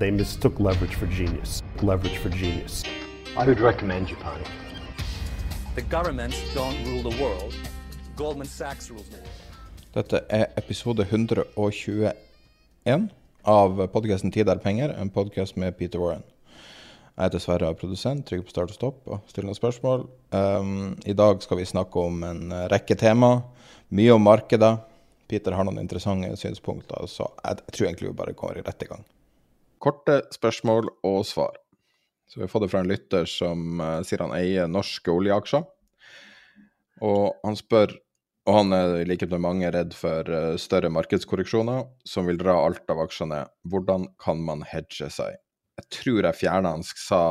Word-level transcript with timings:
They 0.00 0.10
mistook 0.10 0.58
leverage 0.58 0.94
for 0.94 1.06
genius. 1.06 1.62
Leverage 1.82 2.16
for 2.16 2.30
genius. 2.30 2.84
I 3.36 3.44
would 3.44 3.60
recommend 3.60 4.08
Japan. 4.08 4.40
The 5.74 5.82
governments 5.82 6.40
don't 6.54 6.74
rule 6.86 7.10
the 7.10 7.22
world. 7.22 7.54
Goldman 8.16 8.46
Sachs 8.46 8.90
rules 8.90 9.08
the 9.08 9.16
world. 9.16 9.28
Dette 9.92 10.24
er 10.30 10.46
episode 10.56 11.02
121 11.02 13.10
av 13.44 13.86
podkasten 13.92 14.32
'Tid 14.32 14.48
er 14.48 14.56
penger', 14.56 15.00
en 15.00 15.10
podkast 15.10 15.56
med 15.56 15.76
Peter 15.76 15.98
Warren. 15.98 16.22
Jeg 17.16 17.24
heter 17.24 17.38
Sverre, 17.38 17.68
er 17.68 17.74
produsent, 17.74 18.26
trygg 18.26 18.44
på 18.44 18.50
start 18.50 18.70
og 18.70 18.74
stopp 18.74 18.96
og 19.06 19.20
stiller 19.26 19.52
noen 19.52 19.60
spørsmål. 19.60 20.08
Um, 20.32 20.96
I 21.06 21.12
dag 21.12 21.42
skal 21.42 21.58
vi 21.58 21.64
snakke 21.64 22.00
om 22.00 22.24
en 22.24 22.52
rekke 22.72 22.94
tema, 22.94 23.42
mye 23.90 24.16
om 24.16 24.22
markeder. 24.22 24.76
Peter 25.28 25.52
har 25.52 25.64
noen 25.64 25.78
interessante 25.78 26.36
synspunkter, 26.36 27.06
så 27.06 27.28
jeg, 27.44 27.56
jeg 27.66 27.72
tror 27.72 27.86
egentlig 27.86 28.08
vi 28.08 28.16
bare 28.16 28.32
kommer 28.32 28.64
rett 28.64 28.82
i 28.82 28.86
gang. 28.86 29.04
Korte 29.80 30.20
spørsmål 30.34 30.90
og 31.08 31.22
svar. 31.26 31.56
Så 32.28 32.38
vi 32.38 32.44
har 32.44 32.52
fått 32.52 32.66
det 32.66 32.70
fra 32.70 32.82
en 32.84 32.90
lytter 32.90 33.26
som 33.26 33.80
uh, 33.80 34.02
sier 34.06 34.22
han 34.22 34.34
eier 34.36 34.68
norske 34.70 35.10
oljeaksjer. 35.10 35.64
Og 37.02 37.40
han 37.42 37.56
spør, 37.56 37.94
og 38.46 38.58
han 38.58 38.76
er 38.76 38.98
i 39.00 39.06
likhet 39.08 39.32
med 39.32 39.42
mange 39.46 39.70
redd 39.72 39.96
for 39.96 40.28
uh, 40.28 40.58
større 40.60 40.92
markedskorreksjoner 40.92 41.88
som 42.06 42.28
vil 42.28 42.38
dra 42.38 42.58
alt 42.60 42.92
av 42.92 43.00
aksjene. 43.06 43.40
Hvordan 43.72 44.10
kan 44.20 44.44
man 44.46 44.66
hedge 44.68 45.08
seg? 45.10 45.40
Jeg 45.80 45.88
tror 45.96 46.28
jeg 46.28 46.38
fjerna 46.42 46.76
sa 46.84 47.24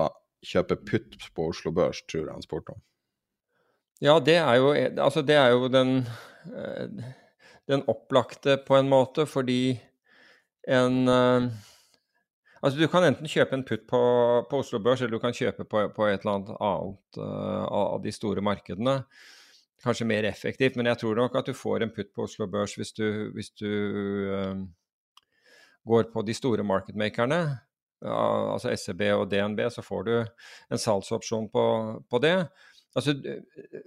kjøpe 0.45 0.79
putt 0.89 1.29
på 1.35 1.47
Oslo 1.53 1.71
Børs, 1.75 2.01
tror 2.09 2.25
jeg 2.25 2.33
han 2.33 2.43
spurte 2.43 2.73
om. 2.73 2.81
Ja, 4.01 4.17
det 4.23 4.39
er 4.39 4.55
jo, 4.57 4.71
altså 5.03 5.21
det 5.27 5.35
er 5.35 5.51
jo 5.51 5.67
den, 5.71 5.97
eh, 6.55 7.09
den 7.67 7.83
opplagte 7.91 8.55
på 8.63 8.77
en 8.79 8.87
måte, 8.89 9.25
fordi 9.27 9.75
en 10.67 11.03
Altså 12.59 12.79
Du 12.79 12.87
kan 12.91 13.05
enten 13.07 13.29
kjøpe 13.29 13.55
en 13.55 13.65
putt 13.67 13.85
på, 13.87 13.99
på 14.49 14.61
Oslo 14.63 14.81
Børs, 14.83 15.01
eller 15.01 15.15
du 15.15 15.23
kan 15.23 15.35
kjøpe 15.35 15.63
på, 15.63 15.85
på 15.95 16.07
et 16.09 16.23
eller 16.25 16.33
annet 16.35 16.49
annet 16.57 17.19
uh, 17.21 17.65
av 17.71 18.01
de 18.03 18.11
store 18.15 18.43
markedene. 18.43 18.97
Kanskje 19.79 20.07
mer 20.09 20.27
effektivt, 20.27 20.75
men 20.75 20.89
jeg 20.91 20.99
tror 20.99 21.15
nok 21.21 21.37
at 21.39 21.47
du 21.47 21.55
får 21.55 21.85
en 21.85 21.93
putt 21.95 22.11
på 22.15 22.25
Oslo 22.27 22.49
Børs 22.51 22.75
hvis 22.75 22.91
du, 22.97 23.07
hvis 23.35 23.53
du 23.61 23.69
uh, 24.27 24.59
går 25.87 26.09
på 26.11 26.23
de 26.27 26.35
store 26.35 26.65
marketmakerne. 26.67 27.39
Uh, 28.03 28.55
altså 28.57 28.75
SEB 28.75 29.05
og 29.15 29.29
DNB, 29.31 29.63
så 29.71 29.83
får 29.85 30.09
du 30.09 30.13
en 30.19 30.83
salgsopsjon 30.83 31.47
på, 31.53 31.63
på 32.11 32.23
det. 32.25 32.35
Altså, 32.97 33.13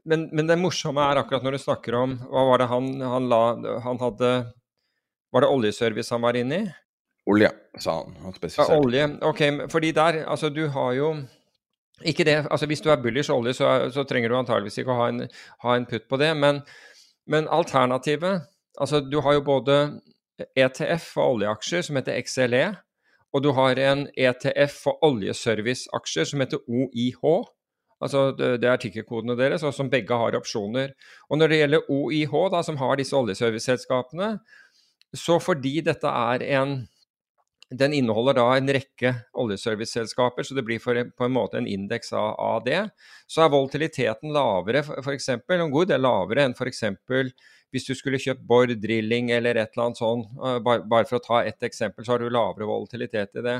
men, 0.09 0.29
men, 0.31 0.47
det 0.49 0.57
morsomme 0.61 1.05
er 1.05 1.19
akkurat 1.21 1.45
når 1.45 1.57
du 1.57 1.61
snakker 1.65 1.97
om 1.99 2.13
Hva 2.31 2.45
var 2.47 2.63
det 2.63 2.69
han, 2.71 2.85
han 3.03 3.25
la 3.27 3.41
Han 3.83 3.99
hadde 3.99 4.29
Var 5.35 5.43
det 5.43 5.49
oljeservice 5.51 6.15
han 6.15 6.23
var 6.23 6.39
inne 6.39 6.61
i? 6.61 6.69
Olje, 7.27 7.51
sa 7.79 8.01
han. 8.03 8.17
Ja, 8.59 8.67
olje. 8.79 9.07
Ok, 9.23 9.43
fordi 9.71 9.93
der 9.93 10.25
Altså, 10.27 10.49
du 10.49 10.67
har 10.69 10.93
jo 10.93 11.15
ikke 12.05 12.25
det, 12.25 12.47
altså 12.51 12.67
Hvis 12.67 12.81
du 12.81 12.91
er 12.91 13.03
bullish 13.03 13.31
olje, 13.31 13.53
så, 13.53 13.91
så 13.91 14.05
trenger 14.05 14.29
du 14.29 14.37
antageligvis 14.37 14.79
ikke 14.79 14.91
å 14.91 15.01
ha 15.03 15.09
en, 15.09 15.29
ha 15.63 15.77
en 15.77 15.87
putt 15.87 16.09
på 16.11 16.19
det. 16.19 16.33
Men, 16.37 16.63
men, 17.27 17.49
alternativet 17.49 18.43
altså 18.81 19.01
Du 19.01 19.21
har 19.21 19.39
jo 19.39 19.45
både 19.47 20.01
ETF 20.57 21.05
for 21.15 21.37
oljeaksjer, 21.37 21.83
som 21.83 21.97
heter 21.97 22.17
XLE, 22.25 22.63
og 23.33 23.43
du 23.45 23.53
har 23.53 23.79
en 23.79 24.07
ETF 24.17 24.79
for 24.85 25.05
oljeserviceaksjer 25.05 26.25
som 26.25 26.41
heter 26.41 26.59
OIH. 26.67 27.21
Altså 28.03 28.33
Det, 28.33 28.57
det 28.61 28.67
er 28.69 28.73
artikkelkodene 28.73 29.37
deres, 29.39 29.63
og 29.63 29.75
som 29.75 29.91
begge 29.91 30.17
har 30.19 30.35
opsjoner. 30.35 30.97
Og 31.31 31.39
Når 31.39 31.49
det 31.49 31.59
gjelder 31.61 31.91
OIH, 31.93 32.35
da, 32.51 32.63
som 32.63 32.81
har 32.81 32.97
disse 32.99 33.17
oljeserviceselskapene, 33.17 34.39
så 35.15 35.39
fordi 35.39 35.81
dette 35.85 36.09
er 36.09 36.43
en 36.59 36.81
den 37.79 37.95
inneholder 37.97 38.37
da 38.37 38.47
en 38.57 38.71
rekke 38.75 39.15
oljeserviceselskaper, 39.39 40.47
så 40.47 40.55
det 40.57 40.65
blir 40.67 40.81
for, 40.83 40.99
på 41.17 41.27
en 41.27 41.35
måte 41.35 41.59
en 41.61 41.69
indeks 41.69 42.13
av, 42.13 42.35
av, 42.41 42.61
det. 42.67 42.81
Så 43.31 43.45
er 43.45 43.53
volatiliteten 43.53 44.33
lavere, 44.35 44.85
f.eks. 45.03 45.29
en 45.35 45.73
god 45.73 45.93
del 45.93 46.05
lavere 46.05 46.47
enn 46.47 46.57
f.eks. 46.57 46.85
hvis 47.73 47.89
du 47.89 47.95
skulle 47.97 48.21
kjøpt 48.21 48.45
Borr 48.49 48.75
Drilling 48.77 49.31
eller 49.33 49.57
et 49.57 49.73
eller 49.73 49.89
annet 49.89 50.03
sånn. 50.03 50.27
Bare, 50.65 50.85
bare, 50.85 51.09
for 51.09 51.19
å 51.21 51.25
ta 51.25 51.43
ett 51.49 51.65
eksempel, 51.65 52.05
så 52.05 52.15
har 52.15 52.23
du 52.23 52.33
lavere 52.33 52.69
volatilitet 52.69 53.41
i 53.41 53.47
det. 53.47 53.59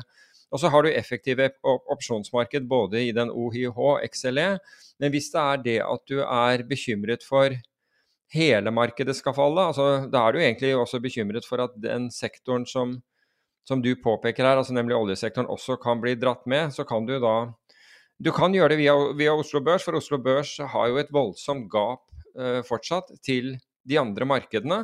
Og 0.53 0.61
så 0.61 0.69
har 0.69 0.85
du 0.85 0.93
effektive 0.93 1.49
opsjonsmarked 1.65 2.67
både 2.69 3.07
i 3.07 3.13
den 3.17 3.33
og 3.33 3.57
XLE. 4.05 4.49
Men 5.01 5.15
hvis 5.15 5.31
det 5.33 5.45
er 5.45 5.63
det 5.65 5.79
at 5.87 6.05
du 6.11 6.19
er 6.21 6.67
bekymret 6.69 7.25
for 7.25 7.57
hele 8.33 8.73
markedet 8.73 9.17
skal 9.17 9.35
falle, 9.37 9.65
altså, 9.73 10.07
da 10.13 10.27
er 10.27 10.33
du 10.37 10.43
egentlig 10.43 10.75
også 10.77 11.01
bekymret 11.05 11.49
for 11.49 11.65
at 11.65 11.75
den 11.81 12.11
sektoren 12.13 12.69
som 12.69 12.99
som 13.69 13.83
du 13.83 13.93
påpeker 13.97 14.47
her, 14.47 14.59
altså 14.59 14.75
nemlig 14.75 14.97
oljesektoren, 14.97 15.51
også 15.51 15.79
kan 15.83 16.01
bli 16.03 16.17
dratt 16.19 16.47
med, 16.51 16.73
så 16.75 16.87
kan 16.89 17.07
du 17.07 17.19
da 17.23 17.53
Du 18.23 18.31
kan 18.31 18.55
gjøre 18.55 18.75
det 18.75 18.79
via, 18.79 18.95
via 19.19 19.33
Oslo 19.35 19.59
Børs, 19.65 19.83
for 19.83 19.99
Oslo 19.99 20.19
Børs 20.23 20.55
har 20.59 20.89
jo 20.89 20.99
et 21.01 21.11
voldsomt 21.11 21.67
gap 21.73 22.05
uh, 22.39 22.61
fortsatt 22.63 23.09
til 23.25 23.57
de 23.83 23.99
andre 23.99 24.29
markedene. 24.29 24.79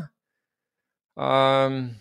Um, 1.14 1.94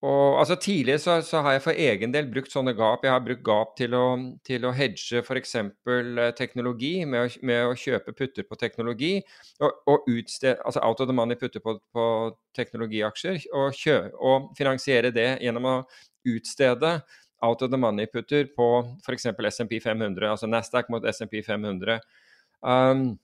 og 0.00 0.38
altså 0.40 0.56
Tidligere 0.56 0.98
så, 0.98 1.20
så, 1.20 1.42
har 1.44 1.52
jeg 1.52 1.62
for 1.62 1.76
egen 1.76 2.12
del 2.14 2.28
brukt 2.32 2.52
sånne 2.52 2.72
gap. 2.76 3.04
Jeg 3.04 3.12
har 3.12 3.24
brukt 3.24 3.42
gap 3.44 3.74
til 3.76 3.92
å, 3.96 4.04
til 4.48 4.64
å 4.64 4.72
hedge 4.72 5.20
f.eks. 5.20 5.54
Eh, 5.60 6.20
teknologi, 6.38 6.92
med 7.04 7.26
å, 7.26 7.40
med 7.44 7.64
å, 7.68 7.74
kjøpe 7.76 8.14
putter 8.16 8.46
på 8.48 8.56
teknologi. 8.60 9.18
Og, 9.60 9.82
og 9.92 10.08
utste, 10.08 10.54
altså 10.64 10.80
out 10.86 11.04
of 11.04 11.10
the 11.10 11.16
money 11.16 11.36
putter 11.36 11.60
på, 11.60 11.76
på 11.92 12.06
teknologiaksjer. 12.56 13.42
Og, 13.52 13.76
kjø, 13.76 13.98
og, 14.16 14.48
finansiere 14.56 15.12
det 15.12 15.34
gjennom 15.44 15.68
å 15.68 15.76
utstede 16.32 17.00
out 17.42 17.62
of 17.62 17.70
the 17.70 17.80
money-putter 17.80 18.48
på 18.56 18.68
f.eks. 19.04 19.30
SMP 19.48 19.80
500, 19.80 20.28
altså 20.28 20.48
Nasdaq 20.48 20.90
mot 20.92 21.04
SMP 21.08 21.40
500. 21.44 22.00
Um, 22.60 23.18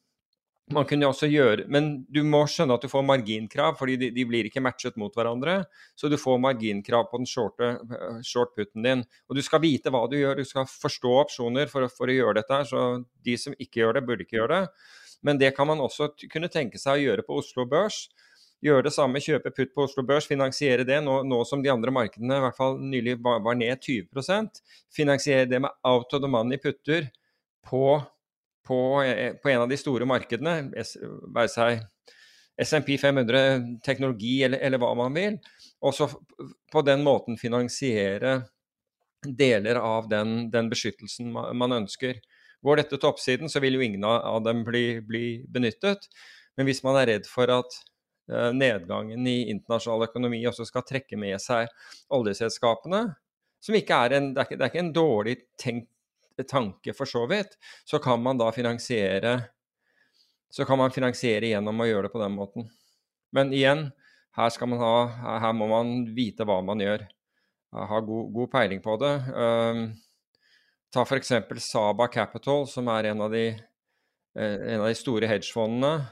man 0.75 0.87
kunne 0.89 1.07
også 1.07 1.29
gjøre, 1.31 1.65
Men 1.71 2.07
du 2.11 2.25
må 2.27 2.41
skjønne 2.51 2.75
at 2.75 2.83
du 2.83 2.91
får 2.91 3.05
marginkrav, 3.07 3.77
fordi 3.79 3.97
de, 4.01 4.09
de 4.11 4.25
blir 4.27 4.49
ikke 4.49 4.63
matchet 4.65 4.97
mot 4.99 5.15
hverandre. 5.15 5.61
Så 5.95 6.11
du 6.11 6.17
får 6.19 6.41
marginkrav 6.43 7.07
på 7.11 7.21
den 7.21 7.29
shorte, 7.31 7.69
short 8.27 8.55
putten 8.57 8.83
din. 8.83 9.05
Og 9.31 9.39
du 9.39 9.43
skal 9.47 9.63
vite 9.63 9.93
hva 9.95 10.03
du 10.11 10.17
gjør, 10.19 10.43
du 10.43 10.49
skal 10.49 10.67
forstå 10.67 11.13
opsjoner 11.21 11.71
for, 11.71 11.87
for, 11.95 12.11
å 12.11 12.17
gjøre 12.17 12.41
dette. 12.41 12.59
Så 12.73 12.83
de 13.23 13.37
som 13.39 13.55
ikke 13.55 13.85
gjør 13.85 14.01
det, 14.01 14.07
burde 14.09 14.27
ikke 14.27 14.41
gjøre 14.41 14.59
det. 14.59 14.89
Men 15.23 15.39
det 15.39 15.53
kan 15.55 15.71
man 15.71 15.83
også 15.85 16.11
kunne 16.33 16.51
tenke 16.51 16.83
seg 16.83 16.99
å 16.99 17.05
gjøre 17.05 17.27
på 17.29 17.39
Oslo 17.45 17.69
Børs. 17.71 18.09
Gjøre 18.67 18.89
det 18.89 18.95
samme, 18.97 19.23
kjøpe 19.23 19.55
putt 19.55 19.71
på 19.77 19.87
Oslo 19.87 20.03
Børs, 20.09 20.27
finansiere 20.27 20.83
det 20.89 20.99
nå, 21.05 21.21
nå 21.29 21.43
som 21.47 21.63
de 21.63 21.71
andre 21.71 21.95
markedene 21.95 22.41
i 22.41 22.43
hvert 22.43 22.59
fall 22.59 22.79
nylig 22.81 23.19
var, 23.23 23.43
var 23.45 23.59
ned 23.61 23.85
20% 23.85 24.63
Finansiere 24.97 25.45
det 25.51 25.61
med 25.61 25.77
out 25.87 26.17
of 26.17 26.23
the 26.25 26.31
money 26.31 26.57
putter 26.59 27.11
på 27.69 28.01
på, 28.67 29.03
eh, 29.03 29.33
på, 29.41 29.51
en 29.51 29.65
av 29.65 29.71
de 29.71 29.79
store 29.81 30.09
markedene, 30.09 30.71
være 31.35 31.53
seg 31.53 31.85
SMP 32.63 32.97
500, 32.99 33.81
teknologi 33.85 34.41
eller, 34.47 34.63
eller, 34.65 34.81
hva 34.81 34.95
man 34.97 35.17
vil, 35.17 35.37
og 35.85 35.95
så 35.95 36.09
på 36.73 36.83
den 36.87 37.05
måten 37.05 37.37
finansiere 37.41 38.39
deler 39.27 39.81
av 39.81 40.09
den, 40.09 40.49
den 40.53 40.71
beskyttelsen 40.71 41.33
man, 41.33 41.75
ønsker. 41.83 42.21
Går 42.65 42.81
dette 42.81 42.97
til 42.97 43.11
oppsiden, 43.11 43.51
så 43.53 43.61
vil 43.61 43.77
jo 43.77 43.85
ingen 43.85 44.05
av 44.07 44.41
dem 44.45 44.63
bli, 44.65 45.01
bli, 45.05 45.27
benyttet. 45.53 46.09
Men 46.57 46.69
hvis 46.69 46.83
man 46.87 46.97
er 47.01 47.11
redd 47.11 47.29
for 47.29 47.51
at 47.53 47.77
eh, 48.31 48.53
nedgangen 48.57 49.27
i 49.29 49.51
internasjonal 49.53 50.07
økonomi 50.09 50.41
også 50.49 50.67
skal 50.69 50.87
trekke 50.89 51.19
med 51.21 51.37
seg 51.43 51.69
oljeselskapene, 52.17 53.03
som 53.63 53.77
ikke 53.77 54.01
er 54.07 54.17
en, 54.17 54.31
det, 54.33 54.41
er 54.41 54.49
ikke, 54.49 54.59
det 54.59 54.65
er 54.65 54.73
ikke 54.73 54.85
en 54.85 54.95
dårlig 54.97 55.37
tenkt 55.61 55.91
tanke 56.45 56.93
for 56.93 57.09
så 57.09 57.25
vidt, 57.31 57.57
så 57.89 58.03
kan 58.03 58.21
man 58.23 58.37
da 58.37 58.51
finansiere 58.53 59.39
så 60.51 60.65
kan 60.65 60.79
man 60.79 60.95
finansiere 60.95 61.51
gjennom 61.51 61.81
å 61.81 61.87
gjøre 61.89 62.07
det 62.07 62.15
på 62.15 62.23
den 62.23 62.35
måten. 62.37 62.69
Men 63.35 63.53
igjen, 63.53 63.89
her, 64.37 64.51
skal 64.55 64.71
man 64.71 64.81
ha, 64.81 64.95
her 65.43 65.55
må 65.57 65.69
man 65.71 65.95
vite 66.17 66.47
hva 66.49 66.61
man 66.65 66.81
gjør. 66.81 67.07
Ha 67.77 68.01
god, 68.01 68.31
god 68.33 68.53
peiling 68.53 68.81
på 68.85 68.95
det. 69.03 69.15
Um, 69.35 69.83
ta 70.95 71.05
f.eks. 71.05 71.35
Saba 71.67 72.09
Capital, 72.13 72.65
som 72.71 72.89
er 72.95 73.11
en 73.11 73.25
av 73.27 73.35
de, 73.35 73.49
uh, 74.39 74.57
en 74.57 74.85
av 74.85 74.89
de 74.89 74.97
store 74.97 75.29
hedgefondene. 75.29 76.07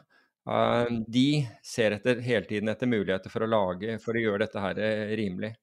Uh, 0.44 1.00
de 1.08 1.44
ser 1.64 1.96
etter, 1.96 2.20
hele 2.24 2.44
tiden 2.50 2.68
etter 2.72 2.90
muligheter 2.90 3.32
for 3.32 3.46
å 3.46 3.48
lage, 3.48 3.96
for 4.02 4.16
å 4.16 4.24
gjøre 4.26 4.44
dette 4.44 4.60
her 4.60 4.80
eh, 4.82 5.14
rimelig. 5.16 5.54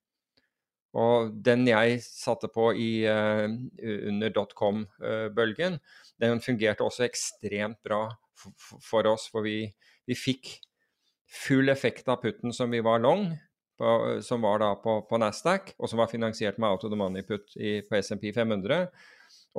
Og 0.97 1.31
den 1.45 1.63
jeg 1.69 2.01
satte 2.03 2.49
på 2.51 2.71
i, 2.75 3.05
uh, 3.07 3.47
under 4.09 4.33
dotcom-bølgen, 4.35 5.79
den 6.21 6.43
fungerte 6.43 6.83
også 6.83 7.05
ekstremt 7.07 7.79
bra 7.85 8.03
for 8.83 9.07
oss. 9.07 9.29
For 9.31 9.45
vi, 9.45 9.63
vi, 10.09 10.17
fikk 10.17 10.57
full 11.31 11.71
effekt 11.71 12.11
av 12.11 12.19
putten 12.23 12.51
som 12.53 12.73
vi 12.73 12.83
var 12.83 12.99
long, 13.03 13.29
på, 13.79 13.95
som 14.21 14.43
var 14.43 14.59
da 14.61 14.73
på, 14.77 14.99
på 15.07 15.19
Nasdaq, 15.21 15.73
og 15.79 15.89
som 15.89 16.03
var 16.03 16.11
finansiert 16.11 16.59
med 16.59 16.69
out 16.69 16.83
of 16.85 16.91
the 16.91 16.99
money-putt 16.99 17.55
på 17.87 18.01
SMP 18.03 18.29
500. 18.35 18.89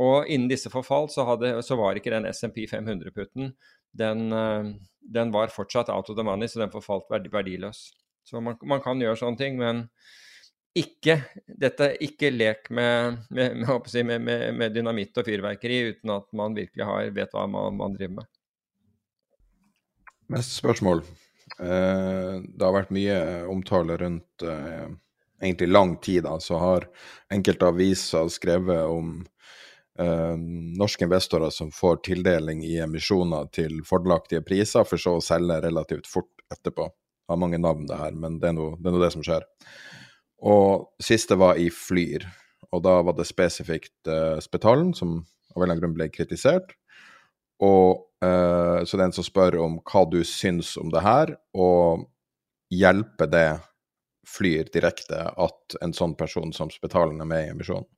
Og 0.03 0.29
innen 0.29 0.51
disse 0.53 0.71
forfalt, 0.73 1.15
så, 1.15 1.25
hadde, 1.29 1.57
så 1.65 1.77
var 1.81 1.97
ikke 1.97 2.13
den 2.13 2.29
SMP 2.29 2.67
500-putten 2.71 3.55
den, 3.93 4.33
eh, 4.33 4.65
den, 5.01 5.33
var 5.33 5.53
fortsatt 5.53 5.89
out 5.89 6.11
of 6.11 6.17
the 6.17 6.25
money, 6.25 6.49
så 6.49 6.61
den 6.61 6.73
forfalt 6.73 7.11
verdiløs. 7.11 7.91
Så 8.25 8.41
man, 8.41 8.57
man 8.63 8.81
kan 8.83 9.01
gjøre 9.01 9.19
sånne 9.19 9.41
ting, 9.41 9.59
men 9.61 9.87
ikke, 10.79 11.19
dette 11.47 11.89
ikke 12.01 12.31
lek 12.33 12.71
med, 12.73 13.19
med, 13.31 13.65
med, 14.09 14.29
med, 14.57 14.69
dynamitt 14.73 15.19
og 15.21 15.27
fyrverkeri 15.29 15.81
uten 15.93 16.15
at 16.15 16.29
man 16.37 16.57
virkelig 16.57 16.87
har, 16.89 17.11
vet 17.13 17.35
hva 17.37 17.45
man, 17.51 17.77
man 17.77 17.97
driver 17.97 18.23
med. 18.23 18.31
Neste 20.33 20.57
spørsmål. 20.63 21.05
Eh, 21.61 22.35
det 22.41 22.65
har 22.65 22.73
vært 22.75 22.95
mye 22.95 23.19
omtale 23.53 23.99
rundt 24.01 24.47
eh, 24.47 24.89
egentlig 25.43 25.69
lang 25.69 25.97
tid. 26.01 26.25
Da, 26.25 26.39
så 26.41 26.61
har 26.63 26.89
enkelte 27.33 27.69
aviser 27.69 28.31
skrevet 28.33 28.87
om 28.89 29.19
eh, 29.99 30.35
norske 30.81 31.05
investorer 31.05 31.53
som 31.53 31.73
får 31.75 32.01
tildeling 32.09 32.65
i 32.65 32.79
emisjoner 32.85 33.51
til 33.53 33.83
fordelaktige 33.89 34.45
priser, 34.47 34.89
for 34.89 35.01
så 35.01 35.19
å 35.19 35.25
selge 35.25 35.61
relativt 35.67 36.09
fort 36.09 36.33
etterpå. 36.53 36.89
Det 36.89 37.35
har 37.35 37.41
mange 37.45 37.61
navn, 37.61 37.87
det 37.87 38.01
her, 38.01 38.17
men 38.17 38.41
det 38.41 38.51
er 38.51 38.57
nå 38.57 38.73
det, 38.81 38.97
det, 38.99 39.13
som 39.15 39.25
skjer. 39.27 39.45
Og 40.43 40.89
siste 41.03 41.39
var 41.39 41.61
i 41.61 41.69
Flyr, 41.71 42.27
og 42.73 42.83
da 42.83 42.97
var 43.07 43.15
det 43.15 43.29
spesifikt 43.29 44.11
uh, 44.11 44.41
Spetalen 44.43 44.91
som 44.97 45.21
av 45.21 45.61
en 45.61 45.63
eller 45.63 45.75
annen 45.75 45.83
grunn 45.83 45.97
ble 45.99 46.09
kritisert. 46.11 46.75
Og 47.63 48.09
uh, 48.25 48.83
Så 48.83 48.97
det 48.97 49.05
er 49.05 49.09
en 49.11 49.15
som 49.15 49.27
spør 49.27 49.61
om 49.63 49.79
hva 49.87 50.07
du 50.11 50.23
syns 50.27 50.75
om 50.81 50.91
det 50.91 51.05
her, 51.05 51.37
og 51.55 52.09
hjelper 52.73 53.31
det 53.31 53.49
Flyr 54.27 54.71
direkte 54.73 55.19
at 55.31 55.77
en 55.83 55.95
sånn 55.95 56.15
person 56.19 56.53
som 56.55 56.71
Spetalen 56.71 57.21
er 57.21 57.29
med 57.29 57.47
i 57.47 57.51
emisjonen? 57.53 57.89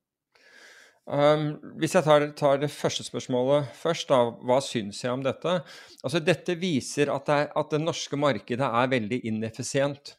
Um, 1.05 1.59
hvis 1.77 1.93
jeg 1.93 2.01
tar, 2.01 2.23
tar, 2.33 2.57
det 2.57 2.71
første 2.73 3.03
spørsmålet 3.05 3.67
først, 3.77 4.09
da, 4.09 4.31
hva 4.41 4.57
syns 4.65 5.03
jeg 5.03 5.13
om 5.13 5.21
dette? 5.21 5.59
Altså, 6.01 6.17
dette 6.17 6.55
viser 6.57 7.11
at 7.13 7.27
det, 7.29 7.35
er, 7.43 7.51
at 7.61 7.75
det 7.75 7.81
norske 7.83 8.17
markedet 8.17 8.65
er 8.65 8.89
veldig 8.89 9.19
ineffisient. 9.29 10.15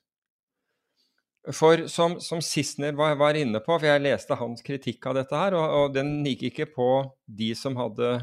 For 1.55 1.85
som, 1.87 2.17
som 2.21 2.41
Sissener 2.43 2.97
var, 2.99 3.15
var, 3.21 3.37
inne 3.39 3.61
på, 3.63 3.77
for 3.77 3.87
jeg 3.87 4.03
leste 4.03 4.35
hans 4.39 4.65
kritikk 4.67 5.07
av 5.07 5.21
dette 5.21 5.39
her, 5.39 5.55
og, 5.55 5.75
og 5.79 5.95
den 5.95 6.25
gikk 6.27 6.49
ikke 6.51 6.67
på 6.75 6.89
de 7.27 7.53
som 7.59 7.79
hadde 7.79 8.17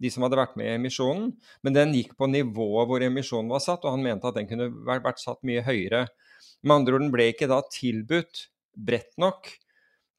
de 0.00 0.08
som 0.08 0.24
hadde 0.24 0.38
vært 0.40 0.54
med 0.56 0.64
i 0.64 0.76
emisjonen, 0.78 1.26
men 1.60 1.76
den 1.76 1.90
gikk 1.92 2.14
på 2.16 2.24
nivået 2.30 2.88
hvor 2.88 3.02
emisjonen 3.04 3.50
var 3.52 3.60
satt, 3.60 3.84
og 3.84 3.98
han 3.98 4.04
mente 4.04 4.30
at 4.30 4.38
den 4.38 4.48
kunne 4.48 4.70
vært 4.88 5.20
satt 5.20 5.42
mye 5.44 5.60
høyere. 5.66 6.06
Med 6.64 6.78
andre 6.78 6.96
ord, 6.96 7.04
den 7.04 7.12
ble 7.12 7.26
ikke 7.34 7.50
da 7.50 7.60
tilbudt 7.68 8.46
bredt 8.72 9.12
nok 9.20 9.50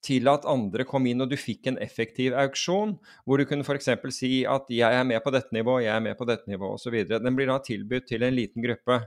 til 0.05 0.29
at 0.29 0.47
andre 0.49 0.85
kom 0.89 1.05
inn 1.09 1.21
og 1.21 1.29
du 1.29 1.37
fikk 1.37 1.69
en 1.69 1.79
effektiv 1.81 2.35
auksjon, 2.37 2.95
hvor 3.25 3.41
du 3.41 3.45
kunne 3.49 3.65
f.eks. 3.65 3.89
si 4.13 4.45
at 4.45 4.69
'jeg 4.69 4.99
er 4.99 5.03
med 5.05 5.21
på 5.23 5.33
dette 5.33 5.53
nivået, 5.53 5.85
jeg 5.85 5.95
er 5.95 6.05
med 6.05 6.17
på 6.17 6.25
dette 6.25 6.49
nivået', 6.49 6.77
osv. 6.77 7.05
Den 7.07 7.35
blir 7.35 7.47
da 7.47 7.59
tilbudt 7.59 8.07
til 8.07 8.23
en 8.23 8.33
liten 8.33 8.63
gruppe. 8.63 9.01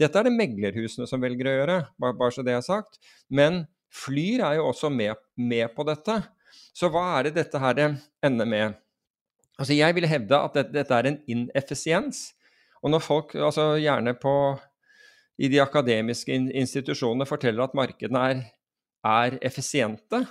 Dette 0.00 0.18
er 0.18 0.26
det 0.28 0.34
meglerhusene 0.34 1.06
som 1.08 1.20
velger 1.22 1.50
å 1.50 1.56
gjøre, 1.58 1.78
bare, 2.00 2.32
så 2.32 2.44
det 2.46 2.54
er 2.56 2.64
sagt. 2.64 3.00
Men 3.28 3.64
Flyr 3.92 4.40
er 4.40 4.56
jo 4.56 4.70
også 4.70 4.88
med, 4.92 5.20
med 5.36 5.74
på 5.76 5.84
dette. 5.84 6.16
Så 6.72 6.88
hva 6.92 7.04
er 7.18 7.28
det 7.28 7.36
dette 7.42 7.60
her 7.60 7.80
ender 8.24 8.48
med? 8.48 8.78
Altså 9.60 9.76
jeg 9.76 9.96
vil 9.96 10.08
hevde 10.08 10.38
at 10.38 10.56
dette, 10.56 10.72
dette 10.72 10.96
er 10.96 11.10
en 11.10 11.18
ineffisiens. 11.30 12.30
Og 12.82 12.92
når 12.94 13.04
folk, 13.04 13.34
altså 13.36 13.74
gjerne 13.78 14.14
på, 14.18 14.34
i 15.38 15.50
de 15.52 15.60
akademiske 15.62 16.34
institusjonene, 16.34 17.28
forteller 17.28 17.66
at 17.66 17.76
markedene 17.76 18.24
er, 18.30 18.42
er 19.06 19.36
effisiente, 19.44 20.24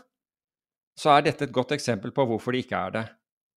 så 0.98 1.14
er 1.14 1.30
dette 1.30 1.46
et 1.48 1.54
godt 1.56 1.76
eksempel 1.78 2.14
på 2.16 2.26
hvorfor 2.28 2.56
de 2.56 2.64
ikke 2.66 2.82
er 2.90 2.96
det. 2.98 3.06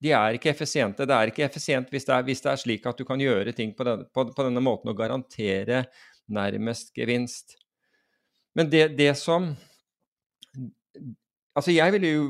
De 0.05 0.13
er 0.13 0.37
ikke 0.37 0.53
effisiente. 0.53 1.07
Det 1.09 1.17
er 1.17 1.33
ikke 1.33 1.47
effisient 1.47 1.93
hvis 1.93 2.05
hvis 2.05 2.43
det 2.45 2.51
er 2.53 2.61
slik 2.61 2.87
at 2.87 2.99
du 2.99 3.05
kan 3.09 3.21
gjøre 3.21 3.53
ting 3.57 3.75
på 3.77 3.85
denne, 3.89 4.05
på, 4.13 4.27
på 4.37 4.47
denne 4.47 4.61
måten 4.61 4.93
og 4.93 4.99
garantere 4.99 5.85
nærmest 6.29 6.93
gevinst. 6.95 7.57
Men 8.55 8.71
det, 8.71 8.99
det 8.99 9.17
som 9.17 9.55
Altså, 11.55 11.71
jeg 11.71 11.93
vil 11.93 12.05
jo 12.05 12.23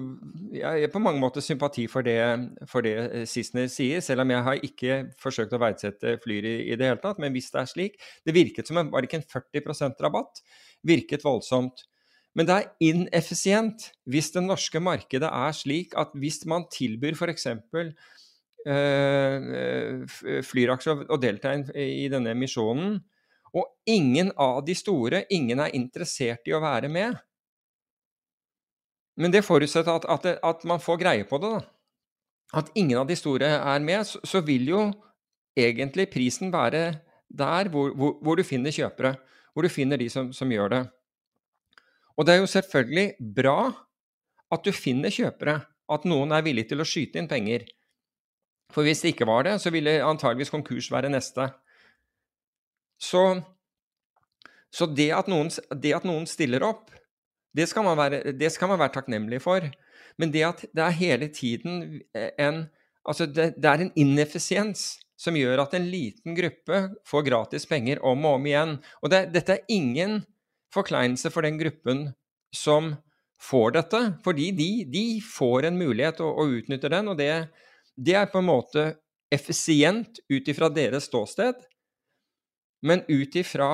Jeg 0.53 0.81
har 0.81 0.91
på 0.93 1.01
mange 1.01 1.21
måter 1.21 1.41
sympati 1.41 1.87
for 1.89 2.05
det, 2.05 2.19
for 2.69 2.85
det 2.85 2.93
eh, 3.13 3.27
Sissener 3.27 3.71
sier, 3.73 4.01
selv 4.05 4.21
om 4.21 4.31
jeg 4.31 4.45
har 4.45 4.61
ikke 4.69 4.99
forsøkt 5.21 5.55
å 5.57 5.61
verdsette 5.63 6.19
Flyr 6.25 6.45
i, 6.45 6.55
i, 6.69 6.77
det 6.77 6.91
hele 6.91 7.01
tatt. 7.01 7.19
Men 7.23 7.33
hvis 7.33 7.49
det 7.55 7.63
er 7.63 7.71
slik 7.71 7.97
Det 8.27 8.37
virket 8.37 8.69
som 8.69 8.79
en, 8.83 8.91
var 8.93 9.01
det 9.01 9.09
ikke 9.09 9.23
en 9.23 9.29
40% 9.33 10.05
rabatt? 10.05 10.45
Virket 10.85 11.25
voldsomt. 11.25 11.87
Men 12.35 12.49
det 12.49 12.55
er 12.55 12.71
ineffisient 12.83 13.89
hvis 14.11 14.33
det 14.35 14.43
norske 14.43 14.81
markedet 14.83 15.31
er 15.31 15.55
slik 15.55 15.95
at 15.99 16.15
hvis 16.19 16.43
man 16.51 16.67
tilbyr 16.73 17.15
f.eks. 17.15 17.47
Uh, 18.65 20.03
Flyraksjer 20.43 21.05
å 21.13 21.21
delta 21.21 21.53
i 21.77 22.09
denne 22.11 22.33
emisjonen, 22.33 22.97
og 23.55 23.69
ingen 23.87 24.33
av 24.41 24.65
de 24.67 24.75
store, 24.75 25.27
ingen 25.31 25.61
er 25.63 25.77
interessert 25.79 26.49
i 26.49 26.55
å 26.57 26.63
være 26.65 26.91
med, 26.91 27.15
men 29.21 29.31
det 29.31 29.45
forutsetter 29.47 29.95
at, 29.95 30.07
at, 30.11 30.27
at, 30.43 30.65
man 30.67 30.83
får 30.83 30.99
greie 31.03 31.27
på 31.29 31.39
det. 31.39 31.51
da. 31.55 31.61
At 32.61 32.71
ingen 32.75 32.99
av 32.99 33.07
de 33.07 33.17
store 33.19 33.47
er 33.57 33.83
med, 33.83 34.07
så, 34.07 34.21
så 34.27 34.43
vil 34.47 34.67
jo 34.69 34.81
egentlig 35.59 36.09
prisen 36.11 36.53
være 36.53 36.99
der 37.31 37.71
hvor, 37.71 37.95
hvor, 37.95 38.17
hvor, 38.23 38.37
du 38.37 38.43
finner 38.47 38.75
kjøpere. 38.75 39.15
Hvor 39.55 39.63
du 39.63 39.71
finner 39.71 40.01
de 40.01 40.09
som, 40.11 40.33
som 40.35 40.51
gjør 40.51 40.73
det. 40.73 40.83
Og 42.19 42.27
det 42.27 42.35
er 42.35 42.43
jo 42.43 42.51
selvfølgelig 42.51 43.33
bra 43.37 43.59
at 44.55 44.67
du 44.67 44.73
finner 44.75 45.13
kjøpere. 45.15 45.61
At 45.91 46.07
noen 46.09 46.33
er 46.33 46.45
villig 46.47 46.69
til 46.71 46.81
å 46.81 46.87
skyte 46.89 47.21
inn 47.21 47.29
penger. 47.29 47.67
For 48.73 48.87
hvis 48.87 49.03
det 49.05 49.15
ikke 49.15 49.29
var 49.29 49.45
det, 49.47 49.59
så 49.61 49.73
ville 49.75 49.99
antageligvis 50.05 50.53
konkurs 50.53 50.89
være 50.93 51.11
neste. 51.13 51.51
Så, 53.01 53.23
så 54.73 54.89
det, 54.89 55.11
at 55.17 55.29
noen, 55.31 55.51
det 55.83 55.93
at 55.97 56.07
noen 56.09 56.27
stiller 56.31 56.65
opp, 56.67 56.93
det 57.55 57.69
skal, 57.71 57.87
være, 57.99 58.33
det 58.35 58.51
skal 58.51 58.73
man 58.73 58.81
være, 58.81 58.95
takknemlig 58.97 59.43
for. 59.45 59.67
Men 60.19 60.33
det 60.35 60.47
at 60.47 60.65
det 60.75 60.87
er 60.87 61.03
hele 61.03 61.31
tiden 61.35 62.01
en 62.15 62.67
Altså, 63.05 63.27
det, 63.29 63.59
det 63.61 63.69
er 63.69 63.83
en 63.85 63.91
ineffisiens 64.01 64.95
som 65.21 65.37
gjør 65.37 65.61
at 65.61 65.75
en 65.77 65.85
liten 65.93 66.33
gruppe 66.33 66.79
får 67.05 67.27
gratis 67.27 67.67
penger 67.69 67.99
om 68.01 68.23
og 68.25 68.39
om 68.39 68.47
igjen. 68.49 68.71
Og 69.05 69.13
det, 69.13 69.27
dette 69.35 69.59
er 69.59 69.67
ingen 69.69 70.23
forkleinelse 70.75 71.31
for 71.33 71.47
den 71.47 71.59
gruppen 71.61 72.09
som 72.55 72.95
får 73.41 73.75
dette, 73.79 74.01
fordi 74.25 74.51
de, 74.57 74.69
de 74.91 75.05
får 75.27 75.69
en 75.69 75.79
mulighet 75.79 76.23
og, 76.25 76.39
og 76.41 76.59
utnytter 76.61 76.93
den. 76.95 77.11
Og 77.13 77.19
det, 77.19 77.31
det, 77.97 78.17
er 78.19 78.31
på 78.31 78.41
en 78.43 78.49
måte 78.49 78.87
effisient 79.35 80.21
ut 80.31 80.49
ifra 80.51 80.71
deres 80.73 81.09
ståsted, 81.11 81.61
men 82.85 83.07
ut 83.11 83.41
ifra 83.41 83.71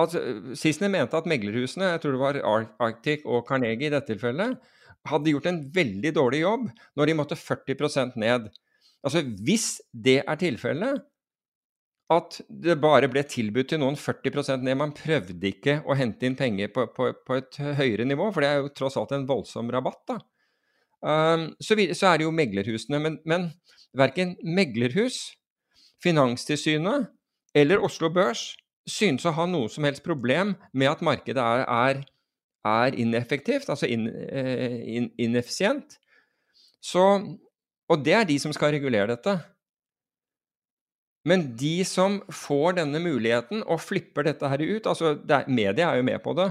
Altså, 0.00 0.22
Sissener 0.56 0.88
mente 0.90 1.14
at 1.14 1.26
meglerhusene, 1.28 1.90
jeg 1.92 2.00
tror 2.00 2.14
det 2.14 2.20
var 2.22 2.64
Arctic 2.82 3.26
og 3.28 3.44
Carnegie 3.46 3.90
i 3.90 3.92
dette 3.92 4.08
tilfellet, 4.08 4.56
hadde 5.06 5.34
gjort 5.34 5.48
en 5.50 5.58
veldig 5.74 6.12
dårlig 6.16 6.40
jobb 6.40 6.64
når 6.98 7.10
de 7.10 7.16
måtte 7.18 7.36
40% 7.38 8.16
ned. 8.18 8.48
Altså, 9.04 9.20
Hvis 9.44 9.66
det 9.92 10.22
er 10.24 10.40
tilfellet, 10.40 11.04
at 12.18 12.40
det 12.48 12.78
bare 12.82 13.08
ble 13.10 13.22
tilbudt 13.28 13.72
til 13.72 13.80
noen 13.82 13.96
40% 13.98 14.64
ned, 14.64 14.78
man 14.78 14.94
prøvde 14.96 15.48
ikke 15.48 15.80
å 15.86 15.96
hente 15.98 16.28
inn 16.28 16.36
penger 16.38 16.72
på, 16.74 16.86
på, 16.94 17.10
på, 17.26 17.38
et 17.40 17.58
høyere 17.78 18.06
nivå, 18.08 18.30
for 18.32 18.44
det 18.44 18.50
er 18.50 18.62
jo 18.62 18.72
tross 18.76 18.98
alt 19.00 19.14
en 19.16 19.26
voldsom 19.28 19.70
rabatt, 19.72 20.02
da. 20.10 20.18
Um, 21.02 21.48
så, 21.58 21.74
vi, 21.74 21.88
så, 21.98 22.12
er 22.12 22.20
det 22.20 22.28
jo 22.28 22.34
meglerhusene. 22.34 23.00
Men, 23.02 23.18
men 23.26 23.48
verken 23.98 24.36
meglerhus, 24.46 25.32
Finanstilsynet 26.02 27.10
eller 27.54 27.82
Oslo 27.84 28.08
Børs 28.10 28.56
synes 28.90 29.26
å 29.26 29.34
ha 29.36 29.44
noe 29.46 29.68
som 29.70 29.86
helst 29.86 30.02
problem 30.02 30.56
med 30.74 30.90
at 30.90 31.04
markedet 31.06 31.42
er, 31.42 31.62
er, 31.62 32.00
er 32.66 32.96
ineffektivt, 32.98 33.68
altså 33.70 33.86
in, 33.86 34.08
in, 34.08 35.06
ineffisient. 35.22 35.98
Så, 36.82 37.04
og 37.86 38.02
det 38.02 38.16
er 38.18 38.26
de 38.26 38.38
som 38.42 38.54
skal 38.54 38.74
regulere 38.74 39.12
dette. 39.14 39.36
Men 41.28 41.44
de 41.58 41.84
som 41.86 42.18
får 42.34 42.78
denne 42.80 42.98
muligheten 43.02 43.62
og 43.62 43.82
flipper 43.82 44.26
dette 44.26 44.48
her 44.50 44.62
ut 44.62 44.88
altså 44.90 45.14
er, 45.20 45.46
Media 45.46 45.92
er 45.92 46.00
jo 46.00 46.06
med 46.08 46.18
på 46.24 46.34
det. 46.38 46.48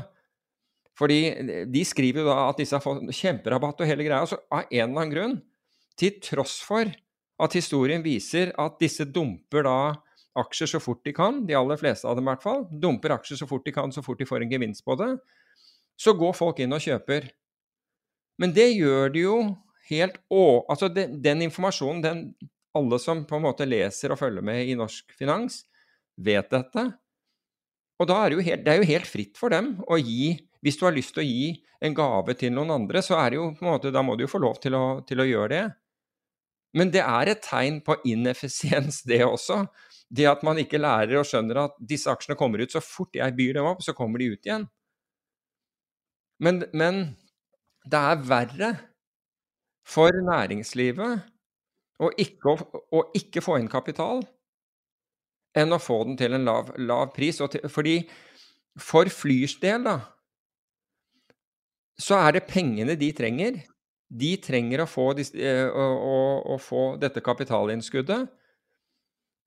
Fordi 0.97 1.19
de 1.71 1.81
skriver 1.87 2.23
jo 2.23 2.29
da 2.29 2.37
at 2.49 2.59
disse 2.61 2.77
har 2.77 2.83
fått 2.83 3.09
kjemperabatt 3.15 3.81
og 3.83 3.89
hele 3.89 4.05
greia. 4.05 4.21
Altså 4.23 4.39
av 4.47 4.63
en 4.67 4.85
eller 4.85 5.01
annen 5.01 5.13
grunn, 5.15 5.35
til 5.99 6.15
tross 6.23 6.59
for 6.63 6.87
at 7.41 7.57
historien 7.57 8.03
viser 8.05 8.53
at 8.61 8.77
disse 8.79 9.07
dumper 9.09 9.65
da 9.67 9.77
aksjer 10.39 10.69
så 10.75 10.79
fort 10.79 11.01
de 11.03 11.11
kan, 11.15 11.41
de 11.47 11.57
aller 11.57 11.79
fleste 11.79 12.07
av 12.07 12.15
dem 12.15 12.27
i 12.27 12.31
hvert 12.31 12.43
fall, 12.45 12.63
dumper 12.71 13.17
aksjer 13.17 13.41
så 13.41 13.47
fort 13.49 13.65
de 13.67 13.73
kan, 13.75 13.91
så 13.91 14.03
fort 14.05 14.21
de 14.21 14.27
får 14.29 14.45
en 14.45 14.53
gevinst 14.53 14.85
på 14.87 14.95
det, 14.99 15.09
så 15.99 16.13
går 16.17 16.37
folk 16.37 16.61
inn 16.63 16.71
og 16.75 16.83
kjøper. 16.83 17.27
Men 18.39 18.55
det 18.55 18.69
gjør 18.71 19.11
de 19.11 19.25
jo 19.25 19.37
helt 19.89 20.15
å... 20.31 20.63
Altså 20.71 20.87
den, 20.93 21.19
den 21.23 21.43
informasjonen, 21.49 22.01
den 22.05 22.23
alle 22.77 22.99
som 22.99 23.25
på 23.27 23.37
en 23.37 23.45
måte 23.45 23.67
leser 23.67 24.13
og 24.13 24.19
følger 24.21 24.45
med 24.45 24.69
i 24.69 24.77
norsk 24.79 25.11
finans, 25.17 25.63
vet 26.17 26.49
dette. 26.51 26.85
Og 28.01 28.07
da 28.09 28.17
er 28.21 28.31
det 28.31 28.39
jo 28.39 28.45
helt, 28.47 28.63
det 28.65 28.73
er 28.73 28.79
jo 28.81 28.89
helt 28.89 29.09
fritt 29.09 29.37
for 29.37 29.53
dem 29.53 29.75
å 29.87 29.99
gi 30.01 30.33
Hvis 30.61 30.77
du 30.77 30.83
har 30.85 30.93
lyst 30.93 31.15
til 31.15 31.23
å 31.23 31.25
gi 31.25 31.45
en 31.81 31.93
gave 31.97 32.35
til 32.37 32.51
noen 32.53 32.69
andre, 32.75 33.01
så 33.01 33.15
er 33.17 33.31
det 33.33 33.37
jo 33.39 33.47
på 33.57 33.65
en 33.65 33.71
måte, 33.71 33.89
da 33.89 34.03
må 34.05 34.13
du 34.13 34.27
jo 34.27 34.29
få 34.29 34.37
lov 34.43 34.59
til 34.61 34.75
å, 34.77 35.01
til 35.09 35.23
å 35.23 35.25
gjøre 35.25 35.47
det. 35.55 35.61
Men 36.77 36.91
det 36.93 37.01
er 37.01 37.31
et 37.31 37.41
tegn 37.41 37.79
på 37.81 37.95
ineffisiens, 38.05 39.01
det 39.09 39.23
også. 39.25 39.63
Det 40.13 40.27
at 40.29 40.43
man 40.45 40.61
ikke 40.61 40.77
lærer 40.77 41.17
og 41.17 41.25
skjønner 41.25 41.63
at 41.63 41.81
disse 41.81 42.13
aksjene 42.13 42.37
kommer 42.37 42.61
ut 42.61 42.75
så 42.75 42.83
fort 42.83 43.17
jeg 43.17 43.33
byr 43.39 43.57
dem 43.57 43.71
opp, 43.71 43.81
så 43.81 43.95
kommer 43.97 44.21
de 44.21 44.29
ut 44.35 44.45
igjen. 44.45 44.67
Men, 46.41 46.61
men 46.77 47.01
det 47.89 48.05
er 48.11 48.23
verre 48.29 48.71
for 49.87 50.13
næringslivet 50.29 51.25
å 52.01 52.09
ikke, 52.19 52.55
å 52.91 53.03
ikke, 53.17 53.43
få 53.45 53.59
inn 53.61 53.69
kapital 53.71 54.23
enn 55.57 55.75
å 55.75 55.81
få 55.81 56.01
den 56.07 56.17
til 56.19 56.37
en 56.37 56.47
lav, 56.47 56.71
lav 56.79 57.11
pris. 57.15 57.41
Til, 57.51 57.67
fordi 57.69 57.97
for 58.79 59.09
Flyrs 59.11 59.57
del, 59.61 59.83
da, 59.85 59.97
så 62.01 62.17
er 62.23 62.37
det 62.37 62.47
pengene 62.49 62.95
de 62.97 63.11
trenger. 63.15 63.59
De 64.11 64.31
trenger 64.43 64.83
å 64.83 64.89
få, 64.89 65.11
eh, 65.19 65.67
å, 65.67 65.87
å, 66.11 66.21
å 66.55 66.57
få 66.59 66.85
dette 67.01 67.23
kapitalinnskuddet. 67.23 68.31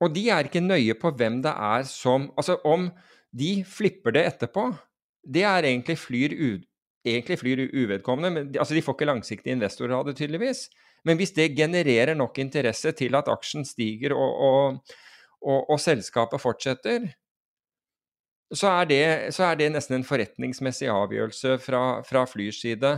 Og 0.03 0.13
de 0.13 0.27
er 0.33 0.47
ikke 0.47 0.63
nøye 0.63 0.95
på 0.99 1.11
hvem 1.15 1.39
det 1.43 1.53
er 1.53 1.85
som 1.87 2.27
Altså, 2.35 2.57
om 2.67 2.89
de 3.35 3.59
flipper 3.67 4.15
det 4.15 4.25
etterpå, 4.29 4.69
det 5.25 5.43
er 5.47 5.67
egentlig 5.67 5.97
flyr, 5.99 6.35
u, 6.37 6.61
egentlig 7.07 7.39
flyr 7.41 7.65
uvedkommende. 7.67 8.31
Men, 8.31 8.49
altså, 8.55 8.75
de 8.77 8.83
får 8.85 8.97
ikke 8.97 9.09
langsiktige 9.09 9.55
investorer 9.57 9.97
av 9.97 10.05
det, 10.07 10.17
tydeligvis. 10.19 10.67
Men 11.05 11.19
hvis 11.19 11.35
det 11.35 11.53
genererer 11.57 12.17
nok 12.17 12.39
interesse 12.41 12.91
til 12.97 13.15
at 13.17 13.29
aksjen 13.31 13.65
stiger 13.67 14.15
og, 14.17 14.41
og, 14.47 14.95
og, 15.41 15.69
og 15.75 15.79
selskapet 15.81 16.41
fortsetter, 16.41 17.11
så 18.53 18.69
er, 18.81 18.87
det, 18.89 19.03
så 19.33 19.49
er, 19.49 19.57
det, 19.59 19.71
nesten 19.73 19.99
en 19.99 20.07
forretningsmessig 20.07 20.89
avgjørelse 20.91 21.57
fra, 21.63 21.81
fra 22.05 22.25
Flyrs 22.29 22.61
side. 22.61 22.91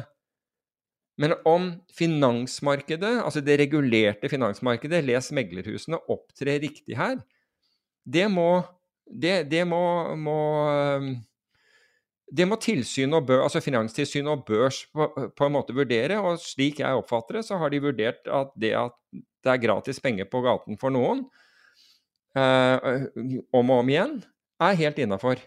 Men 1.18 1.34
om 1.50 1.70
finansmarkedet, 1.98 3.14
altså 3.24 3.42
det 3.42 3.58
regulerte 3.62 4.30
finansmarkedet, 4.30 5.02
les 5.08 5.32
meglerhusene, 5.34 6.00
opptrer 6.12 6.60
riktig 6.62 6.98
her, 7.00 7.16
det 8.08 8.28
må, 8.32 8.62
det, 9.08 9.48
det 9.52 9.64
må, 9.68 9.82
må 10.20 10.42
det 12.27 12.48
må 12.48 12.57
tilsyn 12.60 13.15
og 13.15 13.27
børs, 13.27 13.46
altså 13.48 13.63
Finanstilsynet 13.63 14.31
og 14.31 14.46
børs 14.48 14.81
på, 14.91 15.07
på, 15.31 15.48
en 15.48 15.53
måte 15.55 15.75
vurdere. 15.75 16.19
og 16.19 16.41
Slik 16.43 16.81
jeg 16.81 17.00
oppfatter 17.00 17.39
det, 17.39 17.46
så 17.48 17.60
har 17.62 17.72
de 17.72 17.84
vurdert 17.84 18.27
at 18.27 18.51
det 18.60 18.74
at 18.75 18.96
det 19.46 19.53
er 19.53 19.62
gratis 19.63 20.01
penger 20.03 20.27
på 20.27 20.41
gaten 20.43 20.79
for 20.81 20.91
noen, 20.91 21.22
eh, 22.36 23.05
om 23.55 23.72
og 23.72 23.84
om 23.84 23.91
igjen, 23.93 24.17
er 24.60 24.79
helt 24.81 25.00
innafor. 25.00 25.39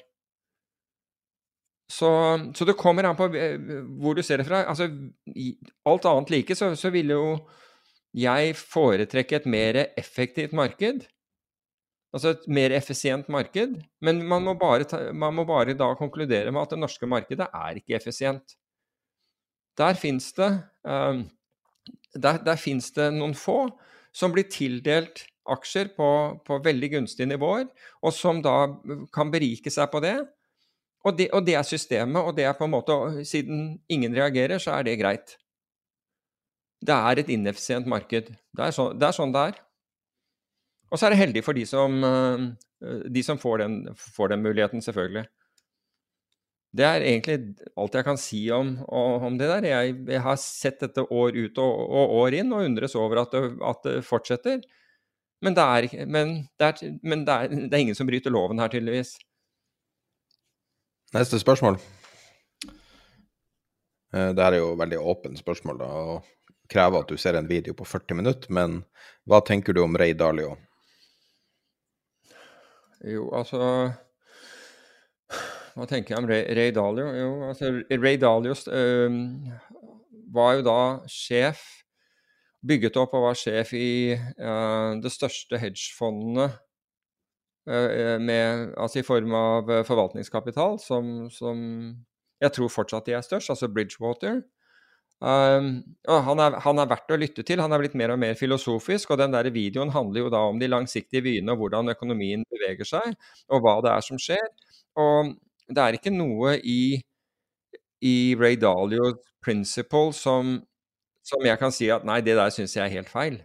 Så, 1.91 2.09
så, 2.55 2.65
det 2.65 2.79
kommer 2.79 3.09
an 3.09 3.19
på 3.19 3.27
hvor 3.29 4.15
du 4.15 4.23
ser 4.23 4.41
det 4.41 4.47
fra. 4.47 4.63
Altså, 4.71 4.87
alt 5.91 6.07
annet 6.07 6.31
like, 6.33 6.57
så, 6.57 6.71
så 6.79 6.93
ville 6.95 7.19
jo 7.19 7.33
jeg 8.17 8.55
foretrekke 8.59 9.41
et 9.41 9.49
mer 9.51 9.85
effektivt 9.99 10.55
marked. 10.57 11.05
Altså 12.11 12.33
et 12.35 12.47
mer 12.51 12.75
effisient 12.75 13.29
marked. 13.31 13.77
Men 14.03 14.23
man 14.27 14.47
må, 14.47 14.57
bare 14.59 14.87
ta, 14.89 15.03
man 15.13 15.37
må 15.37 15.45
bare 15.49 15.77
da 15.79 15.93
konkludere 15.99 16.51
med 16.51 16.65
at 16.65 16.75
det 16.75 16.81
norske 16.83 17.07
markedet 17.07 17.47
er 17.47 17.79
ikke 17.79 17.97
effisient. 17.99 18.57
Der 19.79 19.95
fins 19.97 20.33
det, 20.37 20.51
um, 20.83 21.23
der, 22.15 22.41
der 22.45 22.59
det 22.59 23.13
noen 23.15 23.37
få 23.39 23.63
som 24.13 24.35
blir 24.35 24.49
tildelt 24.51 25.25
aksjer 25.51 25.93
på, 25.95 26.11
på 26.47 26.59
veldig 26.63 26.91
gunstige 26.97 27.31
nivåer, 27.31 27.71
og 28.03 28.13
som 28.15 28.43
da 28.43 28.67
kan 29.15 29.31
berike 29.33 29.71
seg 29.73 29.89
på 29.91 30.03
det 30.03 30.19
og 31.01 31.17
det, 31.17 31.31
og 31.33 31.47
det, 31.47 31.55
er 31.57 31.65
systemet, 31.65 32.21
og 32.21 32.37
det 32.37 32.45
er 32.45 32.57
på 32.57 32.67
en 32.67 32.75
måte 32.75 33.25
Siden 33.25 33.81
ingen 33.89 34.15
reagerer, 34.17 34.59
så 34.61 34.77
er 34.77 34.85
det 34.85 34.99
greit. 35.01 35.37
Det 36.81 36.95
er 36.95 37.21
et 37.21 37.29
ineffisient 37.33 37.87
marked. 37.89 38.29
Det 38.57 38.67
er, 38.67 38.71
så, 38.71 38.91
det 38.93 39.09
er, 39.09 39.17
sånn 39.17 39.33
det 39.33 39.47
er. 39.51 39.61
Og 40.91 40.99
så 40.99 41.07
er 41.07 41.15
det 41.15 41.21
heldig 41.21 41.43
for 41.47 41.57
de 41.57 41.67
som, 41.69 42.01
eh, 42.05 43.05
de 43.07 43.23
som 43.23 43.39
får, 43.39 43.63
den, 43.63 43.77
får, 43.95 44.33
den, 44.33 44.43
muligheten, 44.43 44.83
selvfølgelig. 44.83 45.27
Det 46.71 46.87
er 46.87 47.03
egentlig 47.03 47.37
alt 47.79 47.97
jeg 47.99 48.07
kan 48.07 48.19
si 48.21 48.41
om, 48.55 48.77
om 48.87 49.39
det 49.39 49.49
der. 49.51 49.67
Jeg, 49.67 49.95
jeg, 50.07 50.23
har 50.23 50.37
sett 50.39 50.83
dette 50.83 51.03
år 51.03 51.35
ut 51.35 51.59
og, 51.59 51.81
og 51.91 52.15
år 52.21 52.37
inn 52.43 52.53
og 52.55 52.67
undres 52.67 52.95
over 52.99 53.25
at 53.25 53.35
det, 53.35 53.43
at 53.67 53.83
det 53.87 53.97
fortsetter. 54.07 54.61
Men, 55.43 55.57
det 55.57 55.65
er, 55.65 56.07
men, 56.07 56.35
det 56.61 56.69
er, 56.69 56.95
men 57.03 57.25
det, 57.27 57.39
det 57.71 57.75
er 57.75 57.87
ingen 57.87 57.99
som 57.99 58.07
bryter 58.07 58.31
loven 58.31 58.63
her, 58.63 58.71
tydeligvis. 58.71 59.17
Neste 61.15 61.41
spørsmål. 61.43 61.81
Eh, 64.15 64.31
det 64.37 64.45
er 64.45 64.59
jo 64.61 64.75
veldig 64.79 64.99
åpent 64.99 65.39
spørsmål, 65.43 65.81
da, 65.83 65.91
og 65.91 66.71
krever 66.71 67.03
at 67.03 67.11
du 67.11 67.19
ser 67.19 67.39
en 67.39 67.51
video 67.51 67.75
på 67.75 67.87
40 67.87 68.19
minutter. 68.21 68.53
Men 68.55 68.83
hva 69.27 69.43
tenker 69.47 69.75
du 69.75 69.83
om 69.83 69.99
Ray 69.99 70.15
Dalio? 70.15 70.55
Jo, 73.05 73.31
altså 73.33 73.59
Hva 75.75 75.87
tenker 75.89 76.15
jeg 76.15 76.23
om 76.23 76.29
Ray, 76.29 76.43
Ray 76.57 76.73
Dalio? 76.77 77.07
Jo, 77.17 77.29
altså 77.49 77.71
Ray 77.91 78.19
Dalio 78.21 78.57
øh, 78.75 79.21
var 80.35 80.57
jo 80.59 80.67
da 80.67 80.81
sjef 81.09 81.63
Bygget 82.67 82.99
opp 83.01 83.15
og 83.17 83.31
var 83.31 83.39
sjef 83.41 83.73
i 83.73 84.13
øh, 84.13 84.99
det 85.01 85.13
største 85.15 85.59
hedgefondene 85.59 86.51
Eh, 87.69 88.21
med, 88.21 88.73
altså 88.77 88.99
i 88.99 89.05
form 89.05 89.35
av 89.37 89.69
eh, 89.71 89.85
forvaltningskapital, 89.85 90.79
som, 90.81 91.29
som, 91.31 91.59
jeg 92.41 92.53
tror 92.57 92.73
fortsatt 92.73 93.07
de 93.07 93.15
er 93.15 93.25
størst, 93.25 93.53
altså 93.53 93.69
Bridgewater. 93.69 94.41
Um, 95.21 95.83
han, 96.09 96.41
er, 96.41 96.55
han, 96.65 96.79
er, 96.81 96.89
verdt 96.89 97.13
å 97.13 97.19
lytte 97.21 97.45
til. 97.45 97.61
Han 97.61 97.75
er 97.77 97.83
blitt 97.83 97.97
mer 97.99 98.15
og 98.15 98.21
mer 98.23 98.39
filosofisk. 98.39 99.11
og 99.13 99.21
den 99.21 99.35
der 99.35 99.51
Videoen 99.53 99.93
handler 99.93 100.25
jo 100.25 100.33
da 100.33 100.41
om 100.49 100.59
de 100.61 100.71
langsiktige 100.71 101.25
vyene 101.27 101.53
og 101.53 101.61
hvordan 101.61 101.93
økonomien 101.93 102.45
beveger 102.49 102.89
seg, 102.89 103.15
og 103.53 103.61
hva 103.65 103.77
det 103.85 103.93
er 103.93 104.07
som 104.07 104.21
skjer. 104.21 104.49
Og 104.97 105.35
det 105.69 105.83
er 105.85 105.99
ikke 105.99 106.15
noe 106.15 106.57
i, 106.65 107.01
i 108.01 108.17
Ray 108.41 108.57
Dalios 108.57 109.21
principle 109.45 110.13
som, 110.17 110.59
som 111.25 111.45
jeg 111.45 111.61
kan 111.61 111.73
si 111.73 111.89
at 111.93 112.05
nei, 112.09 112.21
det 112.25 112.37
der 112.37 112.53
syns 112.53 112.77
jeg 112.77 112.87
er 112.87 112.97
helt 113.01 113.13
feil. 113.13 113.41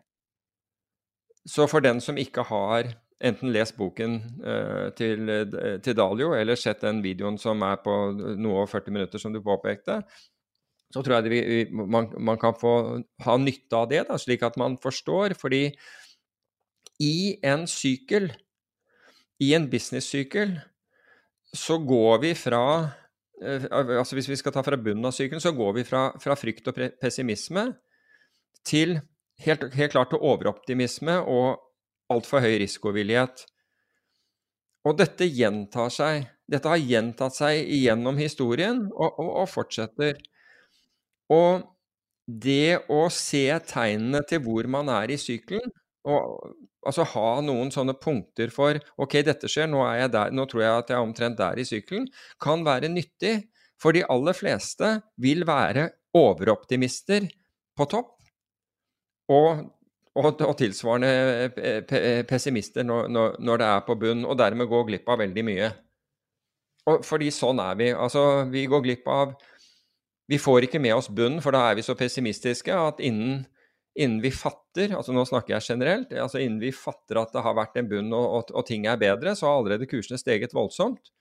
Så 1.45 1.67
for 1.69 1.83
den 1.83 1.99
som 2.01 2.17
ikke 2.17 2.47
har 2.49 2.95
enten 3.23 3.51
lest 3.53 3.77
boken 3.77 4.17
uh, 4.43 4.87
til, 4.97 5.29
uh, 5.29 5.75
til, 5.83 5.95
Dalio 5.95 6.33
eller 6.35 6.57
sett 6.59 6.81
den 6.83 7.03
videoen 7.03 7.37
som 7.39 7.61
er 7.63 7.77
på 7.83 7.93
noe 8.15 8.65
og 8.65 8.71
40 8.71 8.95
minutter, 8.95 9.21
som 9.21 9.33
du 9.33 9.39
påpekte, 9.45 10.01
så 10.93 11.03
tror 11.03 11.17
jeg 11.17 11.31
vi, 11.31 11.61
man, 11.73 12.09
man, 12.23 12.37
kan 12.39 12.55
få 12.57 12.73
ha 13.25 13.37
nytte 13.41 13.77
av 13.77 13.89
det, 13.91 14.05
da, 14.09 14.19
slik 14.21 14.45
at 14.47 14.57
man 14.59 14.77
forstår. 14.81 15.35
Fordi 15.39 15.67
i 17.03 17.15
en 17.43 17.65
sykkel, 17.67 18.29
i 19.43 19.51
en 19.57 19.67
business-sykkel, 19.71 20.55
så 21.55 21.79
går 21.83 22.21
vi 22.23 22.31
fra 22.35 22.61
uh, 22.83 23.65
altså 23.71 24.15
Hvis 24.15 24.29
vi 24.29 24.37
skal 24.39 24.55
ta 24.55 24.63
fra 24.63 24.79
bunnen 24.79 25.07
av 25.07 25.15
sykkelen, 25.15 25.43
så 25.43 25.55
går 25.55 25.75
vi 25.79 25.87
fra, 25.87 26.07
fra 26.21 26.37
frykt 26.39 26.67
og 26.71 26.79
pessimisme 27.01 27.67
til 28.65 28.97
helt, 29.43 29.67
helt 29.75 29.91
klart 29.91 30.13
til 30.13 30.23
overoptimisme 30.23 31.17
og 31.21 31.59
altfor 32.11 32.43
høy 32.43 32.57
risikovillighet. 32.61 33.45
Og 34.85 34.97
dette 34.99 35.27
gjentar 35.27 35.89
seg. 35.93 36.29
Dette 36.45 36.69
har 36.69 36.81
gjentatt 36.81 37.33
seg 37.33 37.65
gjennom 37.73 38.19
historien 38.21 38.83
og, 38.93 39.17
og, 39.17 39.31
og 39.41 39.47
fortsetter. 39.49 40.19
Og 41.33 41.65
det 42.25 42.85
å 42.91 43.05
se 43.13 43.47
tegnene 43.69 44.21
til 44.29 44.41
hvor 44.45 44.67
man 44.71 44.89
er 44.93 45.13
i 45.13 45.19
sykkelen, 45.21 45.73
og, 46.05 46.55
altså 46.85 47.05
ha 47.15 47.29
noen 47.41 47.71
sånne 47.73 47.95
punkter 47.97 48.51
for 48.53 48.77
ok, 49.01 49.19
dette 49.25 49.49
skjer, 49.49 49.69
nå, 49.71 49.81
er 49.87 50.03
jeg 50.03 50.13
der, 50.13 50.33
nå 50.37 50.45
tror 50.49 50.61
jeg 50.61 50.81
at 50.81 50.91
jeg 50.91 50.97
er 50.99 51.05
omtrent 51.07 51.39
der 51.39 51.61
i 51.61 51.67
sykkelen, 51.67 52.09
kan 52.41 52.65
være 52.65 52.91
nyttig. 52.93 53.37
For 53.81 53.91
de 53.91 54.05
aller 54.07 54.37
fleste 54.37 54.87
vil 55.19 55.43
være 55.47 55.89
overoptimister 56.15 57.25
på 57.75 57.87
topp, 57.91 58.13
og, 59.35 59.65
og, 60.15 60.27
og 60.45 60.53
tilsvarende 60.59 62.23
pessimister 62.29 62.85
når, 62.87 63.09
når, 63.11 63.35
når, 63.41 63.59
det 63.59 63.67
er 63.67 63.81
på 63.87 63.97
bunn, 63.99 64.23
og 64.23 64.37
dermed 64.39 64.69
gå 64.71 64.83
glipp 64.87 65.11
av 65.11 65.19
veldig 65.25 65.43
mye. 65.43 65.71
Og 66.85 67.03
fordi 67.05 67.31
sånn 67.33 67.59
er 67.59 67.77
vi. 67.79 67.89
Altså, 67.91 68.45
vi 68.51 68.63
går 68.69 68.85
glipp 68.85 69.09
av 69.11 69.33
Vi 70.31 70.39
får 70.41 70.65
ikke 70.65 70.81
med 70.81 70.95
oss 70.95 71.09
bunn, 71.13 71.37
for 71.43 71.53
da 71.53 71.67
er 71.69 71.77
vi 71.77 71.85
så 71.85 71.93
pessimistiske 71.97 72.73
at 72.73 73.03
innen 73.03 73.43
innen 73.95 74.19
vi 74.19 74.31
fatter, 74.35 74.91
altså 74.91 75.13
nå 75.15 75.23
snakker 75.23 75.55
jeg 75.55 75.69
generelt, 75.69 76.09
altså 76.19 76.41
innen 76.43 76.59
vi 76.59 76.73
fatter 76.75 77.21
at 77.21 77.31
det 77.31 77.43
har 77.45 77.55
vært 77.55 77.77
en 77.79 77.87
bunn 77.87 78.09
og, 78.11 78.25
og, 78.25 78.49
og 78.51 78.65
ting 78.67 78.87
er 78.91 78.99
bedre, 78.99 79.35
så 79.39 79.47
har 79.47 79.61
allerede 79.61 79.87
kursene 79.87 80.19
steget 80.19 80.55
voldsomt. 80.55 81.13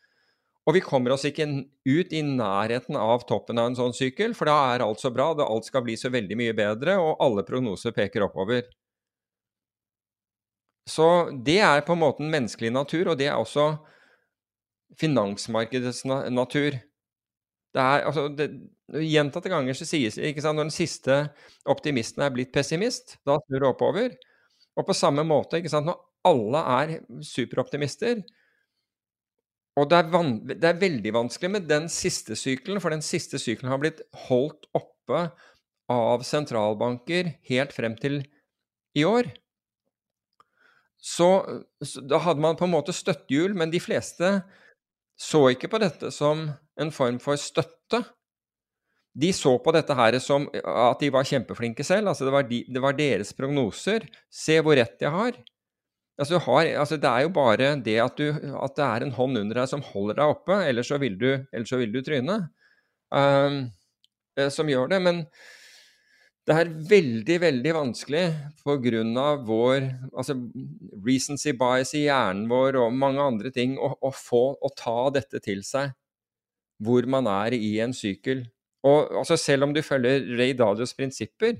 Og 0.65 0.75
vi 0.79 0.83
kommer 0.83 1.13
oss 1.13 1.27
ikke 1.29 1.45
ut 1.87 2.15
i 2.17 2.23
nærheten 2.25 2.97
av 2.97 3.27
toppen 3.29 3.61
av 3.61 3.69
en 3.71 3.79
sånn 3.79 3.95
sykkel, 3.95 4.35
for 4.35 4.49
da 4.49 4.57
er 4.73 4.85
alt 4.85 5.03
så 5.03 5.13
bra, 5.15 5.31
det 5.37 5.47
alt 5.47 5.69
skal 5.69 5.85
bli 5.85 5.97
så 6.01 6.11
veldig 6.11 6.39
mye 6.41 6.57
bedre, 6.57 6.97
og 6.99 7.21
alle 7.23 7.45
prognoser 7.47 7.95
peker 7.95 8.25
oppover. 8.27 8.65
Så 10.89 11.31
det 11.45 11.61
er 11.65 11.85
på 11.85 11.95
en 11.95 12.03
måte 12.03 12.25
en 12.25 12.33
menneskelig 12.33 12.73
natur, 12.75 13.13
og 13.13 13.21
det 13.21 13.29
er 13.29 13.37
også 13.37 13.75
finansmarkedets 15.01 16.05
natur. 16.33 16.81
Det 17.75 17.83
er, 17.83 18.05
altså, 18.09 18.29
det, 18.39 18.49
Gjentatte 18.95 19.49
ganger 19.49 19.77
så 19.77 19.87
sies 19.89 20.19
ikke 20.21 20.43
sant, 20.45 20.59
når 20.59 20.69
den 20.69 20.75
siste 20.75 21.15
optimisten 21.73 22.23
er 22.23 22.33
blitt 22.35 22.53
pessimist, 22.55 23.17
da 23.27 23.39
snur 23.41 23.63
det 23.63 23.71
oppover. 23.71 24.17
Og 24.77 24.87
på 24.87 24.97
samme 24.97 25.25
måte, 25.27 25.59
ikke 25.59 25.73
sant, 25.73 25.89
når 25.89 25.99
alle 26.29 26.61
er 26.79 26.93
superoptimister 27.25 28.23
Og 29.81 29.89
det 29.91 29.97
er, 29.99 30.11
van, 30.13 30.37
det 30.47 30.69
er 30.69 30.79
veldig 30.79 31.13
vanskelig 31.17 31.51
med 31.51 31.65
den 31.67 31.89
siste 31.91 32.37
sykelen, 32.39 32.79
for 32.83 32.95
den 32.95 33.03
siste 33.03 33.41
sykelen 33.43 33.73
har 33.73 33.81
blitt 33.83 34.05
holdt 34.29 34.69
oppe 34.77 35.25
av 35.91 36.23
sentralbanker 36.25 37.33
helt 37.51 37.75
frem 37.75 37.97
til 37.99 38.21
i 38.95 39.03
år. 39.05 39.33
Så, 41.05 41.27
så 41.85 42.05
da 42.07 42.21
hadde 42.23 42.41
man 42.41 42.57
på 42.57 42.69
en 42.69 42.73
måte 42.73 42.95
støttehjul, 42.95 43.57
men 43.59 43.73
de 43.75 43.83
fleste 43.83 44.31
så 45.21 45.43
ikke 45.53 45.69
på 45.75 45.83
dette 45.83 46.11
som 46.15 46.47
en 46.81 46.93
form 46.95 47.19
for 47.23 47.39
støtte. 47.41 48.03
De 49.15 49.31
så 49.35 49.53
på 49.63 49.73
dette 49.75 49.95
her 49.95 50.17
som 50.23 50.49
at 50.51 51.03
de 51.03 51.11
var 51.15 51.27
kjempeflinke 51.29 51.87
selv. 51.87 52.11
altså 52.11 52.27
Det 52.27 52.35
var, 52.35 52.47
de, 52.49 52.65
det 52.67 52.83
var 52.83 52.97
deres 52.99 53.33
prognoser. 53.37 54.09
Se 54.31 54.59
hvor 54.61 54.79
rett 54.79 55.01
jeg 55.01 55.15
har. 55.15 55.39
Altså, 56.19 56.39
har, 56.39 56.71
altså 56.79 56.97
Det 56.97 57.11
er 57.11 57.25
jo 57.27 57.35
bare 57.35 57.75
det 57.83 57.99
at, 58.03 58.19
du, 58.19 58.31
at, 58.31 58.77
det 58.77 58.85
er 58.85 59.05
en 59.05 59.15
hånd 59.15 59.39
under 59.39 59.61
deg 59.61 59.71
som 59.71 59.83
holder 59.83 60.21
deg 60.21 60.35
oppe, 60.37 60.59
ellers 60.69 60.91
så 60.91 60.99
vil 61.03 61.19
du, 61.19 61.31
så 61.67 61.79
vil 61.81 61.91
du 61.95 62.01
tryne, 62.07 62.37
um, 63.11 63.65
som 64.51 64.71
gjør 64.71 64.93
det. 64.93 65.01
Men 65.03 65.25
det 66.47 66.55
er 66.61 66.71
veldig, 66.91 67.39
veldig 67.41 67.75
vanskelig 67.75 68.25
pga. 68.63 69.27
vår 69.47 69.89
altså 70.13 70.37
recency 71.07 71.55
bias 71.57 71.95
i 71.97 72.05
hjernen 72.05 72.47
vår 72.51 72.77
og 72.83 72.95
mange 72.95 73.23
andre 73.23 73.51
ting 73.51 73.79
å, 73.79 73.95
å, 73.99 74.11
få 74.13 74.53
å 74.61 74.71
ta 74.77 75.11
dette 75.15 75.41
til 75.41 75.65
seg 75.65 75.95
hvor 76.83 77.07
man 77.11 77.29
er 77.31 77.57
i 77.57 77.77
en 77.85 77.95
sykkel. 77.97 78.45
Og 78.85 79.15
altså, 79.21 79.39
selv 79.41 79.69
om 79.69 79.75
du 79.75 79.83
følger 79.83 80.27
Ray 80.39 80.53
Dalios 80.59 80.95
prinsipper, 80.97 81.57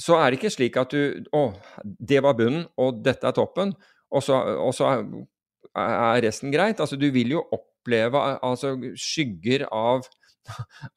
så 0.00 0.16
er 0.18 0.30
det 0.30 0.38
ikke 0.40 0.52
slik 0.54 0.78
at 0.80 0.94
du 0.94 1.26
Å, 1.36 1.42
det 1.84 2.22
var 2.24 2.36
bunnen, 2.38 2.64
og 2.80 3.02
dette 3.04 3.28
er 3.28 3.36
toppen, 3.36 3.74
og 4.12 4.24
så, 4.24 4.38
og 4.60 4.72
så 4.76 4.88
er 4.92 6.22
resten 6.24 6.52
greit. 6.52 6.80
Altså, 6.80 6.98
du 7.00 7.08
vil 7.14 7.36
jo 7.36 7.44
oppleve 7.52 8.20
altså, 8.42 8.76
skygger 8.98 9.68
av 9.70 10.08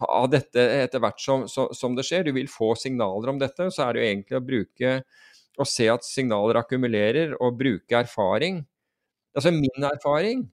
av 0.02 0.26
dette 0.34 0.58
etter 0.58 1.02
hvert 1.04 1.20
som, 1.22 1.44
så, 1.46 1.68
som, 1.78 1.94
det 1.94 2.06
skjer. 2.08 2.26
Du 2.26 2.34
vil 2.34 2.50
få 2.50 2.72
signaler 2.80 3.30
om 3.30 3.38
dette. 3.42 3.68
Så 3.70 3.84
er 3.86 3.94
det 3.94 4.02
jo 4.02 4.10
egentlig 4.10 4.40
å 4.40 4.46
bruke 4.46 4.94
å 5.62 5.68
se 5.70 5.86
at 5.92 6.04
signaler 6.04 6.60
akkumulerer, 6.60 7.36
og 7.40 7.60
bruke 7.60 8.00
erfaring. 8.02 8.64
Altså 9.36 9.54
min 9.56 9.88
erfaring 9.88 10.46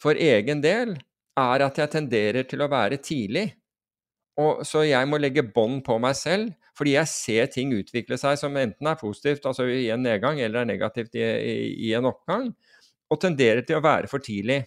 for 0.00 0.16
egen 0.16 0.62
del 0.64 0.94
er 1.38 1.64
at 1.66 1.80
jeg 1.80 1.92
tenderer 1.92 2.46
til 2.48 2.62
å 2.64 2.70
være 2.70 3.00
tidlig. 3.02 3.46
Og, 4.38 4.62
så 4.66 4.84
jeg 4.86 5.08
må 5.10 5.18
legge 5.18 5.42
bånd 5.42 5.82
på 5.86 5.96
meg 6.02 6.14
selv, 6.18 6.52
fordi 6.78 6.94
jeg 6.94 7.10
ser 7.10 7.48
ting 7.50 7.72
utvikle 7.74 8.18
seg 8.20 8.38
som 8.38 8.56
enten 8.58 8.86
er 8.86 8.98
positivt, 9.00 9.46
altså 9.50 9.66
i 9.66 9.88
en 9.90 10.04
nedgang, 10.06 10.38
eller 10.38 10.62
er 10.62 10.70
negativt 10.70 11.18
i, 11.18 11.24
i, 11.24 11.54
i 11.88 11.94
en 11.98 12.06
oppgang, 12.06 12.52
og 13.10 13.20
tenderer 13.22 13.64
til 13.66 13.80
å 13.80 13.84
være 13.84 14.10
for 14.10 14.22
tidlig. 14.22 14.62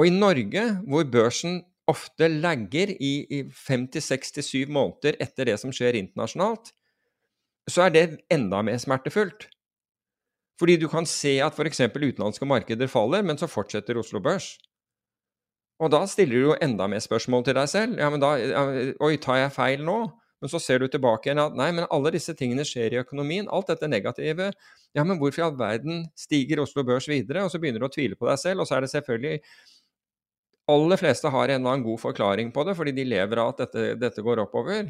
Og 0.00 0.08
i 0.08 0.14
Norge, 0.14 0.64
hvor 0.88 1.04
børsen 1.06 1.60
ofte 1.90 2.30
lagger 2.32 2.94
i, 2.96 3.12
i 3.28 3.42
50-67 3.44 4.72
måneder 4.72 5.18
etter 5.22 5.50
det 5.50 5.58
som 5.60 5.72
skjer 5.74 5.98
internasjonalt, 6.00 6.72
så 7.70 7.86
er 7.86 7.92
det 7.92 8.04
enda 8.32 8.62
mer 8.64 8.80
smertefullt. 8.80 9.48
Fordi 10.60 10.76
du 10.80 10.86
kan 10.88 11.06
se 11.08 11.36
at 11.42 11.56
f.eks. 11.56 11.82
utenlandske 11.90 12.46
markeder 12.48 12.90
faller, 12.90 13.24
men 13.26 13.38
så 13.40 13.50
fortsetter 13.50 13.98
Oslo 13.98 14.22
Børs. 14.22 14.54
Og 15.84 15.90
da 15.92 16.04
stiller 16.08 16.34
du 16.34 16.46
jo 16.48 16.58
enda 16.64 16.86
mer 16.88 17.02
spørsmål 17.04 17.44
til 17.44 17.58
deg 17.58 17.70
selv. 17.70 17.98
Ja, 18.00 18.08
men 18.12 18.22
da, 18.22 18.34
Oi, 19.04 19.16
tar 19.20 19.42
jeg 19.42 19.52
feil 19.54 19.84
nå? 19.84 19.98
Men 20.42 20.50
så 20.52 20.60
ser 20.60 20.82
du 20.82 20.88
tilbake 20.92 21.28
igjen 21.28 21.40
at 21.40 21.54
nei, 21.56 21.70
men 21.72 21.86
alle 21.92 22.12
disse 22.12 22.34
tingene 22.36 22.66
skjer 22.68 22.96
i 22.96 23.00
økonomien. 23.00 23.46
Alt 23.52 23.70
dette 23.72 23.88
negative. 23.88 24.50
Ja, 24.96 25.04
men 25.04 25.20
hvorfor 25.20 25.40
i 25.40 25.46
all 25.46 25.56
verden 25.56 26.04
stiger 26.20 26.60
Oslo 26.64 26.84
Børs 26.86 27.08
videre? 27.08 27.44
Og 27.44 27.52
så 27.52 27.60
begynner 27.60 27.80
du 27.80 27.88
å 27.88 27.92
tvile 27.92 28.18
på 28.18 28.28
deg 28.28 28.40
selv, 28.40 28.64
og 28.64 28.68
så 28.68 28.78
er 28.78 28.84
det 28.84 28.92
selvfølgelig 28.92 29.40
aller 30.72 30.96
fleste 30.96 31.28
har 31.28 31.50
en 31.50 31.60
eller 31.60 31.74
annen 31.74 31.84
god 31.84 32.00
forklaring 32.00 32.52
på 32.52 32.64
det, 32.64 32.74
fordi 32.76 32.94
de 32.96 33.04
lever 33.08 33.40
av 33.40 33.52
at 33.52 33.64
dette, 33.66 33.86
dette 34.00 34.24
går 34.24 34.40
oppover. 34.46 34.88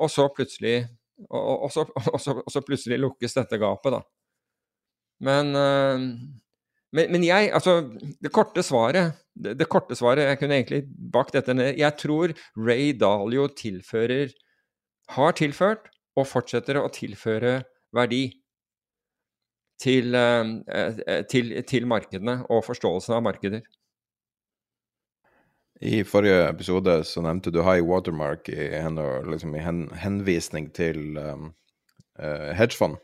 Og 0.00 0.10
så 0.12 0.26
plutselig 0.34 0.82
og, 1.28 1.40
og, 1.40 1.64
og, 1.66 1.72
så, 1.72 1.84
og, 2.42 2.52
så, 2.52 2.62
plutselig 2.66 2.98
lukkes 3.00 3.36
dette 3.36 3.60
gapet, 3.60 3.94
da. 3.94 4.00
Men, 5.24 5.52
uh, 5.54 6.08
men, 6.94 7.10
men, 7.12 7.24
jeg 7.26 7.50
Altså, 7.54 7.76
det 8.22 8.32
korte 8.32 8.62
svaret 8.62 9.18
det, 9.34 9.56
det, 9.58 9.68
korte 9.70 9.96
svaret 9.98 10.28
Jeg 10.28 10.38
kunne 10.40 10.58
egentlig 10.60 10.84
bakt 11.12 11.34
dette 11.34 11.54
ned. 11.54 11.74
Jeg 11.78 11.98
tror 12.00 12.34
Ray 12.56 12.92
Dalio 12.98 13.48
tilfører 13.50 14.32
Har 15.16 15.36
tilført 15.38 15.90
og 16.14 16.28
fortsetter 16.30 16.78
å 16.78 16.88
tilføre 16.94 17.64
verdi 17.94 18.28
til, 19.82 20.14
uh, 20.14 21.24
til, 21.26 21.50
til 21.66 21.88
markedene 21.90 22.36
og 22.46 22.62
forståelsen 22.68 23.16
av 23.16 23.24
markeder. 23.26 23.64
I 25.82 26.04
forrige 26.06 26.46
episode 26.46 26.94
så 27.10 27.24
nevnte 27.26 27.50
du 27.50 27.58
high 27.66 27.82
watermark 27.82 28.46
i, 28.48 28.68
hen, 28.78 29.02
liksom 29.26 29.58
i 29.58 29.64
hen, 29.64 29.88
henvisning 29.98 30.70
til 30.78 31.18
um, 31.18 31.50
uh, 32.22 32.54
hedgefond. 32.54 32.94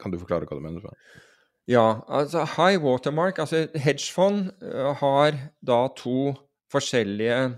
Kan 0.00 0.16
du 0.16 0.18
forklare 0.22 0.48
hva 0.48 0.56
du 0.56 0.64
mener? 0.64 0.88
med 0.88 1.28
Ja, 1.70 2.02
altså 2.10 2.42
high 2.56 2.82
watermark 2.82 3.38
altså 3.38 3.68
Hedgefond 3.78 4.50
uh, 4.64 4.90
har 4.98 5.36
da 5.62 5.86
to 5.94 6.34
forskjellige 6.72 7.36
uh, 7.46 7.52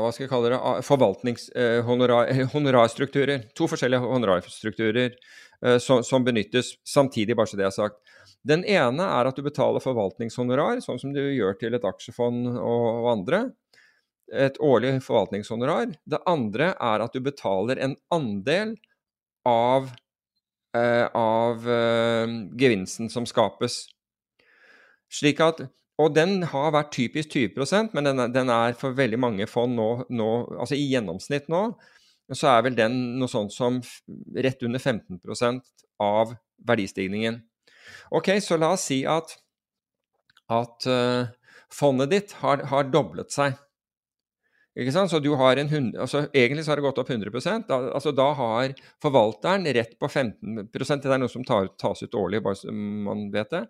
hva 0.00 0.08
skal 0.14 0.24
jeg 0.24 0.32
kalle 0.32 0.48
det, 0.52 0.60
forvaltningshonorarstrukturer. 0.86 3.38
Honorar, 3.42 3.56
to 3.58 3.64
forskjellige 3.68 4.02
honorarstrukturer 4.06 5.10
som, 5.78 6.02
som, 6.02 6.24
benyttes 6.26 6.74
samtidig, 6.86 7.36
bare 7.38 7.46
så 7.46 7.56
det 7.58 7.66
er 7.68 7.70
sagt. 7.74 7.96
Den 8.42 8.64
ene 8.66 9.06
er 9.06 9.28
at 9.30 9.36
du 9.38 9.44
betaler 9.46 9.82
forvaltningshonorar, 9.82 10.80
sånn 10.82 10.98
som 10.98 11.12
du 11.14 11.20
gjør 11.22 11.54
til 11.60 11.78
et 11.78 11.84
aksjefond 11.86 12.48
og, 12.56 13.10
andre. 13.12 13.44
Et 14.32 14.56
årlig 14.62 14.96
forvaltningshonorar. 15.04 15.92
Det 16.08 16.18
andre 16.26 16.72
er 16.74 17.04
at 17.04 17.14
du 17.14 17.20
betaler 17.22 17.78
en 17.84 17.94
andel 18.14 18.74
av, 19.46 19.84
eh, 19.84 20.01
av 20.78 21.68
eh, 21.68 22.34
gevinsten 22.58 23.10
som 23.12 23.26
skapes. 23.28 23.84
Slik 25.12 25.42
at 25.44 25.66
Og 26.00 26.14
den 26.16 26.40
har 26.48 26.72
vært 26.72 26.94
typisk 26.96 27.34
20 27.36 27.90
men 27.92 28.06
den, 28.08 28.22
den 28.32 28.48
er 28.50 28.72
for 28.74 28.96
veldig 28.96 29.18
mange 29.20 29.46
fond 29.46 29.76
nå, 29.76 30.06
nå, 30.08 30.28
altså 30.56 30.74
i 30.74 30.88
gjennomsnitt 30.88 31.50
nå, 31.52 31.60
så 32.32 32.48
er 32.48 32.64
vel 32.64 32.78
den 32.78 32.96
noe 33.20 33.28
sånt 33.28 33.52
som 33.52 33.76
rett 34.34 34.64
under 34.64 34.80
15% 34.80 35.60
av 36.00 36.32
verdistigningen. 36.66 37.42
Ok, 38.10 38.32
så 38.40 38.56
la 38.56 38.72
oss 38.74 38.86
si 38.88 39.02
at, 39.08 39.36
at 40.52 40.88
uh, 40.88 41.28
fondet 41.72 42.12
ditt 42.12 42.34
har, 42.40 42.64
har, 42.72 42.88
doblet 42.88 43.32
seg. 43.32 43.58
Ikke 44.72 44.92
sant? 44.94 45.10
Så 45.12 45.20
du 45.20 45.34
har 45.36 45.58
en 45.60 45.68
altså, 46.00 46.22
Egentlig 46.32 46.64
så 46.64 46.72
har 46.72 46.80
det 46.80 46.86
gått 46.86 47.00
opp 47.02 47.10
100% 47.12 47.66
da, 47.68 47.78
altså, 47.92 48.12
da 48.16 48.30
har 48.38 48.72
forvalteren 49.04 49.68
rett 49.76 49.98
på 50.00 50.08
15% 50.08 51.04
Det 51.04 51.12
er 51.12 51.20
noe 51.20 51.32
som 51.32 51.44
tar, 51.44 51.68
tas 51.80 52.00
ut 52.00 52.16
årlig, 52.16 52.40
bare 52.44 52.56
så 52.56 52.72
man 52.72 53.26
vet 53.34 53.52
det. 53.52 53.66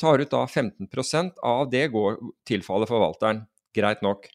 Tar 0.00 0.22
ut 0.22 0.30
da 0.30 0.44
15% 0.46 1.42
av 1.42 1.66
det 1.72 1.88
går 1.94 2.20
tilfaller 2.46 2.90
forvalteren. 2.90 3.44
Greit 3.74 4.04
nok. 4.06 4.28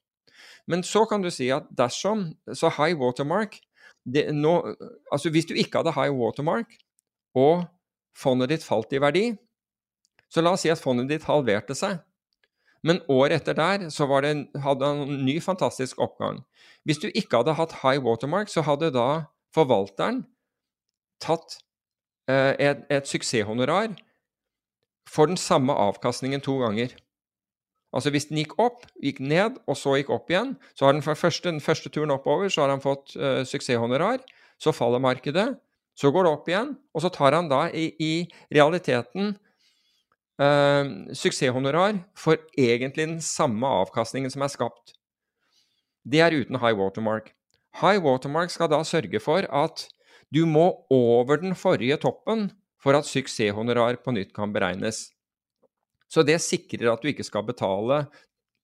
Men 0.67 0.83
så 0.83 1.05
kan 1.09 1.23
du 1.23 1.31
si 1.31 1.47
at 1.55 1.69
dersom 1.75 2.27
Så 2.53 2.69
high 2.75 2.99
watermark 2.99 3.57
det, 4.03 4.29
nå, 4.35 4.53
altså 5.11 5.31
Hvis 5.31 5.47
du 5.47 5.55
ikke 5.55 5.81
hadde 5.81 5.95
high 5.95 6.13
watermark, 6.15 6.71
og 7.37 7.67
fondet 8.17 8.49
ditt 8.49 8.65
falt 8.65 8.93
i 8.95 9.01
verdi. 9.01 9.25
Så 10.29 10.41
la 10.41 10.53
oss 10.55 10.65
si 10.65 10.71
at 10.71 10.81
fondet 10.81 11.09
ditt 11.11 11.27
halverte 11.29 11.75
seg. 11.77 11.99
Men 12.83 13.01
året 13.11 13.41
etter 13.41 13.57
der 13.57 13.89
så 13.91 14.07
det, 14.23 14.47
hadde 14.63 14.85
han 14.85 15.01
en 15.03 15.25
ny 15.25 15.39
fantastisk 15.43 15.99
oppgang. 15.99 16.43
Hvis 16.87 17.01
du 17.03 17.09
ikke 17.09 17.41
hadde 17.41 17.57
hatt 17.57 17.79
high 17.83 17.99
watermark, 18.03 18.49
så 18.49 18.63
hadde 18.63 18.93
da 18.95 19.25
forvalteren 19.55 20.23
tatt 21.19 21.59
eh, 22.29 22.55
et, 22.59 22.85
et 22.89 23.07
suksesshonorar 23.07 23.95
for 25.09 25.27
den 25.27 25.37
samme 25.37 25.73
avkastningen 25.73 26.41
to 26.41 26.57
ganger. 26.61 26.95
Altså 27.93 28.11
hvis 28.13 28.29
den 28.29 28.37
gikk 28.37 28.53
opp, 28.61 28.85
gikk 29.01 29.19
ned, 29.19 29.57
og 29.65 29.77
så 29.77 29.95
gikk 29.97 30.11
opp 30.13 30.29
igjen, 30.29 30.53
så 30.77 30.85
har 30.85 30.93
den 30.93 31.03
for 31.05 31.17
første, 31.17 31.49
den 31.49 31.63
første 31.63 31.89
turen 31.89 32.13
oppover 32.13 32.51
så 32.53 32.63
har 32.63 32.73
han 32.75 32.83
fått 32.83 33.15
uh, 33.17 33.41
suksesshonorar. 33.47 34.21
Så 34.61 34.75
faller 34.75 35.01
markedet, 35.01 35.47
så 35.97 36.11
går 36.11 36.27
det 36.27 36.31
opp 36.35 36.49
igjen, 36.51 36.73
og 36.93 37.03
så 37.03 37.09
tar 37.15 37.33
han 37.33 37.47
da 37.49 37.63
i, 37.71 37.89
i 37.99 38.13
realiteten 38.53 39.33
uh, 40.39 41.11
suksesshonorar 41.15 41.99
for 42.17 42.39
egentlig 42.57 43.07
den 43.07 43.19
samme 43.23 43.67
avkastningen 43.83 44.31
som 44.33 44.45
er 44.45 44.53
skapt. 44.53 44.95
Det 46.07 46.23
er 46.23 46.35
uten 46.35 46.59
high 46.61 46.75
watermark. 46.77 47.33
High 47.81 48.01
watermark 48.03 48.51
skal 48.53 48.71
da 48.71 48.81
sørge 48.87 49.21
for 49.21 49.45
at 49.45 49.85
du 50.33 50.45
må 50.45 50.71
over 50.93 51.41
den 51.41 51.55
forrige 51.57 51.99
toppen 52.01 52.49
for 52.79 52.95
at 52.97 53.07
suksesshonorar 53.09 53.99
på 54.03 54.13
nytt 54.15 54.33
kan 54.35 54.53
beregnes. 54.55 55.09
Så 56.09 56.23
det 56.25 56.39
sikrer 56.41 56.93
at 56.93 57.03
du 57.03 57.11
ikke 57.11 57.25
skal 57.27 57.45
betale 57.45 58.05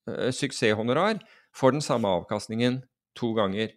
uh, 0.10 0.32
suksesshonorar 0.32 1.20
for 1.56 1.76
den 1.76 1.84
samme 1.84 2.10
avkastningen 2.10 2.82
to 3.16 3.34
ganger. 3.38 3.74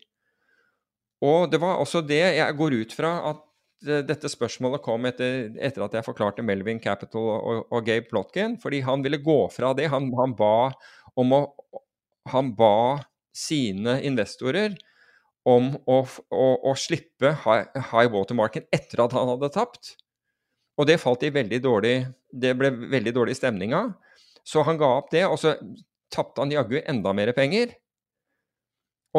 Og 1.24 1.50
det 1.50 1.60
var 1.60 1.80
også 1.82 2.02
det 2.06 2.22
jeg 2.38 2.56
går 2.58 2.76
ut 2.78 2.94
fra 2.94 3.12
at 3.32 3.42
dette 3.84 4.30
spørsmålet 4.30 4.82
kom 4.82 5.06
etter, 5.06 5.52
etter, 5.54 5.84
at 5.84 5.94
jeg 5.94 6.06
forklarte 6.06 6.44
Melvin 6.46 6.80
Capital 6.82 7.28
og, 7.36 7.60
og 7.70 7.86
Gabe 7.86 8.08
Plotkin, 8.10 8.56
fordi 8.62 8.82
han 8.86 9.04
ville 9.04 9.20
gå 9.22 9.38
fra 9.54 9.70
det. 9.76 9.86
Han, 9.92 10.10
han, 10.18 10.34
ba 10.38 10.70
å 11.18 11.24
Han 12.28 12.52
ba 12.58 13.00
sine 13.32 14.00
investorer 14.04 14.74
om 15.48 15.70
å, 15.88 16.02
å, 16.04 16.46
å 16.68 16.74
slippe 16.76 17.32
high, 17.44 17.64
high 17.92 18.10
water-marken 18.12 18.66
etter 18.74 19.00
at 19.04 19.14
han 19.16 19.30
hadde 19.32 19.48
tapt. 19.54 19.94
Og 20.78 20.86
det 20.86 20.98
falt 21.00 21.24
i 21.26 21.32
veldig 21.34 21.58
dårlig 21.64 21.94
Det 22.30 22.52
ble 22.54 22.70
veldig 22.70 23.14
dårlig 23.16 23.38
stemning 23.38 23.72
av. 23.74 23.94
Så 24.44 24.62
han 24.66 24.78
ga 24.80 24.90
opp 24.98 25.08
det, 25.14 25.24
og 25.26 25.38
så 25.40 25.54
tapte 26.12 26.42
han 26.42 26.52
jaggu 26.52 26.80
enda 26.82 27.14
mer 27.16 27.32
penger. 27.36 27.72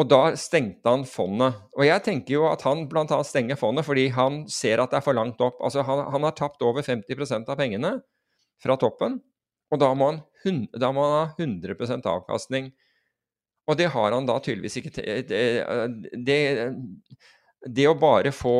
Og 0.00 0.06
da 0.08 0.20
stengte 0.40 0.88
han 0.88 1.02
fondet. 1.04 1.58
Og 1.76 1.84
jeg 1.84 2.02
tenker 2.06 2.38
jo 2.38 2.46
at 2.48 2.62
han 2.64 2.86
bl.a. 2.88 3.18
stenger 3.26 3.58
fondet 3.60 3.84
fordi 3.84 4.06
han 4.16 4.44
ser 4.48 4.80
at 4.80 4.92
det 4.92 5.00
er 5.00 5.04
for 5.04 5.18
langt 5.18 5.42
opp. 5.44 5.58
Altså 5.60 5.84
han, 5.84 6.06
han 6.14 6.24
har 6.24 6.36
tapt 6.38 6.62
over 6.64 6.86
50% 6.86 7.50
av 7.50 7.58
pengene 7.60 7.98
fra 8.60 8.76
toppen, 8.80 9.18
og 9.70 9.80
da 9.80 9.90
må 9.96 10.10
han, 10.10 10.22
da 10.76 10.90
må 10.92 11.04
han 11.06 11.14
ha 11.16 11.26
100% 11.36 12.08
avkastning. 12.10 12.70
Og 13.70 13.76
det 13.78 13.90
har 13.94 14.16
han 14.16 14.26
da 14.28 14.38
tydeligvis 14.42 14.80
ikke 14.80 14.92
det, 15.28 15.36
det, 16.26 16.40
det 17.68 17.86
å 17.88 17.98
bare 17.98 18.32
få, 18.34 18.54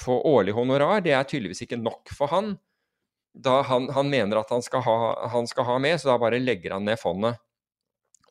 få, 0.00 0.20
årlig 0.30 0.54
honorar, 0.56 1.02
det 1.04 1.12
er 1.16 1.26
tydeligvis 1.28 1.66
ikke 1.66 1.80
nok 1.82 2.14
for 2.14 2.32
han. 2.32 2.54
Da 3.36 3.58
han, 3.68 3.90
han 3.92 4.08
mener 4.08 4.40
at 4.40 4.54
han 4.54 4.64
skal, 4.64 4.84
ha, 4.86 4.96
han 5.34 5.50
skal, 5.50 5.66
ha, 5.68 5.76
med, 5.82 5.98
så 6.00 6.12
da 6.12 6.20
bare 6.22 6.40
legger 6.40 6.76
han 6.76 6.86
ned 6.88 6.98
fondet. 7.00 7.36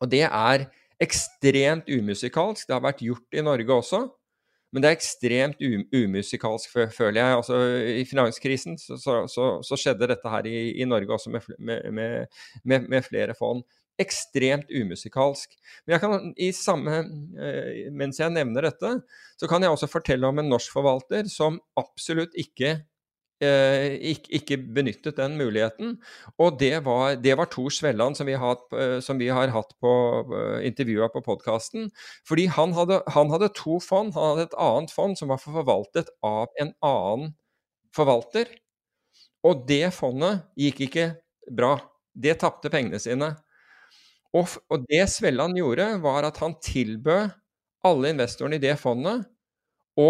Og 0.01 0.09
det 0.11 0.23
er 0.25 0.65
ekstremt 1.01 1.89
umusikalsk. 1.89 2.67
Det 2.67 2.75
har 2.75 2.83
vært 2.85 3.03
gjort 3.05 3.35
i 3.35 3.43
Norge 3.45 3.79
også. 3.79 4.05
Men 4.73 4.83
det 4.83 4.89
er 4.89 4.97
ekstremt 4.97 5.61
umusikalsk, 5.93 6.73
føler 6.91 7.21
jeg. 7.21 7.35
Altså, 7.37 7.59
I 7.95 8.03
finanskrisen 8.09 8.75
så, 8.81 8.97
så, 9.31 9.45
så, 9.63 9.79
skjedde 9.79 10.09
dette 10.11 10.31
her 10.31 10.49
i, 10.49 10.57
i 10.81 10.87
Norge 10.89 11.15
også 11.15 11.31
med, 11.31 11.47
med, 11.59 12.27
med, 12.63 12.89
med 12.91 13.07
flere 13.07 13.37
fond 13.37 13.63
ekstremt 14.01 14.71
umusikalsk. 14.73 15.53
Men 15.85 15.95
jeg 15.95 16.03
kan 16.03 16.33
i 16.35 16.49
samme, 16.55 16.97
eh, 17.39 17.85
mens 17.95 18.19
jeg 18.19 18.33
nevner 18.35 18.67
dette, 18.67 18.91
så 19.39 19.47
kan 19.47 19.63
jeg 19.63 19.71
også 19.71 19.87
fortelle 19.87 20.27
om 20.27 20.41
en 20.41 20.51
norsk 20.51 20.73
forvalter 20.75 21.29
som 21.31 21.61
absolutt 21.79 22.35
ikke 22.39 22.81
ikke, 23.43 24.31
ikke, 24.39 24.57
benyttet 24.75 25.17
den 25.17 25.35
muligheten. 25.37 25.97
Og 26.39 26.59
det 26.59 26.85
var, 26.85 27.15
det 27.19 27.35
var 27.37 27.49
Tor 27.51 27.69
Svelland, 27.69 28.15
som 28.15 28.27
vi 28.27 28.37
har, 28.39 28.59
eh, 28.73 28.99
som 29.03 29.19
vi 29.19 29.27
har 29.27 29.51
hatt 29.51 29.73
på 29.81 29.91
uh, 30.31 30.59
intervjua 30.65 31.09
på 31.11 31.21
podkasten. 31.25 31.89
Fordi 32.27 32.45
han 32.47 32.73
hadde, 32.73 33.01
han 33.11 33.33
hadde, 33.33 33.51
to 33.55 33.79
fond. 33.83 34.13
Han 34.15 34.35
hadde 34.35 34.47
et 34.49 34.59
annet 34.67 34.93
fond 34.95 35.17
som 35.19 35.33
var 35.33 35.41
forvaltet 35.43 36.11
av 36.23 36.47
en 36.61 36.71
annen 36.85 37.33
forvalter. 37.95 38.47
Og 39.45 39.65
det 39.67 39.91
fondet 39.93 40.45
gikk 40.59 40.85
ikke 40.87 41.09
bra. 41.51 41.75
Det 42.15 42.37
tapte 42.39 42.71
pengene 42.71 43.01
sine. 43.03 43.33
Og, 44.35 44.55
og 44.71 44.87
det 44.89 45.05
Svelland 45.11 45.59
gjorde, 45.59 45.89
var 46.03 46.27
at 46.27 46.39
han 46.43 46.55
tilbød 46.63 47.35
alle 47.85 48.15
investorene 48.15 48.57
i 48.57 48.63
det 48.63 48.77
fondet 48.81 49.27
å 49.99 50.09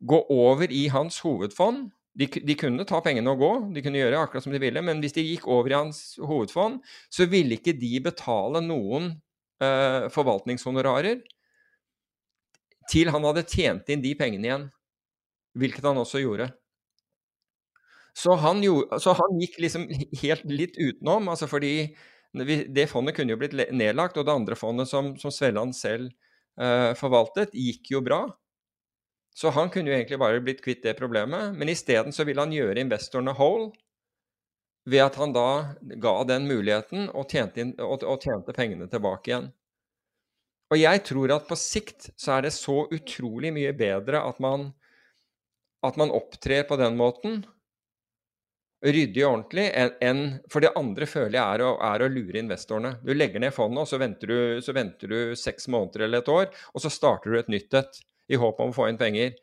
gå 0.00 0.20
over 0.32 0.70
i 0.72 0.86
hans 0.92 1.18
hovedfond. 1.24 1.90
De, 2.18 2.26
de, 2.26 2.54
kunne 2.58 2.84
ta 2.88 2.98
pengene 3.04 3.30
og 3.30 3.40
gå, 3.40 3.50
de 3.74 3.82
kunne 3.84 4.00
gjøre 4.00 4.18
akkurat 4.18 4.44
som 4.44 4.54
de 4.54 4.60
ville, 4.60 4.82
men 4.82 4.98
hvis 5.02 5.14
de 5.14 5.22
gikk 5.22 5.46
over 5.48 5.70
i 5.70 5.76
hans 5.78 6.00
hovedfond, 6.18 6.80
så 7.06 7.26
ville 7.30 7.54
ikke 7.56 7.76
de 7.78 7.92
betale 8.02 8.62
noen 8.64 9.12
eh, 9.62 10.08
forvaltningshonorarer 10.10 11.20
til 12.90 13.12
han 13.14 13.26
hadde 13.28 13.46
tjent 13.46 13.92
inn 13.92 14.02
de 14.02 14.16
pengene 14.18 14.48
igjen, 14.48 14.66
hvilket 15.58 15.86
han 15.86 16.00
også 16.02 16.22
gjorde. 16.24 16.50
Så 18.16 18.34
han, 18.42 18.62
så 18.98 19.14
han 19.14 19.38
gikk 19.38 19.60
liksom 19.62 19.86
helt 20.22 20.48
litt 20.50 20.74
utenom, 20.80 21.30
altså 21.30 21.46
fordi 21.50 21.92
det 22.30 22.88
fondet 22.90 23.16
kunne 23.16 23.34
jo 23.34 23.40
blitt 23.40 23.54
nedlagt, 23.54 24.18
og 24.18 24.26
det 24.26 24.34
andre 24.34 24.58
fondet 24.58 24.90
som, 24.90 25.14
som 25.18 25.32
Svelland 25.34 25.74
selv 25.78 26.10
uh, 26.60 26.92
forvaltet, 26.98 27.54
gikk 27.54 27.92
jo 27.94 28.02
bra. 28.06 28.24
Så 29.36 29.52
han 29.54 29.70
kunne 29.70 29.92
jo 29.92 29.96
egentlig 29.96 30.18
bare 30.20 30.42
blitt 30.42 30.62
kvitt 30.64 30.82
det 30.82 30.96
problemet, 30.98 31.54
men 31.56 31.70
isteden 31.70 32.12
så 32.12 32.26
ville 32.26 32.42
han 32.42 32.54
gjøre 32.54 32.82
investorene 32.82 33.34
whole 33.38 33.70
ved 34.90 35.04
at 35.04 35.16
han 35.20 35.32
da 35.36 35.48
ga 36.02 36.14
den 36.26 36.48
muligheten 36.48 37.10
og 37.12 37.30
tjente, 37.30 37.62
inn, 37.62 37.74
og, 37.78 38.02
og 38.02 38.24
tjente 38.24 38.54
pengene 38.56 38.88
tilbake 38.90 39.30
igjen. 39.30 39.50
Og 40.70 40.78
jeg 40.78 41.02
tror 41.06 41.34
at 41.34 41.48
på 41.48 41.58
sikt 41.58 42.10
så 42.18 42.36
er 42.36 42.46
det 42.46 42.54
så 42.54 42.84
utrolig 42.94 43.52
mye 43.54 43.72
bedre 43.76 44.22
at 44.22 44.38
man, 44.42 44.70
at 45.86 45.98
man 46.00 46.12
opptrer 46.14 46.66
på 46.68 46.78
den 46.80 46.98
måten, 46.98 47.40
ryddig 48.80 49.24
og 49.26 49.34
ordentlig 49.34 49.66
enn 49.76 50.22
For 50.48 50.64
det 50.64 50.70
andre 50.78 51.04
føler 51.04 51.36
jeg 51.36 51.56
er 51.58 51.64
å, 51.66 51.72
er 51.84 52.00
å, 52.00 52.08
lure 52.08 52.40
investorene. 52.40 52.94
Du 53.04 53.12
legger 53.12 53.42
ned 53.42 53.52
fondet, 53.52 53.82
og 53.82 53.90
så 53.90 53.98
venter, 54.00 54.30
du, 54.30 54.62
så 54.64 54.72
venter, 54.72 55.10
du, 55.10 55.34
seks 55.36 55.68
måneder 55.68 56.06
eller 56.06 56.22
et 56.22 56.30
år, 56.32 56.46
og 56.72 56.84
så 56.84 56.92
starter 56.92 57.34
du 57.34 57.40
et 57.40 57.52
nytt 57.52 57.76
et 57.76 58.00
i 58.30 58.38
håp 58.38 58.60
om 58.62 58.70
å 58.72 58.76
få 58.76 58.88
inn 58.90 59.00
penger. 59.00 59.34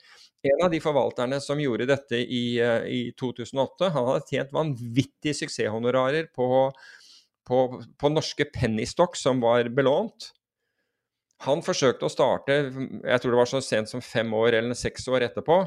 En 0.47 0.63
av 0.65 0.71
de 0.71 0.79
forvalterne 0.81 1.39
som 1.43 1.59
gjorde 1.59 1.89
dette 1.89 2.19
i, 2.21 2.59
eh, 2.61 2.85
i 2.87 3.01
2008, 3.19 3.91
han 3.93 4.09
hadde 4.11 4.29
tjent 4.29 4.53
vanvittige 4.55 5.35
suksesshonorarer 5.35 6.29
på, 6.35 6.71
på, 7.47 7.61
på 7.97 8.13
norske 8.13 8.47
pennystokk 8.53 9.17
som 9.19 9.41
var 9.43 9.69
belånt. 9.73 10.31
Han 11.45 11.61
forsøkte 11.65 12.07
å 12.07 12.11
starte, 12.11 12.61
jeg 12.65 13.21
tror 13.21 13.33
det 13.33 13.41
var 13.41 13.49
så 13.49 13.61
sent 13.61 13.91
som 13.91 14.01
fem 14.01 14.31
år 14.33 14.57
eller 14.57 14.77
seks 14.77 15.05
år 15.11 15.27
etterpå, 15.27 15.59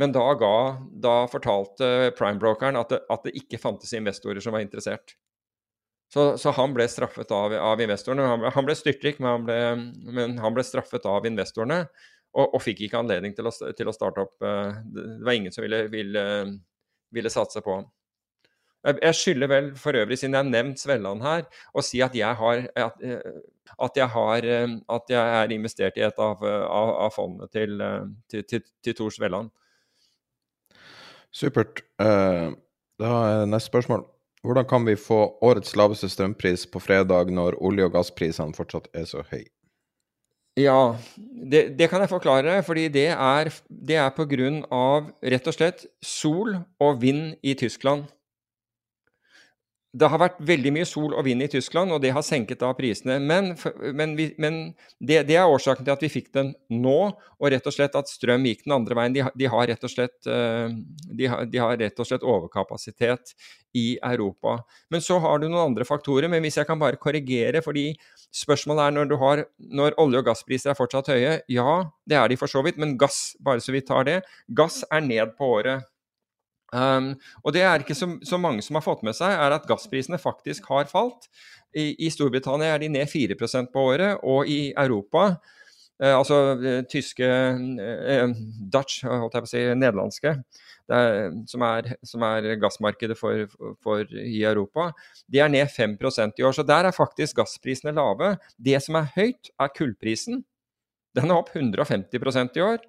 men 0.00 0.12
da, 0.12 0.24
ga, 0.34 0.56
da 0.90 1.14
fortalte 1.30 2.10
prime-brokeren 2.18 2.76
at, 2.80 2.92
at, 2.98 3.22
det 3.24 3.36
ikke 3.38 3.60
fantes 3.62 3.94
investorer 3.94 4.42
som 4.42 4.56
var 4.56 4.64
interessert. 4.64 5.14
Så, 6.12 6.34
så 6.38 6.52
han 6.54 6.74
ble 6.74 6.86
straffet 6.90 7.30
av, 7.34 7.54
av 7.56 7.80
investorene. 7.82 8.26
Han 8.26 8.44
han 8.54 8.66
ble 8.66 8.74
styrtrik, 8.78 9.20
men 9.22 9.30
han 9.30 9.46
ble, 9.46 9.60
men 10.18 10.36
han 10.42 10.54
ble, 10.54 10.66
straffet 10.66 11.06
av 11.10 11.26
investorene. 11.26 11.84
Og, 12.34 12.54
og 12.56 12.62
fikk 12.62 12.84
ikke 12.86 12.98
anledning 12.98 13.34
til 13.36 13.46
å, 13.46 13.52
til 13.52 13.90
å, 13.90 13.94
starte 13.94 14.24
opp. 14.24 14.34
Eh, 14.42 14.78
det 14.94 15.26
var 15.26 15.38
ingen 15.38 15.54
som 15.54 15.62
ville, 15.62 15.84
ville, 15.92 16.24
ville 17.14 17.32
satse 17.32 17.62
på 17.64 17.78
ham. 17.78 17.90
Jeg 18.84 19.16
skylder 19.16 19.48
vel 19.48 19.68
for 19.80 19.96
øvrig, 19.96 20.18
siden 20.20 20.34
jeg 20.36 20.42
har 20.42 20.48
nevnt 20.50 20.80
Svelland 20.82 21.22
her, 21.24 21.46
å 21.72 21.80
si 21.80 22.02
at 22.04 22.12
jeg 22.18 22.36
har, 22.36 22.66
at, 22.76 22.98
eh, 23.00 23.38
at 23.86 23.96
jeg, 23.96 24.08
har, 24.12 24.48
eh, 24.56 24.74
at 24.98 25.14
jeg 25.14 25.36
er 25.38 25.54
investert 25.56 25.96
i 26.00 26.04
et 26.04 26.18
av, 26.20 26.42
av, 26.44 26.90
av 27.06 27.14
fondene 27.14 27.48
til, 27.54 27.78
til, 28.28 28.44
til, 28.50 28.66
til 28.84 28.98
Tor 28.98 29.14
Svelland. 29.14 29.54
Supert. 31.34 31.80
Da 31.98 33.14
er 33.24 33.48
neste 33.50 33.72
spørsmål. 33.72 34.04
Hvordan 34.44 34.66
kan 34.68 34.84
vi 34.84 34.98
få 35.00 35.38
årets 35.42 35.72
laveste 35.76 36.10
strømpris 36.12 36.66
på 36.70 36.82
fredag 36.82 37.32
når 37.32 37.56
olje- 37.64 37.88
og 37.88 37.94
gassprisene 37.96 38.54
fortsatt 38.54 38.90
er 38.92 39.08
så 39.08 39.24
høye? 39.30 39.53
Ja, 40.54 40.94
det, 41.18 41.78
det, 41.78 41.88
kan 41.90 42.00
jeg 42.00 42.12
forklare. 42.12 42.62
Fordi 42.62 42.88
det 42.88 43.08
er, 43.10 43.50
er 43.98 44.10
på 44.14 44.26
grunn 44.30 44.62
av 44.70 45.10
rett 45.22 45.48
og 45.50 45.56
slett 45.56 45.86
sol 46.02 46.54
og 46.82 47.00
vind 47.02 47.34
i 47.42 47.56
Tyskland. 47.58 48.06
Det 49.94 50.08
har 50.10 50.18
vært 50.18 50.40
veldig 50.42 50.72
mye 50.74 50.86
sol 50.88 51.12
og 51.14 51.22
vind 51.26 51.44
i 51.44 51.48
Tyskland, 51.52 51.92
og 51.94 52.00
det 52.02 52.10
har 52.16 52.24
senket 52.26 52.58
da 52.64 52.72
prisene. 52.74 53.20
Men, 53.22 53.52
men, 53.94 54.16
vi, 54.18 54.26
men 54.42 54.56
det, 54.98 55.20
det, 55.28 55.36
er 55.38 55.50
årsaken 55.50 55.86
til 55.86 55.94
at 55.94 56.02
vi 56.02 56.10
fikk 56.10 56.32
den 56.34 56.50
nå, 56.74 56.98
og 57.14 57.52
rett 57.54 57.68
og 57.70 57.76
slett 57.76 57.94
at 57.98 58.10
strøm 58.10 58.48
gikk 58.48 58.64
den 58.64 58.74
andre 58.74 58.98
veien. 58.98 59.14
De, 59.14 59.22
de, 59.38 59.46
har, 59.52 59.68
rett 59.70 59.86
slett, 59.92 60.18
eh, 60.26 60.74
de, 61.14 61.28
har, 61.30 61.46
de 61.46 61.62
har 61.62 61.78
rett 61.78 62.02
og 62.02 62.10
slett 62.10 62.26
overkapasitet 62.26 63.36
i 63.78 63.86
Europa. 64.02 64.56
Men 64.90 65.04
så 65.04 65.20
har 65.22 65.38
du 65.38 65.46
noen 65.46 65.68
andre 65.68 65.86
faktorer. 65.86 66.26
Men 66.32 66.42
hvis 66.42 66.58
jeg 66.58 66.66
kan 66.66 66.82
bare 66.82 66.98
korrigere, 66.98 67.62
fordi 67.62 67.92
spørsmålet 68.34 68.88
er 68.88 68.98
når, 68.98 69.16
har, 69.22 69.46
når 69.78 69.98
olje- 70.02 70.24
og 70.24 70.30
gasspriser 70.32 70.74
er 70.74 70.78
fortsatt 70.78 71.14
høye, 71.14 71.38
ja, 71.54 71.80
det 72.10 72.18
er 72.18 72.30
de 72.30 72.40
for 72.40 72.50
så 72.50 72.66
vidt, 72.66 72.82
men 72.82 72.98
gass, 72.98 73.36
bare 73.38 73.62
så 73.62 73.74
vi 73.74 73.86
tar 73.86 74.10
det, 74.10 74.22
gass 74.50 74.82
er 74.90 75.06
ned 75.06 75.38
på 75.38 75.54
året. 75.60 75.86
Um, 76.74 77.12
og 77.44 77.54
det 77.54 77.62
er 77.62 77.84
ikke 77.84 77.94
så, 77.94 78.08
så, 78.26 78.38
mange 78.40 78.64
som 78.66 78.74
har 78.74 78.82
fått 78.82 79.04
med 79.06 79.14
seg, 79.14 79.30
er 79.30 79.54
at 79.54 79.66
gassprisene 79.68 80.18
faktisk 80.18 80.66
har 80.72 80.88
falt. 80.90 81.28
I, 81.74 81.92
i 82.06 82.10
Storbritannia 82.10 82.74
er 82.74 82.82
de 82.82 82.90
ned 82.90 83.10
4% 83.10 83.70
på 83.70 83.84
året, 83.92 84.18
og 84.26 84.50
i 84.50 84.72
Europa, 84.72 85.36
Eh, 86.02 86.10
altså 86.10 86.36
uh, 86.58 86.80
tyske 86.90 87.24
eh, 87.24 88.30
Dutch, 88.72 89.04
holdt 89.06 89.36
jeg 89.36 89.44
på 89.44 89.46
å 89.46 89.50
si, 89.52 89.60
nederlandske, 89.78 90.32
er, 90.90 91.28
som, 91.48 91.62
er, 91.62 91.92
som, 92.04 92.24
er, 92.26 92.48
gassmarkedet 92.60 93.16
for, 93.16 93.44
for, 93.82 94.02
i 94.18 94.42
Europa, 94.44 94.88
de 95.30 95.40
er 95.44 95.52
ned 95.52 95.70
5% 95.70 96.42
i 96.42 96.44
år. 96.44 96.56
Så 96.56 96.66
der 96.66 96.88
er 96.88 96.96
faktisk 96.96 97.38
gassprisene 97.38 97.94
lave. 97.96 98.34
Det 98.58 98.82
som 98.84 98.98
er 99.00 99.12
høyt, 99.14 99.52
er 99.54 99.72
kullprisen. 99.76 100.42
Den 101.14 101.30
er 101.30 101.38
opp 101.38 101.54
150% 101.54 102.58
i 102.58 102.64
år. 102.66 102.82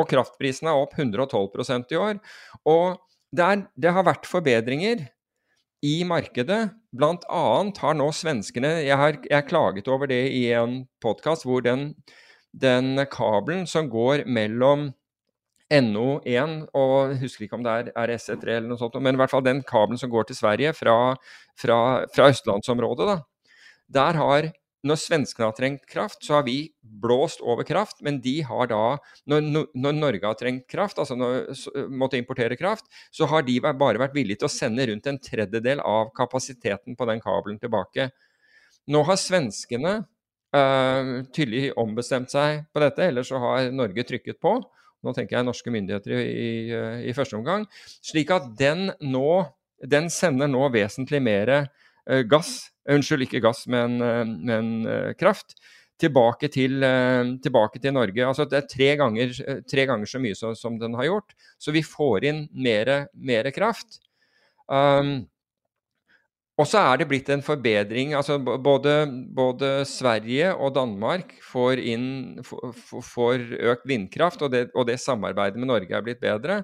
Og 0.00 0.08
kraftprisen 0.08 0.70
er 0.70 0.78
opp 0.78 0.94
112% 0.96 1.92
i 1.92 1.98
år. 2.00 2.22
Og 2.70 3.02
det, 3.32 3.44
er, 3.44 3.66
det 3.80 3.92
har 3.96 4.06
vært 4.06 4.28
forbedringer 4.28 5.06
i 5.82 6.00
markedet. 6.06 6.62
Blant 6.94 7.24
annet 7.32 7.78
har 7.82 7.94
nå 7.96 8.10
svenskene 8.14 8.74
Jeg 8.84 8.98
har 9.00 9.16
jeg 9.24 9.48
klaget 9.48 9.88
over 9.88 10.10
det 10.10 10.26
i 10.36 10.44
en 10.54 10.82
podkast 11.02 11.46
hvor 11.48 11.64
den, 11.64 11.94
den, 12.52 13.00
kabelen 13.10 13.64
som 13.66 13.88
går 13.90 14.26
mellom 14.28 14.90
NO1 15.72 16.56
og 16.76 17.14
husker 17.22 17.46
ikke 17.46 17.56
om 17.56 17.64
det 17.64 17.72
er 17.72 18.10
RS3 18.12 18.58
eller 18.58 18.68
noe 18.68 18.80
sånt, 18.80 18.98
men 19.00 19.16
i 19.16 19.20
hvert 19.22 19.32
fall 19.32 19.44
den 19.46 19.62
kabelen 19.64 20.00
som 20.00 20.12
går 20.12 20.28
til 20.28 20.36
Sverige 20.36 20.74
fra, 20.76 21.14
fra, 21.56 21.78
fra 22.12 22.28
østlandsområdet, 22.28 23.06
da, 23.08 23.16
der 23.96 24.18
har 24.20 24.50
når 24.82 24.98
svenskene 24.98 25.46
har 25.46 25.54
trengt 25.54 25.84
kraft, 25.90 26.24
så 26.26 26.38
har 26.38 26.46
vi 26.46 26.56
blåst 26.82 27.42
over 27.44 27.66
kraft. 27.66 28.00
Men 28.02 28.18
de 28.22 28.40
har 28.46 28.70
da, 28.72 28.96
når, 29.30 29.68
når 29.78 29.94
Norge 29.94 30.26
har 30.26 30.38
trengt 30.38 30.66
kraft, 30.70 30.98
altså 30.98 31.14
når, 31.18 31.52
måtte 31.90 32.18
importere 32.18 32.58
kraft, 32.58 32.90
så 33.14 33.28
har 33.30 33.46
de 33.46 33.60
bare 33.62 34.00
vært 34.02 34.16
villige 34.16 34.42
til 34.42 34.50
å 34.50 34.52
sende 34.52 34.88
rundt 34.90 35.06
en 35.06 35.20
tredjedel 35.22 35.82
av 35.86 36.10
kapasiteten 36.16 36.98
på 36.98 37.08
den 37.10 37.22
kabelen 37.22 37.60
tilbake. 37.62 38.10
Nå 38.90 39.04
har 39.06 39.20
svenskene 39.22 40.00
uh, 40.02 41.14
tydelig 41.30 41.70
ombestemt 41.78 42.34
seg 42.34 42.64
på 42.74 42.82
dette, 42.82 43.06
eller 43.06 43.26
så 43.26 43.38
har 43.42 43.70
Norge 43.70 44.06
trykket 44.08 44.42
på. 44.42 44.56
Nå 45.02 45.14
tenker 45.14 45.38
jeg 45.38 45.46
norske 45.46 45.70
myndigheter 45.74 46.18
i, 46.18 46.26
i, 46.26 46.50
i 47.10 47.14
første 47.14 47.38
omgang. 47.38 47.68
Slik 48.02 48.34
at 48.34 48.50
den 48.58 48.90
nå 49.02 49.44
den 49.82 50.06
sender 50.14 50.46
nå 50.50 50.68
vesentlig 50.74 51.18
mer 51.22 51.50
uh, 51.54 52.22
gass 52.26 52.71
Unnskyld, 52.90 53.28
ikke 53.28 53.42
gass, 53.44 53.66
men, 53.70 54.00
eh, 54.02 54.24
men 54.26 54.72
eh, 54.86 55.10
kraft. 55.18 55.54
Tilbake 56.02 56.48
til, 56.50 56.82
eh, 56.82 57.22
tilbake 57.42 57.78
til, 57.78 57.92
Norge. 57.94 58.26
Altså 58.26 58.44
Det 58.48 58.58
er 58.58 58.70
tre 58.70 58.96
ganger, 58.96 59.62
tre 59.70 59.86
ganger 59.86 60.06
så 60.06 60.18
mye 60.18 60.34
så, 60.34 60.54
som 60.58 60.78
den 60.78 60.94
har 60.94 61.04
gjort. 61.04 61.36
Så 61.58 61.70
vi 61.70 61.82
får 61.82 62.24
inn 62.24 62.48
mer, 62.52 63.50
kraft. 63.52 64.00
Um, 64.66 65.28
og 66.58 66.66
så 66.68 66.78
er 66.78 66.98
det 67.00 67.08
blitt 67.08 67.28
en 67.30 67.42
forbedring. 67.42 68.14
altså 68.14 68.38
Både, 68.38 69.06
både 69.34 69.84
Sverige 69.86 70.54
og 70.54 70.74
Danmark 70.74 71.32
får, 71.42 71.78
inn, 71.78 72.42
får 72.42 73.46
økt 73.72 73.86
vindkraft, 73.86 74.42
og 74.42 74.52
det, 74.52 74.70
og 74.74 74.86
det, 74.86 75.00
samarbeidet 75.00 75.58
med 75.58 75.70
Norge 75.70 75.94
er 75.94 76.02
blitt 76.02 76.20
bedre. 76.20 76.62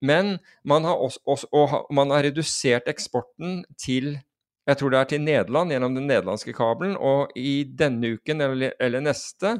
Men 0.00 0.38
man 0.64 0.84
har, 0.84 0.96
også, 0.96 1.20
også, 1.26 1.86
man 1.90 2.10
har 2.10 2.28
redusert 2.28 2.88
eksporten 2.88 3.64
til 3.80 4.18
jeg 4.66 4.78
tror 4.80 4.92
det 4.92 4.98
er 4.98 5.10
til 5.10 5.22
Nederland 5.22 5.70
gjennom 5.70 5.94
den 5.94 6.08
nederlandske 6.10 6.54
kabelen. 6.56 6.96
Og 6.98 7.30
i 7.38 7.60
denne 7.78 8.16
uken 8.16 8.42
eller, 8.42 8.72
eller 8.82 9.04
neste 9.04 9.56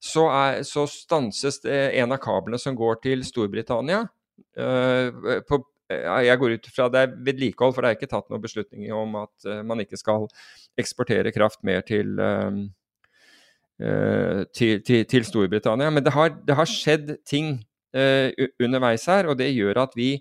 så, 0.00 0.26
er, 0.32 0.62
så, 0.68 0.86
stanses 0.88 1.60
en 1.64 2.12
av 2.12 2.20
kablene 2.20 2.60
som 2.60 2.76
går 2.76 3.00
til 3.04 3.24
Storbritannia. 3.24 4.02
Uh, 4.56 5.40
på, 5.48 5.60
jeg 5.90 6.40
går 6.40 6.56
ut 6.56 6.68
fra 6.72 6.88
det 6.92 7.04
er 7.04 7.14
vedlikehold, 7.26 7.74
for 7.76 7.84
det 7.84 7.90
er 7.90 7.98
ikke 7.98 8.10
tatt 8.12 8.28
noen 8.32 8.44
beslutninger 8.44 8.96
om 8.96 9.16
at 9.20 9.48
uh, 9.48 9.60
man 9.66 9.82
ikke 9.84 10.00
skal 10.00 10.28
eksportere 10.80 11.32
kraft 11.34 11.60
mer 11.66 11.84
til, 11.84 12.14
uh, 12.20 12.60
til, 14.56 14.80
til, 14.84 15.04
til, 15.08 15.28
Storbritannia. 15.28 15.88
Men 15.92 16.04
det 16.04 16.14
har, 16.16 16.32
det 16.44 16.56
har 16.56 16.68
skjedd 16.68 17.16
ting 17.28 17.58
underveis 17.90 19.02
her, 19.10 19.26
og 19.26 19.34
det 19.40 19.48
gjør 19.50 19.80
at 19.82 19.96
vi 19.98 20.12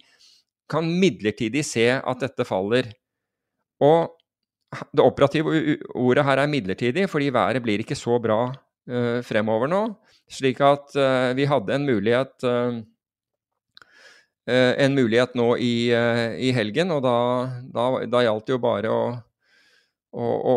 kan 0.73 0.87
midlertidig 0.89 1.61
se 1.67 1.83
at 1.99 2.23
dette 2.23 2.41
faller. 2.47 2.87
Og 3.85 4.09
det 4.69 5.03
operative 5.03 5.77
ordet 5.97 6.25
her 6.27 6.43
er 6.43 6.51
midlertidig, 6.51 7.07
fordi 7.09 7.31
været 7.33 7.61
blir 7.63 7.81
ikke 7.81 7.97
så 7.97 8.19
bra 8.21 8.41
uh, 8.49 9.19
fremover 9.25 9.71
nå. 9.71 9.81
Slik 10.29 10.61
at 10.61 10.93
uh, 10.97 11.31
vi 11.37 11.47
hadde 11.49 11.73
en 11.73 11.87
mulighet 11.89 12.45
uh, 12.45 12.77
en 14.49 14.95
mulighet 14.97 15.35
nå 15.37 15.51
i, 15.61 15.91
i 16.41 16.47
helgen, 16.57 16.89
og 16.95 17.03
da, 17.05 17.17
da, 17.69 17.83
da 18.09 18.21
gjaldt 18.25 18.47
det 18.47 18.55
jo 18.55 18.61
bare 18.63 18.89
å, 18.89 19.01
å, 20.09 20.55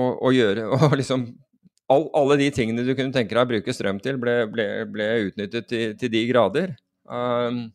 å, 0.00 0.30
gjøre 0.32 0.64
og 0.78 0.94
liksom 0.96 1.26
all, 1.92 2.06
Alle 2.16 2.38
de 2.40 2.46
tingene 2.56 2.86
du 2.86 2.94
kunne 2.94 3.12
tenke 3.12 3.36
deg 3.36 3.42
å 3.44 3.50
bruke 3.50 3.74
strøm 3.76 3.98
til, 4.00 4.16
ble, 4.16 4.38
ble, 4.48 4.66
ble 4.88 5.10
utnyttet 5.26 5.68
til, 5.68 5.92
til, 6.00 6.12
de 6.14 6.22
grader. 6.30 6.72
Um, 7.04 7.66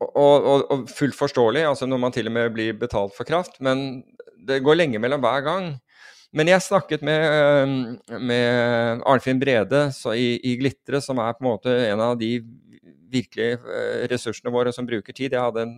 og, 0.00 0.36
og, 0.44 0.64
og, 0.70 0.86
fullt 0.90 1.16
forståelig, 1.18 1.64
altså 1.70 1.88
når 1.88 2.00
man 2.02 2.14
til 2.14 2.30
og 2.30 2.34
med 2.36 2.54
blir 2.54 2.78
betalt 2.78 3.16
for 3.16 3.28
kraft, 3.28 3.58
men 3.64 4.02
det 4.48 4.62
går 4.64 4.78
lenge 4.78 5.00
mellom 5.02 5.22
hver 5.24 5.44
gang. 5.46 5.72
Men 6.36 6.50
jeg 6.50 6.62
snakket 6.62 7.02
med, 7.02 7.98
med 8.20 9.02
Arnfinn 9.08 9.40
Brede 9.40 9.86
i, 10.12 10.36
i, 10.44 10.56
Glitre, 10.60 11.00
som 11.00 11.20
er 11.24 11.34
på 11.34 11.44
en 11.44 11.50
måte 11.50 11.74
en 11.88 12.02
av 12.04 12.18
de 12.20 12.34
virkelige 13.08 13.56
eh, 13.56 14.04
ressursene 14.10 14.52
våre 14.52 14.72
som 14.76 14.86
bruker 14.86 15.16
tid. 15.16 15.32
Jeg 15.32 15.40
hadde 15.40 15.64
en, 15.64 15.72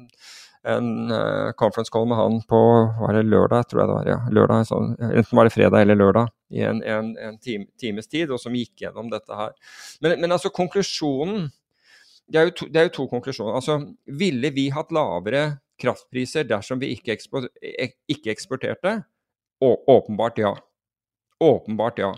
en 0.66 0.88
uh, 1.14 1.52
conference 1.58 1.92
call 1.94 2.08
med 2.10 2.18
han 2.18 2.40
på 2.50 2.58
var 2.98 3.14
det 3.14 3.28
lørdag, 3.28 3.68
tror 3.70 3.82
jeg 3.82 3.92
det 3.92 3.96
var. 4.00 4.10
ja, 4.10 4.18
lørdag, 4.34 4.66
sånn, 4.68 4.90
Enten 5.12 5.38
var 5.38 5.46
det 5.46 5.54
fredag 5.54 5.86
eller 5.86 6.00
lørdag 6.02 6.34
i 6.50 6.66
en, 6.66 6.82
en, 6.82 7.14
en 7.22 7.38
time, 7.38 7.70
times 7.78 8.10
tid, 8.10 8.34
og 8.34 8.42
som 8.42 8.58
gikk 8.58 8.82
gjennom 8.82 9.12
dette 9.12 9.38
her. 9.38 9.54
Men, 10.02 10.18
men 10.18 10.34
altså 10.34 10.50
konklusjonen 10.50 11.46
det 12.30 12.40
er, 12.40 12.52
to, 12.54 12.68
det 12.70 12.80
er, 12.80 12.88
jo 12.88 12.94
to, 13.00 13.06
konklusjoner. 13.10 13.56
Altså, 13.58 13.78
ville 14.06 14.52
vi 14.54 14.68
hatt 14.74 14.92
lavere 14.94 15.60
kraftpriser 15.80 16.46
dersom 16.48 16.80
vi 16.82 16.92
ikke, 16.94 17.14
ekspor, 17.16 17.48
ikke 17.60 18.32
eksporterte? 18.32 19.00
Å, 19.60 19.70
åpenbart 19.96 20.40
ja. 20.40 20.54
Åpenbart 21.42 22.00
ja. 22.00 22.10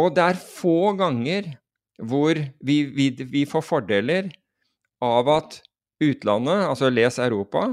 Og 0.00 0.14
det 0.16 0.24
er 0.32 0.40
få 0.40 0.94
ganger 0.98 1.52
hvor 2.02 2.38
vi, 2.64 2.78
vi, 2.96 3.10
vi 3.12 3.44
får 3.48 3.64
fordeler 3.66 4.32
av 5.04 5.28
at 5.30 5.60
utlandet, 6.02 6.66
altså 6.66 6.90
les 6.90 7.18
Europa, 7.22 7.68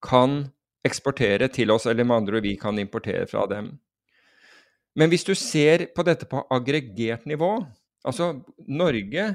kan 0.00 0.46
eksportere 0.86 1.50
til 1.52 1.72
oss, 1.74 1.84
eller 1.90 2.06
med 2.06 2.22
andre 2.22 2.38
ord 2.38 2.46
vi 2.46 2.56
kan 2.60 2.78
importere 2.80 3.26
fra 3.28 3.44
dem. 3.50 3.74
Men 4.96 5.12
hvis 5.12 5.26
du 5.26 5.34
ser 5.38 5.90
på 5.94 6.04
dette 6.06 6.26
på 6.30 6.40
aggregert 6.50 7.26
nivå, 7.28 7.52
altså 8.06 8.32
Norge 8.66 9.26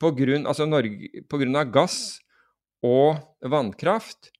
på 0.00 0.12
grunn, 0.16 0.46
altså 0.48 0.66
av 0.66 1.72
gass 1.72 2.20
og 2.86 3.20
vannkraft 3.44 4.30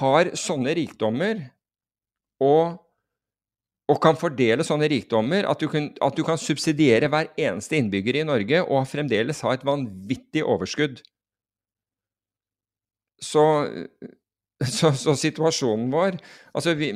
har 0.00 0.32
sånne 0.36 0.74
rikdommer 0.76 1.40
og, 2.42 2.76
og 3.88 4.00
kan 4.02 4.18
fordele 4.18 4.66
sånne 4.66 4.88
rikdommer 4.92 5.46
at 5.48 5.62
du, 5.62 5.68
kan, 5.72 5.88
at 6.02 6.18
du, 6.18 6.24
kan, 6.26 6.40
subsidiere 6.40 7.08
hver 7.12 7.30
eneste 7.38 7.78
innbygger 7.78 8.20
i 8.20 8.26
Norge 8.28 8.62
og 8.66 8.88
fremdeles 8.90 9.40
ha 9.46 9.54
et 9.54 9.64
vanvittig 9.66 10.44
overskudd. 10.44 11.00
Så, 13.22 13.44
så, 14.76 14.92
så 14.92 15.16
situasjonen 15.16 15.88
vår 15.94 16.18
altså, 16.52 16.74
vi, 16.76 16.90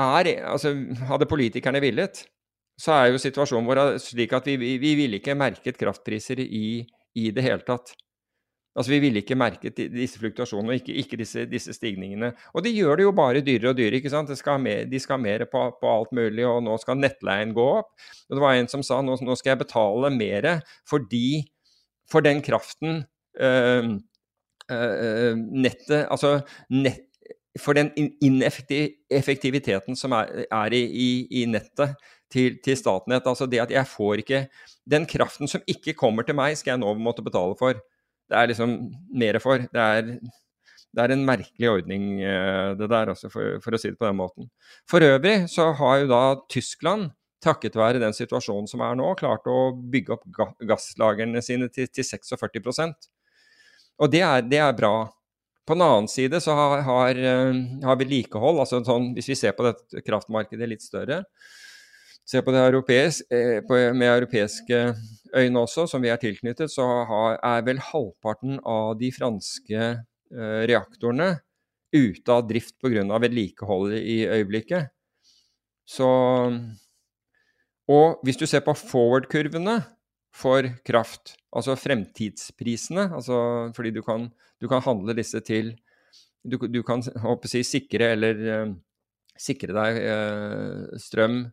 er, 0.00 0.32
altså, 0.48 0.72
Hadde 1.06 1.30
politikerne 1.30 1.82
villet, 1.84 2.24
så 2.80 2.94
er 2.96 3.10
jo 3.12 3.20
situasjonen 3.20 3.68
vår 3.68 3.82
slik 4.02 4.32
at 4.36 4.46
vi, 4.48 4.56
vi, 4.60 4.76
vi 4.80 4.94
ville 4.98 5.20
ikke 5.20 5.36
merket 5.38 5.78
kraftpriser 5.80 6.40
i, 6.42 6.80
i, 7.14 7.28
det 7.34 7.44
hele 7.44 7.64
tatt. 7.66 7.92
Altså 8.72 8.94
Vi 8.94 9.02
ville 9.02 9.20
ikke 9.20 9.36
merket 9.36 9.76
disse 9.92 10.16
fluktuasjonene, 10.20 10.78
ikke, 10.80 10.94
ikke 11.02 11.18
disse, 11.20 11.44
disse, 11.50 11.74
stigningene. 11.76 12.32
Og 12.56 12.64
de 12.64 12.72
gjør 12.72 12.96
det 12.96 13.04
jo 13.04 13.12
bare 13.16 13.42
dyrere 13.44 13.74
og 13.74 13.76
dyrere. 13.76 14.00
ikke 14.00 14.12
sant? 14.12 14.32
Skal 14.38 14.62
mer, 14.64 14.86
de 14.88 15.00
skal 15.02 15.18
ha 15.18 15.24
mer 15.26 15.44
på, 15.50 15.66
på, 15.76 15.90
alt 15.92 16.14
mulig, 16.16 16.46
og 16.48 16.62
nå 16.64 16.78
skal 16.80 16.96
nettleien 17.00 17.52
gå 17.56 17.66
opp. 17.82 17.92
Og 18.30 18.38
Det 18.38 18.44
var 18.46 18.56
en 18.56 18.70
som 18.72 18.84
sa 18.86 19.02
nå, 19.04 19.18
nå 19.20 19.36
skal 19.36 19.52
jeg 19.52 19.64
betale 19.66 20.12
mer 20.16 20.48
fordi, 20.88 21.42
for 22.08 22.24
den 22.24 22.40
kraften 22.44 23.04
øh, 23.40 23.92
øh, 24.72 25.36
nettet 25.36 26.06
Altså 26.08 26.40
nett, 26.72 27.04
for 27.60 27.76
den 27.76 27.90
ineffektiviteten 28.24 29.96
som 29.96 30.14
er, 30.16 30.44
er 30.48 30.72
i, 30.72 30.80
i, 30.80 31.08
i, 31.42 31.44
nettet 31.44 31.96
til, 32.32 32.58
til 32.64 32.78
Statnett. 32.78 33.26
Altså 33.28 33.48
det 33.50 33.60
at 33.62 33.72
jeg 33.74 33.88
får 33.88 34.22
ikke 34.24 34.44
Den 34.90 35.06
kraften 35.06 35.50
som 35.50 35.62
ikke 35.70 35.94
kommer 35.94 36.26
til 36.26 36.34
meg, 36.34 36.56
skal 36.58 36.74
jeg 36.74 36.82
nå 36.82 36.94
måtte 36.98 37.22
betale 37.22 37.54
for. 37.58 37.76
Det 38.26 38.38
er 38.38 38.48
liksom 38.50 38.72
mer 39.14 39.38
for. 39.42 39.62
Det 39.70 39.82
er, 39.82 40.08
det 40.92 41.04
er 41.04 41.14
en 41.14 41.24
merkelig 41.24 41.70
ordning, 41.70 42.06
eh, 42.20 42.74
det 42.76 42.88
der, 42.90 43.12
altså, 43.14 43.30
for, 43.32 43.58
for, 43.64 43.76
å 43.76 43.80
si 43.80 43.92
det 43.92 43.98
på 44.00 44.08
den 44.08 44.18
måten. 44.18 44.50
For 44.90 45.04
øvrig 45.04 45.46
så 45.52 45.70
har 45.78 46.02
jo 46.02 46.10
da 46.10 46.22
Tyskland, 46.52 47.12
takket 47.42 47.74
være 47.74 47.98
den 47.98 48.14
situasjonen 48.14 48.68
som 48.70 48.84
er 48.86 48.94
nå, 48.94 49.08
klart 49.18 49.48
å 49.50 49.72
bygge 49.74 50.14
opp 50.14 50.28
ga 50.36 50.44
gasslagrene 50.72 51.40
sine 51.42 51.66
til, 51.74 51.88
til 51.90 52.06
46% 52.06 53.08
Og 53.98 54.12
det 54.12 54.20
er, 54.22 54.44
det 54.46 54.60
er 54.62 54.76
bra. 54.78 55.08
På 55.66 55.74
den 55.74 55.82
annen 55.82 56.06
side 56.10 56.38
så 56.42 56.54
har, 56.58 56.84
har, 56.86 57.18
eh, 57.18 57.58
har 57.86 57.98
vedlikehold, 57.98 58.62
altså 58.62 58.82
sånn, 58.86 59.10
hvis 59.16 59.32
vi 59.32 59.38
ser 59.38 59.56
på 59.58 59.66
dette 59.66 60.04
kraftmarkedet 60.06 60.70
litt 60.70 60.84
større, 60.84 61.22
ser 62.28 62.44
på 62.44 62.54
det 62.54 62.62
europeisk, 62.62 63.26
eh, 63.32 63.62
med 63.94 64.08
europeiske 64.08 64.94
øyne 65.34 65.62
også, 65.64 65.86
som 65.88 66.02
vi 66.02 66.10
er 66.12 66.20
tilknyttet, 66.20 66.70
så 66.70 66.84
er 67.42 67.64
vel 67.66 67.80
halvparten 67.82 68.60
av 68.64 68.94
de 69.00 69.10
franske 69.12 69.80
eh, 69.80 70.62
reaktorene 70.70 71.40
ute 71.92 72.32
av 72.32 72.46
drift 72.48 72.78
pga. 72.80 73.18
vedlikeholdet 73.20 74.00
i 74.00 74.26
øyeblikket. 74.26 74.90
Så 75.86 76.08
Og 77.88 78.20
hvis 78.22 78.36
du 78.36 78.46
ser 78.46 78.60
på 78.60 78.72
forward-kurvene 78.72 79.82
for 80.32 80.62
kraft, 80.86 81.36
altså 81.52 81.74
fremtidsprisene, 81.74 83.12
altså 83.12 83.72
fordi 83.74 83.90
du 83.90 84.02
kan 84.02 84.30
du 84.60 84.68
kan 84.68 84.80
handle 84.80 85.12
disse 85.12 85.40
til 85.40 85.76
Du, 86.44 86.56
du 86.56 86.82
kan 86.82 87.02
håper 87.02 87.48
jeg, 87.54 87.64
sikre 87.64 88.12
eller 88.12 88.66
uh, 88.66 88.74
sikre 89.38 89.72
deg 89.72 90.98
strøm 90.98 91.52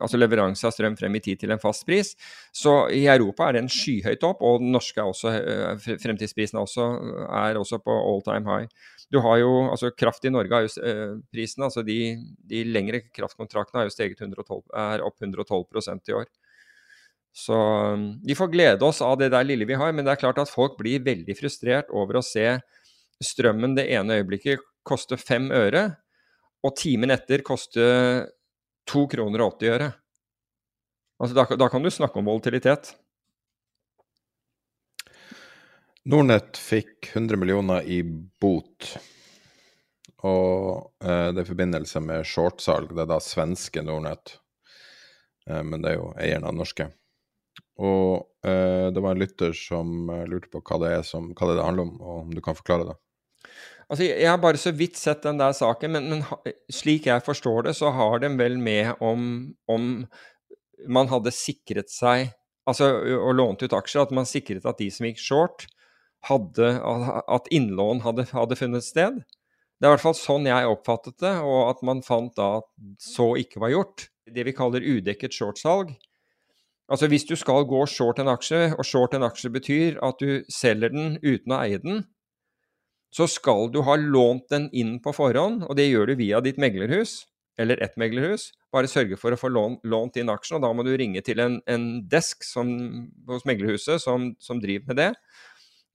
altså 0.00 0.18
leveranse 0.18 0.66
av 0.68 0.74
strøm 0.74 0.96
frem 0.98 1.18
i 1.18 1.22
tid 1.24 1.40
til 1.42 1.54
en 1.54 1.62
fast 1.62 1.86
pris. 1.88 2.12
Så 2.54 2.74
i 2.94 3.04
Europa 3.10 3.48
er 3.48 3.58
den 3.58 3.70
skyhøyt 3.72 4.24
opp, 4.28 4.44
og 4.46 4.62
den 4.62 4.72
norske 4.74 5.02
er 5.02 5.10
også, 5.10 5.34
uh, 5.36 5.88
fremtidsprisen 6.02 6.60
er 6.60 6.66
også, 6.66 6.88
er 7.26 7.60
også 7.60 7.80
på 7.82 7.98
all 7.98 8.24
time 8.26 8.46
high. 8.50 8.90
Du 9.12 9.20
har 9.22 9.38
jo, 9.42 9.52
altså 9.70 9.92
Kraft 9.94 10.24
i 10.26 10.32
Norge 10.34 10.54
har 10.54 10.66
jo 10.66 11.20
prisen, 11.30 11.62
altså 11.66 11.84
de, 11.86 12.16
de 12.50 12.64
lengre 12.66 13.04
kraftkontraktene 13.14 13.84
har 13.84 13.90
jo 13.90 13.94
steget 13.94 14.20
112, 14.20 14.64
er 14.74 15.04
opp 15.06 15.22
112% 15.22 16.10
i 16.10 16.16
år. 16.18 16.26
Så 17.36 17.56
vi 18.24 18.34
får 18.34 18.48
glede 18.48 18.86
oss 18.86 19.02
av 19.04 19.18
det 19.20 19.28
der 19.34 19.44
lille 19.44 19.66
vi 19.68 19.76
har, 19.76 19.92
men 19.92 20.06
det 20.06 20.14
er 20.14 20.22
klart 20.22 20.40
at 20.40 20.50
folk 20.50 20.78
blir 20.78 21.04
veldig 21.04 21.36
frustrert 21.36 21.90
over 21.92 22.16
å 22.16 22.24
se 22.24 22.46
strømmen 23.22 23.76
det 23.76 23.90
ene 23.92 24.16
øyeblikket 24.20 24.62
koste 24.86 25.18
fem 25.20 25.50
øre, 25.52 25.90
og 26.64 26.74
timen 26.80 27.12
etter 27.12 27.44
koste 27.46 27.84
to 28.88 29.06
kroner 29.10 29.44
og 29.44 29.58
80 29.58 29.74
øre. 29.76 29.90
Altså, 31.16 31.34
da, 31.36 31.46
da 31.58 31.68
kan 31.72 31.84
du 31.84 31.90
snakke 31.92 32.20
om 32.20 32.28
volatilitet. 32.28 32.92
Nordnett 36.06 36.58
fikk 36.60 37.10
100 37.14 37.40
millioner 37.40 37.86
i 37.90 38.02
bot. 38.04 38.92
Og 40.26 40.92
eh, 41.02 41.28
det 41.32 41.40
er 41.40 41.44
i 41.44 41.48
forbindelse 41.48 42.02
med 42.04 42.28
shortsalg. 42.28 42.92
Det 42.94 43.02
er 43.04 43.10
da 43.10 43.18
svenske 43.22 43.82
Nordnett. 43.82 44.36
Eh, 45.50 45.62
men 45.66 45.82
det 45.82 45.92
er 45.92 45.98
jo 45.98 46.12
eieren 46.14 46.46
av 46.46 46.54
norske. 46.56 46.88
Og 47.82 48.46
eh, 48.46 48.88
det 48.94 49.02
var 49.02 49.16
en 49.16 49.20
lytter 49.20 49.52
som 49.56 50.08
eh, 50.10 50.24
lurte 50.30 50.50
på 50.52 50.62
hva 50.64 50.78
det 50.86 50.94
som, 51.08 51.32
hva 51.34 51.50
det, 51.50 51.62
handler 51.62 51.88
om, 51.88 51.96
og 52.00 52.22
om 52.22 52.32
du 52.32 52.40
kan 52.44 52.56
forklare 52.58 52.88
det. 52.90 52.96
Altså, 53.86 54.02
Jeg 54.04 54.26
har 54.26 54.40
bare 54.42 54.58
så 54.58 54.72
vidt 54.74 54.98
sett 54.98 55.22
den 55.22 55.38
der 55.38 55.54
saken, 55.54 55.92
men, 55.94 56.08
men 56.10 56.54
slik 56.72 57.06
jeg 57.06 57.22
forstår 57.22 57.68
det, 57.68 57.76
så 57.78 57.92
har 57.94 58.18
den 58.24 58.38
vel 58.38 58.58
med 58.58 58.96
om, 59.00 59.54
om 59.70 60.06
man 60.88 61.08
hadde 61.12 61.34
sikret 61.34 61.92
seg 61.92 62.32
altså 62.66 62.88
og 62.98 63.30
lånt 63.38 63.62
ut 63.62 63.74
aksjer, 63.76 64.02
at 64.02 64.14
man 64.14 64.26
sikret 64.26 64.66
at 64.66 64.80
de 64.82 64.88
som 64.90 65.06
gikk 65.06 65.20
short, 65.22 65.68
hadde, 66.26 66.72
at 67.30 67.46
innlån 67.54 68.02
hadde, 68.02 68.24
hadde 68.32 68.58
funnet 68.58 68.82
sted. 68.82 69.20
Det 69.78 69.86
er 69.86 69.92
i 69.92 69.94
hvert 69.94 70.02
fall 70.02 70.16
sånn 70.18 70.48
jeg 70.48 70.66
oppfattet 70.66 71.20
det, 71.22 71.36
og 71.46 71.68
at 71.70 71.84
man 71.86 72.02
fant 72.02 72.34
da 72.34 72.56
at 72.58 72.66
så 72.98 73.34
ikke 73.38 73.62
var 73.62 73.70
gjort. 73.70 74.08
Det 74.26 74.42
vi 74.48 74.56
kaller 74.56 74.82
udekket 74.82 75.36
shortsalg, 75.36 75.94
Altså 76.86 77.08
hvis 77.10 77.26
du 77.26 77.34
skal 77.34 77.66
gå 77.66 77.80
short 77.90 78.20
en 78.22 78.30
aksje, 78.30 78.68
og 78.78 78.86
short 78.86 79.16
en 79.16 79.26
aksje 79.26 79.50
betyr 79.50 79.96
at 80.06 80.20
du 80.22 80.44
selger 80.52 80.92
den 80.94 81.16
uten 81.18 81.54
å 81.54 81.58
eie 81.58 81.80
den, 81.82 82.04
så 83.16 83.24
skal 83.30 83.70
du 83.72 83.80
ha 83.86 83.96
lånt 83.96 84.50
den 84.52 84.68
inn 84.76 84.98
på 85.00 85.14
forhånd, 85.16 85.64
og 85.64 85.78
det 85.78 85.88
gjør 85.88 86.10
du 86.10 86.18
via 86.18 86.42
ditt 86.44 86.58
meglerhus, 86.60 87.22
eller 87.56 87.80
ett 87.80 87.96
meglerhus. 87.96 88.50
Bare 88.74 88.90
sørge 88.92 89.16
for 89.16 89.32
å 89.32 89.38
få 89.40 89.48
lånt, 89.48 89.80
lånt 89.88 90.18
inn 90.20 90.28
aksjen, 90.28 90.58
og 90.58 90.66
da 90.66 90.72
må 90.76 90.84
du 90.84 90.92
ringe 91.00 91.22
til 91.24 91.40
en, 91.40 91.56
en 91.64 91.86
desk 92.12 92.44
som, 92.44 92.68
hos 93.30 93.46
meglerhuset 93.48 94.02
som, 94.04 94.34
som, 94.42 94.60
driver 94.60 94.92
med 94.92 95.00
det. 95.00 95.10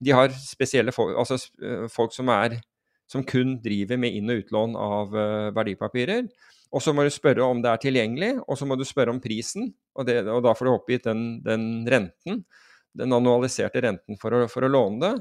De 0.02 0.14
har 0.16 0.34
spesielle 0.34 0.94
folk, 0.94 1.14
altså 1.14 1.38
folk 1.94 2.14
som, 2.16 2.32
er, 2.34 2.58
som 3.06 3.22
kun 3.22 3.54
driver 3.62 4.00
med 4.02 4.18
inn- 4.18 4.32
og 4.32 4.42
utlån 4.42 4.74
av 4.74 5.14
verdipapirer. 5.54 6.26
Og 6.72 6.82
så 6.82 6.94
må 6.96 7.04
du 7.04 7.12
spørre 7.12 7.46
om 7.46 7.60
det 7.62 7.70
er 7.70 7.82
tilgjengelig, 7.84 8.32
og 8.48 8.58
så 8.58 8.66
må 8.66 8.74
du 8.80 8.86
spørre 8.88 9.12
om 9.14 9.20
prisen. 9.22 9.70
Og, 9.94 10.08
det, 10.08 10.24
og 10.26 10.42
da 10.42 10.56
får 10.56 10.66
du 10.66 10.72
oppgitt 10.72 11.06
den, 11.06 11.36
den, 11.44 11.84
renten, 11.86 12.42
den 12.98 13.14
annualiserte 13.14 13.84
renten 13.84 14.18
for 14.18 14.34
å, 14.34 14.46
for 14.50 14.66
å 14.66 14.72
låne 14.72 15.04
det. 15.04 15.12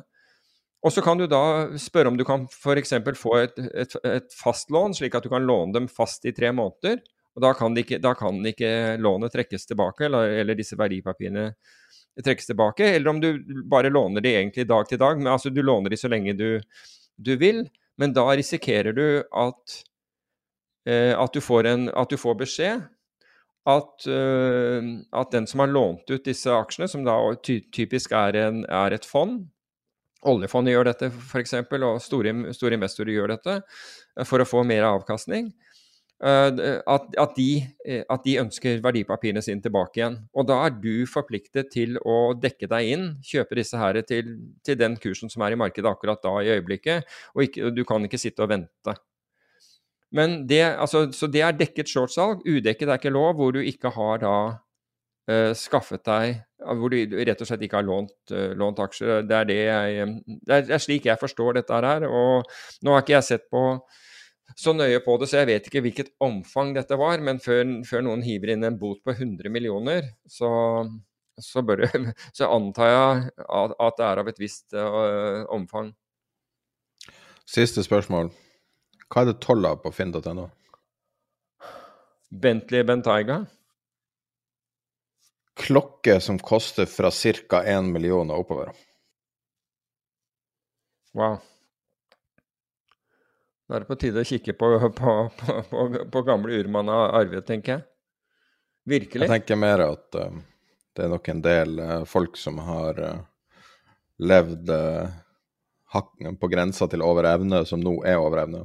Og 0.81 0.93
så 0.93 1.03
kan 1.05 1.19
du 1.19 1.27
da 1.29 1.69
spørre 1.77 2.09
om 2.09 2.17
du 2.17 2.25
kan 2.25 2.47
f.eks. 2.49 2.95
få 3.19 3.35
et, 3.43 3.59
et, 3.83 3.97
et 4.07 4.33
fastlån, 4.33 4.95
slik 4.97 5.17
at 5.17 5.27
du 5.27 5.29
kan 5.29 5.45
låne 5.45 5.75
dem 5.75 5.89
fast 5.91 6.25
i 6.25 6.33
tre 6.33 6.49
måneder. 6.55 7.03
Og 7.37 7.43
da 7.45 7.53
kan, 7.55 7.75
ikke, 7.77 8.01
da 8.03 8.15
kan 8.17 8.41
ikke 8.49 8.97
lånet 8.99 9.31
trekkes 9.31 9.69
tilbake, 9.69 10.07
eller, 10.09 10.33
eller, 10.41 10.57
disse 10.57 10.75
verdipapirene 10.79 11.51
trekkes 12.25 12.49
tilbake. 12.49 12.89
Eller 12.95 13.13
om 13.13 13.21
du 13.21 13.29
bare 13.69 13.93
låner 13.93 14.25
de 14.25 14.33
egentlig 14.39 14.65
dag 14.67 14.89
til 14.89 14.99
dag. 14.99 15.21
Men 15.21 15.31
altså, 15.35 15.53
du 15.53 15.61
låner 15.63 15.93
de 15.93 16.01
så 16.01 16.11
lenge 16.11 16.33
du, 16.35 16.59
du 17.15 17.35
vil. 17.39 17.63
Men 18.01 18.17
da 18.17 18.25
risikerer 18.33 18.97
du 18.97 19.05
at 19.21 19.79
Eh, 20.85 21.13
at 21.13 21.33
du, 21.33 21.41
en, 21.67 21.89
at, 21.93 22.09
du 22.09 22.17
får 22.17 22.37
beskjed 22.39 22.81
at, 23.69 24.05
uh, 24.09 24.85
at, 25.13 25.27
den 25.29 25.45
som 25.45 25.61
har 25.61 25.69
lånt 25.69 26.09
ut 26.09 26.25
disse 26.25 26.49
aksjene, 26.49 26.87
som 26.89 27.03
da 27.05 27.13
ty 27.45 27.59
typisk 27.69 28.15
er, 28.17 28.33
en, 28.47 28.63
er, 28.65 28.95
et 28.97 29.05
fond 29.05 29.43
Oljefondet 30.29 30.75
gjør 30.75 30.91
dette 30.91 31.09
f.eks., 31.09 31.55
og 31.57 31.99
store, 32.03 32.33
store, 32.53 32.77
investorer 32.77 33.15
gjør 33.15 33.35
dette 33.35 33.59
uh, 33.61 34.25
for 34.27 34.43
å 34.43 34.47
få 34.47 34.63
mer 34.67 34.85
avkastning. 34.91 35.51
Uh, 36.21 36.53
at, 36.85 37.07
at, 37.17 37.31
de, 37.33 37.63
at, 38.03 38.21
de, 38.27 38.35
ønsker 38.43 38.83
verdipapirene 38.83 39.41
sine 39.41 39.63
tilbake 39.63 39.97
igjen. 39.97 40.19
Og 40.37 40.45
da 40.51 40.59
er 40.67 40.75
du 40.77 41.07
forpliktet 41.09 41.71
til 41.73 41.97
å 42.05 42.35
dekke 42.37 42.69
deg 42.69 42.91
inn, 42.93 43.07
kjøpe 43.25 43.57
disse 43.57 43.79
her 43.81 43.97
til, 44.05 44.35
til 44.61 44.77
den 44.77 44.99
kursen 45.01 45.33
som 45.33 45.41
er 45.47 45.55
i 45.55 45.61
markedet 45.61 45.89
akkurat 45.89 46.21
da 46.21 46.35
i 46.43 46.51
øyeblikket. 46.53 47.09
Og 47.33 47.47
ikke, 47.47 47.73
du 47.73 47.81
kan 47.89 48.05
ikke 48.05 48.21
sitte 48.21 48.45
og 48.45 48.53
vente. 48.53 48.97
Men 50.11 50.41
det, 50.47 50.61
altså, 50.75 51.07
så 51.15 51.27
det 51.31 51.41
er 51.41 51.55
dekket 51.55 51.89
shortsalg. 51.89 52.43
Udekket 52.45 52.89
er 52.89 52.99
ikke 52.99 53.13
lov, 53.15 53.33
hvor 53.39 53.55
du 53.55 53.61
ikke 53.63 53.93
har 53.95 54.21
da 54.21 54.35
skaffet 55.57 56.03
deg 56.07 56.41
Hvor 56.79 56.93
du 56.93 57.15
rett 57.25 57.41
og 57.41 57.49
slett 57.49 57.63
ikke 57.65 57.79
har 57.79 57.87
lånt, 57.87 58.13
uh, 58.33 58.51
lånt 58.57 58.79
aksjer. 58.83 59.25
Det 59.25 59.35
er, 59.37 59.47
det, 59.49 59.57
jeg, 59.65 60.13
det 60.47 60.59
er, 60.61 60.81
slik 60.81 61.07
jeg 61.09 61.19
forstår 61.21 61.57
dette 61.57 61.81
her. 61.83 62.05
Og 62.07 62.47
nå 62.85 62.95
har 62.95 63.05
ikke 63.05 63.17
jeg 63.17 63.29
sett 63.31 63.47
på 63.51 63.63
så 64.57 64.73
nøye 64.75 64.99
på 65.05 65.15
det, 65.17 65.29
så 65.31 65.41
jeg 65.41 65.47
vet 65.47 65.67
ikke 65.69 65.81
hvilket 65.85 66.11
omfang 66.23 66.73
dette 66.75 66.97
var. 66.99 67.21
Men 67.23 67.39
før, 67.43 67.63
før 67.87 68.05
noen 68.05 68.23
hiver 68.25 68.53
inn 68.53 68.67
en 68.67 68.77
bot 68.79 69.01
på 69.05 69.15
100 69.15 69.49
millioner, 69.53 70.11
så, 70.27 70.51
så, 71.39 71.63
det, 71.65 71.89
så 72.37 72.51
antar 72.51 72.91
jeg 72.91 73.33
at, 73.47 73.75
at, 73.77 73.97
det 73.97 74.07
er 74.07 74.23
av 74.23 74.31
et 74.31 74.41
visst 74.41 74.77
uh, 74.77 75.47
omfang. 75.53 75.93
Siste 77.49 77.83
spørsmål. 77.83 78.31
Hva 79.11 79.23
er 79.23 79.31
det 79.31 79.41
toll 79.43 79.65
av 79.67 79.81
på 79.83 79.91
finn.no? 79.95 80.47
Bentley 82.31 82.85
Bentayga. 82.87 83.41
Klokke 85.61 86.17
som 86.23 86.39
koster 86.41 86.89
fra 86.89 87.11
ca. 87.11 87.61
1 87.63 87.91
million 87.93 88.31
og 88.31 88.45
oppover. 88.45 88.71
Wow. 91.13 91.37
Da 93.67 93.77
er 93.77 93.83
det 93.83 93.87
på 93.87 93.99
tide 93.99 94.23
å 94.23 94.27
kikke 94.27 94.55
på, 94.57 94.71
på, 94.99 95.15
på, 95.69 95.87
på 96.11 96.23
gamle 96.27 96.59
ur 96.59 96.69
man 96.71 96.91
har 96.91 97.13
arvet, 97.21 97.45
tenker 97.47 97.77
jeg. 97.77 97.87
Virkelig. 98.91 99.27
Jeg 99.27 99.31
tenker 99.31 99.59
mer 99.61 99.83
at 99.85 100.17
uh, 100.17 100.31
det 100.97 101.05
er 101.05 101.11
nok 101.13 101.29
en 101.31 101.43
del 101.45 101.79
uh, 101.79 101.97
folk 102.09 102.39
som 102.39 102.57
har 102.65 102.97
uh, 102.99 103.19
levd 104.21 104.71
på 106.41 106.49
grensa 106.49 106.87
til 106.87 107.03
over 107.03 107.27
evne, 107.27 107.61
som 107.67 107.81
nå 107.83 107.97
er 108.07 108.19
over 108.21 108.43
evne. 108.43 108.61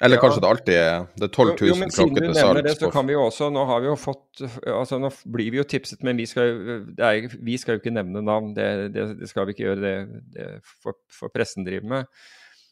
Eller 0.00 0.16
ja. 0.16 0.22
kanskje 0.22 0.40
det 0.40 0.48
alltid 0.48 0.76
er 0.78 1.06
Det 1.18 1.26
er 1.26 1.30
12 1.34 1.48
000 1.48 1.68
jo, 1.68 1.76
men 1.80 1.90
klokker 1.90 2.22
til 2.22 2.34
salgs. 2.36 2.62
Det, 2.62 2.74
så 2.78 2.90
kan 2.94 3.06
vi 3.08 3.16
jo 3.16 3.22
også, 3.26 3.48
Nå 3.50 3.64
har 3.66 3.80
vi 3.82 3.88
jo 3.90 3.96
fått 3.98 4.42
altså 4.70 4.98
Nå 5.02 5.10
blir 5.26 5.50
vi 5.50 5.58
jo 5.58 5.66
tipset, 5.66 6.04
men 6.06 6.20
vi 6.20 6.26
skal, 6.30 6.52
er, 6.94 7.26
vi 7.34 7.56
skal 7.58 7.76
jo 7.76 7.82
ikke 7.82 7.94
nevne 7.96 8.22
navn. 8.22 8.52
Det, 8.54 8.68
det, 8.94 9.08
det, 9.18 9.30
skal 9.30 9.48
vi 9.48 9.56
ikke 9.56 9.66
gjøre. 9.66 9.80
Det, 9.82 10.20
det 10.36 10.50
får, 10.84 10.98
får 11.18 11.32
pressen 11.34 11.66
drive 11.66 11.90
med. 11.90 12.06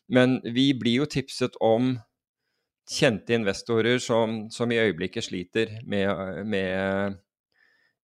Men 0.06 0.38
vi 0.54 0.70
blir 0.78 1.02
jo 1.02 1.10
tipset 1.10 1.58
om 1.58 1.96
kjente 2.86 3.34
investorer 3.34 3.98
som, 3.98 4.44
som 4.54 4.70
i 4.70 4.78
øyeblikket 4.78 5.26
sliter 5.26 5.72
med, 5.90 6.44
med, 6.46 7.16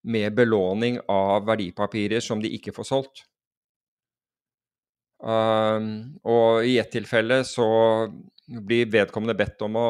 med, 0.02 0.34
belåning 0.34 0.98
av 1.06 1.46
verdipapirer 1.46 2.24
som 2.24 2.42
de 2.42 2.50
ikke 2.56 2.74
får 2.74 2.88
solgt. 2.88 3.22
Um, 5.22 6.18
og 6.26 6.66
i 6.66 6.80
ett 6.82 6.90
tilfelle 6.90 7.44
så 7.46 7.68
blir 8.46 8.90
vedkommende 8.90 9.36
bedt 9.38 9.62
om 9.64 9.78
å, 9.78 9.88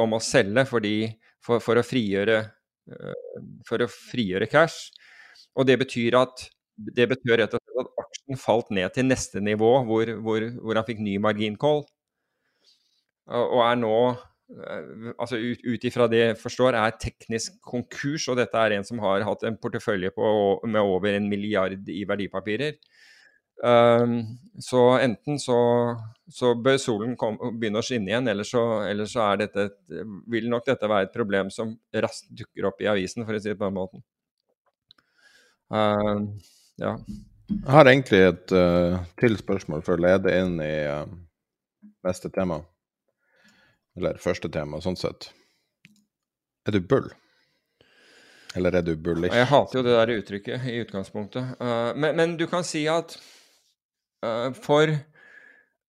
om 0.00 0.16
å 0.16 0.22
selge 0.22 0.64
fordi, 0.68 0.96
for, 1.44 1.62
for, 1.62 1.80
å 1.80 1.86
frigjøre, 1.86 2.40
uh, 2.90 3.40
for 3.68 3.84
å 3.84 3.90
frigjøre 3.90 4.48
cash. 4.50 4.88
Og 5.54 5.68
det 5.68 5.78
betyr 5.84 6.18
at 6.18 6.48
det 6.74 7.06
betyr 7.10 7.38
rett 7.38 7.54
og 7.54 7.62
slett 7.62 7.84
at 7.84 8.04
aksjen 8.04 8.40
falt 8.40 8.70
ned 8.74 8.94
til 8.94 9.06
neste 9.06 9.42
nivå, 9.42 9.70
hvor, 9.86 10.10
hvor, 10.24 10.46
hvor 10.58 10.80
han 10.80 10.86
fikk 10.88 11.02
ny 11.04 11.16
margincall. 11.22 11.84
Og, 13.24 13.60
er 13.64 13.78
nå, 13.80 13.94
eh, 14.52 15.12
altså 15.14 15.38
ut 15.38 15.86
ifra 15.86 16.08
det 16.10 16.20
jeg 16.20 16.40
forstår, 16.40 16.76
er 16.76 16.98
teknisk 17.00 17.56
konkurs. 17.64 18.26
Og 18.32 18.40
dette 18.40 18.58
er 18.58 18.76
en 18.76 18.86
som 18.86 19.00
har 19.04 19.24
hatt 19.28 19.46
en 19.46 19.58
portefølje 19.60 20.10
på, 20.16 20.26
med 20.66 20.82
over 20.82 21.14
en 21.14 21.30
milliard 21.30 21.88
i 21.88 22.02
verdipapirer. 22.08 22.76
Um, 23.62 24.38
så 24.60 24.80
enten 24.98 25.38
så, 25.38 25.58
så 26.30 26.54
bør 26.58 26.78
solen 26.82 27.14
kom, 27.18 27.38
begynne 27.58 27.80
å 27.80 27.86
skinne 27.86 28.10
igjen, 28.10 28.28
eller 28.30 28.46
så, 28.48 28.64
eller 28.88 29.08
så 29.10 29.28
dette, 29.40 29.68
vil 30.30 30.50
nok 30.50 30.66
dette 30.66 30.90
være 30.90 31.08
et 31.08 31.14
problem 31.14 31.52
som 31.54 31.72
raskt 31.94 32.32
dukker 32.34 32.68
opp 32.70 32.82
i 32.82 32.90
avisen, 32.90 33.26
for 33.26 33.36
å 33.36 33.40
si 33.42 33.52
det 33.52 33.58
på 33.60 33.68
den 33.68 33.78
måten. 33.78 34.04
Uh, 35.72 36.26
ja. 36.82 36.96
Jeg 37.54 37.72
har 37.76 37.90
egentlig 37.90 38.20
et 38.24 38.54
uh, 38.56 39.00
til 39.20 39.36
spørsmål 39.38 39.84
for 39.84 39.98
å 39.98 40.04
lede 40.06 40.32
inn 40.40 40.56
i 40.64 40.74
uh, 40.88 41.04
neste 42.06 42.30
tema. 42.32 42.60
Eller 43.94 44.18
første 44.22 44.50
tema, 44.50 44.80
sånn 44.82 44.98
sett. 44.98 45.28
Er 46.66 46.74
du 46.74 46.80
bull? 46.80 47.12
Eller 48.54 48.78
er 48.78 48.84
du 48.86 48.94
bullish? 48.96 49.34
Jeg 49.34 49.50
hater 49.50 49.78
jo 49.78 49.84
det 49.84 49.94
der 49.96 50.12
uttrykket 50.14 50.66
i 50.70 50.76
utgangspunktet. 50.84 51.56
Uh, 51.60 51.90
men, 51.98 52.14
men, 52.18 52.36
du 52.38 52.46
kan 52.50 52.66
si 52.66 52.84
at 52.90 53.16
for 54.64 54.92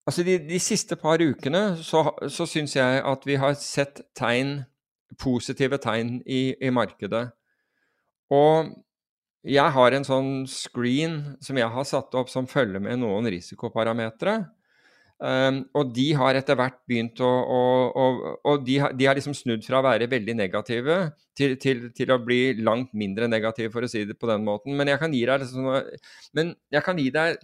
Altså, 0.06 0.22
de, 0.22 0.36
de, 0.38 0.58
siste 0.62 0.94
par 0.94 1.18
ukene 1.18 1.80
så, 1.82 2.04
så 2.30 2.44
syns 2.46 2.76
jeg 2.76 3.00
at 3.02 3.24
vi 3.26 3.34
har 3.42 3.56
sett 3.58 4.04
tegn, 4.14 4.60
positive 5.18 5.80
tegn 5.82 6.20
i, 6.22 6.54
i 6.62 6.70
markedet. 6.70 7.24
Og 8.30 8.70
jeg 9.46 9.74
har 9.74 9.94
en 9.94 10.06
sånn 10.06 10.30
screen 10.50 11.18
som 11.42 11.58
jeg 11.58 11.70
har 11.74 11.86
satt 11.86 12.14
opp 12.18 12.30
som 12.30 12.46
følger 12.50 12.82
med 12.82 13.02
noen 13.02 13.26
risikoparametere. 13.34 14.44
Um, 15.16 15.62
og 15.72 15.94
de 15.96 16.10
har 16.18 16.36
etter 16.36 16.58
hvert 16.58 16.76
begynt 16.84 17.22
å, 17.24 17.28
å, 17.30 17.60
å 17.88 18.32
Og 18.50 18.66
de 18.66 18.74
har, 18.82 18.92
de 18.92 19.06
har, 19.08 19.16
liksom 19.16 19.32
snudd 19.32 19.62
fra 19.64 19.78
å 19.80 19.86
være 19.86 20.10
veldig 20.12 20.34
negative 20.36 20.96
til, 21.32 21.54
til, 21.56 21.86
til, 21.96 22.12
å 22.12 22.18
bli 22.20 22.58
langt 22.60 22.92
mindre 22.92 23.24
negative, 23.30 23.72
for 23.72 23.86
å 23.86 23.88
si 23.88 24.04
det 24.04 24.18
på 24.20 24.28
den 24.28 24.44
måten. 24.44 24.76
Men 24.76 24.92
jeg 24.92 25.00
kan 25.00 25.14
gi 25.16 25.22
deg, 25.24 25.40
liksom, 25.40 25.70
men 26.36 26.52
jeg 26.74 26.84
kan 26.84 27.00
gi 27.00 27.08
deg 27.14 27.40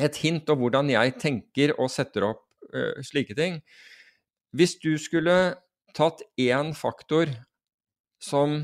et 0.00 0.20
hint 0.22 0.48
om 0.52 0.60
hvordan 0.62 0.90
jeg 0.92 1.16
tenker 1.20 1.74
og 1.78 1.90
setter 1.92 2.28
opp 2.30 2.44
uh, 2.74 3.00
slike 3.04 3.36
ting. 3.38 3.60
Hvis 4.56 4.76
du 4.80 4.94
skulle 5.00 5.56
tatt 5.96 6.22
én 6.40 6.72
faktor 6.76 7.32
som 8.22 8.62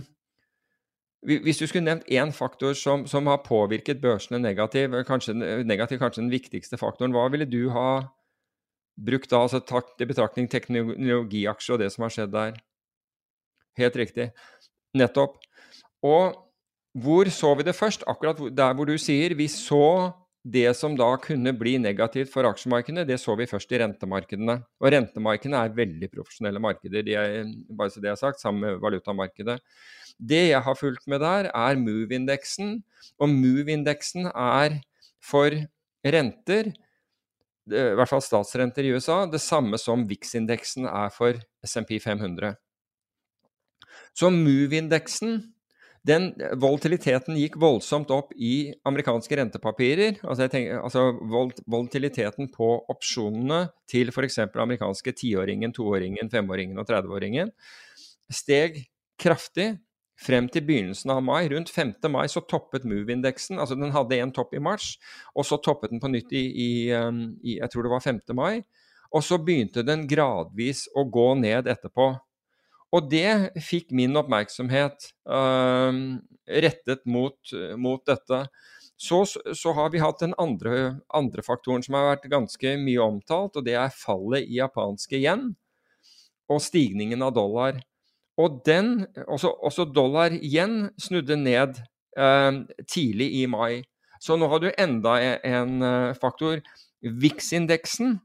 hvis 1.26 1.58
du 1.58 1.66
skulle 1.66 1.82
nevnt 1.82 2.06
én 2.06 2.30
faktor 2.32 2.76
som, 2.78 3.02
som, 3.10 3.26
har 3.26 3.42
påvirket 3.42 4.00
børsene 4.00 4.38
negativ, 4.38 4.92
kanskje, 5.04 5.34
negativ, 5.66 5.98
kanskje 5.98 6.22
den 6.22 6.30
viktigste 6.30 6.78
faktoren, 6.78 7.10
hva 7.12 7.24
ville 7.32 7.48
du 7.48 7.72
ha 7.74 7.88
brukt 8.94 9.30
da? 9.30 9.42
altså 9.42 9.58
Tatt 9.66 9.98
i 9.98 10.06
betraktning 10.06 10.46
teknologiaksjer 10.50 11.74
og 11.74 11.82
det 11.82 11.90
som 11.94 12.06
har 12.06 12.14
skjedd 12.14 12.34
der. 12.36 12.60
Helt 13.78 13.98
riktig. 13.98 14.28
Nettopp. 14.94 15.40
Og 16.06 16.38
hvor 16.98 17.30
så 17.34 17.52
vi 17.58 17.66
det 17.66 17.74
først? 17.74 18.06
Akkurat 18.06 18.38
der 18.54 18.78
hvor 18.78 18.86
du 18.86 18.94
sier 18.98 19.34
vi 19.38 19.48
så 19.50 20.14
det 20.46 20.70
som 20.78 20.94
da 20.96 21.08
kunne 21.20 21.52
bli 21.56 21.74
negativt 21.82 22.30
for 22.32 22.46
aksjemarkedene, 22.48 23.04
det 23.08 23.18
så 23.20 23.34
vi 23.36 23.48
først 23.50 23.72
i 23.74 23.80
rentemarkedene. 23.82 24.58
Og 24.80 24.92
rentemarkedene 24.94 25.60
er 25.60 25.74
veldig 25.76 26.10
profesjonelle 26.12 26.62
markeder, 26.62 27.04
de 27.04 27.16
er, 27.18 27.48
bare 27.74 27.92
så 27.92 28.02
det 28.02 28.12
er 28.12 28.20
sagt, 28.20 28.40
sammen 28.40 28.64
med 28.64 28.82
valutamarkedet. 28.82 29.58
Det 30.18 30.44
jeg 30.48 30.62
har 30.64 30.78
fulgt 30.78 31.06
med 31.10 31.20
der, 31.22 31.50
er 31.50 31.80
Move-indeksen. 31.80 32.78
Og 33.18 33.34
Move-indeksen 33.34 34.30
er 34.30 34.78
for 35.24 35.52
renter, 36.06 36.72
i 37.68 37.84
hvert 37.98 38.08
fall 38.08 38.24
statsrenter 38.24 38.86
i 38.86 38.94
USA, 38.96 39.24
det 39.28 39.42
samme 39.44 39.76
som 39.80 40.06
VIX-indeksen 40.08 40.88
er 40.88 41.12
for 41.12 41.36
SMP 41.66 41.98
500. 42.00 42.54
Så 44.16 44.30
Move-indeksen 44.32 45.42
den 46.06 46.30
volatiliteten 46.60 47.36
gikk 47.40 47.58
voldsomt 47.60 48.10
opp 48.14 48.30
i 48.36 48.70
amerikanske 48.88 49.40
rentepapirer. 49.40 50.20
Altså, 50.22 50.46
tenker, 50.52 50.78
altså 50.82 51.10
volatiliteten 51.66 52.52
på 52.54 52.70
opsjonene 52.92 53.66
til 53.90 54.12
f.eks. 54.12 54.38
amerikanske 54.46 55.14
tiåringen, 55.18 55.74
toåringen, 55.74 56.30
femåringen 56.32 56.78
og 56.80 56.88
30-åringen 56.88 57.52
steg 58.28 58.82
kraftig 59.20 59.74
frem 60.18 60.48
til 60.50 60.64
begynnelsen 60.66 61.12
av 61.14 61.22
mai. 61.24 61.46
Rundt 61.50 61.70
5. 61.70 61.94
mai 62.10 62.26
så 62.30 62.42
toppet 62.50 62.86
Move-indeksen. 62.88 63.58
altså 63.58 63.78
Den 63.78 63.94
hadde 63.94 64.18
en 64.18 64.34
topp 64.34 64.54
i 64.54 64.62
mars, 64.62 64.96
og 65.34 65.46
så 65.46 65.60
toppet 65.62 65.94
den 65.94 66.02
på 66.02 66.10
nytt 66.10 66.32
i, 66.32 66.44
i, 66.50 66.70
um, 66.92 67.38
i, 67.42 67.58
jeg 67.58 67.70
tror 67.70 67.86
det 67.86 67.94
var 67.94 68.04
5. 68.04 68.22
mai. 68.34 68.62
Og 69.14 69.24
så 69.24 69.38
begynte 69.40 69.86
den 69.86 70.04
gradvis 70.08 70.86
å 70.96 71.06
gå 71.08 71.30
ned 71.40 71.70
etterpå. 71.70 72.10
Og 72.96 73.10
det 73.12 73.60
fikk 73.60 73.90
min 73.92 74.16
oppmerksomhet 74.16 75.10
uh, 75.28 75.92
rettet 76.48 77.04
mot, 77.04 77.36
mot 77.76 78.00
dette. 78.08 78.46
Så, 78.98 79.22
så, 79.54 79.72
har 79.76 79.92
vi 79.92 80.00
hatt 80.02 80.24
den 80.24 80.34
andre, 80.42 80.98
andre, 81.14 81.42
faktoren 81.46 81.84
som 81.84 81.94
har 81.94 82.08
vært 82.08 82.30
ganske 82.32 82.72
mye 82.82 83.04
omtalt, 83.04 83.54
og 83.54 83.66
det 83.66 83.76
er 83.78 83.94
fallet 83.94 84.48
i 84.48 84.58
japanske 84.58 85.20
yen 85.20 85.52
og 86.50 86.64
stigningen 86.64 87.22
av 87.22 87.36
dollar. 87.36 87.78
Og 88.38 88.58
den, 88.66 89.04
også, 89.28 89.52
også 89.68 89.86
dollar 89.94 90.34
igjen, 90.34 90.88
snudde 90.98 91.36
ned 91.38 91.78
eh, 92.18 92.50
tidlig 92.90 93.28
i 93.38 93.46
mai. 93.50 93.84
Så 94.22 94.34
nå 94.38 94.48
har 94.50 94.62
du 94.62 94.70
enda 94.72 95.14
en, 95.22 95.38
en 95.46 95.86
eh, 95.86 96.18
faktor. 96.18 96.62
VIX-indeksen 96.98 98.16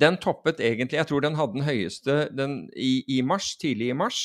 den 0.00 0.16
toppet 0.22 0.60
egentlig 0.62 0.98
Jeg 1.00 1.08
tror 1.10 1.24
den 1.24 1.36
hadde 1.38 1.58
den 1.58 1.66
høyeste 1.66 2.16
den, 2.34 2.64
i, 2.76 3.04
i, 3.08 3.20
mars, 3.22 3.54
tidlig 3.60 3.92
i 3.92 3.98
mars, 3.98 4.22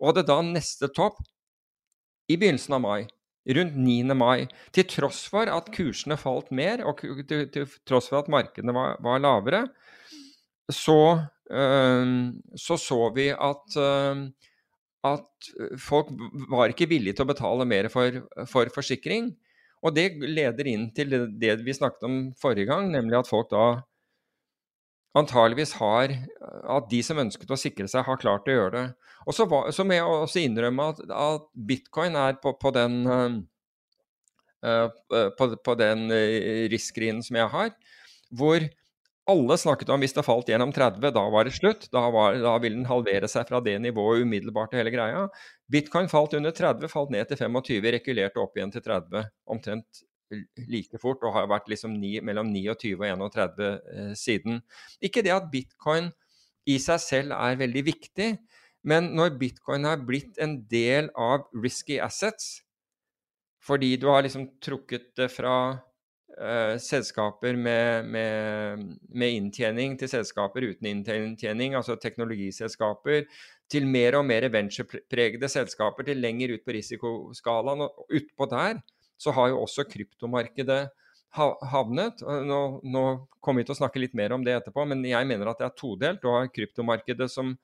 og 0.00 0.12
hadde 0.12 0.26
da 0.30 0.40
neste 0.46 0.90
topp 0.94 1.20
i 2.30 2.38
begynnelsen 2.40 2.76
av 2.78 2.82
mai. 2.84 3.06
Rundt 3.44 3.76
9. 3.76 4.14
mai. 4.16 4.46
Til 4.72 4.86
tross 4.88 5.26
for 5.28 5.50
at 5.52 5.68
kursene 5.74 6.16
falt 6.16 6.48
mer, 6.54 6.80
og 6.88 7.02
til, 7.28 7.44
til 7.52 7.68
tross 7.84 8.08
for 8.08 8.22
at 8.22 8.30
markedene 8.32 8.72
var, 8.72 8.96
var 9.04 9.20
lavere, 9.20 9.66
så 10.72 10.98
øh, 11.52 12.06
så 12.56 12.78
så 12.80 13.00
vi 13.16 13.28
at, 13.36 13.76
øh, 13.76 14.24
at 15.04 15.50
folk 15.76 16.14
var 16.48 16.72
ikke 16.72 16.88
villige 16.88 17.18
til 17.18 17.26
å 17.26 17.32
betale 17.34 17.68
mer 17.68 17.90
for, 17.92 18.22
for 18.48 18.72
forsikring. 18.72 19.34
Og 19.84 19.92
det 19.92 20.14
leder 20.16 20.70
inn 20.70 20.88
til 20.96 21.12
det, 21.12 21.58
vi 21.60 21.76
snakket 21.76 22.06
om 22.08 22.20
forrige 22.40 22.70
gang, 22.70 22.88
nemlig 22.92 23.18
at 23.18 23.28
folk 23.28 23.50
da 23.52 23.82
antageligvis 25.14 25.76
har 25.78 26.12
At 26.76 26.90
de 26.90 27.00
som 27.06 27.20
ønsket 27.22 27.50
å 27.50 27.58
sikre 27.60 27.88
seg, 27.90 28.04
har 28.06 28.20
klart 28.20 28.48
å 28.48 28.54
gjøre 28.54 28.74
det. 28.76 28.84
Og 29.24 29.36
så, 29.36 29.46
så 29.72 29.86
må 29.86 29.96
jeg 29.96 30.04
også 30.04 30.44
innrømme 30.44 30.90
at, 30.92 31.02
at 31.08 31.50
bitcoin 31.54 32.16
er 32.18 32.38
på, 32.42 32.54
på 32.60 32.72
den 32.74 33.02
uh, 33.06 34.88
på, 35.38 35.50
på, 35.60 35.76
den 35.80 36.08
uh, 36.12 36.64
risk-screenen 36.72 37.24
som 37.24 37.38
jeg 37.40 37.52
har, 37.52 37.72
hvor 38.34 38.64
alle 39.30 39.56
snakket 39.56 39.88
om 39.92 40.02
hvis 40.04 40.12
det 40.16 40.24
falt 40.26 40.50
gjennom 40.52 40.72
30, 40.74 41.00
da 41.16 41.22
var 41.32 41.48
det 41.48 41.54
slutt. 41.56 41.86
Da, 41.92 42.02
var, 42.12 42.36
da 42.40 42.56
ville 42.60 42.76
den 42.76 42.88
halvere 42.88 43.28
seg 43.30 43.48
fra 43.48 43.60
det 43.64 43.78
nivået 43.80 44.24
umiddelbart 44.24 44.74
og 44.74 44.80
hele 44.80 44.92
greia. 44.92 45.22
Bitcoin 45.72 46.10
falt 46.12 46.36
under 46.36 46.52
30, 46.52 46.90
falt 46.92 47.14
ned 47.14 47.30
til 47.30 47.40
25, 47.40 47.88
rekulerte 47.96 48.42
opp 48.42 48.58
igjen 48.58 48.74
til 48.74 48.84
30 48.84 49.24
omtrent 49.54 50.04
like 50.70 51.00
fort, 51.02 51.22
og 51.24 51.34
har 51.36 51.48
vært 51.50 51.70
liksom 51.72 51.94
ni, 52.00 52.16
mellom 52.24 52.50
29 52.52 52.94
og 52.98 53.06
31 53.06 53.64
eh, 53.68 54.12
siden. 54.18 54.60
Ikke 55.04 55.24
det 55.24 55.34
at 55.34 55.50
bitcoin 55.52 56.10
i 56.70 56.78
seg 56.80 57.00
selv 57.02 57.36
er 57.36 57.58
veldig 57.60 57.84
viktig, 57.86 58.28
men 58.88 59.12
når 59.16 59.38
bitcoin 59.40 59.86
har 59.88 60.04
blitt 60.04 60.38
en 60.44 60.58
del 60.68 61.10
av 61.16 61.48
risky 61.56 61.98
assets, 62.02 62.60
fordi 63.64 63.94
du 63.96 64.10
har 64.12 64.24
liksom 64.24 64.46
trukket 64.64 65.14
det 65.16 65.30
fra 65.32 65.56
eh, 66.36 66.74
selskaper 66.82 67.56
med, 67.56 68.10
med, 68.12 68.82
med, 69.08 69.36
inntjening 69.38 69.96
til 70.00 70.10
selskaper 70.12 70.66
uten 70.68 70.90
inntjening, 70.90 71.76
altså 71.78 71.96
teknologiselskaper, 72.00 73.24
til 73.72 73.88
mer 73.88 74.18
og 74.18 74.26
mer 74.28 74.50
venturepregede 74.52 75.48
selskaper, 75.48 76.04
til 76.04 76.20
lenger 76.20 76.52
ut 76.58 76.66
på 76.66 76.76
risikoskalaen. 76.76 77.86
Og 77.86 78.18
utpå 78.20 78.50
der 78.52 78.82
så 79.20 79.34
har 79.36 79.52
jo 79.52 79.62
også 79.62 79.86
kryptomarkedet 79.88 80.82
havnet. 81.34 82.22
Nå, 82.22 82.60
nå, 82.82 83.04
kommer 83.44 83.62
vi 83.62 83.68
til 83.68 83.74
å 83.74 83.80
snakke 83.82 84.00
litt 84.02 84.14
mer 84.16 84.32
om 84.36 84.44
det 84.46 84.54
etterpå, 84.56 84.86
men 84.88 85.02
jeg 85.06 85.28
mener 85.28 85.50
at 85.50 85.60
det 85.60 85.68
er 85.68 85.78
todelt. 85.78 86.22
Du 86.22 86.30
har 86.32 86.50
kryptomarkedet 86.52 87.28
som, 87.30 87.54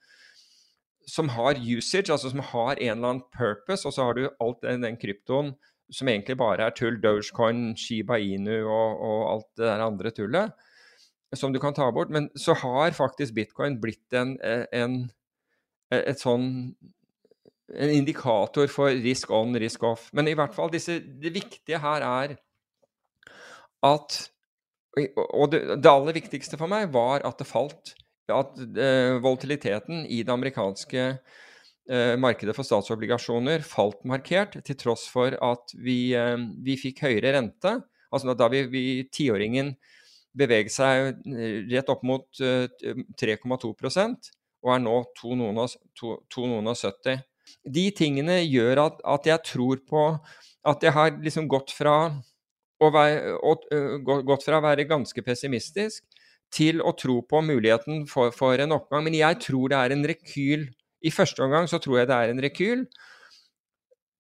som 1.09 1.31
har 1.37 1.61
usage, 1.61 2.11
altså 2.11 2.33
som 2.33 2.43
har 2.53 2.75
en 2.77 2.97
eller 2.97 3.15
annen 3.15 3.27
purpose, 3.35 3.87
og 3.89 3.97
så 3.97 4.09
har 4.09 4.19
du 4.19 4.27
alt 4.29 4.63
den, 4.67 4.85
den 4.87 4.99
kryptoen 5.01 5.55
som 5.91 6.11
egentlig 6.11 6.37
bare 6.39 6.69
er 6.69 6.75
tull. 6.77 7.01
Dogecoin, 7.03 7.71
Shiba 7.79 8.21
Inu 8.23 8.59
og, 8.63 9.01
og 9.01 9.23
alt 9.31 9.49
det 9.59 9.71
der 9.71 9.87
andre 9.87 10.13
tullet 10.15 10.67
som 11.37 11.53
du 11.55 11.61
kan 11.63 11.75
ta 11.75 11.91
bort. 11.95 12.11
Men 12.11 12.29
så 12.39 12.55
har 12.59 12.91
faktisk 12.97 13.35
bitcoin 13.35 13.79
blitt 13.83 14.15
en, 14.17 14.37
en 14.75 14.97
et 15.91 16.23
sånn 16.23 16.75
en 17.75 17.93
indikator 17.95 18.71
for 18.71 18.95
risk 19.05 19.31
on, 19.35 19.55
risk 19.59 19.83
off. 19.87 20.09
Men 20.17 20.29
i 20.31 20.37
hvert 20.39 20.55
fall 20.57 20.73
disse, 20.73 20.99
det 21.01 21.35
viktige 21.35 21.81
her 21.83 22.07
er 22.07 22.37
at 23.87 24.27
Og 24.99 25.53
det, 25.53 25.61
det 25.79 25.87
aller 25.87 26.17
viktigste 26.17 26.59
for 26.59 26.67
meg 26.67 26.89
var 26.91 27.23
at 27.23 27.39
det 27.39 27.47
falt. 27.47 27.93
At 28.31 28.59
uh, 28.59 29.21
volatiliteten 29.23 30.03
i 30.11 30.19
det 30.27 30.35
amerikanske 30.35 31.05
uh, 31.15 32.17
markedet 32.19 32.57
for 32.57 32.67
statsobligasjoner 32.67 33.63
falt 33.63 34.03
markert, 34.03 34.59
til 34.67 34.79
tross 34.79 35.07
for 35.11 35.39
at 35.39 35.75
vi, 35.79 36.11
uh, 36.19 36.35
vi 36.59 36.75
fikk 36.79 37.05
høyere 37.07 37.37
rente. 37.39 37.77
Altså 38.11 38.35
da 38.35 38.51
vi, 38.51 38.65
vi 38.67 38.85
tiåringen 39.15 39.77
beveget 40.35 40.75
seg 40.75 41.23
rett 41.71 41.91
opp 41.91 42.03
mot 42.07 42.27
3,2 42.39 43.71
og 44.61 44.75
er 44.75 44.83
nå 44.83 44.97
2 45.19 45.37
noen 45.39 45.63
og 45.63 46.79
70 46.79 47.23
de 47.65 47.87
tingene 47.97 48.41
gjør 48.45 48.85
at, 48.87 49.03
at, 49.17 49.29
jeg 49.31 49.45
tror 49.47 49.83
på 49.89 50.05
at 50.69 50.85
jeg 50.85 50.95
har 50.97 51.15
liksom 51.23 51.49
gått 51.51 51.73
fra 51.75 51.97
å 52.81 52.91
være, 52.93 53.37
å, 53.37 53.55
gått 54.27 54.47
fra 54.47 54.61
å 54.61 54.65
være 54.65 54.89
ganske 54.89 55.25
pessimistisk 55.25 56.05
til 56.51 56.83
å 56.83 56.93
tro 56.99 57.21
på 57.29 57.43
muligheten 57.47 58.07
for, 58.11 58.35
for, 58.35 58.59
en 58.59 58.75
oppgang. 58.75 59.05
Men 59.07 59.19
jeg 59.19 59.39
tror 59.45 59.71
det 59.71 59.79
er 59.79 59.95
en 59.95 60.07
rekyl. 60.11 60.67
I 61.01 61.13
første 61.15 61.45
omgang 61.45 61.69
så 61.71 61.81
tror 61.81 62.01
jeg 62.01 62.11
det 62.11 62.19
er 62.19 62.33
en 62.33 62.43
rekyl 62.45 62.85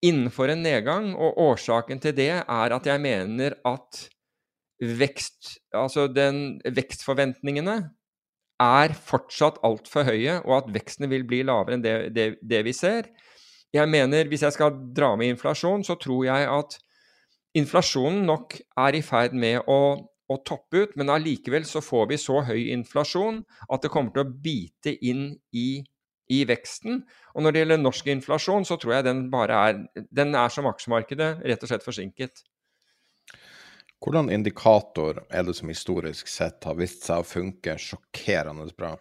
innenfor 0.01 0.49
en 0.49 0.63
nedgang, 0.65 1.11
og 1.13 1.37
årsaken 1.45 1.99
til 2.01 2.15
det 2.17 2.33
er 2.41 2.73
at 2.73 2.87
jeg 2.89 3.03
mener 3.05 3.59
at 3.69 4.07
vekst, 4.81 5.59
altså 5.77 6.07
den, 6.09 6.57
vekstforventningene 6.65 7.75
er 8.61 8.93
fortsatt 8.95 9.61
altfor 9.67 10.07
høye, 10.11 10.39
og 10.45 10.57
at 10.61 10.71
veksten 10.75 11.09
vil 11.11 11.25
bli 11.29 11.43
lavere 11.49 11.79
enn 11.79 11.85
det, 11.85 11.97
det, 12.17 12.27
det, 12.43 12.63
vi 12.67 12.75
ser. 12.77 13.09
Jeg 13.73 13.89
mener, 13.89 14.29
Hvis 14.29 14.43
jeg 14.43 14.53
skal 14.53 14.77
dra 14.97 15.15
med 15.17 15.35
inflasjon, 15.35 15.85
så 15.87 15.95
tror 15.95 16.25
jeg 16.27 16.49
at 16.51 16.79
inflasjonen 17.55 18.27
nok 18.27 18.59
er 18.79 18.99
i 18.99 19.03
ferd 19.03 19.35
med 19.35 19.63
å, 19.71 19.81
å 20.31 20.37
toppe 20.47 20.85
ut, 20.85 20.97
men 20.99 21.11
allikevel 21.11 21.65
så 21.67 21.83
får 21.83 22.11
vi 22.11 22.19
så 22.21 22.43
høy 22.47 22.71
inflasjon 22.75 23.43
at 23.71 23.83
det 23.83 23.91
kommer 23.91 24.15
til 24.15 24.25
å 24.25 24.35
bite 24.45 24.95
inn 25.07 25.33
i, 25.57 25.83
i 26.31 26.45
veksten. 26.47 27.03
Og 27.35 27.43
når 27.43 27.55
det 27.55 27.65
gjelder 27.65 27.83
norsk 27.83 28.13
inflasjon, 28.13 28.67
så 28.67 28.79
tror 28.79 28.99
jeg 28.99 29.09
den 29.09 29.29
bare 29.33 29.65
er 29.71 29.85
Den 30.11 30.35
er 30.35 30.51
som 30.53 30.69
aksjemarkedet, 30.71 31.39
rett 31.47 31.63
og 31.63 31.73
slett 31.73 31.87
forsinket. 31.87 32.45
Hvordan 34.01 34.31
indikator 34.33 35.25
er 35.29 35.45
det 35.45 35.55
som 35.59 35.69
historisk 35.69 36.29
sett 36.29 36.65
har 36.65 36.77
vist 36.79 37.05
seg 37.05 37.21
å 37.21 37.27
funke 37.27 37.77
sjokkerende 37.77 38.65
bra? 38.77 38.95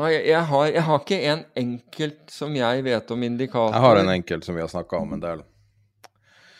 Jeg, 0.00 0.22
jeg, 0.26 0.42
har, 0.48 0.66
jeg 0.72 0.82
har, 0.82 1.00
ikke 1.04 1.20
en 1.30 1.42
enkelt 1.62 2.32
som 2.32 2.54
jeg 2.56 2.82
vet 2.82 3.10
om 3.12 3.22
indikator. 3.22 3.76
Jeg 3.76 3.84
har 3.84 4.00
en 4.00 4.12
enkelt 4.16 4.46
som 4.48 4.56
vi 4.56 4.64
har 4.64 4.70
snakka 4.72 5.02
om 5.04 5.14
en 5.14 5.22
del. 5.22 5.44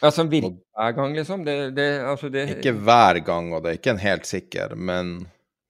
Ja, 0.02 0.10
Som 0.10 0.30
virker 0.30 0.58
hver 0.74 0.92
gang, 0.92 1.14
liksom? 1.14 1.44
Det, 1.46 1.70
det, 1.76 1.88
altså 2.06 2.28
det... 2.28 2.48
Ikke 2.58 2.74
hver 2.74 3.22
gang, 3.22 3.52
og 3.54 3.62
det 3.62 3.70
er 3.70 3.78
ikke 3.78 3.94
en 3.94 4.02
helt 4.02 4.26
sikker, 4.26 4.74
men 4.74 5.14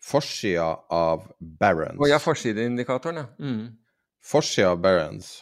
forsida 0.02 0.70
av 0.92 1.28
Barents 1.38 2.00
Å 2.00 2.08
ja, 2.08 2.18
forsideindikatoren, 2.20 3.22
ja. 3.22 3.26
Mm. 3.38 3.76
Forsida 4.24 4.72
av 4.72 4.80
Barents 4.82 5.34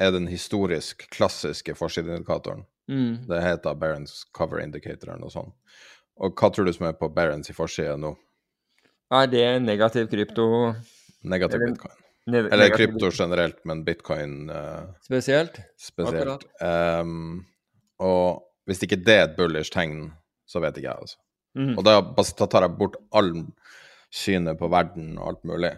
er 0.00 0.14
den 0.16 0.28
historisk 0.32 1.04
klassiske 1.12 1.76
forsideindikatoren. 1.78 2.64
Mm. 2.88 3.28
Det 3.28 3.40
heter 3.44 3.78
Barents 3.78 4.22
Cover 4.36 4.62
Indicator 4.62 5.12
eller 5.12 5.26
noe 5.26 5.32
sånt. 5.32 5.54
Og 6.18 6.34
hva 6.34 6.50
tror 6.50 6.66
du 6.66 6.72
som 6.74 6.88
er 6.88 6.96
på 6.98 7.10
Barents 7.14 7.50
i 7.52 7.56
forsida 7.56 7.96
nå? 8.00 8.14
Er 9.14 9.30
det 9.30 9.46
negativ 9.64 10.08
krypto? 10.12 10.48
Negativ 11.28 11.60
Eller, 11.60 11.72
bitcoin. 11.72 12.02
Ne 12.28 12.42
Eller 12.52 12.74
krypto 12.74 13.10
generelt, 13.14 13.60
men 13.64 13.84
bitcoin 13.86 14.50
uh, 14.50 14.90
Spesielt? 15.04 15.60
Spesielt. 15.80 16.44
Um, 16.60 17.46
og 18.04 18.44
hvis 18.68 18.82
ikke 18.84 19.00
det 19.00 19.14
er 19.14 19.24
et 19.30 19.36
bullish 19.38 19.72
tegn, 19.72 20.10
så 20.48 20.60
vet 20.60 20.76
ikke 20.76 20.90
jeg, 20.90 21.06
altså. 21.06 21.20
Mm. 21.56 21.72
Og 21.78 21.84
da, 21.86 22.00
da 22.12 22.46
tar 22.52 22.66
jeg 22.66 22.76
bort 22.78 22.98
all 23.16 23.32
synet 24.14 24.58
på 24.60 24.68
verden 24.72 25.16
og 25.16 25.32
alt 25.32 25.46
mulig 25.48 25.72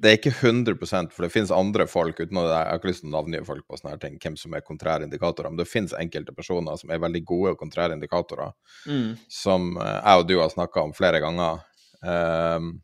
det 0.00 0.10
er 0.10 0.16
ikke 0.16 0.32
100% 0.32 1.12
for 1.12 1.26
det 1.26 1.32
finnes 1.34 1.52
andre 1.52 1.84
folk 1.90 2.20
uten 2.22 2.38
at 2.40 2.48
jeg 2.48 2.56
har 2.56 2.78
ikke 2.80 2.88
lyst 2.88 3.02
til 3.04 3.10
å 3.10 3.14
navngi 3.18 3.40
folk 3.44 3.66
på 3.68 3.76
sånne 3.76 3.94
her 3.94 4.02
ting, 4.02 4.14
hvem 4.22 4.36
som 4.40 4.54
er 4.56 4.64
kontrære 4.64 5.04
indikatorer, 5.04 5.52
men 5.52 5.60
det 5.60 5.68
finnes 5.68 5.96
enkelte 5.98 6.32
personer 6.36 6.78
som 6.80 6.92
er 6.92 7.02
veldig 7.02 7.22
gode 7.28 7.56
kontrære 7.60 7.98
indikatorer, 7.98 8.54
mm. 8.88 9.10
som 9.28 9.74
eh, 9.76 9.98
jeg 9.98 10.22
og 10.22 10.30
du 10.30 10.38
har 10.40 10.52
snakka 10.54 10.86
om 10.88 10.94
flere 10.96 11.20
ganger. 11.20 11.66
Um, 12.00 12.78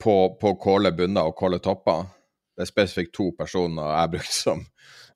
på, 0.00 0.14
på 0.40 0.52
kåle 0.60 0.92
bunner 0.96 1.28
og 1.28 1.36
kåle 1.36 1.58
topper. 1.60 2.06
Det 2.56 2.64
er 2.64 2.68
spesifikt 2.68 3.12
to 3.16 3.30
personer 3.36 3.84
jeg 3.84 4.00
har 4.00 4.10
brukt 4.12 4.32
som 4.32 4.64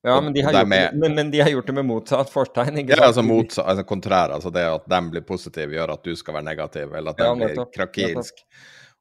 ja, 0.02 0.14
men 0.20 0.32
de, 0.32 0.40
de 0.40 0.64
med, 0.64 0.94
men, 0.96 1.14
men 1.14 1.30
de, 1.32 1.42
har 1.44 1.50
gjort 1.52 1.66
det 1.68 1.74
med 1.76 1.84
motsatt 1.84 2.30
fortegn? 2.32 2.78
ikke 2.80 2.94
sant? 2.94 3.02
Ja, 3.02 3.08
altså, 3.10 3.24
motsatt, 3.24 3.66
altså 3.68 3.84
kontrær. 3.84 4.32
Altså 4.32 4.52
det 4.54 4.62
at 4.64 4.86
de 4.88 5.00
blir 5.12 5.24
positive, 5.28 5.76
gjør 5.76 5.92
at 5.92 6.06
du 6.08 6.14
skal 6.16 6.38
være 6.38 6.46
negativ, 6.46 6.94
eller 6.96 7.12
at 7.12 7.20
de 7.20 7.26
ja, 7.28 7.34
blir 7.36 7.66
krakilsk. 7.74 8.40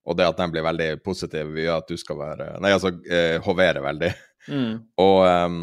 Og 0.07 0.17
det 0.17 0.27
at 0.29 0.39
de 0.39 0.47
blir 0.51 0.65
veldig 0.65 0.89
positive, 1.03 1.59
gjør 1.59 1.81
at 1.81 1.91
du 1.91 1.99
skal 1.99 2.17
være 2.19 2.49
Nei, 2.63 2.71
altså 2.75 2.93
eh, 3.11 3.37
hovere 3.45 3.83
veldig. 3.83 4.11
Mm. 4.47 4.75
Og 5.03 5.17
um, 5.27 5.57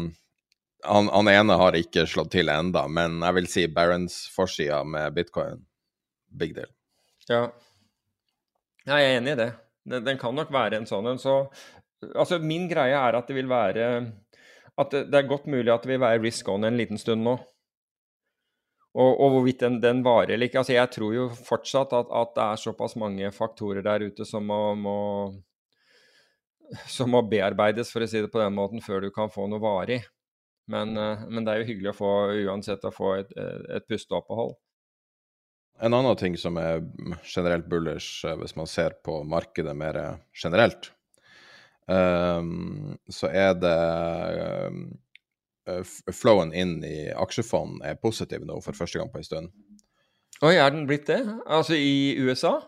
han, 0.85 1.09
han, 1.11 1.29
ene 1.31 1.57
har 1.59 1.75
ikke 1.75 2.05
slått 2.07 2.31
til 2.35 2.51
enda, 2.53 2.85
men 2.87 3.19
jeg 3.25 3.37
vil 3.39 3.49
si 3.51 3.65
Barents 3.73 4.19
forsida 4.35 4.83
med 4.87 5.15
bitcoin, 5.17 5.63
big 6.29 6.53
deal. 6.55 6.69
Ja. 7.27 7.47
Jeg 8.87 9.03
er 9.03 9.17
enig 9.17 9.33
i 9.33 9.39
det. 9.41 9.49
Den, 9.87 10.05
den 10.05 10.21
kan 10.21 10.35
nok 10.37 10.53
være 10.53 10.79
en 10.79 10.87
sånn 10.87 11.09
en. 11.11 11.19
Så 11.19 11.41
altså, 12.13 12.39
min 12.39 12.69
greie 12.71 12.95
er 12.95 13.17
at 13.17 13.27
det 13.27 13.35
vil 13.35 13.49
være 13.51 13.89
At 14.77 14.91
det, 14.93 15.07
det 15.11 15.19
er 15.19 15.29
godt 15.29 15.47
mulig 15.49 15.71
at 15.73 15.83
det 15.83 15.95
vil 15.95 16.03
være 16.03 16.21
risk 16.21 16.47
on 16.53 16.67
en 16.67 16.77
liten 16.77 17.01
stund 17.01 17.25
nå. 17.25 17.35
Og, 18.97 19.11
og 19.21 19.33
hvorvidt 19.35 19.61
den, 19.61 19.77
den, 19.81 20.01
varer 20.05 20.33
eller 20.33 20.49
ikke. 20.49 20.63
Altså, 20.63 20.73
jeg 20.73 20.89
tror 20.95 21.13
jo 21.13 21.27
fortsatt 21.29 21.93
at, 21.93 22.09
at, 22.09 22.31
det 22.33 22.45
er 22.45 22.61
såpass 22.61 22.97
mange 22.97 23.29
faktorer 23.35 23.85
der 23.85 24.07
ute 24.09 24.25
som 24.25 24.47
må, 24.49 24.61
må, 24.73 24.97
som 26.89 27.11
må, 27.13 27.21
bearbeides, 27.29 27.91
for 27.93 28.01
å 28.01 28.09
si 28.09 28.23
det 28.23 28.31
på 28.33 28.41
den 28.41 28.57
måten, 28.57 28.81
før 28.81 29.05
du 29.05 29.11
kan 29.13 29.29
få 29.33 29.45
noe 29.51 29.61
varig. 29.61 30.01
Men, 30.73 30.97
eh, 30.97 31.27
men 31.29 31.45
det 31.45 31.53
er 31.53 31.61
jo 31.61 31.69
hyggelig 31.69 31.93
å 31.93 31.99
få 31.99 32.13
uansett 32.47 32.87
å 32.89 32.93
få 32.95 33.13
et, 33.19 33.29
et 33.37 33.85
pusteopphold. 33.87 34.57
En 35.85 35.93
annen 35.93 36.17
ting 36.17 36.33
som 36.41 36.57
er 36.57 36.81
generelt 37.21 37.69
bullish, 37.69 38.25
eh, 38.25 38.33
hvis 38.41 38.57
man 38.57 38.67
ser 38.67 38.97
på 39.05 39.21
markedet 39.29 39.77
mer 39.77 40.01
generelt, 40.33 40.91
så 41.87 43.29
er 43.31 43.53
det 43.55 43.75
Eh, 44.67 44.71
flowen 46.13 46.53
inn 46.55 46.79
i 46.85 47.09
aksjefond 47.11 47.83
er 47.85 47.99
positiv 48.01 48.45
nå 48.47 48.59
for 48.63 48.77
første 48.77 49.01
gang 49.01 49.11
på 49.11 49.21
en 49.21 49.27
stund. 49.27 49.53
Oi, 50.45 50.55
er 50.55 50.69
den 50.73 50.85
blitt 50.89 51.07
det? 51.09 51.21
Altså 51.49 51.77
i 51.77 52.17
USA? 52.21 52.59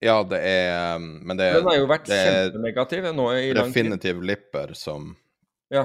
Ja, 0.00 0.22
det 0.24 0.38
er 0.40 0.96
um, 0.96 1.10
Men 1.28 1.36
det, 1.36 1.50
den 1.58 1.68
har 1.68 1.76
jo 1.76 1.88
vært 1.90 2.08
kjempenegativ 2.08 3.10
nå 3.12 3.26
i 3.36 3.50
lang 3.52 3.68
tid. 3.68 3.74
Definitiv 3.74 4.22
Lipper 4.24 4.72
som 4.78 5.12
Ja. 5.72 5.84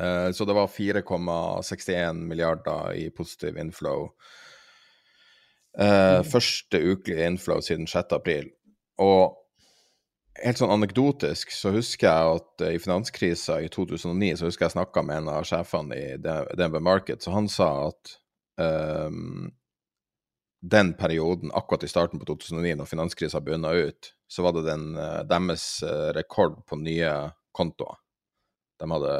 Uh, 0.00 0.32
så 0.34 0.46
det 0.48 0.56
var 0.56 0.72
4,61 0.72 2.24
milliarder 2.26 2.96
i 2.98 3.10
positiv 3.14 3.60
inflow. 3.60 4.08
Uh, 5.78 6.22
mm. 6.22 6.24
Første 6.32 6.80
ukelige 6.80 7.28
inflow 7.28 7.60
siden 7.62 7.86
6. 7.86 8.16
april. 8.16 8.48
Og 8.98 9.36
helt 10.42 10.58
sånn 10.58 10.72
anekdotisk 10.74 11.52
så 11.54 11.72
husker 11.74 12.08
jeg 12.08 12.38
at 12.38 12.64
uh, 12.64 12.72
i 12.74 12.80
finanskrisa 12.82 13.60
i 13.62 13.68
2009 13.72 14.40
så 14.40 14.48
husker 14.48 14.66
jeg 14.66 14.76
snakka 14.76 15.04
med 15.06 15.22
en 15.22 15.32
av 15.36 15.46
sjefene 15.48 15.98
i 15.98 16.06
DNB 16.18 16.80
Market, 16.82 17.22
så 17.22 17.34
han 17.36 17.48
sa 17.52 17.68
at 17.90 18.16
um, 18.58 19.52
den 20.64 20.94
perioden, 20.96 21.52
akkurat 21.52 21.84
i 21.84 21.90
starten 21.92 22.20
på 22.20 22.26
2009, 22.30 22.74
når 22.80 22.88
finanskrisa 22.88 23.42
bunna 23.44 23.74
ut, 23.76 24.14
så 24.28 24.42
var 24.46 24.56
det 24.56 24.64
den, 24.66 24.94
uh, 24.96 25.20
deres 25.28 25.66
uh, 25.84 26.10
rekord 26.16 26.62
på 26.66 26.80
nye 26.80 27.12
kontoer. 27.54 28.00
De 28.80 28.88
hadde 28.90 29.12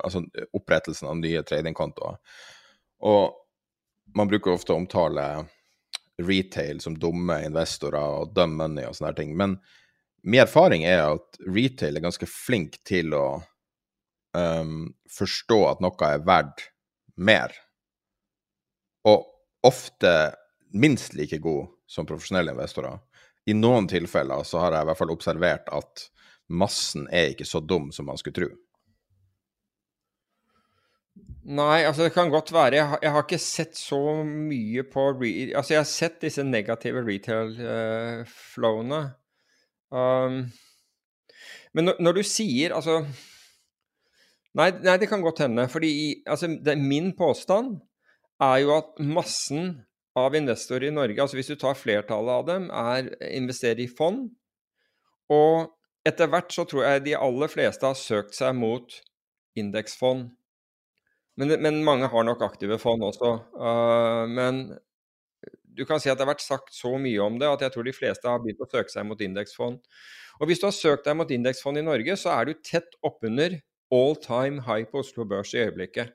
altså 0.00 0.22
opprettelsen 0.56 1.10
av 1.10 1.18
nye 1.18 1.42
tradingkontoer. 1.44 2.16
Og 3.04 3.34
man 4.16 4.30
bruker 4.30 4.54
ofte 4.54 4.72
å 4.72 4.78
omtale 4.80 5.26
retail 6.22 6.80
som 6.80 6.96
dumme 6.98 7.42
investorer 7.44 8.22
og 8.22 8.32
dumb 8.36 8.56
money 8.60 8.86
og 8.88 8.96
sånne 8.96 9.12
ting. 9.18 9.34
Men 9.36 9.58
min 10.22 10.42
erfaring 10.42 10.84
er 10.86 11.04
at 11.16 11.40
retail 11.46 11.98
er 11.98 12.04
ganske 12.04 12.28
flink 12.30 12.78
til 12.88 13.14
å 13.16 13.26
um, 14.38 14.94
forstå 15.10 15.58
at 15.70 15.82
noe 15.84 16.08
er 16.08 16.24
verdt 16.26 16.68
mer. 17.16 17.54
og 19.02 19.26
ofte 19.62 20.34
minst 20.74 21.14
like 21.14 21.38
god 21.38 21.66
som 21.86 22.06
profesjonelle 22.06 22.50
investorer. 22.54 22.98
I 23.46 23.54
noen 23.54 23.88
tilfeller 23.90 24.42
så 24.46 24.58
har 24.62 24.72
jeg 24.74 24.82
i 24.82 24.86
hvert 24.90 24.98
fall 24.98 25.14
observert 25.14 25.68
at 25.74 26.10
massen 26.52 27.08
er 27.10 27.30
ikke 27.32 27.46
så 27.48 27.60
dum 27.60 27.92
som 27.94 28.06
man 28.10 28.18
skulle 28.20 28.38
tro. 28.38 28.50
Nei, 31.42 31.82
altså 31.82 32.02
det 32.06 32.14
kan 32.14 32.30
godt 32.30 32.52
være. 32.54 32.76
Jeg 32.78 32.86
har, 32.92 32.98
jeg 33.02 33.12
har 33.16 33.22
ikke 33.26 33.38
sett 33.42 33.74
så 33.78 34.22
mye 34.24 34.84
på 34.86 35.08
re, 35.18 35.50
Altså, 35.58 35.74
jeg 35.74 35.80
har 35.80 35.90
sett 35.90 36.20
disse 36.22 36.42
negative 36.46 37.02
retail-flowene. 37.02 39.00
Uh, 39.02 39.10
um, 39.92 40.42
men 41.72 41.88
når, 41.88 42.00
når, 42.04 42.18
du 42.18 42.26
sier 42.26 42.74
Altså 42.76 42.98
nei, 44.58 44.68
nei, 44.84 44.98
det 45.00 45.08
kan 45.10 45.24
godt 45.24 45.44
hende. 45.44 45.68
Fordi 45.72 45.92
altså, 46.28 46.50
min 46.80 47.12
påstand 47.16 47.78
er 48.42 48.58
jo 48.64 48.74
at 48.76 49.00
massen 49.00 49.74
av 50.18 50.34
investorer 50.36 50.90
i 50.90 50.94
Norge, 50.94 51.20
altså 51.22 51.38
hvis 51.38 51.48
du 51.48 51.56
tar 51.56 51.78
flertallet 51.78 52.34
av 52.34 52.48
dem, 52.48 52.66
er 52.68 53.08
investerer 53.32 53.80
i 53.84 53.88
fond. 53.88 54.26
Og 55.32 55.70
etter 56.04 56.28
hvert 56.28 56.52
så 56.52 56.66
tror 56.68 56.84
jeg 56.84 57.04
de 57.06 57.16
aller 57.16 57.48
fleste 57.48 57.88
har 57.88 57.96
søkt 57.96 58.36
seg 58.36 58.52
mot 58.58 58.98
indeksfond. 59.56 60.28
Men, 61.40 61.54
men, 61.64 61.80
mange 61.86 62.10
har 62.12 62.26
nok 62.28 62.42
aktive 62.44 62.76
fond 62.82 63.04
også. 63.06 63.30
Uh, 63.56 64.28
men 64.28 64.66
du 65.76 65.84
kan 65.88 66.00
si 66.02 66.10
at 66.12 66.18
det 66.18 66.26
har 66.26 66.34
vært 66.34 66.44
sagt 66.44 66.74
så 66.76 66.94
mye 67.00 67.20
om 67.24 67.38
det 67.40 67.48
at 67.48 67.64
jeg 67.64 67.74
tror 67.74 67.86
de 67.86 67.94
fleste 67.96 68.28
har 68.28 68.42
begynt 68.42 68.62
å 68.62 68.68
søke 68.68 68.92
seg 68.92 69.06
mot 69.08 69.20
indeksfond. 69.24 69.78
Og 70.40 70.48
hvis 70.48 70.62
du 70.62 70.66
har 70.68 70.76
søkt 70.76 71.06
deg 71.06 71.16
mot 71.18 71.30
indeksfond 71.32 71.80
i 71.80 71.84
Norge, 71.86 72.16
så 72.20 72.32
er 72.34 72.48
du 72.48 72.64
tett 72.64 72.96
oppunder 73.06 73.58
all 73.92 74.16
time 74.20 74.64
high 74.66 74.88
på 74.88 75.02
Oslo 75.02 75.26
Børs 75.28 75.52
i 75.54 75.62
øyeblikket. 75.64 76.12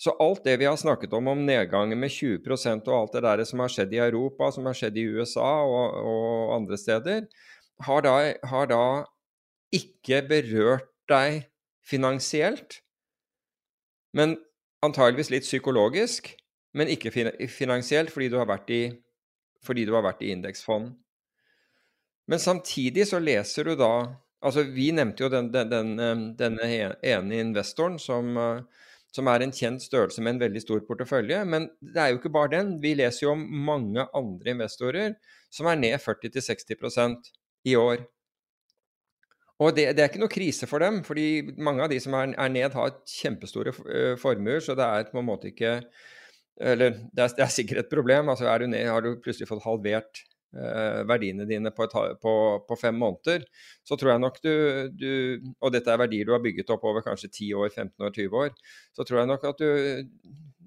Så 0.00 0.14
alt 0.20 0.42
det 0.44 0.56
vi 0.58 0.66
har 0.66 0.76
snakket 0.76 1.12
om, 1.14 1.28
om 1.30 1.44
nedgangen 1.46 2.00
med 2.00 2.10
20% 2.10 2.88
og 2.90 2.96
alt 2.96 3.12
det 3.14 3.22
der 3.24 3.44
som 3.46 3.62
har 3.62 3.70
skjedd 3.70 3.94
i 3.94 4.02
Europa, 4.02 4.50
som 4.52 4.66
har 4.66 4.76
skjedd 4.76 4.98
i 4.98 5.06
USA 5.14 5.50
og, 5.62 5.98
og 6.10 6.54
andre 6.56 6.78
steder, 6.80 7.28
har 7.84 8.06
da, 8.06 8.14
har 8.50 8.70
da 8.70 8.84
ikke 9.74 10.22
berørt 10.26 10.90
deg 11.10 11.44
finansielt, 11.84 12.80
men 14.14 14.36
antageligvis 14.84 15.30
litt 15.32 15.46
psykologisk, 15.46 16.32
men 16.74 16.90
ikke 16.90 17.12
finansielt 17.48 18.12
fordi 18.12 18.28
du 18.30 18.38
har 18.40 18.48
vært 18.50 18.70
i, 18.74 18.82
i 18.90 20.30
indeksfond. 20.34 20.92
Men 22.26 22.40
samtidig 22.40 23.06
så 23.08 23.20
leser 23.22 23.70
du 23.70 23.76
da 23.78 23.94
Altså, 24.44 24.60
vi 24.68 24.90
nevnte 24.92 25.24
jo 25.24 25.30
den, 25.32 25.46
den, 25.54 25.70
den, 25.70 25.92
eh, 26.04 26.18
denne 26.36 26.66
ene 27.00 27.38
investoren 27.40 27.94
som, 27.96 28.26
eh, 28.36 28.90
som 29.08 29.30
er 29.32 29.40
en 29.40 29.54
kjent 29.56 29.80
størrelse 29.80 30.20
med 30.20 30.34
en 30.34 30.42
veldig 30.42 30.60
stor 30.60 30.82
portefølje. 30.84 31.38
Men 31.48 31.70
det 31.80 32.02
er 32.02 32.10
jo 32.10 32.18
ikke 32.18 32.32
bare 32.34 32.52
den. 32.52 32.74
Vi 32.82 32.92
leser 32.98 33.24
jo 33.24 33.30
om 33.32 33.46
mange 33.64 34.04
andre 34.12 34.52
investorer 34.52 35.14
som 35.48 35.70
er 35.70 35.80
ned 35.80 35.96
40-60% 35.96 37.32
i 37.72 37.76
år. 37.80 38.04
Og 39.64 39.72
det, 39.76 39.94
det, 39.94 40.02
er 40.02 40.10
ikke 40.10 40.20
noe 40.20 40.32
krise 40.32 40.68
for 40.68 40.82
dem, 40.82 41.00
fordi 41.06 41.54
mange 41.56 41.84
av 41.84 41.88
de 41.92 42.00
som 42.02 42.16
er, 42.18 42.34
er 42.36 42.52
ned, 42.52 42.74
har 42.74 42.96
kjempestore 43.08 43.72
uh, 43.72 44.14
formuer, 44.20 44.58
så 44.60 44.74
det 44.76 44.84
er 44.84 45.06
på 45.12 45.22
en 45.22 45.28
måte 45.28 45.52
ikke 45.52 45.76
Eller 46.60 46.94
det 47.10 47.24
er, 47.24 47.34
det 47.34 47.42
er 47.44 47.50
sikkert 47.52 47.84
et 47.84 47.90
problem. 47.90 48.30
altså 48.30 48.46
er 48.46 48.62
du 48.62 48.70
ned, 48.70 48.86
Har 48.86 49.02
du 49.02 49.16
plutselig 49.22 49.48
fått 49.48 49.64
halvert 49.64 50.22
eh, 50.54 51.00
verdiene 51.08 51.48
dine 51.50 51.72
på, 51.74 51.88
et, 51.88 51.96
på, 52.22 52.34
på, 52.68 52.78
fem 52.78 52.94
måneder, 52.94 53.42
så 53.82 53.98
tror 53.98 54.14
jeg 54.14 54.22
nok 54.22 54.38
du, 54.44 54.54
du, 54.94 55.10
Og 55.60 55.74
dette 55.74 55.90
er 55.90 55.98
verdier 55.98 56.28
du 56.28 56.32
har 56.36 56.44
bygget 56.44 56.70
opp 56.70 56.86
over 56.86 57.02
kanskje 57.02 57.32
10 57.32 57.52
år, 57.58 57.74
15 57.74 58.06
år, 58.06 58.14
20 58.14 58.40
år. 58.44 58.56
Så 58.94 59.06
tror 59.06 59.22
jeg 59.22 59.32
nok 59.32 59.50
at 59.50 59.60
du, 59.60 59.68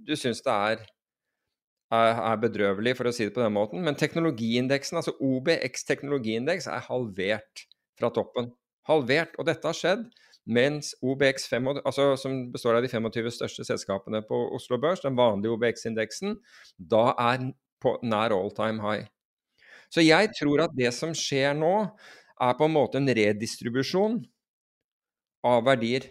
du 0.08 0.16
syns 0.20 0.44
det 0.44 0.54
er 0.54 0.86
er, 1.88 2.36
bedrøvelig, 2.42 2.98
for 3.00 3.08
å 3.08 3.14
si 3.16 3.28
det 3.28 3.34
på 3.36 3.44
den 3.44 3.56
måten. 3.56 3.84
Men 3.86 3.96
teknologiindeksen, 3.96 5.00
altså 5.00 5.14
OBX 5.24 5.88
teknologiindeks, 5.88 6.68
er 6.68 6.84
halvert 6.90 7.64
fra 8.00 8.12
toppen 8.12 8.52
halvert. 8.90 9.36
Og 9.40 9.48
dette 9.48 9.68
har 9.68 9.78
skjedd 9.78 10.04
mens 10.48 10.94
OBX 11.04 11.50
5, 11.52 11.68
altså, 11.84 12.14
som 12.20 12.38
består 12.54 12.78
av 12.78 12.86
de 12.86 12.92
25 12.92 13.30
største 13.36 13.66
selskapene 13.68 14.22
på 14.26 14.40
Oslo 14.56 14.80
Børs, 14.82 15.04
den 15.04 15.18
vanlige 15.20 15.52
OBX-indeksen, 15.58 16.38
da 16.80 17.12
er 17.20 17.50
på 17.84 17.98
nær 18.08 18.36
all 18.36 18.54
time 18.56 18.82
high. 18.84 19.10
Så 19.92 20.04
jeg 20.04 20.32
tror 20.40 20.66
at 20.66 20.76
det 20.76 20.94
som 20.96 21.14
skjer 21.16 21.56
nå, 21.58 21.76
er 22.38 22.58
på 22.58 22.68
en 22.68 22.76
måte 22.76 23.00
en 23.00 23.10
redistribusjon 23.18 24.20
av 25.48 25.64
verdier, 25.66 26.06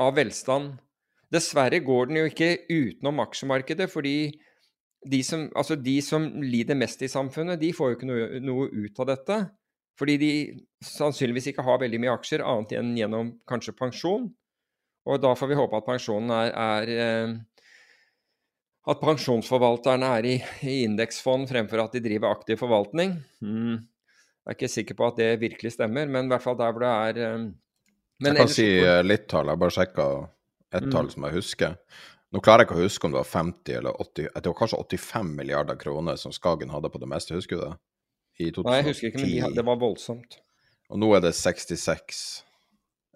av 0.00 0.16
velstand. 0.16 0.72
Dessverre 1.32 1.80
går 1.84 2.08
den 2.08 2.20
jo 2.20 2.28
ikke 2.28 2.54
utenom 2.68 3.22
aksjemarkedet, 3.24 3.88
fordi 3.92 4.32
de 5.08 5.20
som, 5.26 5.48
altså 5.58 5.76
de 5.76 5.96
som 6.04 6.28
lider 6.42 6.78
mest 6.78 7.02
i 7.02 7.10
samfunnet, 7.10 7.60
de 7.60 7.72
får 7.74 7.90
jo 7.90 7.98
ikke 7.98 8.10
noe, 8.10 8.40
noe 8.44 8.68
ut 8.70 9.02
av 9.02 9.10
dette. 9.12 9.38
Fordi 9.98 10.16
de 10.20 10.32
sannsynligvis 10.84 11.50
ikke 11.52 11.64
har 11.66 11.80
veldig 11.82 12.00
mye 12.02 12.14
aksjer 12.16 12.44
annet 12.46 12.74
enn 12.78 12.92
gjennom 12.96 13.32
kanskje 13.48 13.74
pensjon. 13.76 14.30
Og 15.08 15.22
da 15.22 15.32
får 15.36 15.50
vi 15.50 15.58
håpe 15.58 15.78
at 15.78 15.88
pensjonen 15.88 16.30
er, 16.34 16.52
er 16.52 16.92
eh, 16.94 17.32
At 18.92 19.02
pensjonsforvalterne 19.02 20.10
er 20.18 20.26
i, 20.26 20.36
i, 20.66 20.76
indeksfond 20.86 21.46
fremfor 21.50 21.84
at 21.84 21.92
de 21.94 22.02
driver 22.02 22.32
aktiv 22.34 22.58
forvaltning. 22.58 23.16
Mm. 23.42 23.82
Jeg 23.82 24.50
er 24.50 24.56
ikke 24.56 24.70
sikker 24.72 24.98
på 24.98 25.06
at 25.06 25.20
det 25.20 25.28
virkelig 25.42 25.76
stemmer, 25.76 26.08
men 26.10 26.26
i 26.26 26.32
hvert 26.32 26.42
fall 26.42 26.58
der 26.58 26.72
hvor 26.74 26.82
det 26.82 26.94
er 26.94 27.20
eh, 27.26 27.44
Jeg 28.26 28.38
kan 28.40 28.50
si 28.50 28.66
uh, 28.82 29.02
litt 29.06 29.28
tall. 29.30 29.52
Jeg 29.52 29.62
bare 29.62 29.76
sjekka 29.76 30.08
et 30.72 30.88
mm. 30.88 30.90
tall 30.94 31.12
som 31.12 31.28
jeg 31.28 31.36
husker. 31.36 31.76
Nå 32.32 32.40
klarer 32.40 32.64
jeg 32.64 32.70
ikke 32.70 32.80
å 32.80 32.86
huske 32.86 33.06
om 33.06 33.14
det 33.14 33.20
var 33.20 33.28
50 33.28 33.78
eller 33.78 34.02
80 34.02 34.28
Det 34.40 34.48
var 34.48 34.58
kanskje 34.62 34.82
85 34.96 35.32
milliarder 35.36 35.76
kroner 35.78 36.16
som 36.16 36.32
Skagen 36.32 36.72
hadde 36.72 36.90
på 36.90 37.00
det 37.02 37.10
meste, 37.10 37.36
husker 37.36 37.58
du 37.58 37.64
det? 37.66 37.74
I 38.42 38.52
2010. 38.52 38.68
Nei, 38.68 38.78
jeg 38.80 38.88
husker 38.90 39.10
ikke, 39.10 39.22
men 39.24 39.32
de, 39.32 39.56
det 39.58 39.66
var 39.68 39.80
voldsomt. 39.80 40.38
Og 40.92 41.00
nå 41.00 41.10
er 41.16 41.24
det 41.24 41.32
66. 41.38 42.22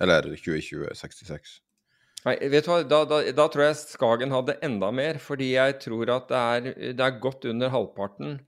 Eller 0.02 0.28
2020 0.32 0.90
66. 0.96 1.56
Nei, 2.26 2.34
vet 2.50 2.66
du 2.66 2.72
hva, 2.72 2.80
da, 2.82 3.04
da, 3.06 3.20
da, 3.36 3.46
tror 3.52 3.68
jeg 3.68 3.78
Skagen 3.78 4.34
hadde 4.34 4.56
enda 4.66 4.90
mer, 4.94 5.20
fordi 5.22 5.52
jeg 5.52 5.76
tror 5.84 6.10
at 6.16 6.30
det 6.32 6.42
er, 6.42 6.94
det 6.98 7.04
er 7.04 7.20
godt 7.22 7.46
under 7.46 7.70
halvparten 7.70 8.40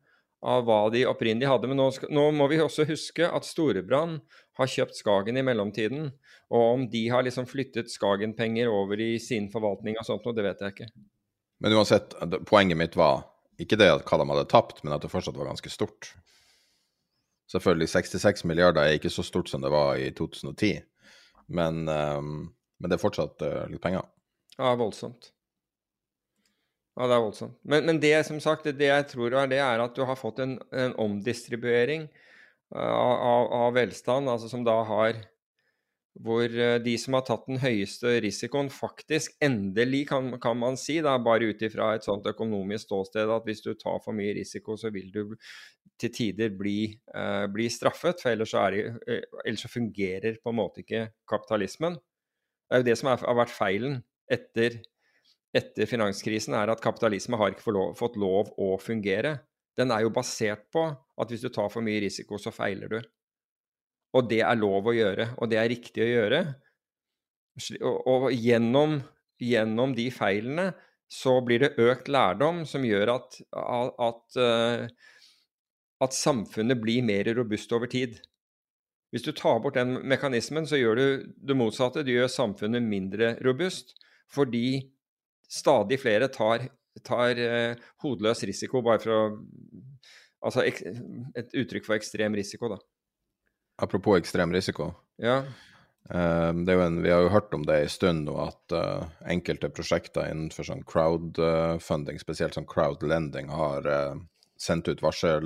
av 0.42 0.64
hva 0.66 0.80
de 0.94 1.04
opprinnelig 1.06 1.50
hadde. 1.50 1.70
Men 1.70 1.78
nå, 1.80 1.88
skal, 1.94 2.10
nå 2.14 2.28
må 2.34 2.48
vi 2.50 2.60
også 2.62 2.86
huske 2.88 3.26
at 3.26 3.46
Storebrand 3.46 4.20
har 4.58 4.70
kjøpt 4.70 4.98
Skagen 4.98 5.38
i 5.38 5.44
mellomtiden. 5.46 6.10
Og 6.48 6.64
om 6.74 6.84
de 6.90 7.04
har 7.12 7.26
liksom 7.26 7.46
flyttet 7.46 7.92
Skagen-penger 7.92 8.70
over 8.72 9.00
i 9.02 9.12
sin 9.22 9.50
forvaltning 9.52 9.98
og 10.00 10.06
sånt 10.08 10.26
noe, 10.26 10.36
det 10.36 10.46
vet 10.46 10.64
jeg 10.64 10.74
ikke. 10.74 10.90
Men 11.62 11.74
uansett, 11.74 12.14
poenget 12.48 12.78
mitt 12.78 12.96
var 12.98 13.26
ikke 13.62 13.78
det 13.78 13.90
at 13.90 14.06
hva 14.06 14.20
de 14.20 14.28
hadde 14.30 14.50
tapt, 14.50 14.82
men 14.84 14.94
at 14.94 15.02
det 15.02 15.10
fortsatt 15.12 15.38
var 15.38 15.50
ganske 15.50 15.70
stort. 15.72 16.12
Selvfølgelig, 17.48 17.88
66 17.88 18.44
milliarder 18.44 18.84
er 18.84 18.98
ikke 18.98 19.12
så 19.12 19.24
stort 19.24 19.48
som 19.48 19.64
det 19.64 19.70
var 19.72 19.96
i 19.96 20.10
2010, 20.12 20.82
men, 21.56 21.88
um, 21.88 22.48
men 22.76 22.90
det 22.90 22.98
er 22.98 23.02
fortsatt 23.02 23.44
uh, 23.44 23.62
litt 23.72 23.80
penger. 23.80 24.04
Ja, 24.58 24.74
voldsomt. 24.76 25.30
Ja, 26.98 27.06
det 27.06 27.14
er 27.16 27.22
voldsomt. 27.24 27.56
Men, 27.62 27.86
men 27.88 28.00
det 28.02 28.12
som 28.28 28.40
sagt, 28.42 28.66
det, 28.66 28.76
det, 28.80 28.90
jeg 28.90 29.06
tror 29.14 29.32
er 29.32 29.48
det, 29.48 29.62
er 29.64 29.80
at 29.80 29.96
du 29.96 30.04
har 30.04 30.18
fått 30.18 30.42
en, 30.44 30.58
en 30.74 30.92
omdistribuering 31.00 32.04
uh, 32.74 32.82
av, 32.82 33.48
av, 33.62 33.72
velstand, 33.78 34.28
altså 34.28 34.50
som 34.52 34.66
da 34.66 34.76
har 34.90 35.22
hvor 36.24 36.44
eh, 36.50 36.76
de 36.82 36.94
som 36.98 37.16
har 37.16 37.24
tatt 37.26 37.46
den 37.48 37.60
høyeste 37.62 38.16
risikoen, 38.24 38.70
faktisk 38.72 39.36
endelig, 39.44 40.04
kan, 40.10 40.32
kan 40.42 40.58
man 40.58 40.78
si, 40.80 40.98
da, 41.04 41.14
bare 41.22 41.50
ut 41.52 41.62
ifra 41.64 41.92
et 41.94 42.06
sånt 42.06 42.26
økonomisk 42.30 42.88
ståsted, 42.88 43.30
at 43.30 43.46
hvis 43.46 43.62
du 43.64 43.72
tar 43.78 44.00
for 44.04 44.16
mye 44.16 44.34
risiko, 44.40 44.76
så 44.80 44.90
vil 44.94 45.12
du 45.14 45.36
til 45.98 46.12
tider 46.14 46.54
bli, 46.54 46.78
eh, 47.14 47.46
bli 47.50 47.68
straffet. 47.72 48.22
For 48.22 48.32
ellers 48.32 48.54
så, 48.54 48.66
det, 48.74 48.84
eh, 49.06 49.40
ellers 49.44 49.66
så, 49.66 49.72
fungerer 49.72 50.38
på 50.42 50.52
en 50.52 50.58
måte 50.58 50.82
ikke 50.84 51.08
kapitalismen. 51.30 51.98
Det 52.68 52.76
er 52.76 52.82
jo 52.82 52.88
det 52.90 52.98
som 53.00 53.12
er, 53.12 53.24
har 53.24 53.38
vært 53.38 53.54
feilen 53.54 54.00
etter, 54.30 54.80
etter 55.56 55.88
finanskrisen, 55.88 56.54
er 56.54 56.70
at 56.72 56.82
kapitalisme 56.84 57.38
har 57.40 57.54
ikke 57.54 57.74
lov, 57.74 57.94
fått 57.98 58.18
lov 58.20 58.52
å 58.58 58.74
fungere. 58.82 59.38
Den 59.78 59.94
er 59.94 60.02
jo 60.02 60.10
basert 60.14 60.66
på 60.74 60.84
at 60.90 61.30
hvis 61.30 61.46
du 61.46 61.50
tar 61.54 61.70
for 61.70 61.84
mye 61.86 62.02
risiko, 62.02 62.38
så 62.42 62.52
feiler 62.54 62.90
du. 62.90 62.98
Og 64.16 64.28
det 64.30 64.40
er 64.44 64.58
lov 64.58 64.88
å 64.88 64.96
gjøre, 64.96 65.32
og 65.36 65.50
det 65.52 65.58
er 65.60 65.70
riktig 65.72 66.04
å 66.04 66.08
gjøre. 66.08 66.42
Og, 67.82 67.96
og 68.08 68.26
gjennom, 68.32 68.98
gjennom, 69.42 69.92
de 69.96 70.06
feilene 70.14 70.70
så 71.10 71.38
blir 71.44 71.64
det 71.64 71.74
økt 71.82 72.08
lærdom 72.12 72.62
som 72.68 72.84
gjør 72.86 73.14
at, 73.16 73.38
at, 73.52 74.38
uh, 74.38 74.86
at 76.04 76.16
samfunnet 76.16 76.80
blir 76.80 77.04
mer 77.04 77.28
robust 77.36 77.72
over 77.76 77.90
tid. 77.90 78.18
Hvis 79.12 79.24
du 79.24 79.32
tar 79.32 79.60
bort 79.64 79.78
den 79.78 79.96
mekanismen, 80.08 80.68
så 80.68 80.78
gjør 80.78 81.00
du 81.00 81.06
det 81.48 81.56
motsatte. 81.56 82.04
Du 82.04 82.12
gjør 82.12 82.30
samfunnet 82.32 82.84
mindre 82.84 83.34
robust 83.44 83.96
fordi 84.28 84.82
stadig 85.48 85.96
flere 86.02 86.28
tar, 86.28 86.66
tar 87.04 87.40
uh, 87.40 87.88
hodeløs 88.04 88.44
risiko 88.48 88.84
bare 88.84 89.04
for 89.04 89.16
å 89.16 89.22
Altså 90.38 90.62
et 90.62 91.54
uttrykk 91.58 91.82
for 91.88 91.96
ekstrem 91.96 92.36
risiko, 92.38 92.68
da. 92.70 92.76
Apropos 93.78 94.18
ekstrem 94.18 94.52
risiko. 94.54 94.92
Ja. 95.22 95.42
Um, 96.08 96.68
en, 96.68 97.02
vi 97.02 97.10
har 97.12 97.20
jo 97.20 97.28
hørt 97.28 97.54
om 97.54 97.66
det 97.68 97.82
en 97.82 97.90
stund 97.92 98.24
nå, 98.24 98.34
at 98.40 98.74
uh, 98.74 99.04
enkelte 99.28 99.68
prosjekter 99.68 100.30
innenfor 100.30 100.64
sånn 100.64 100.86
crowdfunding, 100.88 102.20
spesielt 102.22 102.56
sånn 102.56 102.68
crowdlending, 102.68 103.50
har 103.52 103.86
uh, 103.86 104.16
sendt 104.58 104.88
ut 104.88 105.02
varsel 105.04 105.44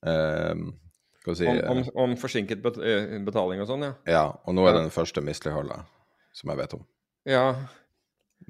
um, 0.00 0.64
si, 1.28 1.46
om, 1.46 1.60
om, 1.74 1.82
om, 2.06 2.16
forsinket 2.18 2.64
betaling 2.64 3.60
og 3.62 3.68
sånn, 3.68 3.84
ja? 3.86 3.92
Ja, 4.08 4.24
og 4.42 4.56
nå 4.56 4.64
er 4.66 4.78
det 4.78 4.86
den 4.86 4.94
første 4.94 5.22
misligholdet 5.24 5.84
som 6.32 6.50
jeg 6.50 6.62
vet 6.62 6.76
om. 6.78 6.86
Ja, 7.28 7.44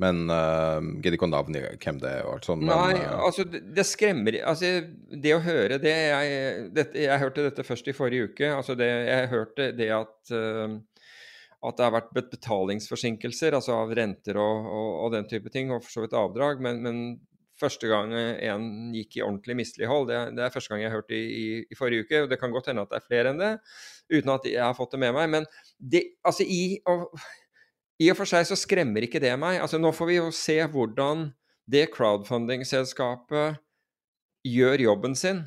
men 0.00 0.22
uh, 0.30 0.78
gidder 1.02 1.16
ikke 1.16 1.26
å 1.28 1.32
navngi 1.32 1.62
hvem 1.82 1.98
det 2.02 2.12
er. 2.18 2.28
alt 2.28 2.46
sånt. 2.48 2.64
Nei, 2.66 2.92
men, 2.94 3.02
uh, 3.02 3.24
altså 3.28 3.44
det, 3.48 3.62
det, 3.76 3.84
skremmer 3.88 4.38
altså 4.48 4.70
Det 5.10 5.34
å 5.36 5.42
høre 5.44 5.80
det 5.82 5.92
jeg, 5.96 6.62
det, 6.76 6.86
jeg 7.04 7.22
hørte 7.22 7.48
dette 7.48 7.66
først 7.66 7.90
i 7.90 7.96
forrige 7.96 8.30
uke. 8.30 8.52
altså 8.54 8.76
det, 8.78 8.88
Jeg 9.08 9.32
hørte 9.32 9.68
det 9.76 9.90
at, 9.96 10.14
uh, 10.32 10.78
at 11.62 11.78
det 11.78 11.86
har 11.88 11.96
vært 11.98 12.14
betalingsforsinkelser 12.16 13.58
altså 13.58 13.76
av 13.82 13.92
renter 13.98 14.40
og, 14.40 14.70
og, 14.70 14.88
og, 15.04 15.12
den 15.16 15.28
type 15.30 15.52
ting, 15.52 15.74
og 15.74 15.84
for 15.84 15.98
så 15.98 16.06
vidt 16.06 16.16
avdrag. 16.18 16.62
Men, 16.64 16.80
men 16.86 17.04
første 17.62 17.86
gang 17.86 18.10
en 18.16 18.64
gikk 18.96 19.20
i 19.20 19.22
ordentlig 19.22 19.60
mislighold, 19.60 20.08
det, 20.10 20.22
det, 20.38 20.46
er 20.46 20.54
første 20.54 20.72
gang 20.72 20.82
jeg 20.82 20.90
har 20.90 20.98
hørt 20.98 21.12
det 21.12 21.20
i, 21.20 21.28
i, 21.28 21.60
i, 21.68 21.78
forrige 21.78 22.08
uke. 22.08 22.24
og 22.24 22.32
Det 22.32 22.40
kan 22.40 22.54
godt 22.54 22.72
hende 22.72 22.82
at 22.82 22.90
det 22.90 22.98
er 22.98 23.06
flere 23.06 23.30
enn 23.30 23.38
det, 23.42 23.52
uten 24.10 24.34
at 24.34 24.48
jeg 24.50 24.64
har 24.64 24.74
fått 24.74 24.96
det 24.96 25.04
med 25.04 25.14
meg. 25.20 25.30
Men 25.36 25.48
det, 25.78 26.06
altså 26.26 26.48
i... 26.48 26.80
Og, 26.90 27.12
i 28.00 28.08
og 28.10 28.18
for 28.18 28.28
seg 28.28 28.46
så 28.48 28.56
skremmer 28.58 29.04
ikke 29.06 29.20
det 29.22 29.34
meg. 29.40 29.60
Altså, 29.62 29.80
nå 29.80 29.92
får 29.94 30.08
vi 30.08 30.18
jo 30.18 30.30
se 30.34 30.58
hvordan 30.72 31.28
det 31.70 31.90
crowdfunding-selskapet 31.94 33.60
gjør 34.48 34.86
jobben 34.88 35.14
sin 35.18 35.44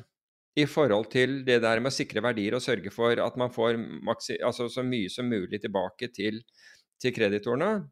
i 0.56 0.64
forhold 0.64 1.10
til 1.12 1.42
det 1.44 1.58
der 1.64 1.82
med 1.82 1.92
å 1.92 1.96
sikre 1.96 2.22
verdier 2.24 2.56
og 2.56 2.64
sørge 2.64 2.92
for 2.94 3.20
at 3.20 3.36
man 3.36 3.52
får 3.52 3.76
altså, 4.40 4.70
så 4.72 4.84
mye 4.86 5.10
som 5.12 5.28
mulig 5.28 5.60
tilbake 5.60 6.08
til, 6.16 6.40
til 7.02 7.12
kreditorene. 7.12 7.90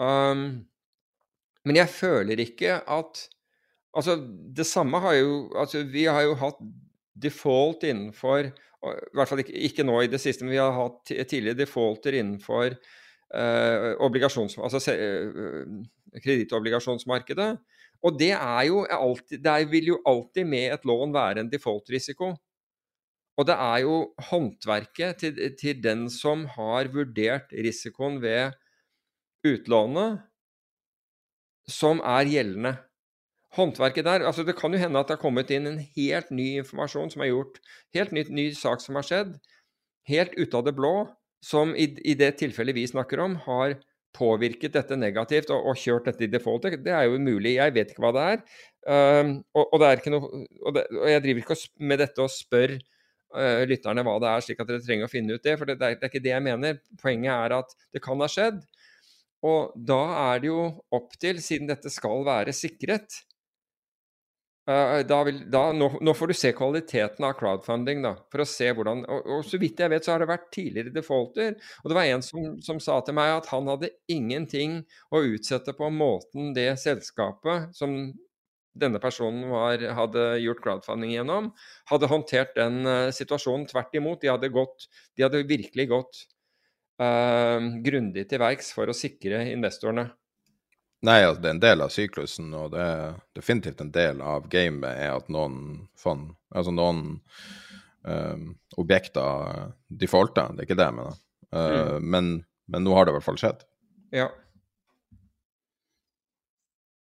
Um, 0.00 0.44
men 1.64 1.80
jeg 1.80 1.92
føler 1.92 2.40
ikke 2.46 2.80
at 2.88 3.26
Altså, 3.90 4.14
det 4.56 4.64
samme 4.70 5.00
har 5.02 5.16
jo 5.18 5.50
Altså, 5.58 5.82
vi 5.82 6.04
har 6.06 6.22
jo 6.22 6.36
hatt 6.38 6.60
default 7.18 7.82
innenfor 7.84 8.46
I 8.46 8.92
hvert 9.18 9.28
fall 9.28 9.42
ikke, 9.42 9.56
ikke 9.66 9.84
nå 9.84 9.96
i 10.04 10.08
det 10.08 10.20
siste, 10.22 10.44
men 10.46 10.54
vi 10.54 10.60
har 10.62 10.72
hatt 10.72 11.10
tidligere 11.10 11.58
defaulter 11.58 12.16
innenfor 12.16 12.78
eh, 13.34 13.94
altså 14.00 14.94
eh, 14.94 16.20
kredittobligasjonsmarkedet. 16.22 17.50
Og 18.00 18.16
det 18.18 18.32
er 18.32 18.62
jo 18.66 18.84
alltid 18.88 19.42
Det 19.44 19.70
vil 19.70 19.92
jo 19.92 19.98
alltid 20.06 20.46
med 20.48 20.72
et 20.74 20.84
lån 20.88 21.12
være 21.14 21.40
en 21.40 21.52
default-risiko. 21.52 22.34
Og 23.38 23.46
det 23.46 23.56
er 23.56 23.78
jo 23.84 23.96
håndverket 24.30 25.16
til, 25.22 25.38
til, 25.56 25.82
den 25.82 26.08
som 26.10 26.44
har 26.56 26.90
vurdert 26.92 27.52
risikoen 27.52 28.18
ved 28.20 28.52
utlånet, 29.46 30.20
som 31.68 32.02
er 32.04 32.28
gjeldende. 32.28 32.74
Håndverket 33.56 34.04
der 34.04 34.26
altså 34.26 34.44
Det 34.44 34.56
kan 34.58 34.72
jo 34.72 34.78
hende 34.78 34.98
at 34.98 35.08
det 35.08 35.16
har 35.16 35.22
kommet 35.22 35.50
inn 35.50 35.66
en 35.66 35.80
helt 35.96 36.28
ny 36.30 36.60
informasjon 36.60 37.10
som 37.10 37.22
er 37.24 37.32
gjort 37.32 37.56
Helt 37.94 38.12
ny, 38.12 38.22
ny 38.30 38.44
sak 38.54 38.78
som 38.78 38.94
har 38.94 39.02
skjedd, 39.02 39.32
helt 40.06 40.36
ut 40.38 40.54
av 40.54 40.68
det 40.68 40.74
blå, 40.76 41.08
som 41.44 41.72
i, 41.76 41.88
i, 42.04 42.16
det 42.18 42.34
tilfellet 42.40 42.76
vi 42.76 42.86
snakker 42.88 43.22
om, 43.24 43.36
har 43.46 43.78
påvirket 44.16 44.74
dette 44.74 44.96
negativt 44.98 45.52
og, 45.54 45.70
og, 45.70 45.78
kjørt 45.78 46.08
dette 46.10 46.26
i 46.26 46.30
default. 46.30 46.66
Det 46.82 46.92
er 46.92 47.06
jo 47.06 47.18
umulig. 47.20 47.56
Jeg 47.56 47.74
vet 47.76 47.92
ikke 47.92 48.04
hva 48.04 48.12
det 48.16 48.26
er. 48.34 48.40
Um, 48.90 49.34
og, 49.54 49.66
og, 49.66 49.76
det 49.82 49.90
er 49.90 50.14
noe, 50.14 50.44
og, 50.64 50.72
det, 50.76 50.86
og, 50.96 51.06
jeg 51.12 51.24
driver 51.26 51.44
ikke 51.44 51.58
med 51.92 52.02
dette 52.02 52.24
og 52.24 52.32
spør 52.32 52.74
uh, 52.74 53.62
lytterne 53.70 54.04
hva 54.06 54.16
det 54.22 54.32
er, 54.32 54.44
slik 54.44 54.62
at 54.62 54.72
dere 54.72 54.84
trenger 54.84 55.06
å 55.08 55.12
finne 55.12 55.36
ut 55.36 55.46
det. 55.46 55.56
For 55.60 55.70
det, 55.70 55.78
det, 55.80 55.88
er, 55.88 56.00
det 56.00 56.08
er 56.08 56.12
ikke 56.12 56.24
det 56.26 56.34
jeg 56.34 56.46
mener. 56.48 56.80
Poenget 57.00 57.32
er 57.36 57.56
at 57.60 57.74
det 57.94 58.04
kan 58.04 58.24
ha 58.24 58.30
skjedd. 58.30 58.60
Og 59.46 59.72
da 59.88 60.00
er 60.34 60.42
det 60.42 60.50
jo 60.50 60.64
opp 60.92 61.14
til, 61.20 61.40
siden 61.40 61.70
dette 61.70 61.92
skal 61.92 62.26
være 62.26 62.52
sikret, 62.56 63.22
da 65.08 65.18
vil, 65.26 65.38
da, 65.50 65.62
nå, 65.72 65.86
nå, 66.04 66.12
får 66.14 66.30
du 66.30 66.36
se 66.36 66.50
kvaliteten 66.56 67.24
av 67.26 67.36
crowdfunding, 67.38 68.02
da, 68.04 68.12
for 68.32 68.44
å 68.44 68.48
se 68.48 68.68
hvordan 68.76 69.02
og, 69.04 69.28
og, 69.36 69.44
så 69.46 69.60
vidt 69.60 69.80
jeg 69.82 69.92
vet, 69.92 70.06
så 70.06 70.14
har 70.14 70.22
det 70.22 70.30
vært 70.30 70.50
tidligere 70.54 70.94
defaulter. 70.94 71.54
Og 71.82 71.90
det 71.90 71.96
var 71.96 72.08
en 72.10 72.24
som, 72.24 72.50
som, 72.64 72.80
sa 72.82 72.98
til 73.06 73.16
meg 73.18 73.38
at 73.38 73.50
han 73.52 73.70
hadde 73.70 73.92
ingenting 74.12 74.80
å 75.10 75.22
utsette 75.32 75.74
på 75.78 75.90
måten 75.94 76.52
det 76.56 76.68
selskapet 76.82 77.70
som 77.76 77.96
denne 78.80 79.00
personen 79.02 79.48
var, 79.50 79.82
hadde 79.96 80.26
gjort 80.44 80.62
crowdfunding 80.64 81.16
gjennom, 81.16 81.50
hadde 81.90 82.10
håndtert 82.10 82.54
den 82.58 82.84
uh, 82.86 83.08
situasjonen. 83.14 83.66
Tvert 83.70 83.96
imot, 83.98 84.20
de 84.22 84.30
hadde, 84.30 84.52
gått, 84.54 84.86
de 85.18 85.26
hadde 85.26 85.42
virkelig 85.48 85.88
gått 85.90 86.22
uh, 87.02 87.58
grundig 87.84 88.28
til 88.30 88.42
verks 88.42 88.70
for 88.76 88.90
å 88.90 88.96
sikre 88.96 89.42
investorene. 89.50 90.10
Nei, 91.06 91.22
altså, 91.24 91.40
det 91.40 91.48
er 91.48 91.54
en 91.54 91.62
del 91.62 91.80
av 91.80 91.92
syklusen, 91.94 92.50
og 92.56 92.74
det 92.74 92.84
er 92.84 93.16
definitivt 93.36 93.80
en 93.80 93.92
del 93.94 94.20
av 94.20 94.48
gamet 94.52 94.90
er 94.90 95.14
at 95.14 95.30
noen 95.32 95.86
fond, 95.98 96.34
altså 96.52 96.74
noen 96.76 97.00
um, 98.04 98.50
objekter 98.80 99.70
defaulter. 99.88 100.52
Det 100.52 100.64
er 100.64 100.68
ikke 100.68 100.76
det 100.80 100.88
jeg 100.90 100.98
mener. 100.98 101.16
Uh, 101.50 101.96
mm. 101.96 102.10
men, 102.12 102.30
men, 102.68 102.84
nå 102.84 102.92
har 102.94 103.08
det 103.08 103.14
i 103.14 103.16
hvert 103.16 103.28
fall 103.30 103.40
skjedd. 103.40 103.64
Ja. 104.12 104.28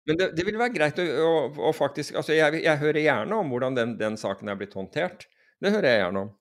Men 0.06 0.18
det, 0.18 0.30
det 0.38 0.46
vil 0.46 0.58
være 0.58 0.74
greit 0.74 1.02
å, 1.02 1.08
å, 1.26 1.34
å 1.70 1.74
faktisk 1.74 2.16
altså 2.18 2.34
jeg, 2.34 2.62
jeg, 2.62 2.78
hører 2.80 3.02
gjerne 3.02 3.38
om 3.38 3.50
hvordan 3.50 3.76
den, 3.78 3.98
den 3.98 4.18
saken 4.18 4.50
er 4.50 4.58
blitt 4.58 4.78
håndtert. 4.78 5.26
Det 5.62 5.74
hører 5.74 5.90
jeg 5.90 6.04
gjerne 6.04 6.24
om. 6.26 6.32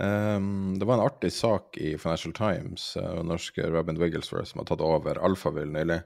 Um, 0.00 0.78
det 0.78 0.84
var 0.84 0.94
en 0.94 1.00
artig 1.00 1.32
sak 1.32 1.76
i 1.76 1.98
Financial 1.98 2.32
Times, 2.32 2.96
uh, 2.96 3.22
norske 3.24 3.62
Robin 3.70 3.98
Wigglesworth, 3.98 4.50
som 4.50 4.62
har 4.62 4.66
tatt 4.70 4.80
over 4.80 5.18
Alphaville 5.20 5.72
nylig. 5.74 5.98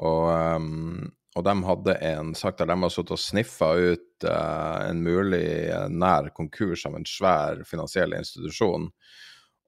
Og, 0.00 0.28
um, 0.56 1.10
og, 1.36 1.44
de 1.44 1.54
hadde 1.66 1.96
en 2.08 2.30
sak 2.38 2.56
der 2.56 2.70
de 2.70 2.76
har 2.80 2.92
sittet 2.92 3.12
og 3.12 3.20
sniffa 3.20 3.68
ut 3.76 4.24
uh, 4.24 4.86
en 4.86 5.02
mulig 5.04 5.42
uh, 5.68 5.90
nær 5.92 6.30
konkurs 6.36 6.86
av 6.88 6.96
en 6.96 7.04
svær 7.04 7.60
finansiell 7.68 8.16
institusjon. 8.16 8.88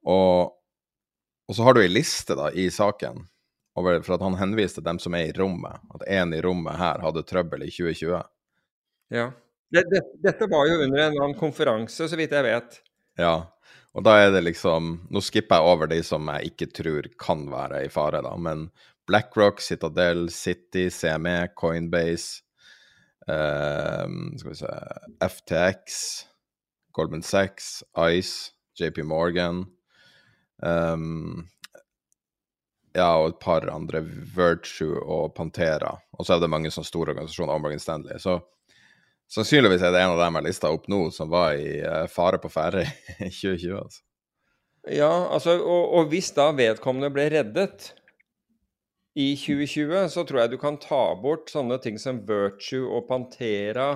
Og, 0.09 0.55
og 1.45 1.57
så 1.57 1.67
har 1.67 1.77
du 1.77 1.83
ei 1.83 1.91
liste 1.91 2.37
da, 2.39 2.49
i 2.49 2.71
saken 2.73 3.21
over, 3.77 4.01
for 4.01 4.15
at 4.15 4.25
han 4.25 4.39
henviste 4.39 4.81
dem 4.85 4.97
som 5.01 5.13
er 5.17 5.29
i 5.29 5.35
rommet, 5.37 5.77
at 5.93 6.07
en 6.09 6.33
i 6.33 6.41
rommet 6.41 6.79
her 6.79 7.05
hadde 7.05 7.25
trøbbel 7.29 7.67
i 7.67 7.69
2020. 7.69 8.17
Ja. 9.13 9.29
Det, 9.73 9.85
det, 9.89 10.01
dette 10.25 10.49
var 10.49 10.65
jo 10.69 10.81
under 10.87 11.05
en 11.05 11.19
annen 11.19 11.37
konferanse, 11.37 12.09
så 12.09 12.17
vidt 12.17 12.33
jeg 12.33 12.45
vet. 12.45 12.81
Ja, 13.19 13.35
og 13.93 14.05
da 14.07 14.15
er 14.17 14.31
det 14.33 14.41
liksom 14.47 14.95
Nå 15.13 15.21
skipper 15.21 15.61
jeg 15.61 15.73
over 15.73 15.89
de 15.91 15.99
som 16.05 16.29
jeg 16.33 16.53
ikke 16.53 16.69
tror 16.73 17.09
kan 17.21 17.45
være 17.51 17.83
i 17.85 17.91
fare, 17.93 18.23
da. 18.25 18.33
Men 18.37 18.67
BlackRock, 19.07 19.61
Citadel, 19.61 20.29
City, 20.31 20.87
CME, 20.89 21.49
Coinbase, 21.59 22.41
eh, 23.27 24.07
skal 24.39 24.49
vi 24.49 24.55
se 24.55 24.73
FTX, 25.27 25.99
Goldman 26.93 27.23
Sachs, 27.23 27.83
Ice, 28.09 28.53
JP 28.79 29.03
Morgan 29.03 29.65
um, 30.63 31.47
Ja, 32.93 33.17
og 33.17 33.33
et 33.33 33.39
par 33.41 33.65
andre, 33.73 34.03
Virtue 34.05 35.01
og 35.01 35.33
Pantera. 35.35 35.95
Og 36.13 36.25
så 36.25 36.35
er 36.35 36.43
det 36.43 36.51
mange 36.53 36.69
sånne 36.71 36.87
store 36.87 37.15
organisasjoner, 37.15 37.55
og 37.55 37.63
Morgan 37.65 37.81
Stanley. 37.81 38.19
Så 38.21 38.37
Sannsynligvis 39.33 39.81
er 39.81 39.93
det 39.95 40.01
en 40.03 40.13
av 40.13 40.19
dem 40.21 40.35
jeg 40.37 40.45
lista 40.45 40.69
opp 40.69 40.83
nå, 40.91 41.07
som 41.13 41.31
var 41.31 41.55
i 41.57 41.79
uh, 41.81 42.05
fare 42.11 42.37
på 42.41 42.51
ferde 42.53 42.83
i 43.17 43.31
2020. 43.31 43.77
altså. 43.79 44.03
Ja, 44.93 45.11
altså, 45.31 45.55
og, 45.63 45.93
og, 45.95 46.09
hvis 46.11 46.33
da 46.35 46.49
vedkommende 46.53 47.09
ble 47.15 47.29
reddet 47.31 47.93
i 49.15 49.31
2020, 49.39 50.09
så 50.11 50.25
tror 50.27 50.41
jeg 50.41 50.51
du 50.51 50.57
kan 50.61 50.77
ta 50.81 51.05
bort 51.17 51.53
sånne 51.53 51.79
ting 51.81 51.97
som 52.01 52.19
Virtue 52.27 52.83
og 52.83 53.07
Pantera 53.07 53.93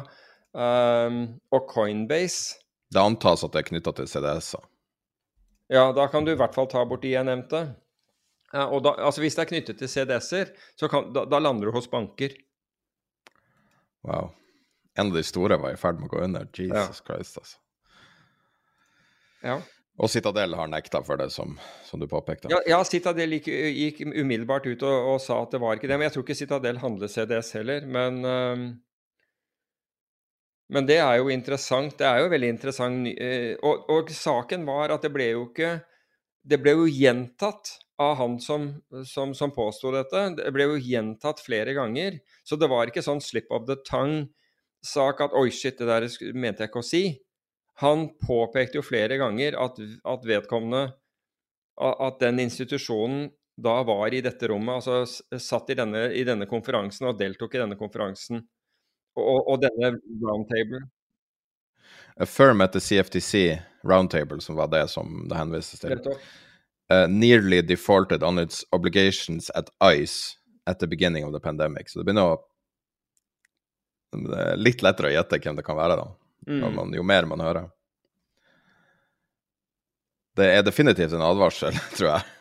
um, 0.55 1.19
og 1.53 1.69
Coinbase. 1.69 2.63
Det 2.93 3.03
antas 3.03 3.43
at 3.43 3.53
det 3.53 3.61
er 3.61 3.69
knytta 3.73 3.93
til 3.97 4.09
CDS-er. 4.09 4.63
Ja, 5.75 5.89
da 5.91 6.07
kan 6.07 6.23
du 6.23 6.31
i 6.31 6.39
hvert 6.39 6.55
fall 6.55 6.69
ta 6.71 6.85
bort 6.87 7.03
de 7.03 7.11
jeg 7.11 7.27
nevnte. 7.27 7.65
Ja, 8.55 8.69
og 8.71 8.79
da, 8.87 8.95
altså 9.03 9.19
Hvis 9.19 9.35
det 9.35 9.43
er 9.43 9.51
knyttet 9.51 9.83
til 9.83 9.91
CDS-er, 9.91 10.55
så 10.79 10.87
kan, 10.89 11.11
da, 11.13 11.27
da 11.27 11.43
lander 11.43 11.67
du 11.67 11.75
hos 11.75 11.91
banker. 11.91 12.31
Wow 14.07 14.31
en 14.97 15.07
av 15.11 15.13
de 15.13 15.23
store 15.25 15.57
var 15.61 15.75
i 15.75 15.79
ferd 15.79 15.99
med 16.01 16.09
å 16.09 16.15
gå 16.15 16.21
under. 16.25 16.47
Jesus 16.57 17.01
ja. 17.01 17.05
Christ, 17.05 17.37
altså. 17.41 17.57
Ja. 19.45 19.57
Og 19.97 20.11
Citadel 20.13 20.53
har 20.57 20.69
nekta 20.69 21.01
for 21.05 21.17
det, 21.17 21.31
som, 21.33 21.55
som 21.85 22.01
du 22.01 22.05
påpekte. 22.09 22.49
Ja, 22.53 22.59
ja 22.69 22.81
Citadel 22.85 23.37
gikk, 23.37 23.47
gikk, 23.49 24.03
umiddelbart 24.05 24.67
ut 24.69 24.83
og, 24.85 25.13
og, 25.13 25.17
sa 25.23 25.39
at 25.41 25.55
det 25.55 25.61
var 25.63 25.77
ikke 25.77 25.89
det. 25.89 25.97
Men 25.97 26.09
jeg 26.09 26.17
tror 26.17 26.25
ikke 26.25 26.37
Citadel 26.37 26.81
handler 26.83 27.09
CDS 27.09 27.49
heller. 27.57 27.87
Men, 27.89 28.19
øh, 28.25 28.67
men 30.77 30.89
det 30.89 30.99
er 31.01 31.17
jo 31.17 31.33
interessant. 31.33 31.97
Det 31.97 32.05
er 32.05 32.21
jo 32.21 32.29
veldig 32.33 32.53
interessant. 32.53 33.09
Øh, 33.09 33.55
og, 33.65 33.89
og, 33.93 34.13
saken 34.13 34.69
var 34.69 34.93
at 34.93 35.05
det 35.05 35.13
ble 35.13 35.31
jo 35.31 35.47
ikke 35.49 35.79
Det 36.47 36.61
ble 36.63 36.71
jo 36.77 36.85
gjentatt 36.87 37.73
av 37.99 38.13
han 38.21 38.37
som, 38.39 38.69
som, 39.03 39.33
som 39.35 39.51
påsto 39.51 39.89
dette. 39.91 40.21
Det 40.37 40.51
ble 40.55 40.69
jo 40.69 40.77
gjentatt 40.79 41.41
flere 41.43 41.73
ganger. 41.75 42.21
Så 42.47 42.55
det 42.55 42.69
var 42.71 42.87
ikke 42.87 43.03
sånn 43.03 43.19
slip 43.19 43.49
of 43.51 43.65
the 43.67 43.75
tongue 43.83 44.29
sak 44.87 45.21
at 45.25 45.35
'oi, 45.35 45.49
shit, 45.51 45.77
det 45.79 45.87
der 45.87 46.07
mente 46.33 46.63
jeg 46.63 46.71
ikke 46.71 46.83
å 46.83 46.87
si'. 46.87 47.17
Han 47.83 48.07
påpekte 48.17 48.79
jo 48.79 48.85
flere 48.85 49.19
ganger 49.21 49.57
at, 49.61 49.77
at 50.05 50.23
vedkommende 50.25 50.95
At 51.77 52.15
den 52.19 52.39
institusjonen 52.41 53.27
da 53.61 53.83
var 53.85 54.13
i 54.13 54.21
dette 54.21 54.47
rommet, 54.49 54.79
altså 54.81 55.37
satt 55.37 55.69
i 55.69 55.75
denne, 55.77 56.07
i 56.09 56.23
denne 56.25 56.47
konferansen 56.49 57.05
og 57.05 57.19
deltok 57.19 57.53
i 57.53 57.61
denne 57.61 57.77
konferansen. 57.77 58.41
Og, 59.17 59.49
og 59.49 59.61
denne 59.61 59.91
roundtable. 60.23 60.81
A 62.17 62.25
firm 62.25 62.61
at 62.61 62.73
the 62.73 62.81
CFTC 62.81 63.59
roundtable, 63.85 64.41
som 64.41 64.57
var 64.57 64.67
det 64.73 64.87
som 64.89 65.27
det 65.29 65.37
henvises 65.37 65.81
til. 65.81 66.01
Uh, 66.89 67.05
nearly 67.09 67.61
defaulted 67.61 68.23
on 68.23 68.39
its 68.39 68.65
obligations 68.71 69.51
at 69.53 69.69
ICE 69.81 70.37
at 70.65 70.79
the 70.79 70.87
beginning 70.87 71.25
of 71.25 71.33
the 71.33 71.39
pandemic. 71.39 71.89
Så 71.89 71.99
det 71.99 72.05
begynner 72.09 72.33
å 72.33 72.41
det 74.11 74.43
er 74.43 74.61
litt 74.61 74.83
lettere 74.85 75.11
å 75.11 75.15
gjette 75.15 75.39
hvem 75.43 75.57
det 75.59 75.65
kan 75.67 75.77
være, 75.77 75.97
da. 75.99 76.07
Mm. 76.47 76.63
Man, 76.75 76.93
jo 76.95 77.03
mer 77.03 77.27
man 77.27 77.43
hører. 77.43 77.67
Det 80.37 80.47
er 80.53 80.63
definitivt 80.63 81.15
en 81.17 81.25
advarsel, 81.25 81.75
tror 81.97 82.11
jeg. 82.13 82.33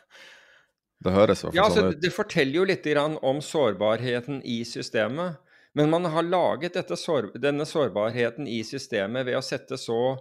Det 1.06 1.12
høres 1.12 1.42
i 1.42 1.46
hvert 1.46 1.52
fall 1.52 1.58
ja, 1.58 1.66
altså, 1.68 1.82
sånn 1.82 1.96
ut. 1.96 2.02
Det 2.02 2.12
forteller 2.14 2.60
jo 2.60 2.68
litt 2.68 2.86
om 3.28 3.42
sårbarheten 3.44 4.40
i 4.48 4.60
systemet. 4.68 5.42
Men 5.76 5.90
man 5.92 6.08
har 6.08 6.24
laget 6.24 6.78
sår, 6.96 7.34
denne 7.36 7.66
sårbarheten 7.68 8.48
i 8.48 8.62
systemet 8.64 9.26
ved 9.28 9.36
å 9.36 9.44
sette 9.44 9.78
så 9.80 10.16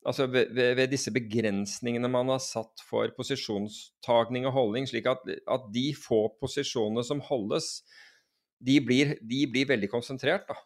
Altså 0.00 0.24
ved, 0.32 0.54
ved, 0.56 0.86
disse 0.88 1.10
begrensningene 1.12 2.08
man 2.08 2.30
har 2.32 2.38
satt 2.40 2.80
for 2.88 3.10
posisjonstagning 3.12 4.46
og 4.48 4.54
holdning, 4.56 4.86
slik 4.88 5.04
at, 5.10 5.26
at 5.28 5.66
de 5.74 5.90
få 5.92 6.22
posisjonene 6.40 7.04
som 7.04 7.20
holdes, 7.26 7.82
de 8.60 8.80
blir, 8.84 9.14
de 9.20 9.46
blir 9.50 9.68
veldig 9.70 9.88
konsentrert, 9.92 10.48
da. 10.48 10.58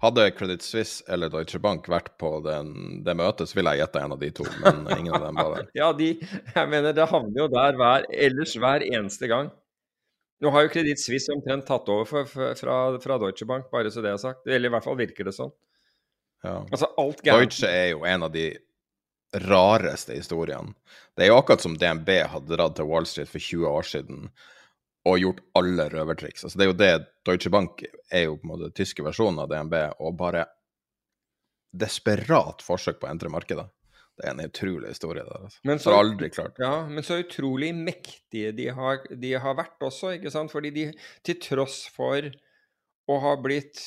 Hadde 0.00 0.30
Credit 0.34 0.62
Suisse 0.64 1.04
eller 1.12 1.30
Deutsche 1.30 1.60
Bank 1.62 1.86
vært 1.90 2.14
på 2.18 2.32
den, 2.44 3.02
det 3.04 3.14
møtet, 3.18 3.50
så 3.50 3.58
ville 3.58 3.74
jeg 3.74 3.84
gjette 3.84 4.02
en 4.02 4.14
av 4.16 4.20
de 4.20 4.30
to, 4.34 4.46
men 4.64 4.84
ingen 4.98 5.14
av 5.16 5.26
dem 5.26 5.40
var 5.40 5.56
der. 5.56 5.66
ja, 5.76 5.90
de, 5.96 6.14
jeg 6.54 6.70
mener 6.72 6.96
det 6.96 7.08
havner 7.10 7.42
jo 7.42 7.48
der 7.52 7.78
hver, 7.78 8.06
ellers 8.26 8.54
hver 8.58 8.84
eneste 8.86 9.28
gang. 9.30 9.50
Nå 10.40 10.52
har 10.54 10.64
jo 10.64 10.72
Credit 10.72 11.00
Suisse 11.00 11.32
omtrent 11.34 11.66
tatt 11.68 11.88
over 11.92 12.08
for, 12.08 12.28
for, 12.28 12.56
fra, 12.56 12.76
fra, 13.02 13.18
Deutsche 13.20 13.44
Bank, 13.48 13.68
bare 13.72 13.92
så 13.92 14.00
det 14.00 14.14
er 14.14 14.22
sagt. 14.22 14.46
Eller 14.48 14.70
i 14.70 14.72
hvert 14.72 14.86
fall 14.86 14.96
virker 14.96 15.28
det 15.28 15.34
sånn. 15.36 15.52
Ja. 16.40 16.62
Altså, 16.62 16.88
alt 16.96 17.20
gærent. 17.20 17.50
Deutsche 17.50 17.68
er 17.68 17.90
jo 17.92 18.06
en 18.08 18.24
av 18.24 18.32
de 18.32 18.46
rareste 19.44 20.16
historiene. 20.16 20.72
Det 21.12 21.26
er 21.26 21.30
jo 21.34 21.36
akkurat 21.36 21.60
som 21.60 21.76
DNB 21.76 22.08
hadde 22.32 22.56
dratt 22.56 22.78
til 22.78 22.88
Wall 22.88 23.04
Street 23.06 23.28
for 23.28 23.42
20 23.42 23.68
år 23.68 23.86
siden 23.86 24.30
og 25.08 25.18
gjort 25.20 25.42
alle 25.56 25.88
røvertriks. 25.92 26.44
Altså, 26.44 26.58
det 26.58 26.64
er 26.64 26.70
jo 26.70 26.78
det 26.78 26.92
Deutsche 27.26 27.52
Bank 27.52 27.84
er 28.12 28.26
jo 28.26 28.36
på 28.36 28.46
en 28.46 28.52
måte 28.52 28.72
tyske 28.76 29.04
versjonen 29.04 29.40
av 29.42 29.50
DNB, 29.52 29.76
og 30.00 30.16
bare 30.18 30.44
desperat 31.70 32.64
forsøk 32.66 33.00
på 33.00 33.08
å 33.08 33.12
entre 33.12 33.30
markedet. 33.32 33.68
Det 34.20 34.26
er 34.26 34.34
en 34.34 34.44
utrolig 34.44 34.90
historie. 34.92 35.24
der, 35.24 35.46
altså. 35.46 35.60
Men 35.64 35.80
så, 35.80 35.94
aldri 35.96 36.28
klart. 36.28 36.58
Ja, 36.60 36.84
men 36.88 37.06
så 37.06 37.22
utrolig 37.22 37.70
mektige 37.76 38.52
de 38.52 38.68
har, 38.76 39.00
de 39.08 39.32
har, 39.32 39.56
vært 39.56 39.80
også, 39.86 40.12
ikke 40.18 40.32
sant. 40.34 40.52
Fordi 40.52 40.72
de, 40.74 40.86
til 41.24 41.38
tross 41.40 41.86
for 41.94 42.28
å 43.08 43.18
ha 43.24 43.32
blitt 43.40 43.80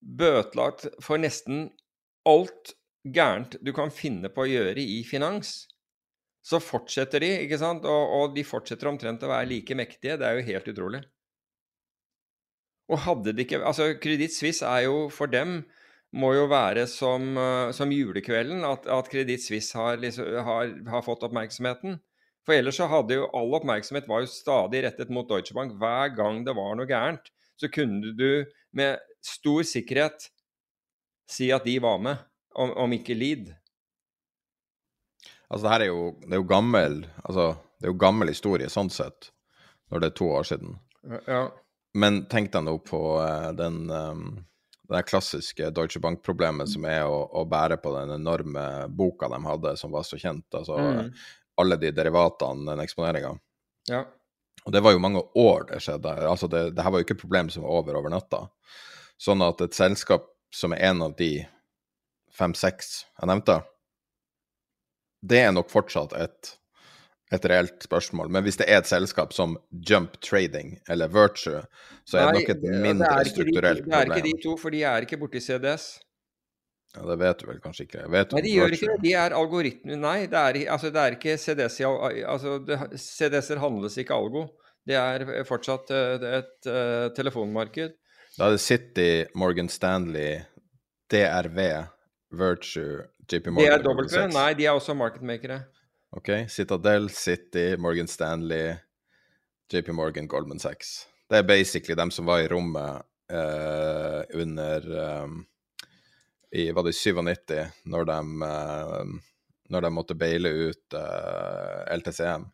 bøtelagt 0.00 0.86
for 1.02 1.20
nesten 1.20 1.66
alt 2.28 2.76
gærent 3.02 3.56
du 3.64 3.72
kan 3.74 3.90
finne 3.92 4.30
på 4.32 4.44
å 4.44 4.48
gjøre 4.48 4.84
i 4.84 5.00
finans, 5.08 5.64
så 6.42 6.60
fortsetter 6.62 7.22
de, 7.22 7.30
ikke 7.44 7.58
sant. 7.60 7.84
Og, 7.84 8.14
og 8.16 8.36
de 8.36 8.44
fortsetter 8.46 8.88
omtrent 8.90 9.24
å 9.24 9.32
være 9.32 9.48
like 9.50 9.76
mektige. 9.76 10.18
Det 10.20 10.26
er 10.26 10.38
jo 10.38 10.46
helt 10.48 10.70
utrolig. 10.72 11.02
Og 12.90 13.04
hadde 13.04 13.34
de 13.36 13.44
ikke 13.44 13.60
Altså, 13.62 13.92
Kreditt 14.02 14.34
Suisse 14.34 14.66
er 14.66 14.88
jo 14.88 15.04
for 15.14 15.30
dem 15.30 15.60
må 16.10 16.32
jo 16.34 16.48
være 16.50 16.88
som, 16.90 17.36
eh, 17.38 17.70
som 17.76 17.92
julekvelden 17.94 18.64
at, 18.66 18.88
at 18.90 19.10
Kreditt 19.12 19.44
Suisse 19.44 19.78
har, 19.78 20.00
liksom, 20.02 20.26
har, 20.42 20.72
har, 20.90 21.04
fått 21.06 21.22
oppmerksomheten. 21.22 22.00
For 22.46 22.56
ellers 22.56 22.80
så 22.80 22.88
hadde 22.90 23.20
jo 23.20 23.28
all 23.36 23.54
oppmerksomhet 23.60 24.08
var 24.10 24.24
jo 24.24 24.32
stadig 24.32 24.82
rettet 24.86 25.12
mot 25.12 25.28
Deutsche 25.28 25.54
Bank. 25.54 25.76
Hver 25.78 26.16
gang 26.16 26.42
det 26.46 26.56
var 26.58 26.74
noe 26.74 26.88
gærent, 26.88 27.30
så 27.60 27.70
kunne 27.70 28.14
du 28.18 28.42
med 28.74 28.98
stor 29.22 29.62
sikkerhet 29.68 30.30
si 31.30 31.52
at 31.54 31.66
de 31.68 31.76
var 31.82 32.00
med, 32.02 32.18
om, 32.58 32.72
om 32.74 32.96
ikke 32.96 33.14
Lead. 33.14 33.52
Altså, 35.50 35.64
det 35.66 35.72
her 35.72 35.84
er 35.84 35.90
jo, 35.90 36.04
det 36.22 36.36
er 36.36 36.42
jo 36.42 36.48
gammel 36.48 37.00
altså, 37.24 37.50
det 37.80 37.88
er 37.88 37.94
jo 37.94 38.00
gammel 38.00 38.30
historie 38.30 38.68
sånn 38.70 38.90
sett, 38.92 39.32
når 39.90 40.02
det 40.02 40.10
er 40.10 40.16
to 40.20 40.28
år 40.30 40.46
siden. 40.46 40.76
Ja. 41.26 41.48
Men 41.98 42.24
tenk 42.30 42.52
deg 42.54 42.66
nå 42.66 42.76
på 42.86 43.00
uh, 43.18 43.50
den 43.56 43.88
um, 43.90 44.24
det 44.90 45.02
klassiske 45.06 45.70
Deutsche 45.70 46.00
Bank-problemet 46.02 46.70
som 46.70 46.84
er 46.88 47.04
å, 47.06 47.22
å, 47.30 47.44
bære 47.48 47.78
på 47.82 47.92
den 47.94 48.10
enorme 48.16 48.64
boka 48.88 49.28
de 49.30 49.38
hadde, 49.44 49.74
som 49.78 49.92
var 49.94 50.02
så 50.06 50.18
kjent. 50.18 50.46
Altså 50.50 50.78
mm. 50.78 51.10
alle 51.62 51.78
de 51.78 51.92
derivatene, 51.94 52.66
den 52.72 52.82
eksponeringa. 52.82 53.30
Ja. 53.90 54.02
Og 54.66 54.74
det 54.74 54.82
var 54.84 54.92
jo 54.92 55.02
mange 55.02 55.22
år 55.38 55.68
det 55.70 55.80
skjedde. 55.84 56.14
Altså 56.26 56.50
det, 56.50 56.64
det 56.74 56.84
her 56.84 56.92
var 56.92 57.00
jo 57.00 57.06
ikke 57.06 57.16
et 57.16 57.22
problem 57.22 57.52
som 57.54 57.64
var 57.64 57.78
over 57.78 58.00
over 58.00 58.12
natta. 58.12 58.42
Sånn 59.20 59.44
at 59.46 59.62
et 59.62 59.78
selskap 59.78 60.26
som 60.52 60.74
er 60.74 60.82
en 60.90 61.06
av 61.06 61.14
de 61.18 61.32
fem-seks 62.34 62.92
jeg 63.04 63.30
nevnte, 63.30 63.60
det 65.20 65.44
er 65.44 65.52
nok 65.52 65.70
fortsatt 65.72 66.16
et 66.18 66.56
et 67.30 67.44
reelt 67.46 67.84
spørsmål. 67.86 68.30
Men 68.34 68.42
hvis 68.42 68.58
det 68.58 68.66
er 68.66 68.80
et 68.82 68.90
selskap 68.90 69.34
som 69.34 69.56
Jump 69.86 70.16
Trading 70.24 70.74
eller 70.90 71.10
Virtue, 71.14 71.62
så 72.04 72.18
er 72.18 72.30
det 72.30 72.40
nok 72.40 72.54
et 72.56 72.64
mindre 72.82 73.10
strukturelt 73.28 73.84
problem. 73.84 73.92
Det 73.92 74.00
er 74.00 74.16
ikke 74.16 74.26
de 74.26 74.42
to, 74.42 74.54
for 74.58 74.74
de 74.74 74.80
er 74.82 75.06
ikke 75.06 75.18
borti 75.20 75.42
CDS. 75.44 75.92
Ja, 76.96 77.04
Det 77.06 77.18
vet 77.20 77.38
du 77.38 77.46
vel 77.46 77.60
kanskje 77.62 77.86
ikke? 77.86 78.02
Vet 78.10 78.32
nei, 78.34 78.42
de 78.42 78.54
gjør 78.56 78.74
ikke 78.74 78.88
det. 78.90 78.96
De 79.04 79.12
er 79.14 79.34
algoritmer 79.38 80.00
Nei, 80.00 80.16
det 80.26 80.40
er, 80.40 80.58
altså, 80.74 80.90
det 80.90 81.04
er 81.04 81.14
ikke 81.14 81.36
CDS 81.38 81.78
altså, 81.86 82.56
CDS-er 82.98 83.62
handles 83.62 83.98
ikke 84.02 84.16
algo. 84.16 84.48
Det 84.86 84.96
er 84.98 85.44
fortsatt 85.46 85.92
eh, 85.94 86.16
et, 86.16 86.24
et, 86.40 86.50
et 86.66 86.70
uh, 86.72 87.06
telefonmarked. 87.14 87.94
Da 88.34 88.48
er 88.48 88.56
det 88.56 88.62
City, 88.64 89.10
Morgan 89.38 89.68
Stanley, 89.70 90.40
DRV, 91.12 91.60
Virtue, 92.34 93.04
JP 93.30 93.52
Morgan 93.54 93.84
DRW? 93.84 94.32
Nei, 94.34 94.48
de 94.58 94.66
er 94.66 94.74
også 94.74 94.94
marketmakere. 94.98 95.60
OK. 96.16 96.30
Citadel, 96.50 97.10
City, 97.14 97.76
Morgan 97.78 98.08
Stanley, 98.10 98.74
JP 99.72 99.92
Morgan, 99.94 100.26
Goldman 100.28 100.58
Sachs. 100.58 101.06
Det 101.30 101.38
er 101.38 101.46
basically 101.46 101.94
dem 101.94 102.10
som 102.10 102.26
var 102.26 102.42
i 102.42 102.48
rommet 102.50 103.04
uh, 103.30 104.22
under 104.34 104.88
um, 105.22 105.46
i, 106.50 106.70
Var 106.74 106.82
det 106.82 106.90
i 106.90 106.98
97, 106.98 107.54
når 107.86 108.08
de, 108.10 108.18
uh, 108.42 109.12
når 109.70 109.86
de 109.86 109.92
måtte 109.94 110.18
baile 110.18 110.50
ut 110.50 110.98
uh, 110.98 111.86
LTCM, 111.94 112.48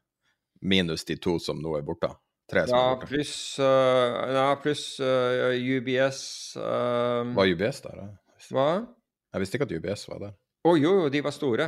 minus 0.61 1.09
de 1.09 1.17
to 1.17 1.39
som 1.41 1.63
nå 1.63 1.79
er 1.79 1.87
borte? 1.87 2.13
Ja, 2.53 2.63
er. 2.63 3.01
Pluss 3.03 3.57
ja, 3.59 4.45
plus, 4.63 4.83
UBS 5.01 6.21
Var 6.55 7.49
UBS 7.51 7.81
der? 7.83 8.05
Hva? 8.55 8.67
Jeg 9.35 9.43
visste 9.43 9.59
ikke 9.59 9.67
at 9.67 9.75
UBS 9.75 10.05
var 10.13 10.21
der. 10.23 10.37
Å 10.67 10.71
oh, 10.73 10.79
jo, 10.79 10.93
jo, 10.99 11.11
de 11.15 11.21
var 11.23 11.31
store. 11.31 11.65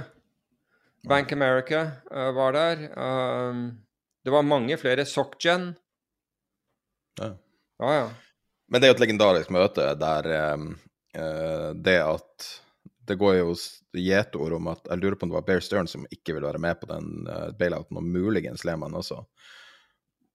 Bank 1.06 1.32
America 1.32 1.84
uh, 2.10 2.32
var 2.34 2.56
der. 2.56 2.80
Um, 2.98 3.60
det 4.26 4.32
var 4.34 4.42
mange 4.42 4.74
flere. 4.76 5.04
SockGen. 5.06 5.68
Ja. 7.20 7.28
ja, 7.78 7.92
ja. 7.94 8.08
Men 8.66 8.80
det 8.80 8.88
er 8.88 8.90
jo 8.90 8.96
et 8.96 9.04
legendarisk 9.04 9.52
møte 9.54 9.86
der 10.00 10.28
um, 10.56 10.72
uh, 11.14 11.70
det 11.78 11.94
at 12.02 12.48
Det 13.06 13.16
går 13.22 13.38
jo 13.38 13.54
gjetord 13.96 14.58
om 14.58 14.66
at 14.74 14.90
Jeg 14.90 15.00
lurer 15.00 15.16
på 15.16 15.24
om 15.24 15.30
det 15.30 15.38
var 15.38 15.46
Bear 15.46 15.62
Stern 15.62 15.86
som 15.88 16.10
ikke 16.10 16.34
ville 16.34 16.50
være 16.50 16.64
med 16.66 16.82
på 16.82 16.90
den 16.90 17.30
uh, 17.30 17.54
bailouten, 17.54 18.02
og 18.02 18.10
muligens 18.18 18.66
Lehmann 18.66 18.98
også. 18.98 19.22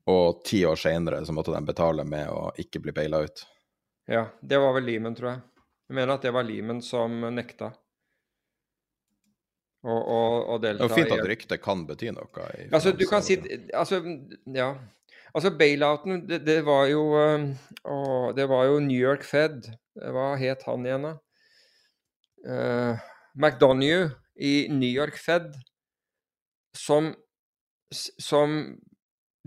Og 0.08 0.40
ti 0.48 0.64
år 0.64 0.80
seinere 0.80 1.20
så 1.28 1.36
måtte 1.36 1.52
de 1.52 1.66
betale 1.68 2.08
med 2.08 2.32
å 2.32 2.48
ikke 2.64 2.80
bli 2.80 2.96
baila 2.96 3.26
ut. 3.28 3.44
Ja, 4.08 4.30
det 4.40 4.64
var 4.64 4.80
vel 4.80 4.88
Lehman, 4.88 5.20
tror 5.20 5.36
jeg. 5.36 5.48
Jeg 5.92 6.00
mener 6.00 6.16
at 6.16 6.24
det 6.24 6.32
var 6.32 6.48
Lehman 6.48 6.80
som 6.80 7.26
nekta 7.28 7.74
og, 9.84 10.00
og, 10.08 10.36
og 10.48 10.62
delta 10.64 10.88
Det 10.88 10.92
er 10.92 11.02
fint 11.02 11.14
at 11.18 11.28
ryktet 11.28 11.64
kan 11.64 11.84
bety 11.88 12.12
noe. 12.16 12.48
altså, 12.72 12.94
du 12.96 13.04
kan 13.10 13.24
si 13.26 13.36
Altså, 13.76 14.00
ja. 14.56 14.74
Altså, 15.34 15.52
bailouten, 15.60 16.24
det, 16.30 16.44
det, 16.48 16.62
var 16.66 16.88
jo 16.92 17.04
å, 17.12 17.98
Det 18.36 18.48
var 18.50 18.70
jo 18.70 18.80
New 18.80 19.00
York 19.00 19.26
Fed. 19.28 19.68
Hva 19.94 20.34
het 20.40 20.64
han 20.70 20.88
igjen, 20.88 21.10
da? 21.10 21.14
Uh, 22.44 23.04
McDonough 23.36 24.16
i 24.36 24.68
New 24.72 24.90
York 24.90 25.20
Fed 25.20 25.54
som, 26.76 27.12
som 27.94 28.56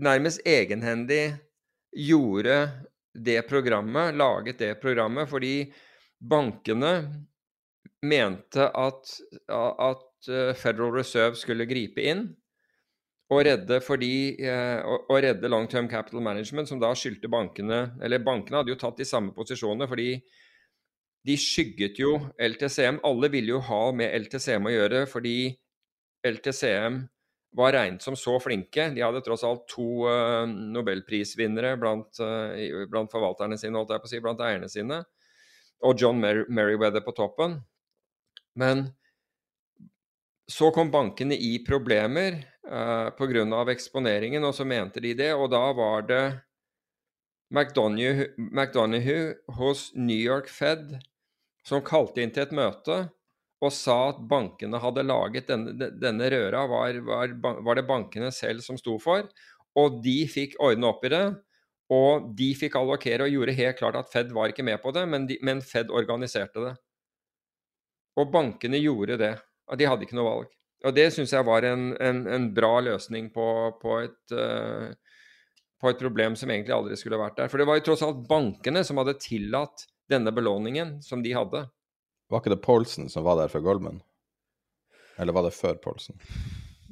nærmest 0.01 0.41
egenhendig 0.47 1.35
gjorde 1.91 2.55
det 3.13 3.41
programmet, 3.49 4.15
laget 4.15 4.61
det 4.61 4.71
programmet, 4.81 5.27
fordi 5.29 5.67
bankene 6.17 6.93
mente 8.05 8.69
at, 8.71 9.13
at 9.49 10.06
Eh, 10.06 10.06
Federal 10.25 10.91
Reserve 10.95 11.37
skulle 11.39 11.67
gripe 11.69 12.01
inn 12.01 12.25
og 13.27 13.43
redde, 13.43 13.81
fordi, 13.83 14.39
eh, 14.39 14.79
og 14.85 15.17
redde 15.23 15.49
long 15.51 15.67
term 15.67 15.89
capital 15.89 16.21
management, 16.23 16.69
som 16.69 16.79
da 16.79 16.93
skyldte 16.95 17.27
bankene 17.27 17.97
Eller 18.01 18.23
bankene 18.23 18.61
hadde 18.61 18.71
jo 18.71 18.79
tatt 18.79 18.97
de 18.97 19.05
samme 19.05 19.33
posisjonene 19.35 19.87
fordi 19.87 20.21
de 21.27 21.35
skygget 21.35 21.99
jo 21.99 22.13
LTCM. 22.39 23.01
Alle 23.03 23.27
ville 23.29 23.51
jo 23.51 23.59
ha 23.59 23.91
med 23.91 24.13
LTCM 24.15 24.69
å 24.69 24.71
gjøre, 24.71 25.01
fordi 25.11 25.57
LTCM 26.23 27.01
var 27.57 27.73
regnet 27.75 28.05
som 28.05 28.15
så 28.15 28.37
flinke. 28.39 28.85
De 28.95 29.03
hadde 29.03 29.23
tross 29.25 29.43
alt 29.43 29.65
to 29.67 30.05
uh, 30.07 30.45
nobelprisvinnere 30.47 31.73
blant, 31.81 32.21
uh, 32.23 32.85
blant, 32.87 33.11
forvalterne 33.11 33.57
sine, 33.59 33.75
holdt 33.75 33.91
jeg 33.91 34.03
på 34.03 34.07
å 34.07 34.13
si, 34.13 34.21
blant 34.23 34.43
eierne 34.45 34.69
sine, 34.71 35.01
og 35.83 35.99
John 35.99 36.21
Mer 36.21 36.45
Merriweather 36.47 37.03
på 37.03 37.15
toppen. 37.17 37.59
Men 38.55 38.87
så 40.51 40.71
kom 40.71 40.91
bankene 40.91 41.35
i 41.35 41.57
problemer 41.65 42.39
eh, 42.71 43.09
pga. 43.17 43.65
eksponeringen, 43.71 44.43
og 44.43 44.55
så 44.55 44.65
mente 44.65 45.03
de 45.03 45.13
det. 45.13 45.33
Og 45.35 45.49
da 45.51 45.73
var 45.75 46.07
det 46.07 46.23
McDonough 47.51 49.35
hos 49.57 49.91
New 49.95 50.17
York 50.17 50.49
Fed 50.49 50.97
som 51.67 51.83
kalte 51.83 52.23
inn 52.23 52.31
til 52.31 52.45
et 52.45 52.55
møte 52.55 53.07
og 53.63 53.73
sa 53.73 54.11
at 54.11 54.19
bankene 54.29 54.79
hadde 54.79 55.03
laget 55.07 55.47
denne, 55.49 55.89
denne 55.97 56.29
røra, 56.29 56.67
var, 56.69 56.99
var, 57.01 57.33
var, 57.41 57.75
det 57.75 57.87
bankene 57.89 58.29
selv 58.31 58.61
som 58.61 58.77
sto 58.77 58.99
for. 59.01 59.25
Og 59.77 59.97
de 60.03 60.19
fikk 60.29 60.55
ordne 60.61 60.91
opp 60.91 61.05
i 61.07 61.11
det. 61.13 61.25
Og 61.93 62.29
de 62.37 62.51
fikk 62.59 62.75
allokere 62.77 63.25
og 63.25 63.33
gjorde 63.33 63.55
helt 63.57 63.79
klart 63.79 63.97
at 63.97 64.11
Fed 64.11 64.33
var 64.35 64.51
ikke 64.51 64.65
med 64.67 64.77
på 64.83 64.91
det, 64.93 65.05
men, 65.09 65.25
de, 65.29 65.39
men 65.41 65.63
Fed 65.65 65.89
organiserte 65.89 66.63
det. 66.67 66.73
Og 68.19 68.29
bankene 68.33 68.77
gjorde 68.81 69.17
det. 69.21 69.33
De 69.75 69.89
hadde 69.89 70.07
ikke 70.07 70.15
noe 70.15 70.29
valg. 70.29 70.53
Og 70.85 70.93
det 70.93 71.07
syns 71.13 71.33
jeg 71.33 71.45
var 71.47 71.65
en, 71.65 71.89
en, 72.03 72.21
en, 72.29 72.49
bra 72.55 72.77
løsning 72.85 73.31
på, 73.33 73.47
på, 73.81 73.97
et, 74.05 74.35
uh, 74.35 74.93
på, 75.81 75.89
et, 75.89 75.99
problem 75.99 76.37
som 76.37 76.51
egentlig 76.53 76.75
aldri 76.75 76.99
skulle 76.99 77.19
vært 77.19 77.39
der. 77.39 77.49
For 77.51 77.59
det 77.59 77.67
var 77.67 77.79
jo 77.79 77.87
tross 77.89 78.05
alt 78.05 78.21
bankene 78.29 78.83
som 78.85 79.01
hadde 79.01 79.17
tillatt 79.23 79.87
denne 80.11 80.31
belåningen 80.31 80.99
som 81.03 81.25
de 81.25 81.33
hadde. 81.35 81.65
Var 82.29 82.43
ikke 82.43 82.53
det 82.53 82.63
Paulsen 82.63 83.09
som 83.11 83.25
var 83.25 83.39
der 83.41 83.51
for 83.51 83.65
Goldman? 83.65 84.03
Eller 85.17 85.33
var 85.33 85.47
det 85.47 85.55
før 85.57 85.79
Paulsen? 85.81 86.19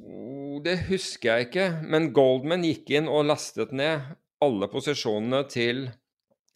Oh, 0.01 0.57
det 0.65 0.79
husker 0.89 1.35
jeg 1.35 1.49
ikke, 1.49 1.67
men 1.85 2.09
Goldman 2.15 2.65
gikk 2.65 2.89
inn 2.97 3.11
og 3.11 3.27
lastet 3.29 3.75
ned 3.75 4.01
alle 4.43 4.69
posisjonene 4.71 5.43
til 5.51 5.85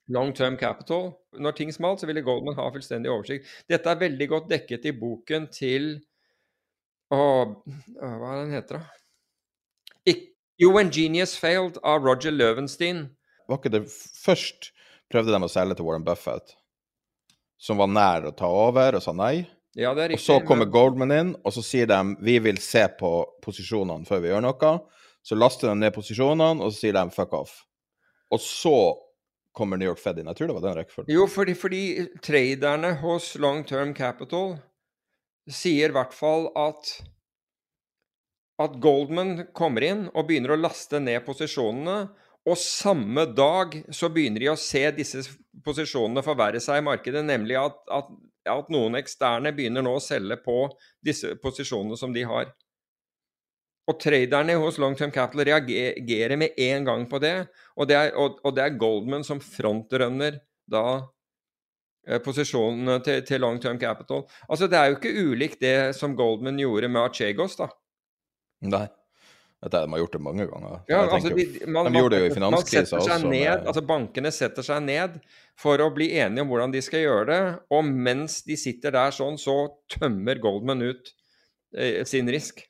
long 0.10 0.34
term 0.34 0.58
capital. 0.58 1.12
Når 1.38 1.56
ting 1.58 1.72
smalt, 1.74 2.02
så 2.02 2.10
ville 2.10 2.26
Goldman 2.26 2.58
ha 2.58 2.68
fullstendig 2.74 3.12
oversikt. 3.14 3.48
Dette 3.70 3.92
er 3.92 4.02
veldig 4.02 4.28
godt 4.32 4.50
dekket 4.50 4.90
i 4.90 4.96
boken 4.98 5.48
til 5.54 5.92
å, 7.14 7.22
Hva 7.98 8.32
er 8.34 8.40
den 8.44 8.56
heter, 8.56 8.80
da? 8.80 8.96
You 10.60 10.74
When 10.76 10.90
Genius 10.92 11.38
Failed 11.40 11.78
av 11.88 12.04
Roger 12.04 12.34
Løvenstein. 12.36 13.06
Var 13.48 13.62
ikke 13.62 13.72
det 13.72 13.86
først 13.88 14.74
prøvde 15.08 15.32
de 15.32 15.48
å 15.48 15.48
selge 15.48 15.78
til 15.80 15.88
Warren 15.88 16.04
Buffett? 16.04 16.58
som 17.60 17.80
var 17.80 17.92
nær 17.92 18.30
å 18.30 18.36
ta 18.36 18.48
over, 18.48 18.96
og 18.96 19.04
sa 19.04 19.14
nei. 19.16 19.44
Ja, 19.78 19.92
det 19.94 20.06
er 20.06 20.14
riktig, 20.14 20.24
og 20.24 20.26
så 20.26 20.48
kommer. 20.48 20.70
Goldman 20.72 21.14
inn, 21.14 21.34
og 21.44 21.54
så 21.54 21.64
sier 21.64 21.90
de 21.90 22.00
vi 22.26 22.40
vil 22.44 22.58
se 22.64 22.86
på 23.00 23.12
posisjonene 23.44 24.08
før 24.08 24.24
vi 24.24 24.32
gjør 24.32 24.46
noe. 24.48 24.72
Så 25.26 25.36
laster 25.36 25.70
de 25.70 25.76
ned 25.82 25.94
posisjonene, 25.94 26.64
og 26.64 26.72
så 26.72 26.86
sier 26.86 26.96
de 26.96 27.04
fuck 27.14 27.36
off. 27.38 27.60
Og 28.32 28.42
så 28.42 28.78
kommer 29.56 29.78
New 29.78 29.90
York 29.90 30.00
Fed 30.00 30.22
inn. 30.22 30.30
Jeg 30.32 30.40
tror 30.40 30.50
det 30.50 30.56
var 30.56 30.66
den 30.66 30.78
rekkefølgen. 30.80 31.12
Jo, 31.12 31.28
fordi, 31.30 31.56
fordi 31.60 31.84
traderne 32.24 32.94
hos 33.04 33.34
Long 33.42 33.66
Term 33.68 33.92
Capital 33.98 34.56
sier 35.54 35.90
i 35.90 35.96
hvert 35.96 36.14
fall 36.16 36.50
at 36.58 36.94
at 38.60 38.76
Goldman 38.84 39.46
kommer 39.56 39.86
inn 39.88 40.08
og 40.12 40.26
begynner 40.28 40.56
å 40.56 40.60
laste 40.60 41.00
ned 41.00 41.24
posisjonene, 41.24 42.10
og 42.50 42.58
samme 42.60 43.26
dag 43.36 43.76
så 43.94 44.10
begynner 44.12 44.44
de 44.44 44.50
å 44.52 44.60
se 44.60 44.82
disse 44.96 45.24
posisjonene 45.64 46.24
forverre 46.26 46.62
seg 46.64 46.82
i 46.82 46.86
markedet, 46.86 47.24
nemlig 47.26 47.58
at, 47.60 47.78
at, 47.94 48.10
at, 48.50 48.72
noen 48.74 48.98
eksterne 49.00 49.54
begynner 49.56 49.86
nå 49.86 49.96
å 49.98 50.04
selge 50.04 50.40
på 50.44 50.64
disse 51.06 51.36
posisjonene 51.44 52.00
som 52.00 52.16
de 52.16 52.26
har. 52.28 52.52
Og 53.90 53.98
traderne 54.02 54.58
hos 54.62 54.78
Long 54.82 54.96
Term 54.98 55.12
Capital 55.14 55.48
reagerer 55.50 56.36
med 56.40 56.60
en 56.62 56.88
gang 56.88 57.08
på 57.10 57.22
det, 57.24 57.36
og 57.76 57.90
det 57.90 57.98
er, 57.98 58.12
og, 58.20 58.42
og 58.44 58.56
det 58.56 58.66
er 58.66 58.80
Goldman 58.82 59.26
som 59.28 59.42
frontrunner 59.44 60.42
da 60.70 60.86
posisjonene 62.26 63.00
til, 63.06 63.20
til, 63.28 63.42
Long 63.44 63.60
Term 63.62 63.80
Capital. 63.82 64.24
Altså 64.48 64.70
Det 64.72 64.78
er 64.80 64.90
jo 64.90 65.00
ikke 65.00 65.26
ulikt 65.30 65.60
det 65.62 65.76
som 65.98 66.16
Goldman 66.18 66.60
gjorde 66.62 66.90
med 66.92 67.04
Archegos, 67.04 67.58
da. 67.60 67.70
Nei. 68.66 68.88
Dette, 69.60 69.82
de 69.82 69.92
har 69.92 70.00
gjort 70.00 70.14
det 70.16 70.20
mange 70.24 70.46
ganger. 70.48 70.76
Ja, 70.88 71.02
altså, 71.04 71.34
de, 71.36 71.46
man, 71.68 71.90
de, 71.90 72.00
gjorde 72.00 72.16
det 72.16 72.22
jo 72.22 72.28
i 72.30 72.36
finanskrisa 72.38 73.00
også. 73.02 73.18
Ned, 73.26 73.32
med... 73.34 73.66
altså 73.68 73.84
Bankene 73.84 74.32
setter 74.32 74.64
seg 74.64 74.86
ned 74.86 75.18
for 75.60 75.84
å 75.84 75.90
bli 75.92 76.14
enige 76.16 76.46
om 76.46 76.54
hvordan 76.54 76.72
de 76.72 76.82
skal 76.84 77.04
gjøre 77.04 77.26
det. 77.28 77.42
Og 77.76 77.90
mens 78.08 78.40
de 78.48 78.56
sitter 78.60 78.96
der 78.96 79.12
sånn, 79.16 79.36
så 79.42 79.58
tømmer 79.92 80.40
Goldman 80.40 80.86
ut 80.88 81.12
eh, 81.76 82.06
sin 82.08 82.32
risk. 82.32 82.64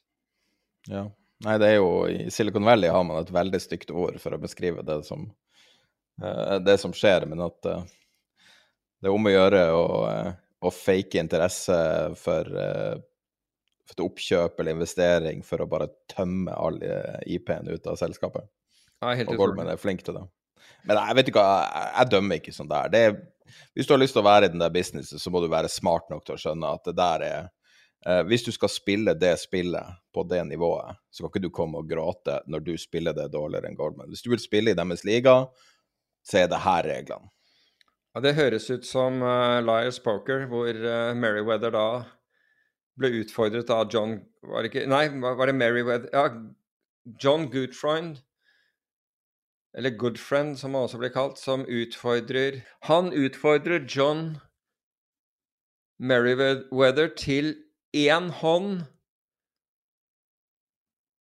Ja. 0.89 1.05
Nei, 1.45 1.59
det 1.61 1.69
er 1.69 1.77
jo 1.77 1.91
I 2.09 2.25
Silicon 2.33 2.65
Valley 2.67 2.89
har 2.91 3.05
man 3.07 3.21
et 3.21 3.29
veldig 3.31 3.61
stygt 3.61 3.93
ord 3.93 4.17
for 4.19 4.35
å 4.35 4.41
beskrive 4.41 4.81
det 4.83 5.03
som, 5.07 5.29
eh, 6.23 6.57
det 6.65 6.79
som 6.81 6.95
skjer, 6.95 7.29
men 7.29 7.45
at 7.45 7.69
eh, 7.69 7.85
det 8.99 9.09
er 9.09 9.15
om 9.15 9.27
å 9.29 9.33
gjøre 9.33 9.63
å, 9.75 9.85
eh, 10.11 10.33
å 10.59 10.71
fake 10.75 11.21
interesse 11.21 11.79
for 12.19 12.51
for, 13.89 13.97
et 13.97 14.03
oppkjøp 14.05 14.59
eller 14.59 14.77
investering 14.77 15.43
for 15.45 15.63
å 15.63 15.69
bare 15.69 15.89
tømme 16.11 16.53
all 16.53 16.81
eh, 16.83 17.35
IP-en 17.35 17.69
ut 17.69 17.87
av 17.87 17.97
selskapet. 17.99 18.45
Ja, 19.01 19.15
helt 19.15 19.31
og 19.31 19.39
Goldman 19.39 19.71
er 19.71 19.79
flink 19.81 20.03
til 20.05 20.19
det. 20.19 20.25
Men 20.85 20.99
jeg 20.99 21.17
vet 21.17 21.31
ikke, 21.31 21.45
jeg, 21.45 21.85
jeg 21.95 22.11
dømmer 22.13 22.41
ikke 22.41 22.55
sånn 22.55 22.69
der. 22.69 22.91
Det 22.91 23.01
er, 23.07 23.15
hvis 23.73 23.87
du 23.89 23.95
har 23.95 24.01
lyst 24.01 24.15
til 24.15 24.23
å 24.23 24.29
være 24.29 24.49
i 24.49 24.53
den 24.53 24.61
der 24.61 24.73
businessen, 24.73 25.21
så 25.21 25.31
må 25.33 25.41
du 25.41 25.49
være 25.51 25.71
smart 25.71 26.11
nok 26.11 26.27
til 26.27 26.35
å 26.35 26.43
skjønne 26.43 26.75
at 26.77 26.85
det 26.85 26.95
der 26.99 27.25
er 27.25 27.41
eh, 28.05 28.21
Hvis 28.29 28.45
du 28.45 28.51
skal 28.55 28.71
spille 28.73 29.15
det 29.17 29.33
spillet 29.41 29.97
på 30.13 30.25
det 30.29 30.43
nivået, 30.51 30.99
så 31.09 31.23
kan 31.23 31.33
ikke 31.33 31.47
du 31.47 31.55
komme 31.55 31.81
og 31.81 31.89
gråte 31.89 32.39
når 32.47 32.65
du 32.67 32.73
spiller 32.77 33.17
det 33.17 33.31
dårligere 33.33 33.71
enn 33.71 33.79
Goldman. 33.79 34.11
Hvis 34.13 34.23
du 34.25 34.31
vil 34.33 34.43
spille 34.43 34.75
i 34.75 34.77
deres 34.77 35.05
liga, 35.07 35.41
så 36.21 36.43
er 36.43 36.51
det 36.51 36.63
her 36.67 36.85
reglene. 36.93 37.31
Ja, 38.15 38.21
Det 38.21 38.35
høres 38.35 38.69
ut 38.69 38.85
som 38.85 39.21
uh, 39.21 39.59
Liars 39.61 39.99
Poker, 39.99 40.47
hvor 40.49 40.69
uh, 40.73 41.15
Merryweather 41.15 41.73
da 41.75 41.85
ble 42.99 43.11
utfordret 43.21 43.69
av 43.69 43.91
John 43.93 44.17
var 44.43 44.63
det 44.63 44.71
ikke, 44.71 44.87
Nei, 44.89 45.05
var 45.21 45.45
det 45.47 45.55
Merryweather 45.55 46.09
Ja, 46.13 46.25
John 47.23 47.47
Goodfriend, 47.51 48.19
eller 49.77 49.95
Goodfriend 49.97 50.57
som 50.59 50.73
han 50.73 50.87
også 50.87 50.99
blir 50.99 51.13
kalt, 51.13 51.37
som 51.39 51.65
utfordrer 51.65 52.61
Han 52.89 53.13
utfordrer 53.13 53.85
John 53.85 54.37
Merryweather 55.99 57.11
til 57.15 57.55
én 57.95 58.31
hånd 58.41 58.83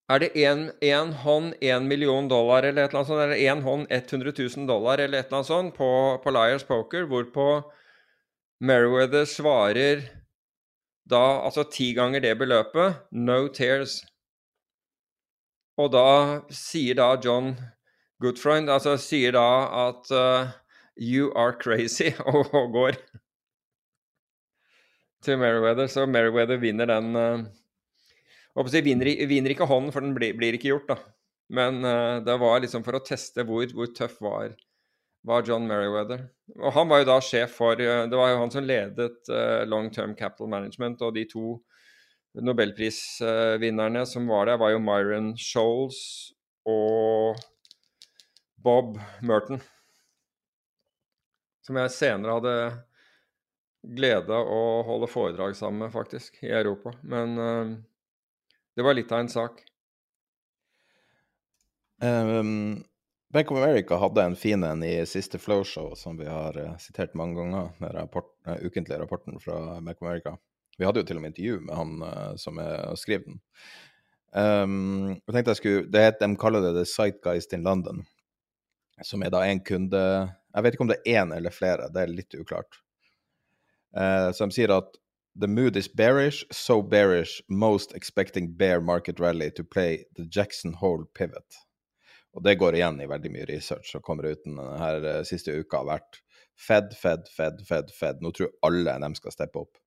er 0.09 0.23
det 0.23 0.31
én 0.35 1.13
hånd 1.23 1.55
én 1.61 1.89
million 1.89 2.29
dollar 2.29 2.65
eller 2.65 2.85
et 2.85 2.95
eller 2.95 3.03
annet 3.03 3.11
sånt, 3.11 3.23
eller 3.23 3.37
én 3.37 3.63
hånd 3.63 3.87
100 3.91 4.33
000 4.57 4.67
dollar 4.67 4.99
eller 4.99 5.19
et 5.19 5.27
eller 5.27 5.41
annet 5.43 5.51
sånt 5.51 5.75
på, 5.77 5.91
på 6.23 6.33
Liars 6.33 6.65
Poker, 6.65 7.05
hvorpå 7.11 7.49
Meriwether 8.61 9.27
svarer 9.29 10.07
da 11.09 11.41
altså 11.45 11.65
ti 11.73 11.93
ganger 11.97 12.21
det 12.21 12.35
beløpet, 12.41 13.05
no 13.13 13.49
tears. 13.53 14.01
Og 15.79 15.93
da 15.93 16.09
sier 16.53 16.99
da 16.99 17.13
John 17.25 17.55
Goodfriend 18.21 18.69
altså 18.73 18.97
sier 18.99 19.37
da 19.37 19.47
at 19.89 20.11
uh, 20.11 20.51
you 20.97 21.31
are 21.37 21.53
crazy, 21.53 22.11
og, 22.27 22.49
og 22.53 22.73
går 22.73 22.99
til 25.23 25.39
Meriwether. 25.39 25.87
Så 25.87 26.07
Meriwether 26.07 26.57
vinner 26.57 26.91
den 26.91 27.17
uh, 27.17 27.47
si, 28.69 28.83
vinner, 28.85 29.11
vinner, 29.31 29.55
ikke 29.55 29.69
hånden, 29.69 29.93
for 29.95 30.05
den 30.05 30.15
blir, 30.17 30.37
blir 30.39 30.57
ikke 30.57 30.73
gjort, 30.73 30.89
da. 30.91 30.99
Men 31.49 31.83
uh, 31.85 32.19
det 32.25 32.37
var 32.41 32.61
liksom 32.61 32.85
for 32.85 32.99
å 32.99 33.05
teste 33.05 33.45
hvor, 33.49 33.69
hvor 33.73 33.93
tøff 33.97 34.19
var 34.25 34.57
var 35.29 35.45
John 35.47 35.67
Merriweather. 35.69 36.27
Og 36.59 36.73
han 36.73 36.89
var 36.89 37.03
jo 37.03 37.09
da 37.11 37.19
sjef 37.25 37.57
for 37.59 37.81
uh, 37.81 38.05
Det 38.09 38.19
var 38.19 38.33
jo 38.33 38.41
han 38.43 38.53
som 38.53 38.67
ledet 38.67 39.31
uh, 39.33 39.65
Long 39.69 39.91
Term 39.95 40.15
Capital 40.17 40.51
Management, 40.53 41.03
og 41.03 41.17
de 41.17 41.25
to 41.29 41.59
nobelprisvinnerne 42.39 44.05
som 44.07 44.29
var 44.31 44.47
der, 44.47 44.61
var 44.61 44.75
jo 44.75 44.83
Myron 44.85 45.33
Scholes 45.41 45.99
og 46.69 47.41
Bob 48.63 48.99
Merton. 49.25 49.63
Som 51.67 51.81
jeg 51.81 51.95
senere 51.97 52.37
hadde 52.37 52.55
glede 53.97 54.37
å 54.37 54.61
holde 54.87 55.09
foredrag 55.11 55.57
sammen 55.57 55.87
med, 55.87 55.95
faktisk, 55.95 56.39
i 56.45 56.53
Europa. 56.53 56.93
Men 57.03 57.35
det 58.79 58.85
var 58.87 58.95
litt 58.95 59.13
av 59.13 59.25
en 59.25 59.29
sak. 59.29 59.57
Um, 62.03 62.85
Bank 63.35 63.51
of 63.51 63.59
America 63.59 63.97
hadde 63.99 64.23
en 64.23 64.37
fin 64.39 64.65
en 64.65 64.85
i 64.87 65.07
siste 65.07 65.39
Flow-show 65.39 65.97
som 65.99 66.15
vi 66.21 66.29
har 66.31 66.55
uh, 66.59 66.77
sitert 66.79 67.17
mange 67.19 67.35
ganger, 67.41 67.73
den 67.81 67.91
rapport, 67.97 68.29
uh, 68.47 68.55
ukentlige 68.63 69.01
rapporten 69.01 69.41
fra 69.43 69.81
Bank 69.81 69.99
of 69.99 70.07
America. 70.07 70.37
Vi 70.79 70.87
hadde 70.87 71.03
jo 71.03 71.09
til 71.09 71.19
og 71.19 71.25
med 71.25 71.35
intervju 71.35 71.57
med 71.67 71.75
han 71.75 71.97
uh, 72.07 72.37
som 72.39 72.63
skrev 72.95 73.27
den. 73.27 73.41
Um, 74.31 75.17
jeg 75.27 75.35
tenkte 75.35 75.57
jeg 75.57 75.63
skulle, 75.63 75.91
det 75.91 76.05
het, 76.05 76.23
De 76.23 76.31
kaller 76.39 76.63
det 76.63 76.77
The 76.79 76.87
Sightguist 76.87 77.59
in 77.59 77.67
London, 77.67 78.05
som 79.03 79.27
er 79.27 79.35
da 79.35 79.43
en 79.43 79.65
kunde 79.65 80.05
Jeg 80.55 80.65
vet 80.65 80.79
ikke 80.79 80.87
om 80.87 80.95
det 80.95 81.01
er 81.03 81.25
én 81.25 81.35
eller 81.35 81.51
flere, 81.51 81.91
det 81.91 82.07
er 82.07 82.15
litt 82.15 82.39
uklart. 82.39 82.79
Uh, 83.91 84.31
så 84.31 84.47
de 84.47 84.55
sier 84.55 84.79
at 84.79 85.03
The 85.37 85.47
mood 85.47 85.77
is 85.77 85.89
bearish, 85.89 86.45
so 86.51 86.83
bearish, 86.83 87.43
most 87.49 87.95
expecting 87.95 88.57
bear 88.57 88.81
market 88.81 89.21
rally 89.21 89.51
to 89.53 89.65
play 89.65 90.05
the 90.17 90.25
Jackson 90.25 90.75
Hole 90.75 91.05
pivot. 91.15 91.65
Og 92.35 92.43
det 92.45 92.59
går 92.59 92.77
igjen 92.79 93.01
i 93.01 93.09
veldig 93.09 93.31
mye 93.33 93.47
research 93.49 93.93
som 93.93 94.03
kommer 94.05 94.29
ut 94.29 94.43
denne 94.45 95.15
siste 95.27 95.55
uka. 95.55 95.81
har 95.81 95.89
vært 95.89 96.21
Fed, 96.59 96.95
Fed, 96.99 97.29
Fed, 97.37 97.63
Fed, 97.67 97.91
Fed. 97.95 98.23
Nå 98.23 98.33
tror 98.35 98.51
alle 98.67 98.99
de 98.99 99.15
skal 99.17 99.35
steppe 99.35 99.63
opp. 99.63 99.79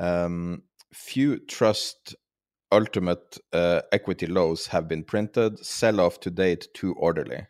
Um, 0.00 0.62
few 0.94 1.38
trust 1.48 2.14
ultimate 2.70 3.38
uh, 3.52 3.80
equity 3.92 4.26
lows 4.26 4.66
have 4.68 4.88
been 4.88 5.04
printed. 5.04 5.58
Sell 5.64 6.00
off 6.00 6.20
to 6.20 6.30
date 6.30 6.68
too 6.74 6.94
orderly. 6.98 7.46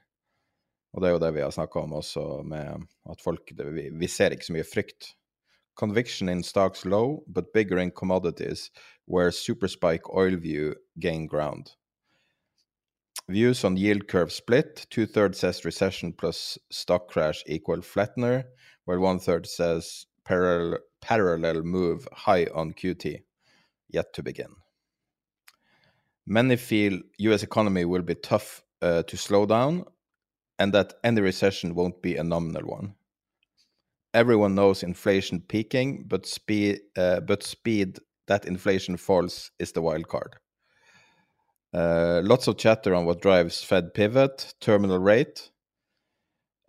Og 0.95 1.03
det 1.03 1.09
er 1.09 1.15
jo 1.15 1.23
det 1.23 1.35
vi 1.37 1.43
har 1.45 1.53
snakka 1.53 1.83
om 1.85 1.99
også, 1.99 2.23
med 2.49 2.87
at 3.11 3.23
folk 3.23 3.53
vi, 3.53 3.91
vi, 3.93 4.09
ser 4.09 4.33
ikke 4.33 4.49
så 4.49 4.55
mye 4.57 4.67
frykt. 4.67 5.13
Conviction 5.79 6.29
in 6.29 6.43
stocks 6.43 6.85
low, 6.85 7.23
but 7.29 7.53
bigger 7.55 7.79
in 7.79 7.93
commodities, 7.93 8.71
where 9.07 9.31
super 9.31 9.69
spike 9.69 10.13
oil 10.13 10.37
view 10.37 10.75
gain 10.99 11.27
ground. 11.27 11.71
Views 13.29 13.63
on 13.65 13.77
yield 13.77 14.09
curve 14.09 14.33
split. 14.33 14.87
Two 14.91 15.07
thirds 15.07 15.39
says 15.39 15.65
recession 15.65 16.13
plus 16.13 16.59
stock 16.71 17.09
crash 17.09 17.45
equal 17.47 17.79
flattener, 17.79 18.45
while 18.87 18.99
one 18.99 19.21
third 19.21 19.47
says 19.47 20.07
parallel, 20.25 20.79
parallel 21.01 21.63
move 21.63 22.09
high 22.13 22.47
on 22.55 22.73
QT. 22.73 23.23
Yet 23.89 24.13
to 24.15 24.23
begin. 24.23 24.51
Many 26.27 26.57
feel 26.57 27.01
US 27.19 27.43
economy 27.43 27.85
will 27.85 28.03
be 28.03 28.15
tough 28.17 28.63
uh, 28.83 29.03
to 29.05 29.17
slow 29.17 29.47
down 29.47 29.85
and 30.59 30.75
that 30.75 30.95
any 31.05 31.21
recession 31.21 31.75
won't 31.75 32.03
be 32.03 32.17
a 32.17 32.25
nominal 32.25 32.67
one. 32.67 32.95
Everyone 34.15 34.55
knows 34.55 34.83
inflation 34.83 35.41
peaking, 35.41 36.05
but 36.09 36.27
speed, 36.27 36.81
uh, 36.97 37.21
but 37.21 37.43
speed 37.43 37.99
that 38.27 38.47
inflation 38.47 38.97
falls 38.97 39.51
is 39.59 39.73
the 39.73 39.83
wild 39.83 40.09
card. 40.09 40.37
Uh, 41.75 42.23
lots 42.25 42.49
of 42.49 42.57
chatter 42.57 42.95
on 42.95 43.05
what 43.05 43.21
drives 43.21 43.63
Fed 43.63 43.93
pivot, 43.93 44.55
terminal 44.61 44.99
rate 44.99 45.51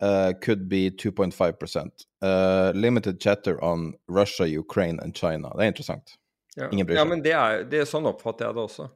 uh, 0.01 0.33
could 0.41 0.67
be 0.67 0.91
2.5%. 0.91 1.89
Uh, 2.21 2.71
limited 2.75 3.19
chatter 3.19 3.63
on 3.63 3.93
Russia, 4.07 4.47
Ukraine 4.47 4.99
and 5.01 5.15
China. 5.15 5.49
Det 5.55 5.63
er 5.63 5.67
interessant. 5.67 6.17
Ja, 6.57 6.67
ja 6.73 7.05
men 7.05 7.23
det 7.23 7.31
er, 7.31 7.63
det 7.63 7.79
er, 7.79 7.85
sånn 7.87 8.07
oppfatter 8.09 8.49
jeg 8.49 8.55
det 8.55 8.63
også. 8.63 8.89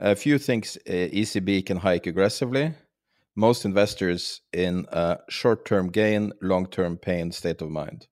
A 0.00 0.14
few 0.16 0.38
things 0.38 0.78
ECB 0.86 1.58
uh, 1.58 1.62
can 1.62 1.76
hike 1.76 2.08
aggressively. 2.10 2.70
Most 3.36 3.64
investors 3.64 4.40
in 4.52 4.86
a 4.92 5.18
short-term 5.28 5.90
gain, 5.90 6.32
long-term 6.42 6.96
pain 6.98 7.32
state 7.32 7.62
of 7.62 7.70
mind. 7.70 8.06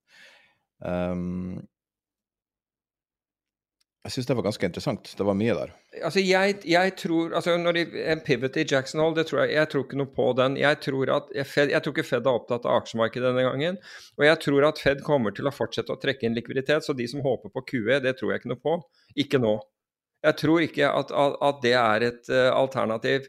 Um, 0.80 1.66
jeg 4.08 4.14
syns 4.14 4.28
det 4.30 4.34
var 4.38 4.44
ganske 4.46 4.68
interessant. 4.70 5.10
Det 5.18 5.24
var 5.26 5.36
mye 5.36 5.54
der. 5.58 5.72
Altså, 5.98 6.22
jeg, 6.24 6.54
jeg 6.64 6.92
tror 6.96 7.34
altså 7.36 7.56
når 7.60 7.76
de, 7.76 7.82
En 8.08 8.22
pivot 8.24 8.56
i 8.56 8.64
Jackson 8.64 9.02
Hole, 9.02 9.16
det 9.18 9.26
tror 9.28 9.42
jeg, 9.42 9.56
jeg 9.58 9.68
tror 9.68 9.84
ikke 9.84 9.98
noe 10.00 10.12
på 10.14 10.28
den. 10.38 10.56
Jeg 10.56 10.78
tror, 10.86 11.12
at, 11.12 11.32
Fed, 11.50 11.72
jeg 11.74 11.84
tror 11.84 11.96
ikke 11.96 12.06
Fed 12.08 12.30
er 12.30 12.38
opptatt 12.38 12.64
av 12.64 12.78
aksjemarkedet 12.80 13.26
denne 13.26 13.44
gangen. 13.44 13.76
Og 14.16 14.24
jeg 14.24 14.40
tror 14.46 14.68
at 14.70 14.80
Fed 14.80 15.02
kommer 15.04 15.34
til 15.36 15.50
å 15.50 15.52
fortsette 15.52 15.92
å 15.92 16.00
trekke 16.00 16.24
inn 16.24 16.38
likviditet. 16.38 16.86
Så 16.86 16.96
de 16.96 17.08
som 17.10 17.20
håper 17.26 17.52
på 17.52 17.64
QE, 17.68 17.98
det 18.04 18.14
tror 18.16 18.32
jeg 18.32 18.40
ikke 18.40 18.52
noe 18.54 18.64
på. 18.64 18.78
Ikke 19.26 19.42
nå. 19.42 19.58
Jeg 20.24 20.40
tror 20.40 20.64
ikke 20.64 20.88
at, 20.88 21.12
at, 21.12 21.38
at 21.50 21.60
det 21.66 21.76
er 21.82 22.08
et 22.08 22.32
uh, 22.32 22.48
alternativ. 22.56 23.28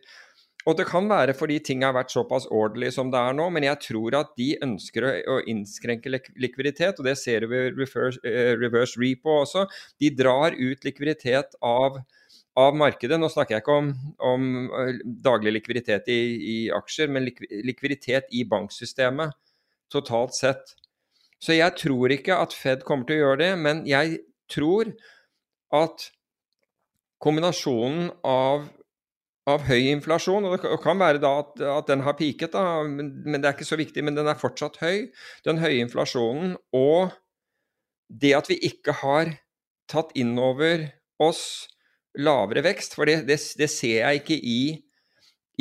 Og 0.68 0.76
det 0.76 0.90
kan 0.90 1.08
være 1.08 1.34
fordi 1.38 1.58
ting 1.64 1.86
har 1.86 1.94
vært 1.96 2.12
såpass 2.12 2.48
orderly 2.52 2.90
som 2.92 3.12
det 3.14 3.20
er 3.20 3.36
nå, 3.38 3.46
men 3.56 3.64
jeg 3.64 3.80
tror 3.86 4.18
at 4.20 4.34
de 4.38 4.50
ønsker 4.66 5.06
å, 5.08 5.38
innskrenke 5.48 6.12
likviditet, 6.12 7.00
og 7.00 7.08
det 7.08 7.16
ser 7.20 7.48
vi 7.48 7.62
i 7.70 7.70
reverse, 7.72 8.20
uh, 8.26 8.54
reverse 8.60 9.00
repo 9.00 9.40
også. 9.46 9.66
De 10.02 10.12
drar 10.12 10.58
ut 10.58 10.84
likviditet 10.86 11.56
av, 11.64 12.02
av 12.60 12.76
markedet. 12.76 13.18
Nå 13.22 13.32
snakker 13.32 13.56
jeg 13.56 13.64
ikke 13.64 13.78
om, 13.86 13.94
om 14.20 14.50
uh, 14.74 14.92
daglig 15.30 15.56
likviditet 15.62 16.12
i, 16.12 16.20
i, 16.36 16.58
aksjer, 16.76 17.12
men 17.16 17.32
likviditet 17.64 18.28
i 18.36 18.44
banksystemet 18.50 19.38
totalt 19.90 20.36
sett. 20.38 20.76
Så 21.40 21.56
jeg 21.56 21.72
tror 21.80 22.12
ikke 22.12 22.36
at 22.36 22.52
Fed 22.54 22.84
kommer 22.86 23.08
til 23.08 23.16
å 23.16 23.30
gjøre 23.30 23.42
det, 23.46 23.54
men 23.64 23.86
jeg 23.88 24.20
tror 24.52 24.92
at 25.72 26.10
kombinasjonen 27.24 28.12
av 28.28 28.68
av 29.50 29.66
høy 29.68 29.90
inflasjon. 29.92 30.46
og 30.46 30.58
Det 30.58 30.78
kan 30.84 31.00
være 31.02 31.22
da 31.24 31.32
at, 31.42 31.58
at 31.80 31.90
den 31.90 32.04
har 32.06 32.18
piket, 32.20 32.54
da, 32.54 32.84
men, 32.88 33.12
men, 33.26 33.42
det 33.42 33.50
er 33.50 33.58
ikke 33.58 33.68
så 33.70 33.80
viktig. 33.80 34.04
Men 34.06 34.18
den 34.18 34.30
er 34.30 34.40
fortsatt 34.40 34.80
høy. 34.84 35.10
Den 35.48 35.62
høye 35.62 35.82
inflasjonen 35.84 36.56
og 36.76 37.16
det 38.10 38.34
at 38.38 38.50
vi 38.50 38.58
ikke 38.66 38.96
har 39.04 39.36
tatt 39.90 40.14
inn 40.18 40.38
over 40.42 40.88
oss 41.22 41.44
lavere 42.18 42.64
vekst, 42.66 42.96
for 42.98 43.10
det, 43.10 43.22
det, 43.28 43.38
det 43.58 43.70
ser 43.70 44.00
jeg 44.02 44.22
ikke 44.22 44.38
i, 44.38 44.62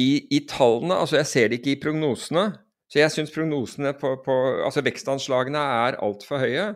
i, 0.01 0.11
i, 0.33 0.41
tallene. 0.49 0.97
altså 0.97 1.19
Jeg 1.21 1.29
ser 1.29 1.49
det 1.49 1.61
ikke 1.61 1.75
i 1.75 1.83
prognosene. 1.83 2.47
Så 2.89 3.03
jeg 3.03 3.13
syns 3.13 3.35
prognosene 3.35 3.93
på, 4.01 4.15
på 4.25 4.37
altså 4.65 4.81
vekstanslagene 4.85 5.61
er 5.61 5.99
altfor 6.05 6.41
høye. 6.41 6.71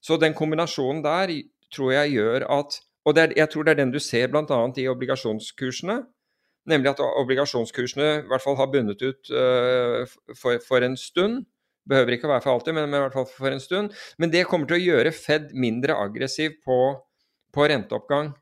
Så 0.00 0.16
den 0.16 0.32
kombinasjonen 0.36 1.02
der 1.04 1.34
tror 1.74 1.92
jeg 1.92 2.16
gjør 2.16 2.48
at 2.48 2.80
Og 3.08 3.16
er, 3.16 3.32
jeg 3.36 3.48
tror 3.48 3.64
det 3.64 3.72
er 3.72 3.78
den 3.78 3.92
du 3.92 3.98
ser 3.98 4.28
bl.a. 4.28 4.56
i 4.76 4.88
obligasjonskursene 4.88 5.94
Nemlig 6.70 6.92
at 6.92 7.02
obligasjonskursene 7.04 8.10
i 8.20 8.26
hvert 8.30 8.44
fall 8.44 8.58
har 8.60 8.70
bundet 8.72 9.02
ut 9.02 9.32
uh, 9.34 10.04
for, 10.38 10.60
for, 10.64 10.86
en 10.86 10.96
stund. 11.00 11.44
Behøver 11.90 12.16
ikke 12.16 12.28
å 12.28 12.34
være 12.34 12.44
for 12.44 12.54
alltid, 12.54 12.76
men, 12.76 12.86
men, 12.90 13.00
i 13.00 13.06
hvert 13.06 13.16
fall 13.16 13.28
for 13.30 13.50
en 13.50 13.62
stund. 13.62 13.96
Men 14.20 14.32
det 14.32 14.46
kommer 14.48 14.70
til 14.70 14.78
å 14.78 14.84
gjøre 14.84 15.14
Fed 15.16 15.50
mindre 15.58 15.96
aggressiv 15.98 16.60
på, 16.66 16.78
på 17.54 17.66
renteoppgang. 17.72 18.34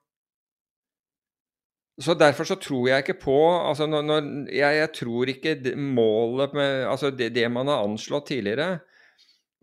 Så 1.98 2.14
Derfor 2.14 2.46
så 2.46 2.54
tror 2.62 2.84
jeg 2.86 3.02
ikke 3.02 3.18
på 3.24 3.36
altså 3.58 3.88
når, 3.90 4.04
når, 4.06 4.26
jeg, 4.54 4.74
jeg, 4.78 4.90
tror 5.00 5.32
ikke 5.32 5.54
målet 5.74 6.52
med 6.54 6.84
altså 6.86 7.10
det, 7.10 7.32
det 7.34 7.48
man 7.50 7.66
har 7.66 7.82
anslått 7.82 8.28
tidligere, 8.30 8.76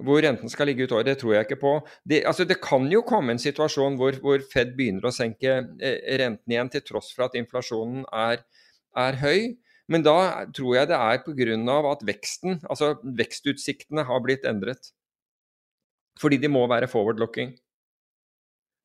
hvor 0.03 0.19
renten 0.23 0.51
skal 0.51 0.67
ligge 0.67 0.83
ut 0.83 0.91
året, 0.91 1.07
det 1.07 1.19
tror 1.21 1.35
jeg 1.35 1.47
ikke 1.47 1.61
på. 1.61 1.73
Det, 2.03 2.23
altså 2.27 2.43
det 2.47 2.57
kan 2.63 2.87
jo 2.91 3.03
komme 3.07 3.35
en 3.35 3.39
situasjon 3.39 3.95
hvor, 3.99 4.17
hvor, 4.23 4.41
Fed 4.51 4.73
begynner 4.75 5.07
å 5.07 5.13
senke 5.15 5.53
eh, 5.79 6.17
renten 6.19 6.51
igjen, 6.51 6.71
til 6.73 6.83
tross 6.83 7.13
for 7.15 7.29
at 7.29 7.37
inflasjonen 7.39 8.03
er, 8.11 8.43
er 8.99 9.21
høy. 9.21 9.55
Men 9.91 10.03
da 10.03 10.17
tror 10.55 10.75
jeg 10.79 10.89
det 10.89 10.97
er 10.97 11.21
pga. 11.23 11.77
at 11.91 12.05
veksten, 12.07 12.59
altså 12.69 12.95
vekstutsiktene 13.03 14.03
har 14.03 14.23
blitt 14.25 14.45
endret. 14.45 14.91
Fordi 16.19 16.37
de 16.41 16.49
må 16.49 16.65
være 16.67 16.89
forward-looking. 16.91 17.55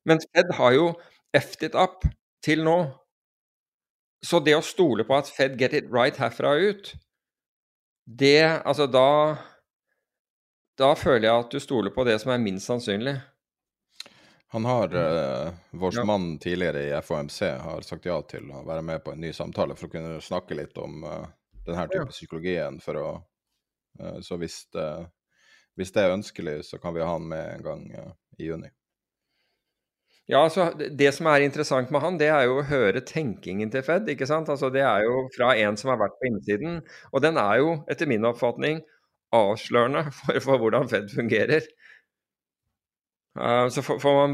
Men 0.05 0.19
Fed 0.31 0.53
har 0.57 0.71
jo 0.73 0.87
effed 1.33 1.75
up 1.75 2.05
til 2.43 2.63
nå. 2.63 2.77
Så 4.23 4.39
det 4.39 4.55
å 4.55 4.63
stole 4.63 5.03
på 5.03 5.17
at 5.17 5.29
Fed 5.33 5.57
get 5.57 5.73
it 5.73 5.89
right 5.91 6.17
herfra 6.17 6.55
ut, 6.55 6.93
det 8.05 8.61
Altså 8.65 8.87
da 8.87 9.37
da 10.81 10.95
føler 10.97 11.27
jeg 11.27 11.45
at 11.45 11.53
du 11.53 11.61
stoler 11.61 11.93
på 11.93 12.05
det 12.07 12.17
som 12.23 12.33
er 12.33 12.41
minst 12.41 12.69
sannsynlig. 12.69 13.19
Han 14.53 14.65
har, 14.65 14.95
eh, 14.95 15.53
vår 15.71 15.95
ja. 15.95 16.03
mann 16.03 16.39
tidligere 16.39 16.81
i 16.83 17.01
FOMC, 17.01 17.41
har 17.41 17.81
sagt 17.87 18.05
ja 18.05 18.17
til 18.27 18.49
å 18.51 18.65
være 18.67 18.83
med 18.83 18.99
på 19.03 19.13
en 19.13 19.21
ny 19.23 19.31
samtale 19.33 19.77
for 19.79 19.87
å 19.87 19.93
kunne 19.93 20.17
snakke 20.19 20.57
litt 20.59 20.75
om 20.81 21.05
uh, 21.07 21.23
denne 21.63 21.85
type 21.87 22.03
ja. 22.03 22.11
psykologien. 22.11 22.81
For 22.83 22.99
å, 22.99 23.07
uh, 24.01 24.19
så 24.19 24.35
hvis 24.41 24.65
det, 24.75 24.89
hvis 25.79 25.95
det, 25.95 26.03
er 26.03 26.17
ønskelig, 26.17 26.57
så 26.67 26.81
kan 26.83 26.97
vi 26.97 27.05
ha 27.05 27.13
han 27.13 27.31
med 27.31 27.45
en 27.53 27.63
gang 27.69 27.87
uh, 27.95 28.11
i 28.41 28.49
juni. 28.49 28.73
Ja, 30.27 30.43
altså 30.43 30.67
Det 30.75 31.13
som 31.15 31.27
er 31.31 31.45
interessant 31.47 31.87
med 31.91 32.03
han, 32.03 32.19
det 32.19 32.27
er 32.31 32.49
jo 32.49 32.59
å 32.59 32.67
høre 32.67 33.07
tenkingen 33.07 33.71
til 33.71 33.87
Fed. 33.87 34.11
ikke 34.11 34.27
sant? 34.27 34.51
Altså 34.51 34.67
Det 34.69 34.83
er 34.83 35.07
jo 35.07 35.29
fra 35.35 35.55
en 35.63 35.79
som 35.79 35.95
har 35.95 36.03
vært 36.03 36.19
på 36.19 36.27
innsiden. 36.27 36.81
Og 37.15 37.23
den 37.23 37.39
er 37.39 37.63
jo, 37.63 37.77
etter 37.87 38.07
min 38.07 38.27
oppfatning, 38.27 38.83
avslørende 39.35 40.07
for, 40.19 40.39
for 40.43 40.61
hvordan 40.61 40.89
Fed 40.91 41.09
fungerer. 41.15 41.67
Så 43.71 43.79
får 43.81 44.15
man 44.17 44.33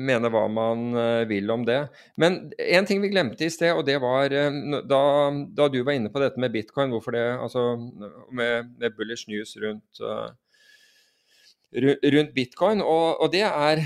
mene 0.00 0.28
hva 0.32 0.46
man 0.48 0.84
uh, 0.96 1.24
vil 1.28 1.50
om 1.52 1.66
det. 1.68 1.76
Men 2.16 2.38
en 2.56 2.86
ting 2.88 3.02
vi 3.02 3.10
glemte 3.12 3.44
i 3.44 3.52
sted, 3.52 3.74
og 3.76 3.84
det 3.84 3.98
var 4.00 4.32
uh, 4.32 4.78
da, 4.88 5.00
da, 5.52 5.66
du 5.68 5.82
var 5.84 5.98
inne 5.98 6.08
på 6.12 6.22
dette 6.22 6.40
med 6.40 6.54
bitcoin, 6.54 6.88
hvorfor 6.94 7.12
det 7.12 7.26
Altså 7.34 7.76
med, 8.32 8.72
med 8.80 8.96
bullish 8.96 9.28
news 9.28 9.52
rundt, 9.60 10.00
rundt 12.16 12.32
bitcoin. 12.32 12.80
Og, 12.80 13.20
og, 13.20 13.28
det 13.32 13.44
er 13.44 13.84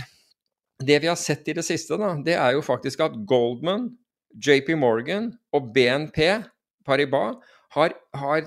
Det 0.87 1.01
vi 1.03 1.09
har 1.09 1.17
sett 1.19 1.49
i 1.49 1.57
det 1.57 1.65
siste, 1.65 1.97
da, 1.99 2.15
det 2.23 2.35
er 2.37 2.53
jo 2.55 2.63
faktisk 2.63 3.01
at 3.01 3.15
Goldman, 3.27 3.89
JP 4.37 4.75
Morgan 4.77 5.33
og 5.57 5.73
BNP 5.75 6.19
Paribas 6.85 7.41
har, 7.73 7.95
har 8.15 8.45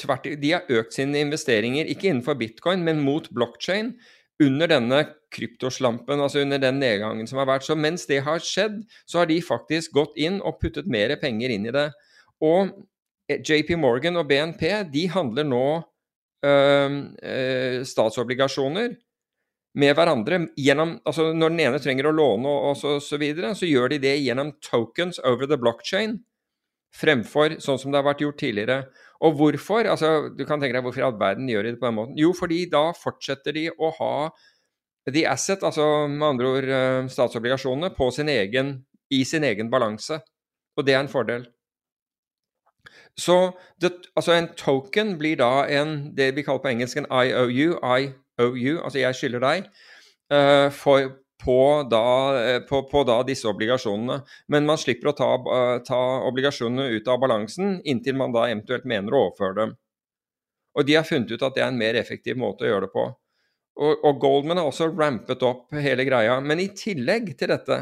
tvert, 0.00 0.26
de 0.40 0.54
har 0.54 0.72
økt 0.80 0.96
sine 0.96 1.20
investeringer, 1.24 1.88
ikke 1.90 2.10
innenfor 2.10 2.38
bitcoin, 2.40 2.84
men 2.86 3.02
mot 3.04 3.28
blockchain 3.34 3.94
under 4.40 4.70
denne 4.70 5.02
kryptoslampen, 5.34 6.20
altså 6.20 6.40
under 6.44 6.60
den 6.62 6.80
nedgangen 6.80 7.28
som 7.28 7.40
har 7.42 7.48
vært. 7.50 7.66
Så 7.66 7.76
mens 7.76 8.06
det 8.08 8.22
har 8.26 8.40
skjedd, 8.42 8.80
så 9.04 9.20
har 9.20 9.28
de 9.30 9.40
faktisk 9.44 9.92
gått 9.96 10.16
inn 10.20 10.40
og 10.40 10.58
puttet 10.62 10.88
mer 10.90 11.12
penger 11.20 11.52
inn 11.52 11.68
i 11.68 11.74
det. 11.74 11.90
Og 12.44 12.72
eh, 13.28 13.42
JP 13.44 13.76
Morgan 13.82 14.18
og 14.20 14.28
BNP 14.30 14.64
de 14.92 15.04
handler 15.12 15.46
nå 15.48 15.64
øh, 16.46 17.84
statsobligasjoner 17.86 18.96
med 19.78 19.94
hverandre 19.94 20.40
gjennom 20.58 20.96
altså 21.06 21.28
Når 21.36 21.52
den 21.52 21.60
ene 21.62 21.78
trenger 21.82 22.08
å 22.10 22.14
låne 22.14 22.50
og, 22.50 22.70
og 22.70 22.80
så, 22.80 22.96
så, 23.04 23.20
videre, 23.20 23.52
så 23.54 23.68
gjør 23.68 23.92
de 23.92 24.00
det 24.02 24.16
gjennom 24.18 24.54
tokens 24.64 25.20
over 25.22 25.46
the 25.46 25.58
blockchain, 25.60 26.18
fremfor 26.96 27.60
sånn 27.62 27.78
som 27.78 27.92
det 27.92 28.00
har 28.00 28.08
vært 28.08 28.24
gjort 28.24 28.40
tidligere. 28.40 28.80
Og 29.20 29.36
hvorfor? 29.36 29.84
Altså, 29.84 30.30
du 30.32 30.46
kan 30.48 30.60
tenke 30.60 30.76
deg 30.76 30.84
hvorfor 30.84 31.02
i 31.02 31.06
all 31.06 31.18
verden 31.20 31.48
gjør 31.50 31.66
de 31.66 31.74
det 31.74 31.80
på 31.80 31.90
den 31.90 31.98
måten? 31.98 32.18
Jo, 32.18 32.32
fordi 32.36 32.64
da 32.72 32.88
fortsetter 32.96 33.56
de 33.56 33.66
å 33.70 33.92
ha 33.98 34.14
the 35.10 35.26
asset, 35.28 35.64
altså 35.66 36.06
med 36.08 36.26
andre 36.26 36.50
ord 36.50 36.68
eh, 36.76 37.08
statsobligasjonene, 37.12 37.92
sin 38.12 38.28
egen, 38.28 38.74
i 39.10 39.24
sin 39.24 39.44
egen 39.44 39.70
balanse. 39.70 40.20
Og 40.76 40.86
det 40.86 40.94
er 40.94 41.00
en 41.04 41.12
fordel. 41.12 41.46
Så 43.18 43.52
det, 43.80 43.92
altså 44.16 44.32
en 44.32 44.48
token 44.56 45.18
blir 45.18 45.36
da 45.36 45.66
en, 45.68 46.16
det 46.16 46.34
vi 46.36 46.42
kaller 46.42 46.62
på 46.62 46.70
engelsk 46.72 46.96
en 46.96 47.10
IOU, 47.10 47.76
IOU 47.76 48.78
altså 48.80 48.98
jeg 48.98 49.14
skylder 49.14 49.40
deg, 49.44 49.66
uh, 50.32 50.70
for, 50.72 51.10
på, 51.40 51.60
da, 51.90 52.06
uh, 52.36 52.58
på, 52.68 52.82
på, 52.90 53.04
da, 53.08 53.20
disse 53.26 53.48
obligasjonene. 53.50 54.20
Men 54.52 54.68
man 54.68 54.80
slipper 54.80 55.08
å 55.12 55.16
ta, 55.16 55.30
uh, 55.44 55.78
ta, 55.86 56.00
obligasjonene 56.28 56.90
ut 56.96 57.08
av 57.08 57.20
balansen 57.22 57.78
inntil 57.84 58.18
man 58.20 58.34
da 58.36 58.42
eventuelt 58.48 58.86
mener 58.88 59.14
å 59.14 59.20
overføre 59.28 59.56
dem. 59.62 59.70
Og 60.78 60.86
de 60.86 60.94
har 60.98 61.08
funnet 61.08 61.32
ut 61.32 61.42
at 61.42 61.54
det 61.56 61.62
er 61.64 61.72
en 61.72 61.80
mer 61.80 61.94
effektiv 61.98 62.34
måte 62.38 62.64
å 62.64 62.70
gjøre 62.70 62.86
det 62.86 62.94
på. 62.94 63.04
Og, 63.80 63.92
og 64.04 64.20
Goldman 64.20 64.58
har 64.60 64.66
også 64.68 64.90
rampet 64.92 65.42
opp 65.46 65.74
hele 65.74 66.04
greia. 66.06 66.40
Men 66.44 66.60
i 66.62 66.68
tillegg 66.76 67.24
til 67.38 67.48
dette 67.54 67.76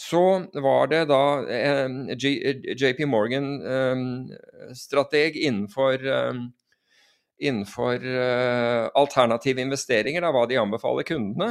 så 0.00 0.22
var 0.62 0.86
det 0.90 1.04
da 1.10 1.22
eh, 1.50 1.88
JP 2.78 3.00
Morgan-strateg 3.10 5.36
eh, 5.36 5.46
eh, 5.46 5.52
innenfor 7.40 7.96
alternative 9.00 9.60
investeringer, 9.64 10.20
da, 10.20 10.30
hva 10.34 10.44
de 10.48 10.58
anbefaler 10.60 11.04
kundene, 11.08 11.50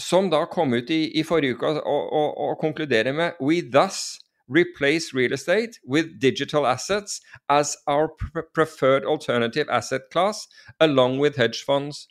som 0.00 0.30
da 0.30 0.44
kom 0.50 0.74
ut 0.74 0.90
i, 0.90 1.10
i 1.18 1.22
forrige 1.26 1.58
uke 1.58 1.66
og, 1.66 1.82
og, 1.86 2.38
og 2.38 2.58
konkluderer 2.60 3.12
med 3.12 3.38
We 3.40 3.60
thus 3.62 4.18
replace 4.50 5.14
real 5.14 5.32
estate 5.32 5.78
with 5.86 6.18
digital 6.20 6.66
assets 6.66 7.20
as 7.48 7.76
our 7.86 8.08
preferred 8.54 9.04
alternative 9.06 9.70
asset 9.70 10.02
class 10.12 10.48
along 10.80 11.20
with 11.20 11.38
hedge 11.38 11.62
funds. 11.66 12.08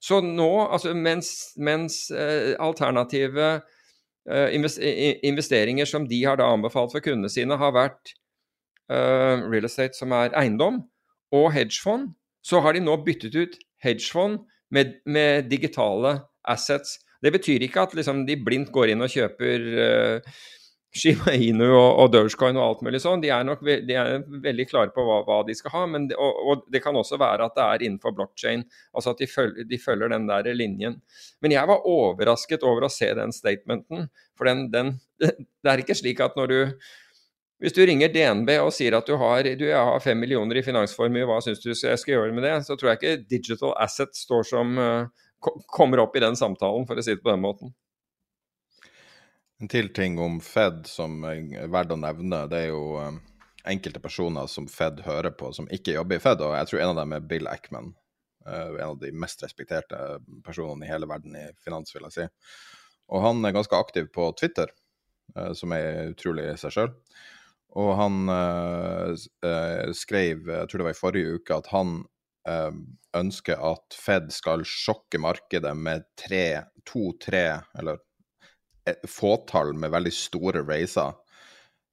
Så 0.00 0.20
nå, 0.20 0.68
altså 0.72 0.94
mens, 0.94 1.52
mens 1.56 2.10
eh, 2.10 2.54
alternative 2.60 3.60
Eh, 4.28 4.54
investeringer 5.22 5.84
som 5.84 6.08
de 6.08 6.24
har 6.24 6.36
da 6.36 6.46
anbefalt 6.52 6.92
for 6.92 7.00
kundene 7.00 7.30
sine, 7.32 7.56
har 7.56 7.72
vært 7.72 8.12
uh, 8.92 9.40
real 9.48 9.64
estate 9.64 9.96
som 9.96 10.12
er 10.12 10.34
eiendom, 10.36 10.82
og 11.32 11.52
hedgefond, 11.54 12.10
så 12.44 12.60
har 12.60 12.76
de 12.76 12.82
nå 12.84 12.98
byttet 13.06 13.34
ut 13.34 13.56
hedgefond 13.82 14.42
med, 14.70 15.00
med 15.06 15.48
digitale 15.50 16.20
assets. 16.44 16.98
Det 17.20 17.34
betyr 17.34 17.66
ikke 17.66 17.84
at 17.84 17.94
liksom, 17.98 18.24
de 18.28 18.38
blindt 18.40 18.72
går 18.74 18.94
inn 18.94 19.04
og 19.04 19.12
kjøper 19.12 19.68
uh, 19.84 20.40
Shiba 20.90 21.36
Inu 21.38 21.68
og, 21.68 22.00
og 22.02 22.08
Dogecoin 22.10 22.56
og 22.58 22.64
alt 22.64 22.80
mulig 22.82 22.98
sånn, 23.02 23.20
de 23.22 23.30
er 23.30 23.44
nok 23.46 23.60
de 23.62 23.94
er 23.94 24.24
veldig 24.42 24.64
klare 24.66 24.90
på 24.94 25.04
hva, 25.06 25.20
hva 25.26 25.36
de 25.46 25.54
skal 25.54 25.74
ha. 25.76 25.82
Det, 26.10 26.16
og, 26.18 26.40
og, 26.42 26.64
det 26.72 26.80
kan 26.82 26.98
også 26.98 27.18
være 27.20 27.46
at 27.46 27.54
det 27.54 27.66
er 27.66 27.84
innenfor 27.86 28.16
blockchain, 28.16 28.64
altså 28.90 29.14
at 29.14 29.22
de 29.22 29.28
følger, 29.30 29.68
de 29.70 29.78
følger, 29.78 30.10
den 30.10 30.26
der 30.26 30.50
linjen. 30.56 30.98
Men 31.40 31.54
jeg 31.54 31.70
var 31.70 31.86
overrasket 31.86 32.66
over 32.66 32.88
å 32.88 32.90
se 32.90 33.12
den 33.14 33.30
statementen. 33.34 34.08
For 34.34 34.50
den, 34.50 34.66
den, 34.74 34.96
det 35.22 35.70
er 35.70 35.84
ikke 35.84 35.98
slik 35.98 36.24
at 36.26 36.34
når 36.38 36.50
du 36.50 36.58
hvis 37.60 37.74
du 37.76 37.82
ringer 37.84 38.08
DNB 38.08 38.54
og 38.64 38.70
sier 38.72 38.94
at 38.96 39.04
du 39.04 39.18
har, 39.20 39.44
du, 39.44 39.66
har 39.68 39.98
fem 40.00 40.16
millioner 40.16 40.56
i 40.56 40.62
finansformue, 40.64 41.26
hva 41.28 41.42
syns 41.44 41.60
du 41.60 41.68
jeg 41.68 41.98
skal 42.00 42.14
gjøre 42.14 42.32
med 42.32 42.46
det? 42.46 42.54
Så 42.64 42.72
tror 42.72 42.94
jeg 42.94 43.00
ikke 43.00 43.26
digital 43.28 43.74
asset 43.84 44.16
står 44.16 44.46
som 44.48 44.80
uh, 44.80 45.26
kommer 45.40 45.98
opp 45.98 46.16
i 46.16 46.22
den 46.24 46.36
samtalen, 46.36 46.86
for 46.86 46.98
å 46.98 47.04
si 47.04 47.14
det 47.14 47.22
på 47.24 47.32
den 47.32 47.42
måten. 47.44 47.72
En 49.60 49.68
til 49.68 49.90
ting 49.92 50.18
om 50.20 50.38
Fed 50.40 50.86
som 50.88 51.20
er 51.28 51.68
verdt 51.68 51.92
å 51.92 51.98
nevne, 52.00 52.46
det 52.48 52.62
er 52.64 52.70
jo 52.70 52.96
um, 52.96 53.18
enkelte 53.68 54.00
personer 54.00 54.48
som 54.48 54.68
Fed 54.72 55.02
hører 55.04 55.34
på, 55.36 55.50
som 55.56 55.68
ikke 55.72 55.98
jobber 55.98 56.16
i 56.16 56.22
Fed, 56.24 56.44
og 56.44 56.54
jeg 56.56 56.70
tror 56.70 56.80
en 56.80 56.92
av 56.94 57.00
dem 57.02 57.16
er 57.16 57.26
Bill 57.32 57.50
Ackman. 57.50 57.92
Uh, 58.46 58.78
en 58.78 58.86
av 58.86 59.00
de 59.02 59.12
mest 59.12 59.44
respekterte 59.44 59.98
personene 60.46 60.86
i 60.86 60.92
hele 60.92 61.08
verden 61.10 61.36
i 61.36 61.50
finans, 61.64 61.92
vil 61.92 62.08
jeg 62.08 62.16
si. 62.16 62.28
Og 63.12 63.24
han 63.26 63.44
er 63.44 63.56
ganske 63.56 63.76
aktiv 63.76 64.08
på 64.14 64.30
Twitter, 64.40 64.72
uh, 65.36 65.52
som 65.56 65.76
er 65.76 66.14
utrolig 66.14 66.48
i 66.48 66.56
seg 66.60 66.76
sjøl. 66.76 66.94
Og 67.80 67.92
han 67.94 68.24
skrev, 69.94 70.40
jeg 70.50 70.66
tror 70.66 70.80
det 70.80 70.86
var 70.88 70.94
i 70.96 70.98
forrige 70.98 71.36
uke, 71.38 71.58
at 71.60 71.68
han 71.70 72.00
ønsker 73.16 73.60
at 73.68 73.96
Fed 73.98 74.30
skal 74.32 74.62
sjokke 74.66 75.18
markedet 75.20 75.74
med 75.76 76.06
tre, 76.18 76.62
to-tre, 76.88 77.60
eller 77.78 77.98
et 78.88 79.02
fåtall 79.08 79.74
med 79.76 79.92
veldig 79.92 80.12
store 80.14 80.62
raiser 80.66 81.12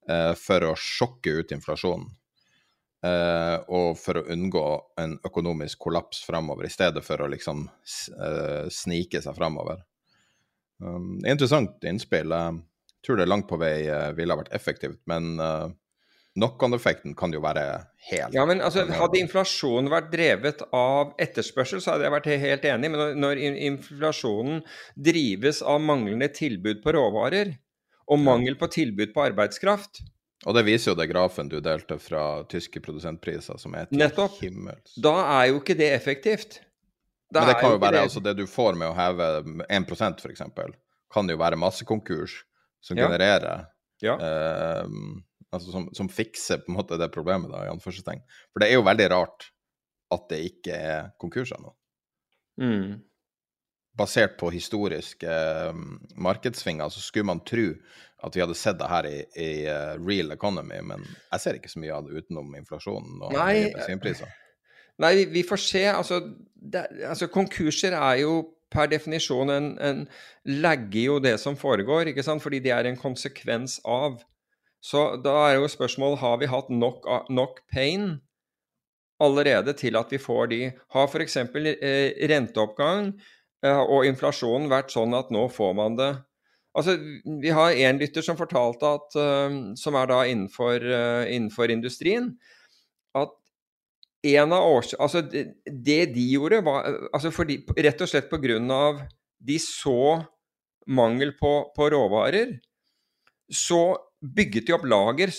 eh, 0.08 0.32
for 0.38 0.70
å 0.70 0.76
sjokke 0.78 1.40
ut 1.40 1.52
inflasjonen. 1.54 2.08
Eh, 3.06 3.56
og 3.70 3.92
for 4.00 4.18
å 4.18 4.26
unngå 4.34 4.64
en 4.98 5.18
økonomisk 5.26 5.84
kollaps 5.86 6.24
framover, 6.26 6.66
i 6.66 6.72
stedet 6.72 7.04
for 7.06 7.22
å 7.22 7.30
liksom 7.30 7.66
eh, 7.68 8.64
snike 8.74 9.22
seg 9.22 9.36
framover. 9.38 9.84
Um, 10.82 11.18
interessant 11.26 11.82
innspill. 11.86 12.30
Jeg 12.30 13.06
tror 13.06 13.18
det 13.18 13.28
langt 13.28 13.48
på 13.50 13.58
vei 13.58 13.86
eh, 13.86 14.10
ville 14.18 14.34
ha 14.34 14.40
vært 14.40 14.54
effektivt, 14.54 15.00
men 15.10 15.38
uh, 15.42 15.68
Knock-on-effekten 16.38 17.14
kan 17.18 17.32
jo 17.34 17.42
være 17.42 17.64
helt 18.10 18.34
Ja, 18.36 18.44
men 18.48 18.62
altså, 18.64 18.84
Hadde 18.86 19.20
inflasjonen 19.20 19.90
vært 19.92 20.12
drevet 20.12 20.62
av 20.74 21.14
etterspørsel, 21.20 21.82
så 21.82 21.94
hadde 21.94 22.06
jeg 22.06 22.14
vært 22.14 22.28
helt 22.44 22.68
enig. 22.70 22.92
Men 22.92 23.02
når, 23.02 23.16
når 23.18 23.42
inflasjonen 23.70 24.62
drives 24.94 25.62
av 25.66 25.82
manglende 25.82 26.30
tilbud 26.34 26.84
på 26.84 26.94
råvarer, 26.96 27.56
og 28.08 28.22
mangel 28.24 28.56
på 28.58 28.70
tilbud 28.72 29.12
på 29.12 29.24
arbeidskraft 29.26 30.00
Og 30.46 30.54
det 30.56 30.64
viser 30.68 30.92
jo 30.92 30.96
det 30.96 31.08
grafen 31.10 31.50
du 31.50 31.58
delte 31.60 31.98
fra 32.00 32.44
tyske 32.48 32.80
produsentpriser, 32.80 33.58
som 33.60 33.74
er 33.76 33.88
til 33.90 34.00
Nettopp. 34.00 34.38
himmels. 34.40 34.94
Da 34.96 35.14
er 35.40 35.50
jo 35.50 35.58
ikke 35.60 35.76
det 35.76 35.90
effektivt. 35.96 36.60
Da 37.28 37.42
men 37.42 37.50
det 37.50 37.56
kan 37.60 37.74
jo 37.74 37.80
være 37.82 37.98
det... 37.98 38.04
altså 38.06 38.22
det 38.24 38.36
du 38.38 38.46
får 38.48 38.78
med 38.78 38.88
å 38.88 38.94
heve 38.96 39.26
1% 39.66 40.22
f.eks., 40.22 40.44
kan 41.12 41.28
jo 41.28 41.36
være 41.40 41.58
massekonkurs 41.60 42.42
som 42.84 42.96
ja. 42.96 43.08
genererer 43.08 43.66
ja. 44.04 44.14
Eh, 44.14 44.86
altså 45.54 45.72
som, 45.72 45.88
som, 45.96 46.08
fikser 46.12 46.62
på 46.62 46.72
en 46.72 46.78
måte 46.78 46.98
det 47.00 47.10
problemet, 47.14 47.50
da, 47.52 47.64
i 47.64 47.72
anførselstegn. 47.72 48.24
For 48.52 48.62
det 48.62 48.70
er 48.70 48.78
jo 48.78 48.86
veldig 48.86 49.10
rart 49.14 49.50
at 50.14 50.26
det 50.32 50.40
ikke 50.52 50.74
er 50.76 51.12
konkurser 51.20 51.60
nå. 51.62 51.72
Mm. 52.60 52.98
Basert 53.98 54.36
på 54.40 54.50
historiske 54.54 55.38
um, 55.72 55.98
markedssvinger, 56.20 56.90
så 56.92 57.02
skulle 57.02 57.28
man 57.30 57.42
tro 57.46 57.70
at 58.26 58.34
vi 58.34 58.42
hadde 58.42 58.56
sett 58.58 58.78
det 58.80 58.90
her 58.90 59.06
i, 59.06 59.16
i 59.38 59.50
uh, 59.70 59.94
real 60.02 60.34
economy, 60.34 60.80
men 60.82 61.04
jeg 61.06 61.42
ser 61.42 61.58
ikke 61.58 61.70
så 61.70 61.82
mye 61.82 61.96
av 61.96 62.06
det 62.06 62.18
utenom 62.18 62.54
inflasjonen 62.58 63.22
og 63.22 63.34
Nei, 63.36 63.68
bensinpriser. 63.76 64.30
Nei, 64.98 65.12
vi 65.30 65.44
får 65.46 65.60
se. 65.62 65.84
Altså, 65.92 66.20
det, 66.54 66.88
altså, 67.06 67.28
konkurser 67.30 67.94
er 67.94 68.24
jo 68.24 68.40
per 68.72 68.90
definisjon 68.90 69.52
en, 69.54 69.68
en 69.80 70.00
legger 70.44 71.04
jo 71.04 71.20
det 71.22 71.36
som 71.40 71.56
foregår, 71.56 72.10
ikke 72.10 72.24
sant? 72.26 72.42
fordi 72.44 72.60
det 72.64 72.74
er 72.74 72.88
en 72.88 72.98
konsekvens 72.98 73.78
av 73.86 74.18
så 74.84 75.16
da 75.20 75.34
er 75.48 75.58
jo 75.58 75.70
spørsmålet 75.70 76.20
har 76.22 76.38
vi 76.40 76.50
hatt 76.50 76.70
nok, 76.70 77.06
nok 77.30 77.62
pain 77.72 78.20
allerede 79.22 79.74
til 79.78 79.98
at 79.98 80.12
vi 80.14 80.20
får 80.22 80.50
de. 80.52 80.60
Har 80.94 81.08
f.eks. 81.10 81.36
Eh, 81.36 82.14
renteoppgang 82.30 83.10
eh, 83.66 83.82
og 83.82 84.06
inflasjonen 84.06 84.70
vært 84.70 84.94
sånn 84.94 85.16
at 85.18 85.32
nå 85.34 85.48
får 85.52 85.74
man 85.78 85.98
det 85.98 86.12
Altså, 86.78 86.94
Vi 87.42 87.50
har 87.50 87.74
én 87.74 87.98
lytter 87.98 88.22
som 88.22 88.36
fortalte 88.38 88.86
at, 88.86 89.16
eh, 89.18 89.74
som 89.74 89.96
er 89.98 90.06
da 90.06 90.20
innenfor, 90.28 90.76
eh, 90.78 91.34
innenfor 91.34 91.72
industrien, 91.74 92.36
at 93.14 93.32
en 94.22 94.52
av 94.52 94.62
års... 94.62 94.94
Altså, 94.94 95.22
det, 95.22 95.56
det 95.66 96.14
de 96.14 96.26
gjorde, 96.36 96.62
var 96.62 96.86
altså 97.12 97.32
fordi, 97.34 97.64
rett 97.78 98.00
og 98.04 98.10
slett 98.10 98.30
pga. 98.30 99.08
de 99.40 99.58
så 99.58 100.22
mangel 100.86 101.32
på, 101.40 101.72
på 101.74 101.90
råvarer, 101.90 102.60
så 103.50 103.96
bygget 104.22 104.68
de 104.68 104.74
opp 104.76 104.86
lager. 104.88 105.32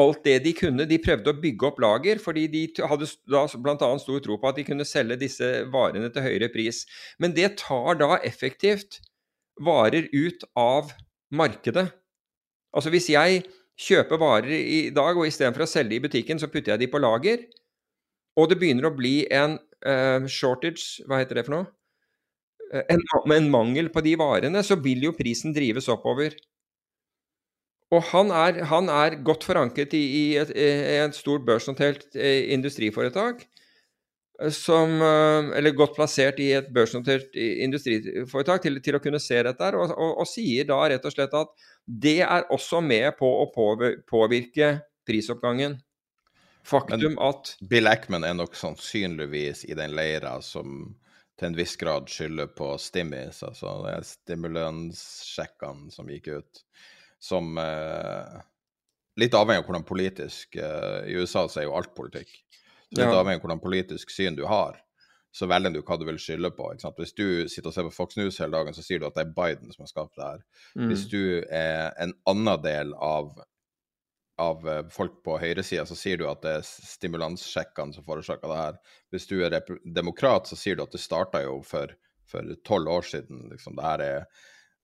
Alt 0.00 0.22
det 0.24 0.38
de 0.46 0.54
kunne. 0.56 0.86
De 0.88 0.98
prøvde 1.02 1.32
å 1.32 1.40
bygge 1.40 1.68
opp 1.68 1.80
lager, 1.82 2.20
fordi 2.22 2.46
de 2.52 2.62
hadde 2.88 3.08
da 3.28 3.44
bl.a. 3.60 3.90
stor 4.00 4.22
tro 4.24 4.38
på 4.40 4.50
at 4.50 4.60
de 4.60 4.64
kunne 4.68 4.86
selge 4.88 5.18
disse 5.20 5.50
varene 5.72 6.08
til 6.12 6.24
høyere 6.24 6.50
pris. 6.52 6.84
Men 7.22 7.36
det 7.36 7.56
tar 7.62 8.00
da 8.00 8.16
effektivt 8.24 9.00
varer 9.62 10.08
ut 10.12 10.44
av 10.58 10.92
markedet. 11.34 11.88
Altså 12.76 12.92
hvis 12.92 13.08
jeg 13.12 13.44
kjøper 13.80 14.20
varer 14.20 14.52
i 14.56 14.80
dag, 14.94 15.16
og 15.16 15.28
istedenfor 15.28 15.64
å 15.64 15.68
selge 15.68 15.94
de 15.94 16.00
i 16.00 16.04
butikken, 16.04 16.40
så 16.40 16.48
putter 16.52 16.74
jeg 16.74 16.84
de 16.84 16.90
på 16.92 17.00
lager, 17.00 17.44
og 18.36 18.50
det 18.50 18.58
begynner 18.60 18.88
å 18.88 18.96
bli 18.96 19.22
en 19.32 19.56
uh, 19.56 20.24
shortage 20.28 21.04
Hva 21.08 21.22
heter 21.22 21.38
det 21.38 21.46
for 21.46 21.56
noe? 21.56 21.68
Uh, 22.72 22.82
en, 22.92 23.00
en 23.36 23.48
mangel 23.52 23.88
på 23.92 24.02
de 24.04 24.12
varene, 24.20 24.60
så 24.64 24.76
vil 24.80 25.08
jo 25.08 25.16
prisen 25.16 25.56
drives 25.56 25.88
oppover. 25.92 26.36
Og 27.94 28.02
han 28.10 28.32
er, 28.34 28.64
han 28.66 28.88
er, 28.90 29.20
godt 29.22 29.44
forankret 29.46 29.92
i, 29.94 30.02
i, 30.02 30.24
et, 30.40 30.50
et, 30.56 31.14
stort 31.14 31.44
børsnotert 31.46 32.08
eh, 32.14 32.50
industriforetak. 32.52 33.46
som, 34.52 35.00
eller 35.56 35.72
godt 35.72 35.94
plassert 35.96 36.38
i 36.44 36.50
et 36.52 36.66
børsnotert 36.74 37.32
industriforetak 37.40 38.60
til, 38.66 38.74
til, 38.84 38.98
å 38.98 39.00
kunne 39.00 39.20
se 39.22 39.38
dette, 39.46 39.70
og, 39.72 39.94
og, 39.94 40.10
og, 40.20 40.26
sier 40.28 40.66
da 40.68 40.76
rett 40.92 41.06
og 41.08 41.14
slett 41.14 41.32
at 41.38 41.54
det 41.86 42.18
er 42.20 42.44
også 42.52 42.82
med 42.84 43.16
på 43.16 43.30
å 43.30 43.46
påvirke 44.10 44.74
prisoppgangen. 45.08 45.78
Faktum 46.66 47.14
Men 47.14 47.18
at 47.22 47.54
Bill 47.70 47.86
Ackman 47.86 48.24
er 48.26 48.34
nok 48.34 48.56
sannsynligvis 48.58 49.64
i 49.70 49.74
den 49.78 49.94
leira 49.94 50.40
som 50.42 50.96
til 51.38 51.50
en 51.50 51.56
viss 51.56 51.76
grad 51.78 52.08
skylder 52.10 52.48
på 52.56 52.72
Stimmis, 52.80 53.42
altså 53.44 53.76
stimulanssjekkene 54.08 55.92
som 55.92 56.08
gikk 56.10 56.30
ut, 56.32 56.62
som 57.22 57.58
eh, 57.58 58.36
Litt 59.16 59.32
avhengig 59.32 59.62
av 59.62 59.68
hvordan 59.70 59.84
politisk 59.88 60.58
eh, 60.60 61.06
I 61.08 61.14
USA 61.16 61.46
så 61.48 61.62
er 61.62 61.70
jo 61.70 61.76
alt 61.78 61.94
politikk. 61.96 62.34
Så 62.90 62.98
litt 62.98 63.06
ja. 63.08 63.16
avhengig 63.16 63.40
av 63.40 63.46
hvordan 63.46 63.62
politisk 63.62 64.12
syn 64.12 64.36
du 64.36 64.44
har, 64.44 64.76
så 65.36 65.48
velger 65.48 65.72
du 65.72 65.80
hva 65.80 65.96
du 66.00 66.06
vil 66.08 66.20
skylde 66.20 66.50
på. 66.56 66.68
Hvis 66.98 67.16
du 67.16 67.48
sitter 67.48 67.70
og 67.70 67.74
ser 67.74 67.88
på 67.88 67.96
Fox 67.96 68.16
News 68.20 68.38
hele 68.40 68.56
dagen, 68.56 68.76
så 68.76 68.84
sier 68.84 69.00
du 69.00 69.08
at 69.08 69.16
det 69.16 69.26
er 69.26 69.34
Biden 69.36 69.72
som 69.72 69.84
har 69.84 69.90
skapt 69.90 70.16
det 70.16 70.28
her. 70.28 70.44
Mm. 70.76 70.86
Hvis 70.92 71.04
du 71.12 71.20
er 71.48 71.96
en 72.04 72.14
annen 72.28 72.62
del 72.64 72.94
av, 73.00 73.34
av 74.40 74.68
eh, 74.68 74.84
folk 74.92 75.18
på 75.24 75.40
høyresida, 75.40 75.84
så 75.88 75.98
sier 75.98 76.20
du 76.20 76.28
at 76.30 76.44
det 76.44 76.54
er 76.60 76.68
stimulanssjekkene 76.68 77.96
som 77.96 78.06
forårsaka 78.06 78.52
det 78.52 78.62
her. 78.62 78.80
Hvis 79.16 79.28
du 79.32 79.38
er 79.40 79.58
demokrat, 79.96 80.48
så 80.48 80.60
sier 80.60 80.76
du 80.76 80.84
at 80.84 80.92
det 80.92 81.04
starta 81.04 81.40
jo 81.44 81.62
for 81.64 81.96
tolv 82.68 82.92
år 83.00 83.08
siden. 83.08 83.46
Liksom. 83.52 83.80
Er, 83.80 84.24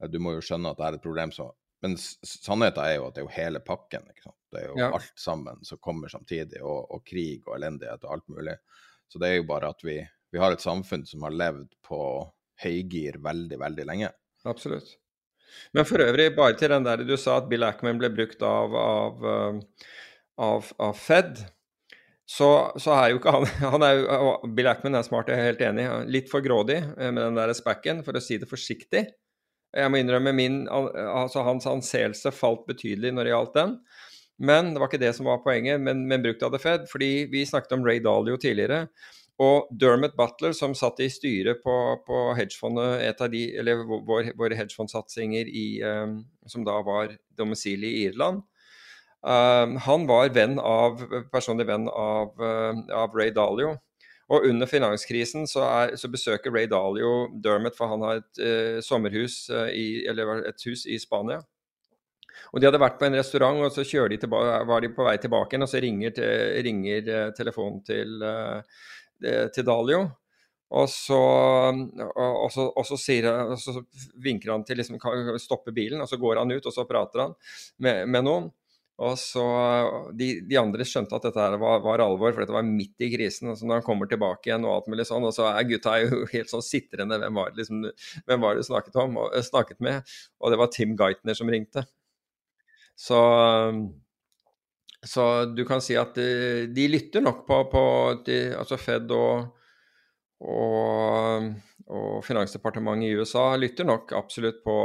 du 0.09 0.20
må 0.24 0.38
jo 0.38 0.44
skjønne 0.44 0.72
at 0.72 0.80
det 0.80 0.88
er 0.88 0.98
et 0.98 1.04
problem 1.04 1.32
som 1.36 1.52
Men 1.82 1.96
sannheten 1.98 2.84
er 2.84 2.96
jo 2.96 3.09
at 3.09 3.16
det 3.16 3.22
er 3.22 3.26
jo 3.26 3.34
hele 3.34 3.60
pakken. 3.64 4.06
Det 4.52 4.60
er 4.60 4.68
jo 4.68 4.78
ja. 4.78 4.90
alt 4.94 5.12
sammen 5.18 5.62
som 5.66 5.80
kommer 5.82 6.12
samtidig, 6.12 6.60
og, 6.62 6.90
og, 6.94 7.02
krig 7.09 7.42
og 7.48 7.56
elendighet 7.56 8.04
og 8.06 8.16
alt 8.16 8.28
mulig. 8.30 8.56
Så 9.10 9.20
det 9.20 9.28
er 9.28 9.40
jo 9.40 9.48
bare 9.48 9.72
at 9.74 9.82
vi, 9.84 9.96
vi 10.32 10.40
har 10.40 10.54
et 10.54 10.62
samfunn 10.62 11.04
som 11.09 11.26
har 11.26 11.34
levd 11.34 11.72
på 11.84 12.00
høygir 12.62 13.18
veldig, 13.24 13.59
veldig 13.64 13.86
lenge. 13.88 14.12
Absolutt. 14.48 14.94
Men 15.76 15.86
for 15.88 16.00
øvrig, 16.04 16.30
bare 16.36 16.56
til 16.56 16.72
den 16.72 16.86
der 16.86 17.02
du 17.04 17.16
sa 17.20 17.40
at 17.40 17.48
Bill 17.50 17.66
Ackman 17.66 17.98
ble 18.00 18.12
brukt 18.14 18.44
av, 18.46 18.76
av, 18.78 19.26
av, 20.40 20.70
av 20.80 20.94
Fed. 20.96 21.42
Så, 22.32 22.48
så, 22.80 22.94
er 22.94 23.10
jo 23.12 23.18
ikke 23.18 23.34
han, 23.34 23.48
han 23.74 23.84
er 23.86 23.98
jo, 23.98 24.30
Bill 24.56 24.70
Ackman 24.70 24.96
er 24.96 25.04
smart, 25.06 25.28
jeg 25.28 25.40
er 25.40 25.50
helt 25.50 25.66
enig. 25.66 25.88
Litt 26.14 26.30
for 26.32 26.44
grådig 26.44 26.78
eh, 26.80 27.10
med 27.10 27.20
den 27.24 27.40
der 27.40 27.52
spacken, 27.59 28.04
for 28.06 28.16
å 28.16 28.22
si 28.24 28.38
det 28.40 28.48
forsiktig. 28.50 29.06
Jeg 29.73 29.90
må 29.93 30.03
innrømme 30.03 30.35
min, 30.36 30.62
altså 30.69 31.44
Hans 31.47 31.66
anseelse 31.69 32.32
falt 32.35 32.66
betydelig 32.69 33.15
når 33.15 33.24
det 33.24 33.32
gjaldt 33.32 33.57
den. 33.57 33.77
Men 34.43 34.73
det 34.73 34.82
var 34.82 34.90
ikke 34.90 35.01
det 35.03 35.15
som 35.16 35.28
var 35.28 35.43
poenget, 35.44 35.81
men, 35.81 36.05
men 36.11 36.23
brukt 36.24 36.43
av 36.43 36.53
The 36.53 36.61
Fed. 36.61 36.86
fordi 36.90 37.28
vi 37.32 37.47
snakket 37.47 37.77
om 37.77 37.85
Ray 37.86 38.03
Dalio 38.03 38.36
tidligere. 38.40 38.86
Og 39.40 39.69
Dermot 39.81 40.15
Butler, 40.16 40.53
som 40.55 40.74
satt 40.77 41.01
i 41.03 41.09
styret 41.11 41.62
på, 41.65 41.74
på 42.07 42.23
hedgefondet, 42.36 43.01
et 43.07 43.23
av 43.24 43.31
de, 43.32 43.43
eller 43.59 43.85
våre 43.89 44.35
vår 44.39 44.55
hedgefondsatsinger 44.59 45.49
i, 45.49 45.66
um, 45.82 46.19
som 46.47 46.66
da 46.66 46.77
var 46.85 47.15
domisilet 47.39 47.89
i 47.89 48.03
Irland, 48.11 48.43
um, 49.24 49.78
han 49.86 50.07
var 50.11 50.35
venn 50.36 50.59
av, 50.61 51.01
personlig 51.32 51.66
venn 51.70 51.89
av, 51.89 52.36
uh, 52.39 52.85
av 53.03 53.16
Ray 53.16 53.32
Dalio. 53.35 53.78
Og 54.32 54.46
under 54.48 54.68
finanskrisen 54.70 55.44
så, 55.50 55.64
er, 55.66 55.96
så, 56.00 56.09
besøker 56.09 56.54
Ray 56.54 56.68
Dalio 56.70 57.26
Dermot, 57.44 57.76
for 57.76 57.92
han 57.92 58.04
har 58.06 58.22
et 58.22 58.40
eh, 58.40 58.78
sommerhus 58.84 59.44
uh, 59.52 59.68
i, 59.68 60.06
eller 60.09 60.46
et 60.48 60.64
hus 60.68 60.86
i 60.88 60.96
Spania. 61.02 61.42
Og 62.52 62.60
De 62.60 62.68
hadde 62.68 62.80
vært 62.80 62.98
på 63.00 63.09
en 63.09 63.16
restaurant, 63.16 63.60
og 63.64 63.72
så 63.72 63.84
de 64.09 64.18
tilbake, 64.20 64.56
var 64.68 64.80
de 64.80 64.90
på 64.92 65.04
vei 65.06 65.16
tilbake 65.20 65.54
igjen, 65.54 65.66
og 65.66 65.70
så 65.70 65.80
ringer, 65.84 66.18
ringer 66.64 67.12
eh, 67.12 67.30
telefonen 67.36 67.80
til, 67.84 68.18
eh, 68.24 69.46
til 69.52 69.68
Dalio. 69.68 70.02
Og 70.72 70.88
så, 70.88 71.18
og, 72.16 72.48
så, 72.52 72.64
og, 72.64 72.84
så 72.88 72.96
sier, 72.96 73.26
så, 73.60 73.74
vinker 74.24 74.54
han 74.54 74.64
til 74.64 74.80
liksom, 74.80 74.96
stoppe 75.40 75.74
bilen, 75.76 76.00
og 76.00 76.09
så 76.09 76.16
går 76.20 76.40
han 76.40 76.54
ut 76.54 76.68
og 76.68 76.72
så 76.72 76.86
prater 76.88 77.26
han 77.26 77.34
med, 77.84 78.09
med 78.09 78.24
noen. 78.24 78.48
Og 79.02 79.16
så, 79.18 79.42
de, 80.14 80.28
de, 80.46 80.58
andre 80.60 80.84
skjønte 80.86 81.16
at 81.16 81.24
dette 81.26 81.46
var, 81.58 81.80
var, 81.82 82.02
alvor, 82.04 82.30
for 82.30 82.44
dette 82.44 82.54
var 82.54 82.66
midt 82.66 83.02
i 83.02 83.08
krisen. 83.10 83.50
og 83.50 83.56
så 83.58 83.66
Når 83.66 83.80
han 83.80 83.86
kommer 83.86 84.10
tilbake 84.10 84.46
igjen, 84.46 84.66
og 84.68 84.76
alt 84.76 84.92
mulig 84.92 85.06
sånn, 85.08 85.26
og 85.26 85.34
så 85.34 85.48
er 85.48 85.66
gutta 85.66 85.96
jo 86.04 86.20
helt 86.34 86.52
sånn 86.52 86.62
sitrende. 86.62 87.18
Hvem 87.18 87.40
var, 87.40 87.50
liksom, 87.58 87.88
hvem 88.28 88.44
var 88.44 88.54
det 88.54 88.62
du 88.62 88.68
snakket, 88.68 89.00
om, 89.02 89.18
og, 89.24 89.34
snakket 89.42 89.82
med? 89.82 90.14
Og 90.38 90.54
det 90.54 90.60
var 90.60 90.70
Tim 90.74 90.94
Geithner 90.98 91.38
som 91.38 91.50
ringte. 91.50 91.82
Så, 93.02 93.18
så 95.02 95.26
du 95.50 95.64
kan 95.66 95.82
si 95.82 95.96
at 95.98 96.14
de, 96.14 96.68
de 96.70 96.86
lytter 96.92 97.24
nok 97.24 97.42
på, 97.48 97.58
på 97.72 97.84
de, 98.28 98.38
altså 98.54 98.78
Fed 98.78 99.10
og, 99.16 99.48
og, 100.46 101.48
og, 101.88 102.20
Finansdepartementet 102.28 103.08
i 103.08 103.16
USA 103.18 103.48
lytter 103.58 103.88
nok 103.88 104.14
absolutt 104.14 104.62
på, 104.62 104.76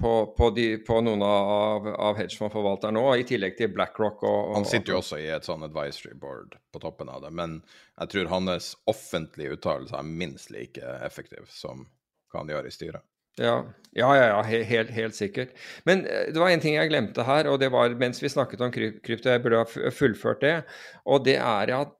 på, 0.00 0.26
på, 0.36 0.50
de, 0.50 0.66
på 0.82 0.98
noen 1.06 1.22
av, 1.22 1.86
av 1.86 2.18
hedgefondforvalterne 2.18 2.98
nå, 2.98 3.04
i 3.16 3.26
tillegg 3.28 3.56
til 3.58 3.70
BlackRock. 3.74 4.22
Og, 4.26 4.38
og, 4.50 4.54
han 4.58 4.68
sitter 4.68 4.94
jo 4.94 5.00
også 5.00 5.20
i 5.22 5.28
et 5.34 5.46
sånn 5.46 5.66
advisory 5.66 6.14
board 6.18 6.56
på 6.74 6.82
toppen 6.82 7.10
av 7.12 7.22
det, 7.24 7.30
men 7.34 7.60
jeg 8.00 8.12
tror 8.14 8.32
hans 8.32 8.72
offentlige 8.90 9.54
uttalelser 9.58 10.00
er 10.00 10.14
minst 10.22 10.50
like 10.54 10.94
effektive 11.06 11.46
som 11.52 11.86
hva 12.32 12.42
han 12.42 12.50
gjør 12.50 12.70
i 12.70 12.74
styret. 12.74 13.06
Ja, 13.38 13.64
ja, 13.98 14.08
ja, 14.14 14.26
ja 14.30 14.42
helt, 14.46 14.90
helt, 14.94 15.14
sikkert. 15.14 15.54
Men 15.86 16.04
eh, 16.06 16.28
det 16.30 16.38
var 16.38 16.52
en 16.52 16.62
ting 16.62 16.76
jeg 16.76 16.90
glemte 16.90 17.26
her, 17.26 17.48
og 17.50 17.58
det 17.62 17.70
var 17.74 17.94
mens 17.98 18.22
vi 18.22 18.30
snakket 18.30 18.62
om 18.62 18.70
krypto, 18.74 19.30
jeg 19.30 19.42
burde 19.42 19.62
ha 19.64 19.90
fullført 19.94 20.42
det, 20.44 20.56
og 21.06 21.24
det 21.26 21.40
er 21.42 21.74
at, 21.74 21.96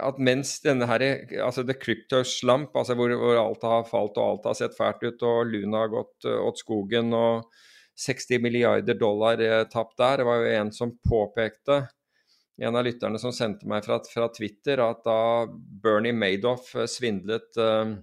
at 0.00 0.18
mens 0.22 0.56
denne 0.64 0.86
her, 0.88 1.04
altså 1.44 1.64
the 1.66 1.76
crypto 1.76 2.22
slump, 2.26 2.76
altså 2.76 2.96
hvor, 2.98 3.12
hvor, 3.18 3.38
alt 3.40 3.66
har 3.66 3.86
falt 3.88 4.18
og 4.18 4.24
alt 4.24 4.48
har 4.50 4.58
sett 4.58 4.76
fælt 4.78 5.04
ut, 5.04 5.24
og 5.26 5.50
Luna 5.50 5.84
har 5.84 5.92
gått 5.92 6.28
uh, 6.28 6.38
åt 6.48 6.60
skogen 6.62 7.14
og 7.16 7.48
60 7.98 8.42
milliarder 8.44 8.94
dollar 8.94 9.40
eh, 9.42 9.64
tapt 9.66 9.96
der, 9.98 10.20
det 10.20 10.26
var 10.28 10.38
jo 10.38 10.50
en 10.54 10.68
som 10.70 10.92
påpekte 11.02 11.80
en 12.62 12.76
av 12.78 12.84
lytterne 12.86 13.18
som 13.18 13.32
sendte 13.34 13.66
meg 13.70 13.82
fra, 13.86 13.96
fra 14.06 14.28
Twitter, 14.34 14.78
at 14.82 15.02
da 15.06 15.46
Bernie 15.82 16.14
Madoff 16.14 16.70
svindlet 16.90 17.58
uh, 17.58 17.96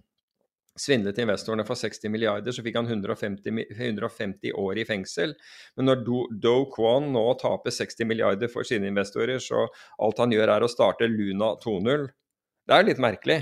svindlet 0.79 1.19
investorene 1.23 1.65
for 1.67 1.79
60 1.79 2.11
milliarder, 2.11 2.51
så 2.51 2.63
fikk 2.63 2.79
han 2.79 2.89
150, 2.89 3.65
150 3.77 4.55
år 4.59 4.81
i 4.81 4.85
fengsel. 4.87 5.35
Men 5.75 5.89
når 5.89 6.01
Do, 6.07 6.23
Do 6.31 6.55
Kwon 6.73 7.11
nå 7.15 7.25
taper 7.41 7.73
60 7.73 8.09
milliarder 8.09 8.51
for 8.51 8.67
sine 8.67 8.89
investorer, 8.91 9.39
så 9.43 9.67
alt 10.03 10.23
han 10.23 10.35
gjør 10.35 10.51
er 10.57 10.65
å 10.65 10.71
starte 10.71 11.09
Luna 11.11 11.53
2.0. 11.63 12.09
Det 12.65 12.75
er 12.75 12.89
litt 12.89 12.99
merkelig. 13.01 13.39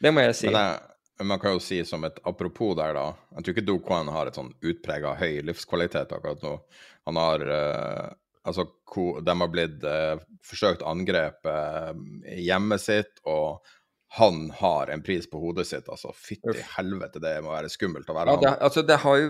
Det 0.00 0.14
må 0.14 0.24
jeg 0.24 0.38
si. 0.38 0.48
Men 0.48 0.56
det, 0.56 1.26
man 1.28 1.42
kan 1.42 1.56
jo 1.56 1.62
si 1.62 1.82
som 1.84 2.04
et 2.08 2.16
apropos 2.24 2.72
der, 2.78 2.96
da. 2.96 3.10
Jeg 3.36 3.44
tror 3.44 3.56
ikke 3.56 3.68
Do 3.68 3.76
Kwon 3.84 4.12
har 4.14 4.30
et 4.30 4.40
sånn 4.40 4.54
utprega 4.64 5.12
høy 5.20 5.42
livskvalitet 5.50 6.16
akkurat 6.16 6.42
nå. 6.46 6.56
Han 7.10 7.20
har 7.20 7.46
uh, 7.50 8.08
Altså, 8.40 8.64
de 9.20 9.32
har 9.36 9.50
blitt 9.52 9.82
uh, 9.84 10.16
forsøkt 10.48 10.80
angrepet 10.88 11.98
i 12.32 12.46
hjemmet 12.46 12.80
sitt, 12.80 13.18
og 13.28 13.60
han 14.12 14.50
har 14.50 14.90
en 14.90 15.02
pris 15.02 15.30
på 15.30 15.38
hodet 15.38 15.68
sitt. 15.68 15.88
altså 15.88 16.10
Fytti 16.16 16.64
helvete, 16.74 17.20
det 17.22 17.36
må 17.44 17.52
være 17.52 17.68
skummelt 17.70 18.08
å 18.10 18.16
være 18.16 18.32
ja, 18.34 18.40
det, 18.42 18.50
altså, 18.66 18.82
det 18.82 18.96
har 19.04 19.20
jo 19.20 19.28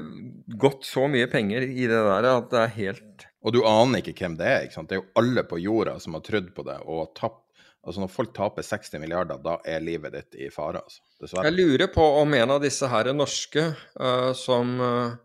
gått 0.62 0.88
så 0.88 1.04
mye 1.12 1.26
penger 1.28 1.66
i 1.68 1.84
det 1.84 1.98
der 2.06 2.28
at 2.30 2.48
det 2.48 2.62
er 2.62 2.72
helt 2.78 3.26
Og 3.44 3.52
du 3.52 3.60
aner 3.68 4.00
ikke 4.00 4.14
hvem 4.22 4.38
det 4.40 4.48
er. 4.48 4.64
ikke 4.64 4.78
sant? 4.78 4.88
Det 4.88 4.96
er 4.96 5.02
jo 5.02 5.20
alle 5.20 5.44
på 5.48 5.60
jorda 5.60 5.98
som 6.00 6.16
har 6.16 6.24
trodd 6.24 6.48
på 6.56 6.64
det 6.64 6.78
og 6.88 7.12
tapt. 7.18 7.44
Altså 7.84 8.00
Når 8.00 8.12
folk 8.12 8.32
taper 8.36 8.64
60 8.64 9.00
milliarder, 9.00 9.40
da 9.40 9.58
er 9.68 9.84
livet 9.84 10.16
ditt 10.16 10.40
i 10.46 10.48
fare. 10.52 10.80
altså. 10.80 11.04
Dessverre. 11.20 11.48
Jeg 11.48 11.56
lurer 11.60 11.92
på 11.92 12.04
om 12.20 12.34
en 12.36 12.56
av 12.56 12.64
disse 12.64 12.88
her 12.88 13.12
norske 13.12 13.66
uh, 14.00 14.32
som, 14.36 14.74
uh, 14.80 15.16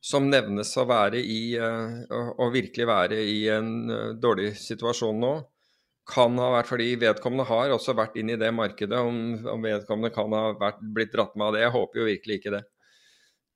som 0.00 0.28
nevnes 0.28 0.72
å 0.80 0.88
være 0.88 1.20
i 1.20 1.40
uh, 1.60 2.00
Å 2.36 2.48
virkelig 2.52 2.88
være 2.88 3.20
i 3.20 3.40
en 3.52 3.72
dårlig 4.20 4.54
situasjon 4.60 5.20
nå, 5.20 5.34
kan 6.08 6.38
ha 6.40 6.48
vært 6.56 6.70
fordi 6.72 6.88
vedkommende 6.98 7.46
har 7.46 7.72
også 7.74 7.94
vært 7.96 8.16
inn 8.20 8.32
i 8.34 8.38
det 8.40 8.50
markedet. 8.54 8.98
Om, 8.98 9.46
om 9.52 9.66
vedkommende 9.66 10.12
kan 10.14 10.34
ha 10.34 10.52
vært, 10.58 10.80
blitt 10.94 11.12
dratt 11.14 11.36
med 11.36 11.48
av 11.48 11.56
det. 11.56 11.64
Jeg 11.64 11.74
håper 11.76 12.00
jo 12.00 12.06
virkelig 12.08 12.38
ikke 12.40 12.54
det. 12.56 12.62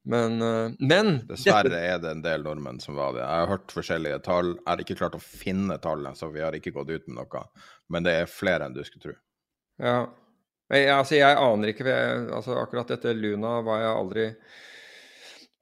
Men, 0.06 0.36
uh, 0.38 0.74
men 0.78 1.16
Dessverre 1.26 1.66
dette... 1.66 1.80
er 1.82 1.98
det 2.02 2.12
en 2.14 2.22
del 2.22 2.44
nordmenn 2.46 2.78
som 2.82 2.94
var 2.98 3.16
det. 3.16 3.24
Jeg 3.24 3.42
har 3.42 3.50
hørt 3.50 3.74
forskjellige 3.74 4.20
tall. 4.28 4.52
Jeg 4.60 4.68
har 4.68 4.84
ikke 4.84 4.98
klart 5.00 5.18
å 5.18 5.22
finne 5.22 5.80
tallene, 5.82 6.14
så 6.18 6.30
vi 6.30 6.44
har 6.44 6.54
ikke 6.54 6.74
gått 6.76 6.92
ut 6.94 7.08
med 7.10 7.18
noe. 7.18 7.42
Men 7.90 8.06
det 8.06 8.14
er 8.20 8.30
flere 8.30 8.68
enn 8.68 8.76
du 8.76 8.84
skulle 8.86 9.08
tro. 9.08 9.16
Ja. 9.82 9.98
Jeg, 10.70 10.86
altså, 10.90 11.18
jeg 11.18 11.42
aner 11.42 11.74
ikke. 11.74 11.90
Jeg, 11.90 12.24
altså, 12.38 12.54
akkurat 12.62 12.94
dette 12.94 13.14
Luna 13.18 13.58
var 13.66 13.82
jeg 13.82 13.92
aldri 13.92 14.30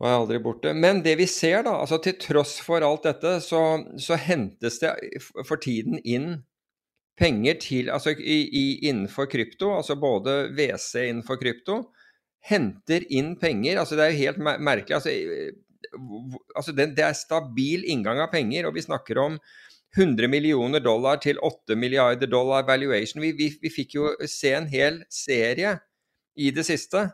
var 0.00 0.10
jeg 0.10 0.20
aldri 0.20 0.38
borte. 0.42 0.72
Men 0.76 1.00
det 1.04 1.14
vi 1.20 1.26
ser, 1.30 1.62
da, 1.64 1.78
altså 1.80 2.00
til 2.02 2.16
tross 2.20 2.58
for 2.64 2.84
alt 2.84 3.06
dette, 3.06 3.38
så, 3.44 3.60
så 4.00 4.18
hentes 4.20 4.80
det 4.82 4.92
for 5.46 5.56
tiden 5.62 6.00
inn 6.02 6.34
penger 7.18 7.58
til 7.62 7.90
Altså 7.94 8.14
i, 8.18 8.38
i, 8.48 8.64
innenfor 8.88 9.28
krypto, 9.30 9.70
altså 9.76 9.96
både 10.00 10.48
WC 10.54 11.08
innenfor 11.08 11.38
krypto, 11.40 11.80
henter 12.44 13.06
inn 13.14 13.34
penger. 13.40 13.78
Altså 13.80 13.98
det 13.98 14.06
er 14.06 14.14
jo 14.14 14.22
helt 14.22 14.40
merkelig. 14.42 14.96
Altså, 14.98 15.12
altså 16.54 16.74
det, 16.74 16.90
det, 16.98 17.06
er 17.06 17.18
stabil 17.18 17.86
inngang 17.90 18.20
av 18.22 18.32
penger, 18.34 18.68
og 18.68 18.76
vi 18.76 18.84
snakker 18.84 19.20
om 19.22 19.38
100 19.96 20.28
millioner 20.28 20.82
dollar 20.82 21.20
til 21.22 21.38
8 21.38 21.76
milliarder 21.78 22.30
dollar 22.30 22.66
valuation. 22.66 23.22
Vi, 23.22 23.32
vi, 23.38 23.52
vi 23.62 23.70
fikk 23.72 23.94
jo 23.98 24.14
se 24.26 24.54
en 24.56 24.70
hel 24.70 25.04
serie 25.12 25.76
i 26.34 26.50
det 26.50 26.64
siste 26.66 27.04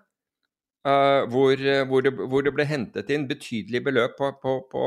uh, 0.89 1.29
hvor, 1.29 1.61
hvor, 1.91 2.05
det, 2.07 2.15
hvor, 2.17 2.45
det, 2.47 2.55
ble 2.57 2.65
hentet 2.65 3.13
inn 3.13 3.29
betydelige 3.29 3.85
beløp 3.85 4.17
på, 4.17 4.33
på, 4.41 4.87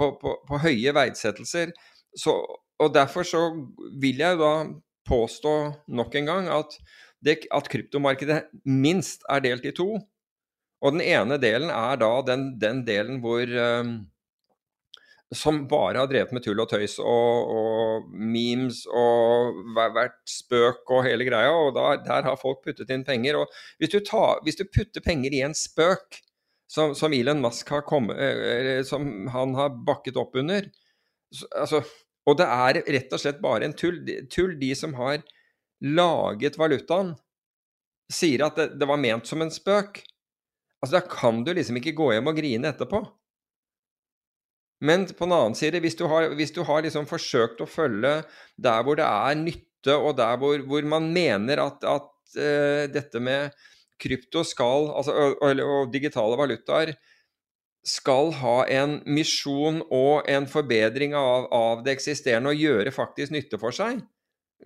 på, 0.00 0.32
på 0.48 0.62
høye 0.64 0.96
verdsettelser. 0.96 1.74
Så, 2.16 2.38
og 2.82 2.92
derfor 2.94 3.26
så 3.26 3.42
vil 4.00 4.20
jeg 4.20 4.38
da 4.40 4.52
påstå 5.06 5.54
nok 5.96 6.18
en 6.18 6.28
gang 6.28 6.50
at, 6.52 6.76
det, 7.24 7.38
at 7.54 7.70
kryptomarkedet 7.72 8.42
minst 8.64 9.24
er 9.30 9.44
delt 9.44 9.66
i 9.68 9.74
to. 9.76 9.94
Og 10.84 10.92
den 10.92 11.04
ene 11.04 11.38
delen 11.40 11.72
er 11.72 11.96
da 12.00 12.10
den, 12.26 12.50
den 12.60 12.82
delen 12.86 13.22
hvor 13.22 13.48
um, 13.48 13.96
som 15.34 15.64
bare 15.70 15.98
har 16.02 16.10
drevet 16.10 16.34
med 16.36 16.44
tull 16.44 16.60
og 16.62 16.68
tøys 16.70 16.98
og, 17.02 17.50
og 17.50 18.12
memes 18.12 18.84
og 18.86 19.56
vært 19.74 20.20
spøk 20.30 20.84
og 20.92 21.06
hele 21.08 21.26
greia. 21.26 21.50
Og 21.50 21.72
da, 21.78 21.88
der 22.04 22.28
har 22.28 22.38
folk 22.40 22.62
puttet 22.66 22.92
inn 22.94 23.06
penger. 23.06 23.40
Og 23.40 23.58
hvis 23.80 23.94
du, 23.94 24.00
tar, 24.04 24.42
hvis 24.46 24.60
du 24.60 24.66
putter 24.68 25.02
penger 25.02 25.34
i 25.34 25.42
en 25.46 25.56
spøk 25.56 26.20
som, 26.70 26.94
som 26.98 27.14
Elon 27.14 27.42
Musk 27.42 27.70
har 27.72 27.86
kommet, 27.86 28.20
som 28.86 29.26
han 29.32 29.54
har 29.58 29.74
bakket 29.86 30.18
opp 30.20 30.36
under 30.38 30.66
så, 31.34 31.46
altså, 31.58 31.80
Og 32.26 32.38
det 32.40 32.46
er 32.50 32.80
rett 32.96 33.12
og 33.14 33.22
slett 33.22 33.42
bare 33.42 33.68
en 33.68 33.76
tull. 33.76 34.00
tull. 34.32 34.56
De 34.58 34.72
som 34.78 34.96
har 34.98 35.22
laget 35.84 36.58
valutaen, 36.58 37.14
sier 38.12 38.46
at 38.46 38.58
det, 38.58 38.68
det 38.80 38.88
var 38.88 39.00
ment 39.02 39.28
som 39.28 39.42
en 39.42 39.52
spøk. 39.52 40.02
Altså, 40.82 40.98
Da 40.98 41.04
kan 41.06 41.44
du 41.44 41.52
liksom 41.54 41.78
ikke 41.80 41.96
gå 41.96 42.12
hjem 42.14 42.32
og 42.32 42.38
grine 42.38 42.72
etterpå. 42.72 43.04
Men 44.84 45.06
på 45.08 45.24
den 45.24 45.32
annen 45.32 45.56
side, 45.56 45.80
hvis 45.80 45.96
du 45.96 46.04
har, 46.10 46.28
hvis 46.36 46.52
du 46.52 46.60
har 46.68 46.82
liksom 46.84 47.06
forsøkt 47.08 47.62
å 47.64 47.70
følge 47.70 48.18
der 48.60 48.82
hvor 48.84 48.98
det 48.98 49.06
er 49.06 49.38
nytte, 49.40 49.94
og 49.96 50.18
der 50.18 50.36
hvor, 50.40 50.58
hvor 50.68 50.84
man 50.84 51.08
mener 51.14 51.62
at, 51.62 51.84
at 51.86 52.10
uh, 52.36 52.84
dette 52.92 53.22
med 53.22 53.54
krypto 54.02 54.42
skal, 54.44 54.90
altså, 54.98 55.14
og, 55.40 55.62
og, 55.62 55.92
digitale 55.94 56.36
valutaer 56.36 56.92
skal 57.86 58.32
ha 58.40 58.56
en 58.72 58.98
misjon 59.06 59.80
og 59.94 60.26
en 60.30 60.48
forbedring 60.50 61.14
av, 61.14 61.46
av, 61.54 61.84
det 61.86 61.94
eksisterende 61.96 62.50
og 62.50 62.62
gjøre 62.62 62.94
faktisk 62.94 63.34
nytte 63.34 63.60
for 63.62 63.74
seg, 63.74 64.00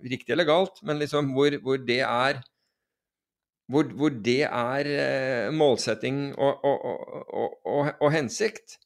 riktig 0.01 0.33
eller 0.33 0.49
galt, 0.49 0.81
men 0.87 0.97
liksom 1.01 1.33
hvor, 1.35 1.53
hvor 1.61 1.81
det 1.85 2.01
er 2.07 2.41
hvor, 3.71 3.87
hvor 3.95 4.11
det 4.11 4.41
er 4.47 4.89
uh, 4.89 5.53
målsetting 5.55 6.31
og, 6.33 6.65
og, 6.65 7.91
og 8.01 8.09
hensikt, 8.11 8.81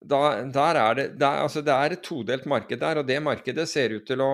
da, 0.00 0.20
er 0.40 0.94
det, 0.96 1.04
der, 1.20 1.26
er, 1.26 1.42
altså 1.42 1.60
det 1.60 1.74
er 1.74 1.92
et 1.92 2.04
todelt 2.04 2.46
marked 2.48 2.80
der, 2.80 3.02
og 3.02 3.08
det 3.08 3.18
markedet 3.22 3.68
ser 3.68 3.92
ut 3.98 4.06
til 4.08 4.22
å, 4.24 4.30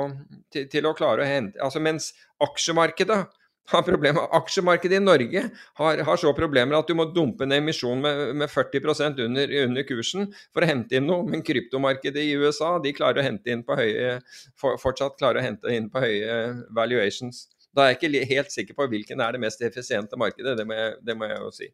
til, 0.53 0.69
til 0.71 0.87
å 0.87 0.95
klare 0.95 1.25
å 1.25 1.27
hente 1.27 1.59
altså 1.63 1.83
Mens 1.83 2.13
aksjemarkedet 2.43 3.25
har 3.73 3.83
problemer. 3.87 4.29
Aksjemarkedet 4.37 5.01
i 5.01 5.03
Norge 5.03 5.43
har, 5.81 6.03
har, 6.09 6.21
så 6.21 6.33
problemer 6.37 6.79
at 6.79 6.89
du 6.89 6.95
må 6.99 7.09
dumpe 7.15 7.47
en 7.47 7.57
emisjon 7.57 8.03
med, 8.03 8.23
med 8.43 8.51
40 8.53 9.25
under, 9.25 9.55
under, 9.65 9.87
kursen 9.89 10.29
for 10.55 10.63
å 10.63 10.71
hente 10.71 10.99
inn 10.99 11.09
noe. 11.09 11.27
Men 11.27 11.45
kryptomarkedet 11.47 12.23
i 12.23 12.37
USA 12.39 12.77
de 12.83 12.95
klarer 12.97 13.23
å 13.23 13.27
hente 13.27 13.53
inn 13.53 13.65
på 13.67 13.79
høye, 13.79 14.21
for, 14.59 14.79
fortsatt 14.83 15.19
klarer 15.19 15.43
å 15.43 15.47
hente 15.47 15.75
inn 15.75 15.91
på 15.91 16.03
høye 16.05 16.37
valuations. 16.75 17.47
Da 17.77 17.85
er 17.85 17.95
jeg 17.95 17.99
ikke 18.01 18.29
helt 18.31 18.55
sikker 18.55 18.79
på 18.79 18.87
hvilken 18.93 19.21
er 19.21 19.35
det 19.35 19.43
mest 19.43 19.61
effisiente 19.67 20.17
markedet, 20.17 20.57
det 20.57 20.65
må 20.69 20.79
jeg, 20.79 20.95
det 21.05 21.17
må 21.19 21.29
jeg 21.29 21.43
jo 21.43 21.51
si. 21.53 21.73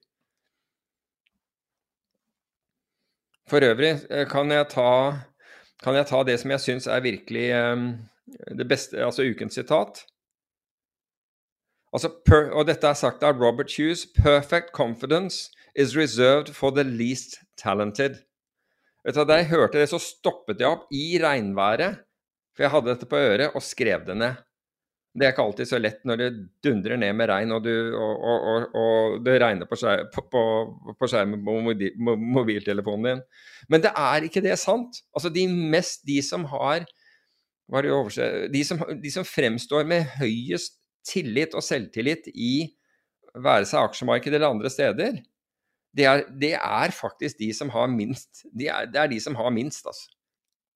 For 3.50 3.62
øvrig 3.66 3.92
eh, 4.10 4.24
kan 4.30 4.50
jeg 4.50 4.68
ta, 4.72 4.88
kan 5.82 5.98
jeg 5.98 6.08
ta 6.08 6.22
det 6.26 6.38
som 6.40 6.54
jeg 6.54 6.64
syns 6.64 6.88
er 6.90 7.04
virkelig 7.04 7.46
um, 7.52 7.86
det 8.58 8.66
beste, 8.68 8.98
altså 9.04 9.26
ukens 9.28 9.58
sitat. 9.58 10.04
Altså, 11.92 12.08
per, 12.24 12.48
og 12.56 12.66
dette 12.68 12.88
er 12.88 12.96
sagt 12.96 13.24
av 13.26 13.40
Robert 13.40 13.74
Hughes. 13.76 14.06
Perfect 14.16 14.72
confidence 14.76 15.50
is 15.76 15.96
reserved 15.96 16.54
for 16.56 16.72
the 16.72 16.84
least 16.84 17.40
talented. 17.60 18.22
Vet 19.04 19.18
du, 19.18 19.24
Da 19.28 19.40
jeg 19.40 19.50
hørte 19.50 19.80
det, 19.80 19.90
så 19.90 20.00
stoppet 20.00 20.62
jeg 20.62 20.70
opp 20.70 20.88
i 20.94 21.18
regnværet, 21.20 22.00
for 22.54 22.64
jeg 22.64 22.72
hadde 22.72 22.92
dette 22.92 23.08
på 23.10 23.18
øret, 23.18 23.52
og 23.52 23.64
skrev 23.64 24.06
det 24.06 24.16
ned. 24.16 24.40
Det 25.12 25.26
er 25.26 25.34
ikke 25.34 25.44
alltid 25.44 25.68
så 25.68 25.78
lett 25.80 26.06
når 26.08 26.20
det 26.22 26.28
dundrer 26.64 26.96
ned 26.96 27.12
med 27.18 27.28
regn 27.28 27.50
og, 27.52 27.66
du, 27.66 27.72
og, 27.92 28.22
og, 28.24 28.76
og 28.80 29.16
det 29.26 29.34
regner 29.42 29.68
på, 29.68 29.76
skjerm, 29.76 30.08
på, 30.32 30.44
på 30.96 31.08
skjermen 31.10 31.42
på 31.44 31.56
mobiltelefonen 32.16 33.08
din. 33.10 33.20
Men 33.68 33.84
det 33.84 33.92
er 33.92 34.24
ikke 34.24 34.40
det 34.40 34.56
sant. 34.60 35.02
Altså 35.12 35.28
de 35.28 35.44
mest 35.52 36.06
De 36.08 36.16
som 36.24 36.46
har 36.48 36.86
de 37.72 38.64
som, 38.64 38.80
de 39.04 39.10
som 39.12 39.24
fremstår 39.24 39.84
med 39.88 40.08
høyest 40.18 40.80
tillit 41.06 41.54
og 41.58 41.64
selvtillit 41.64 42.28
i 42.34 42.68
være 43.32 43.64
seg 43.68 43.84
aksjemarkedet 43.88 44.36
eller 44.38 44.52
andre 44.52 44.70
steder, 44.72 45.12
det 45.96 46.04
er, 46.08 46.22
det 46.40 46.54
er, 46.56 46.90
faktisk 46.96 47.38
de 47.38 47.52
som 47.54 47.68
har 47.72 47.86
minst. 47.92 48.44
De 48.58 48.66
er, 48.68 48.86
det 48.88 49.00
er 49.00 49.06
de 49.12 49.20
som 49.20 49.34
har 49.36 49.50
minst, 49.52 49.86
altså. 49.86 50.08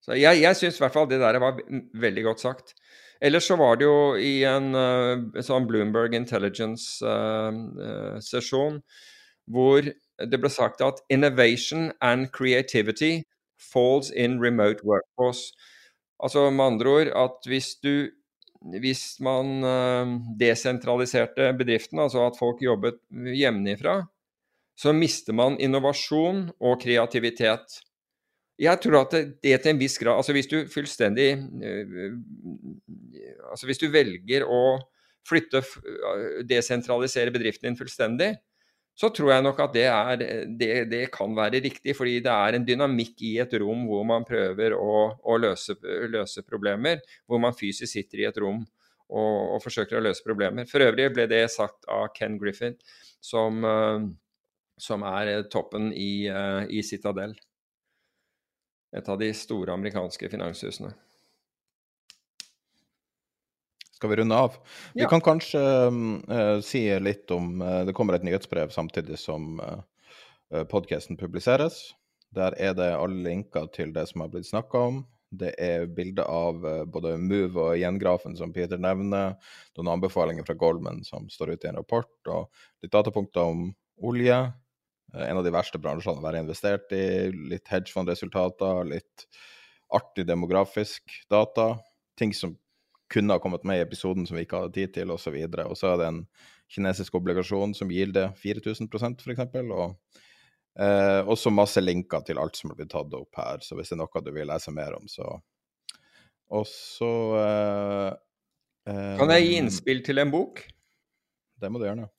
Så 0.05 0.12
jeg, 0.15 0.43
jeg 0.43 0.57
syns 0.57 0.77
i 0.78 0.82
hvert 0.85 0.94
fall 0.94 1.11
det 1.11 1.20
der 1.20 1.39
var 1.43 1.61
veldig 1.98 2.24
godt 2.28 2.40
sagt. 2.40 2.74
Ellers 3.20 3.44
så 3.48 3.57
var 3.57 3.74
det 3.81 3.85
jo 3.89 4.15
i 4.20 4.44
en 4.47 4.74
uh, 4.77 5.43
sånn 5.43 5.66
Bloomberg 5.66 6.15
Intelligence-sesjon 6.15 8.73
uh, 8.77 8.78
uh, 8.78 8.82
hvor 9.47 9.82
det 9.82 10.40
ble 10.43 10.51
sagt 10.51 10.81
at 10.85 11.01
'innovation 11.09 11.93
and 12.01 12.32
creativity 12.32 13.23
falls 13.59 14.11
in 14.11 14.43
remote 14.43 14.85
workforce'. 14.85 15.55
Altså 16.23 16.51
med 16.51 16.65
andre 16.65 16.90
ord 16.90 17.07
at 17.07 17.31
hvis 17.47 17.74
du 17.82 18.11
hvis 18.81 19.16
man 19.24 19.65
desentraliserte 20.41 21.53
bedriften, 21.59 22.01
altså 22.03 22.27
at 22.27 22.39
folk 22.39 22.62
jobbet 22.65 22.99
hjemmefra, 23.11 24.01
så 24.77 24.93
mister 24.93 25.37
man 25.37 25.57
innovasjon 25.62 26.51
og 26.61 26.81
kreativitet. 26.83 27.81
Jeg 28.61 28.81
tror 28.81 29.03
at 29.03 29.15
det, 29.45 29.57
til 29.61 29.73
en 29.73 29.81
viss 29.81 29.99
grad 30.01 30.16
Altså 30.16 30.33
hvis 30.33 30.47
du 30.49 30.62
fullstendig 30.73 31.27
øh, 31.37 32.15
Altså 33.51 33.69
hvis 33.69 33.83
du 33.83 33.91
velger 33.93 34.47
å 34.49 34.78
flytte 35.28 35.61
øh, 35.61 36.39
Desentralisere 36.49 37.35
bedriften 37.35 37.69
din 37.69 37.77
fullstendig, 37.77 38.31
så 38.97 39.10
tror 39.12 39.35
jeg 39.35 39.44
nok 39.44 39.59
at 39.60 39.74
det, 39.74 39.85
er, 39.93 40.23
det, 40.59 40.70
det, 40.89 41.02
kan 41.12 41.35
være 41.36 41.60
riktig. 41.60 41.93
Fordi 41.98 42.14
det 42.24 42.32
er 42.32 42.56
en 42.56 42.64
dynamikk 42.64 43.20
i 43.28 43.35
et 43.44 43.52
rom 43.60 43.85
hvor 43.90 44.06
man 44.09 44.24
prøver 44.24 44.73
å, 44.73 45.01
å 45.20 45.36
løse, 45.40 45.77
løse, 46.12 46.44
problemer. 46.48 47.02
Hvor 47.28 47.43
man 47.43 47.56
fysisk 47.56 47.93
sitter 47.93 48.24
i 48.24 48.28
et 48.31 48.40
rom 48.40 48.62
og, 48.62 49.35
og, 49.52 49.59
forsøker 49.64 50.01
å 50.01 50.06
løse 50.06 50.24
problemer. 50.24 50.64
For 50.70 50.85
øvrig 50.86 51.10
ble 51.12 51.28
det 51.28 51.44
sagt 51.52 51.85
av 51.93 52.09
Ken 52.16 52.40
Griffin, 52.40 52.78
som, 53.20 53.60
øh, 53.68 54.09
som 54.81 55.05
er 55.12 55.44
toppen 55.52 55.93
i, 55.93 56.24
i 56.73 56.81
Citadel 56.85 57.36
et 58.97 59.09
av 59.09 59.18
de 59.20 59.28
store 59.36 59.74
amerikanske 59.77 60.31
finanshusene. 60.32 60.93
Skal 63.97 64.10
vi 64.10 64.16
runde 64.16 64.36
av? 64.36 64.56
Vi 64.94 65.06
kan 65.09 65.23
kanskje 65.24 65.60
uh, 65.89 66.59
si 66.60 66.82
litt 67.01 67.31
om 67.32 67.62
uh, 67.64 67.81
Det 67.89 67.94
kommer 67.97 68.18
et 68.18 68.27
nyhetsbrev 68.28 68.74
samtidig 68.74 69.16
som 69.16 69.56
uh, 69.56 70.64
podkasten 70.68 71.16
publiseres. 71.16 71.94
Der 72.36 72.52
er 72.60 72.74
det 72.77 72.90
alle 72.93 73.24
linker 73.24 73.70
til 73.73 73.94
det 73.97 74.05
som 74.10 74.20
har 74.20 74.28
blitt 74.35 74.51
snakka 74.51 74.82
om. 74.90 74.98
Det 75.32 75.55
er 75.59 75.89
bilder 75.90 76.28
av 76.28 76.60
både 76.93 77.14
Move 77.18 77.62
og 77.70 77.81
gjengrafen 77.81 78.36
som 78.39 78.52
Peter 78.55 78.78
nevner, 78.78 79.35
noen 79.74 79.90
anbefalinger 79.97 80.44
fra 80.47 80.55
Goldman 80.60 81.01
som 81.05 81.27
står 81.32 81.55
ute 81.55 81.66
i 81.66 81.70
en 81.73 81.81
rapport, 81.81 82.12
og 82.31 82.52
litt 82.85 82.93
datapunkter 82.94 83.48
om 83.48 83.64
olje, 84.06 84.36
en 85.16 85.40
av 85.40 85.43
de 85.44 85.55
verste 85.56 85.81
bransjene 85.82 86.23
å 86.23 86.27
være 86.28 86.44
investert 86.44 86.94
i. 86.94 87.32
Litt 87.51 87.66
hedgefondresultater, 87.73 88.85
litt 88.93 89.27
artig 89.98 90.28
demografisk 90.28 91.18
data. 91.32 91.73
Ting 92.20 92.36
som 92.36 92.55
kunne 93.12 93.37
ha 93.37 93.43
kommet 93.43 93.65
med 93.69 93.78
i 93.78 93.85
episoden 93.85 94.27
som 94.27 94.39
vi 94.39 94.45
ikke 94.47 94.61
hadde 94.61 94.74
tid 94.74 94.95
til, 94.97 95.12
osv. 95.15 95.35
Og, 95.37 95.59
og 95.70 95.78
så 95.78 95.93
er 95.93 96.01
det 96.01 96.09
en 96.11 96.23
kinesisk 96.73 97.15
obligasjon 97.19 97.74
som 97.78 97.91
gir 97.93 98.12
det 98.15 98.28
4000% 98.43 99.23
f.eks. 99.23 99.45
Og 99.62 99.95
eh, 100.83 101.20
også 101.23 101.53
masse 101.55 101.83
linker 101.83 102.24
til 102.27 102.41
alt 102.43 102.59
som 102.59 102.73
er 102.73 102.81
blitt 102.81 102.93
tatt 102.95 103.15
opp 103.16 103.39
her. 103.41 103.62
Så 103.65 103.78
hvis 103.78 103.93
det 103.93 103.99
er 103.99 104.03
noe 104.03 104.24
du 104.24 104.33
vil 104.35 104.51
lese 104.51 104.74
mer 104.74 104.99
om, 104.99 105.07
så 105.11 105.37
Og 106.49 106.66
så 106.70 107.12
eh, 107.43 108.11
eh, 108.91 109.15
Kan 109.19 109.35
jeg 109.35 109.47
gi 109.47 109.57
innspill 109.61 110.03
til 110.07 110.23
en 110.23 110.35
bok? 110.35 110.62
Det 111.57 111.70
må 111.73 111.81
du 111.81 111.87
gjerne. 111.89 112.11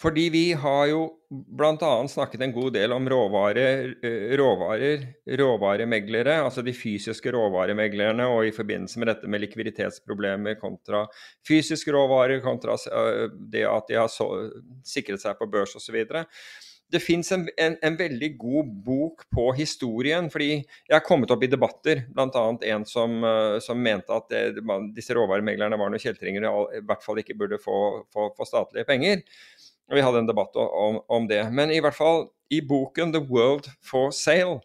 Fordi 0.00 0.28
vi 0.28 0.52
har 0.52 0.86
jo 0.90 1.06
bl.a. 1.30 2.08
snakket 2.08 2.40
en 2.44 2.52
god 2.52 2.74
del 2.76 2.92
om 2.92 3.08
råvarer, 3.08 3.94
råvarer, 4.36 5.06
råvaremeglere, 5.40 6.36
altså 6.44 6.62
de 6.62 6.74
fysiske 6.76 7.32
råvaremeglerne, 7.32 8.28
og 8.28 8.46
i 8.46 8.54
forbindelse 8.54 9.00
med 9.00 9.10
dette 9.10 9.30
med 9.30 9.42
likviditetsproblemer 9.46 10.60
kontra 10.60 11.06
fysiske 11.48 11.96
råvarer, 11.96 12.44
kontra 12.44 12.76
det 13.52 13.64
at 13.66 13.88
de 13.88 14.00
har 14.02 14.12
så, 14.12 14.28
sikret 14.84 15.24
seg 15.24 15.38
på 15.40 15.48
børs 15.50 15.72
osv. 15.80 16.02
det 16.92 17.00
fins 17.02 17.32
en, 17.32 17.48
en, 17.58 17.74
en, 17.82 17.96
veldig 17.98 18.28
god 18.38 18.68
bok 18.84 19.24
på 19.34 19.48
historien. 19.56 20.28
fordi 20.30 20.50
jeg 20.60 20.94
har 20.94 21.02
kommet 21.08 21.32
opp 21.34 21.42
i 21.42 21.50
debatter, 21.50 22.04
bl.a. 22.12 22.44
en 22.68 22.84
som, 22.86 23.24
som, 23.64 23.82
mente 23.82 24.12
at 24.12 24.28
det, 24.30 24.62
disse 24.94 25.16
råvaremeglerne 25.16 25.80
var 25.80 25.90
noen 25.90 26.04
kjeltringer 26.04 26.46
og 26.52 26.76
i 26.76 26.84
hvert 26.84 27.02
fall 27.02 27.24
ikke 27.24 27.34
burde 27.40 27.58
få, 27.58 28.04
få, 28.12 28.30
få 28.36 28.46
statlige 28.46 28.86
penger. 28.86 29.24
Vi 29.92 30.02
hadde 30.02 30.24
en 30.24 30.28
debatt 30.28 30.56
om, 30.58 31.00
om, 31.08 31.26
det. 31.30 31.44
Men 31.54 31.70
i 31.70 31.80
hvert 31.82 31.94
fall 31.94 32.26
i 32.50 32.60
boken 32.62 33.12
'The 33.12 33.22
World 33.30 33.70
for 33.84 34.10
Sale', 34.10 34.60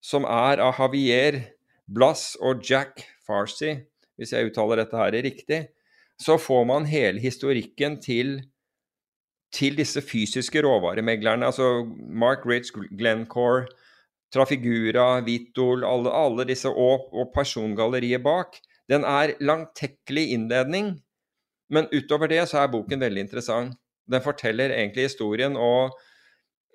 som 0.00 0.24
er 0.24 0.62
av 0.62 0.78
Javier 0.78 1.42
Blass 1.88 2.36
og 2.40 2.62
Jack 2.64 3.04
Farsi, 3.26 3.74
hvis 4.16 4.32
jeg 4.32 4.50
uttaler 4.50 4.80
dette 4.80 4.96
her 4.96 5.12
riktig, 5.12 5.66
så 6.18 6.38
får 6.40 6.64
man 6.66 6.88
hele 6.88 7.20
historikken 7.20 8.00
til 8.02 8.40
til 9.48 9.78
disse 9.78 10.02
fysiske 10.04 10.60
råvaremeglerne, 10.60 11.46
altså 11.46 11.86
Mark 12.08 12.44
Ritz, 12.44 12.68
Glencore, 12.98 13.64
Trafigura, 14.32 15.20
Vitol, 15.24 15.84
alle, 15.88 16.12
alle 16.12 16.44
disse, 16.50 16.68
og, 16.68 17.08
og, 17.14 17.30
persongalleriet 17.34 18.22
bak, 18.22 18.58
den 18.88 19.04
er 19.08 19.36
langtekkelig 19.40 20.26
innledning. 20.36 20.98
Men 21.72 21.88
utover 21.92 22.28
det 22.28 22.42
så 22.48 22.62
er 22.62 22.72
boken 22.72 23.00
veldig 23.00 23.24
interessant. 23.24 23.76
Den 24.08 24.22
forteller 24.24 24.72
egentlig 24.74 25.04
historien, 25.10 25.56
og, 25.56 25.92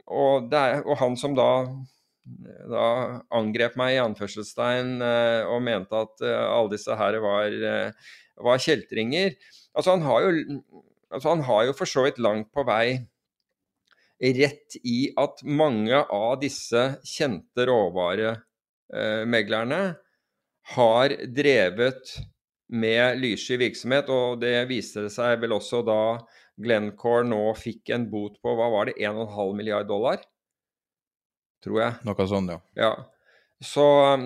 og, 0.05 0.53
er, 0.53 0.83
og 0.85 0.97
han 1.01 1.17
som 1.19 1.35
da, 1.37 1.49
da, 2.69 2.85
angrep 3.35 3.75
meg 3.79 3.95
i 3.95 4.03
anførselstegn 4.03 5.01
eh, 5.03 5.43
og 5.49 5.61
mente 5.65 5.95
at 6.05 6.15
uh, 6.23 6.57
alle 6.59 6.71
disse 6.75 6.93
her 6.99 7.13
var, 7.23 7.49
uh, 7.63 7.91
var 8.47 8.63
kjeltringer. 8.63 9.29
Altså, 9.73 9.89
han 9.95 10.03
har 10.07 10.19
jo 10.27 10.29
Altså, 11.13 11.27
han 11.29 11.43
har 11.45 11.61
jo 11.67 11.73
for 11.77 11.85
så 11.85 12.01
vidt 12.07 12.19
langt 12.25 12.49
på 12.57 12.63
vei 12.65 13.05
rett 14.23 14.75
i 14.81 15.13
at 15.19 15.43
mange 15.45 15.93
av 15.93 16.39
disse 16.41 16.97
kjente 17.05 17.65
råvaremeglerne 17.69 19.95
har 20.73 21.09
drevet 21.35 22.17
med 22.73 23.19
lyssky 23.19 23.57
virksomhet, 23.59 24.09
og 24.09 24.41
det 24.41 24.67
viste 24.69 25.09
seg 25.11 25.41
vel 25.43 25.51
også 25.57 25.81
da 25.85 26.19
Glencore 26.61 27.25
nå 27.25 27.41
fikk 27.57 27.93
en 27.95 28.05
bot 28.11 28.37
på 28.43 28.53
hva 28.57 28.69
var 28.73 28.89
det, 28.89 28.99
1,5 29.01 29.57
milliard 29.57 29.89
dollar? 29.89 30.21
Tror 31.63 31.79
jeg. 31.79 31.99
Noe 32.05 32.27
sånt, 32.29 32.51
ja. 32.51 32.59
ja. 32.77 32.93
Så, 33.63 33.85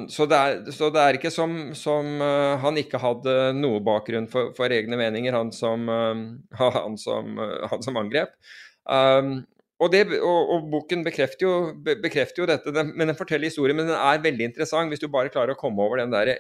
så, 0.09 0.25
det 0.25 0.37
er, 0.37 0.55
så, 0.73 0.89
det 0.93 1.01
er, 1.01 1.17
ikke 1.19 1.29
som, 1.29 1.51
som 1.77 2.07
uh, 2.23 2.57
han 2.63 2.79
ikke 2.81 2.97
hadde 3.01 3.35
noe 3.53 3.83
bakgrunn 3.85 4.25
for, 4.31 4.49
for 4.57 4.73
egne 4.73 4.97
meninger, 4.97 5.35
han 5.35 5.51
som, 5.53 5.85
uh, 5.85 6.23
han 6.79 6.97
som, 6.97 7.37
uh, 7.37 7.67
han 7.69 7.85
som 7.85 7.99
angrep. 8.01 8.33
Um, 8.89 9.43
og, 9.77 9.91
det, 9.93 10.07
og, 10.17 10.53
og, 10.55 10.71
boken 10.73 11.03
bekrefter 11.05 11.45
jo, 11.45 11.53
bekrefter 11.85 12.41
jo 12.41 12.49
dette, 12.49 12.73
den, 12.73 12.95
men 12.97 13.11
den 13.11 13.19
forteller 13.19 13.51
historien. 13.51 13.77
Men 13.77 13.91
den 13.91 13.99
er 13.99 14.23
veldig 14.25 14.49
interessant 14.49 14.89
hvis 14.89 15.03
du 15.03 15.09
bare 15.13 15.31
klarer 15.33 15.53
å 15.53 15.59
komme 15.59 15.85
over 15.85 16.01
den 16.01 16.15
der 16.15 16.33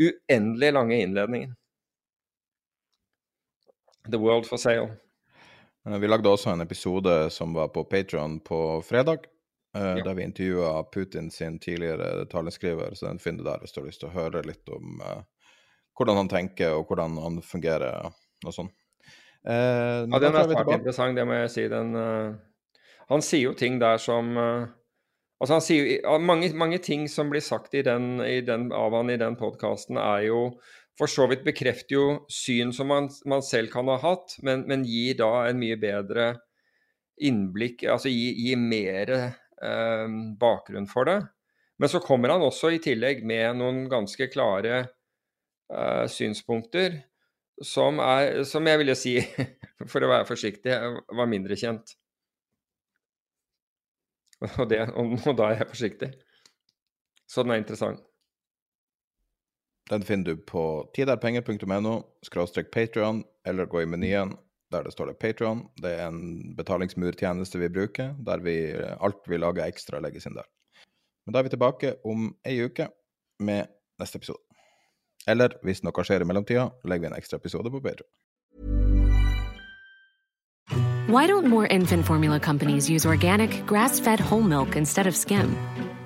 uendelig 0.00 0.72
lange 0.74 0.98
innledningen. 1.04 1.54
The 4.10 4.18
World 4.18 4.48
for 4.48 4.58
Sale. 4.58 4.90
Vi 5.84 6.08
lagde 6.08 6.28
også 6.28 6.50
en 6.52 6.60
episode 6.60 7.30
som 7.30 7.54
var 7.56 7.68
på 7.72 7.84
Patron 7.84 8.40
på 8.40 8.82
fredag. 8.84 9.24
Uh, 9.76 9.82
ja. 9.82 10.04
Der 10.04 10.14
vi 10.14 10.22
intervjua 10.22 10.82
Putin 10.82 11.30
sin 11.30 11.58
tidligere 11.58 12.26
taleskriver, 12.26 12.94
så 12.94 13.06
den 13.06 13.18
finner 13.18 13.44
du 13.44 13.50
der 13.50 13.60
hvis 13.62 13.72
du 13.72 13.80
har 13.80 13.86
lyst 13.86 14.00
til 14.02 14.10
å 14.10 14.16
høre 14.16 14.42
litt 14.42 14.68
om 14.68 14.98
uh, 14.98 15.20
hvordan 15.94 16.18
han 16.18 16.30
tenker 16.32 16.74
og 16.74 16.90
hvordan 16.90 17.14
han 17.22 17.38
fungerer 17.46 18.10
og 18.10 18.56
sånn. 18.56 18.72
Uh, 19.46 20.10
ja, 20.10 20.20
den 20.20 20.34
er 20.34 20.50
svært 20.50 20.72
interessant, 20.74 21.16
det 21.16 21.24
må 21.28 21.38
jeg 21.38 21.52
si. 21.54 21.68
Den, 21.70 21.94
han 23.08 23.24
sier 23.24 23.46
jo 23.46 23.54
ting 23.56 23.80
der 23.80 24.02
som 24.02 24.36
Altså 25.40 25.54
han 25.56 25.62
sier 25.64 25.86
jo, 25.88 26.16
mange, 26.20 26.50
mange 26.52 26.76
ting 26.84 27.06
som 27.08 27.30
blir 27.32 27.40
sagt 27.40 27.72
i 27.72 27.80
den, 27.80 28.18
i 28.20 28.42
den, 28.44 28.66
av 28.76 28.92
han 28.92 29.08
i 29.08 29.16
den 29.16 29.38
podkasten, 29.40 29.96
er 29.96 30.26
jo 30.26 30.40
for 31.00 31.08
så 31.08 31.24
vidt 31.30 31.46
bekrefter 31.46 31.96
jo 31.96 32.06
syn 32.28 32.74
som 32.76 32.90
man, 32.92 33.08
man 33.28 33.44
selv 33.44 33.72
kan 33.72 33.88
ha 33.88 33.96
hatt, 34.02 34.36
men, 34.44 34.66
men, 34.68 34.84
gir 34.84 35.16
da 35.20 35.30
en 35.48 35.60
mye 35.60 35.78
bedre 35.80 36.34
innblikk, 37.20 37.86
altså 37.88 38.12
gir, 38.12 38.36
gir 38.36 38.60
mer 38.60 39.12
eh, 39.16 40.16
bakgrunn 40.40 40.88
for 40.90 41.08
det. 41.08 41.18
Men 41.80 41.88
så 41.88 42.02
kommer 42.04 42.34
han 42.34 42.44
også 42.44 42.74
i 42.74 42.82
tillegg 42.84 43.22
med 43.24 43.56
noen 43.62 43.86
ganske 43.88 44.28
klare 44.32 44.74
eh, 45.72 46.04
synspunkter 46.12 47.00
som, 47.64 48.00
er, 48.04 48.42
som 48.48 48.68
jeg 48.68 48.82
ville 48.82 48.96
si, 48.96 49.16
for 49.90 50.04
å 50.04 50.12
være 50.12 50.28
forsiktig, 50.28 50.76
var 51.16 51.32
mindre 51.32 51.56
kjent. 51.60 51.96
Og, 54.40 54.66
det, 54.68 54.84
og 54.96 55.34
da 55.36 55.50
er 55.50 55.58
jeg 55.62 55.72
forsiktig. 55.72 56.12
Så 57.28 57.44
den 57.44 57.56
er 57.56 57.64
interessant. 57.64 58.04
Den 59.90 60.02
finner 60.06 60.24
du 60.24 60.36
på 60.36 60.62
tiderpenger.no 60.94 61.96
skråstrek 62.22 62.70
Patrion, 62.70 63.24
eller 63.46 63.66
gå 63.66 63.82
i 63.82 63.90
menyen 63.90 64.36
der 64.70 64.84
det 64.86 64.92
står 64.94 65.10
det 65.10 65.18
Patrion. 65.18 65.64
Det 65.82 65.90
er 65.98 66.06
en 66.06 66.54
betalingsmurtjeneste 66.54 67.58
vi 67.58 67.68
bruker, 67.74 68.14
der 68.18 68.38
vi, 68.38 68.54
alt 69.00 69.26
vi 69.26 69.40
lager 69.40 69.66
ekstra, 69.66 69.98
legges 69.98 70.28
inn 70.30 70.38
der. 70.38 70.46
Men 71.26 71.34
da 71.34 71.40
er 71.40 71.48
vi 71.48 71.54
tilbake 71.56 71.96
om 72.06 72.30
ei 72.46 72.60
uke 72.62 72.86
med 73.42 73.66
neste 73.98 74.22
episode. 74.22 74.38
Eller 75.26 75.58
hvis 75.66 75.82
noe 75.82 76.06
skjer 76.06 76.22
i 76.22 76.28
mellomtida, 76.28 76.70
legger 76.86 77.08
vi 77.08 77.10
en 77.10 77.18
ekstra 77.18 77.42
episode 77.42 77.74
på 77.74 77.82
Patreon. 77.82 78.10
Why 81.10 81.26
don't 81.26 81.50
more 81.50 81.66
infant 81.66 82.06
formula 82.06 82.38
companies 82.38 82.88
use 82.88 83.04
organic, 83.04 83.66
grass-fed 83.66 84.20
whole 84.20 84.46
skim? 85.10 85.56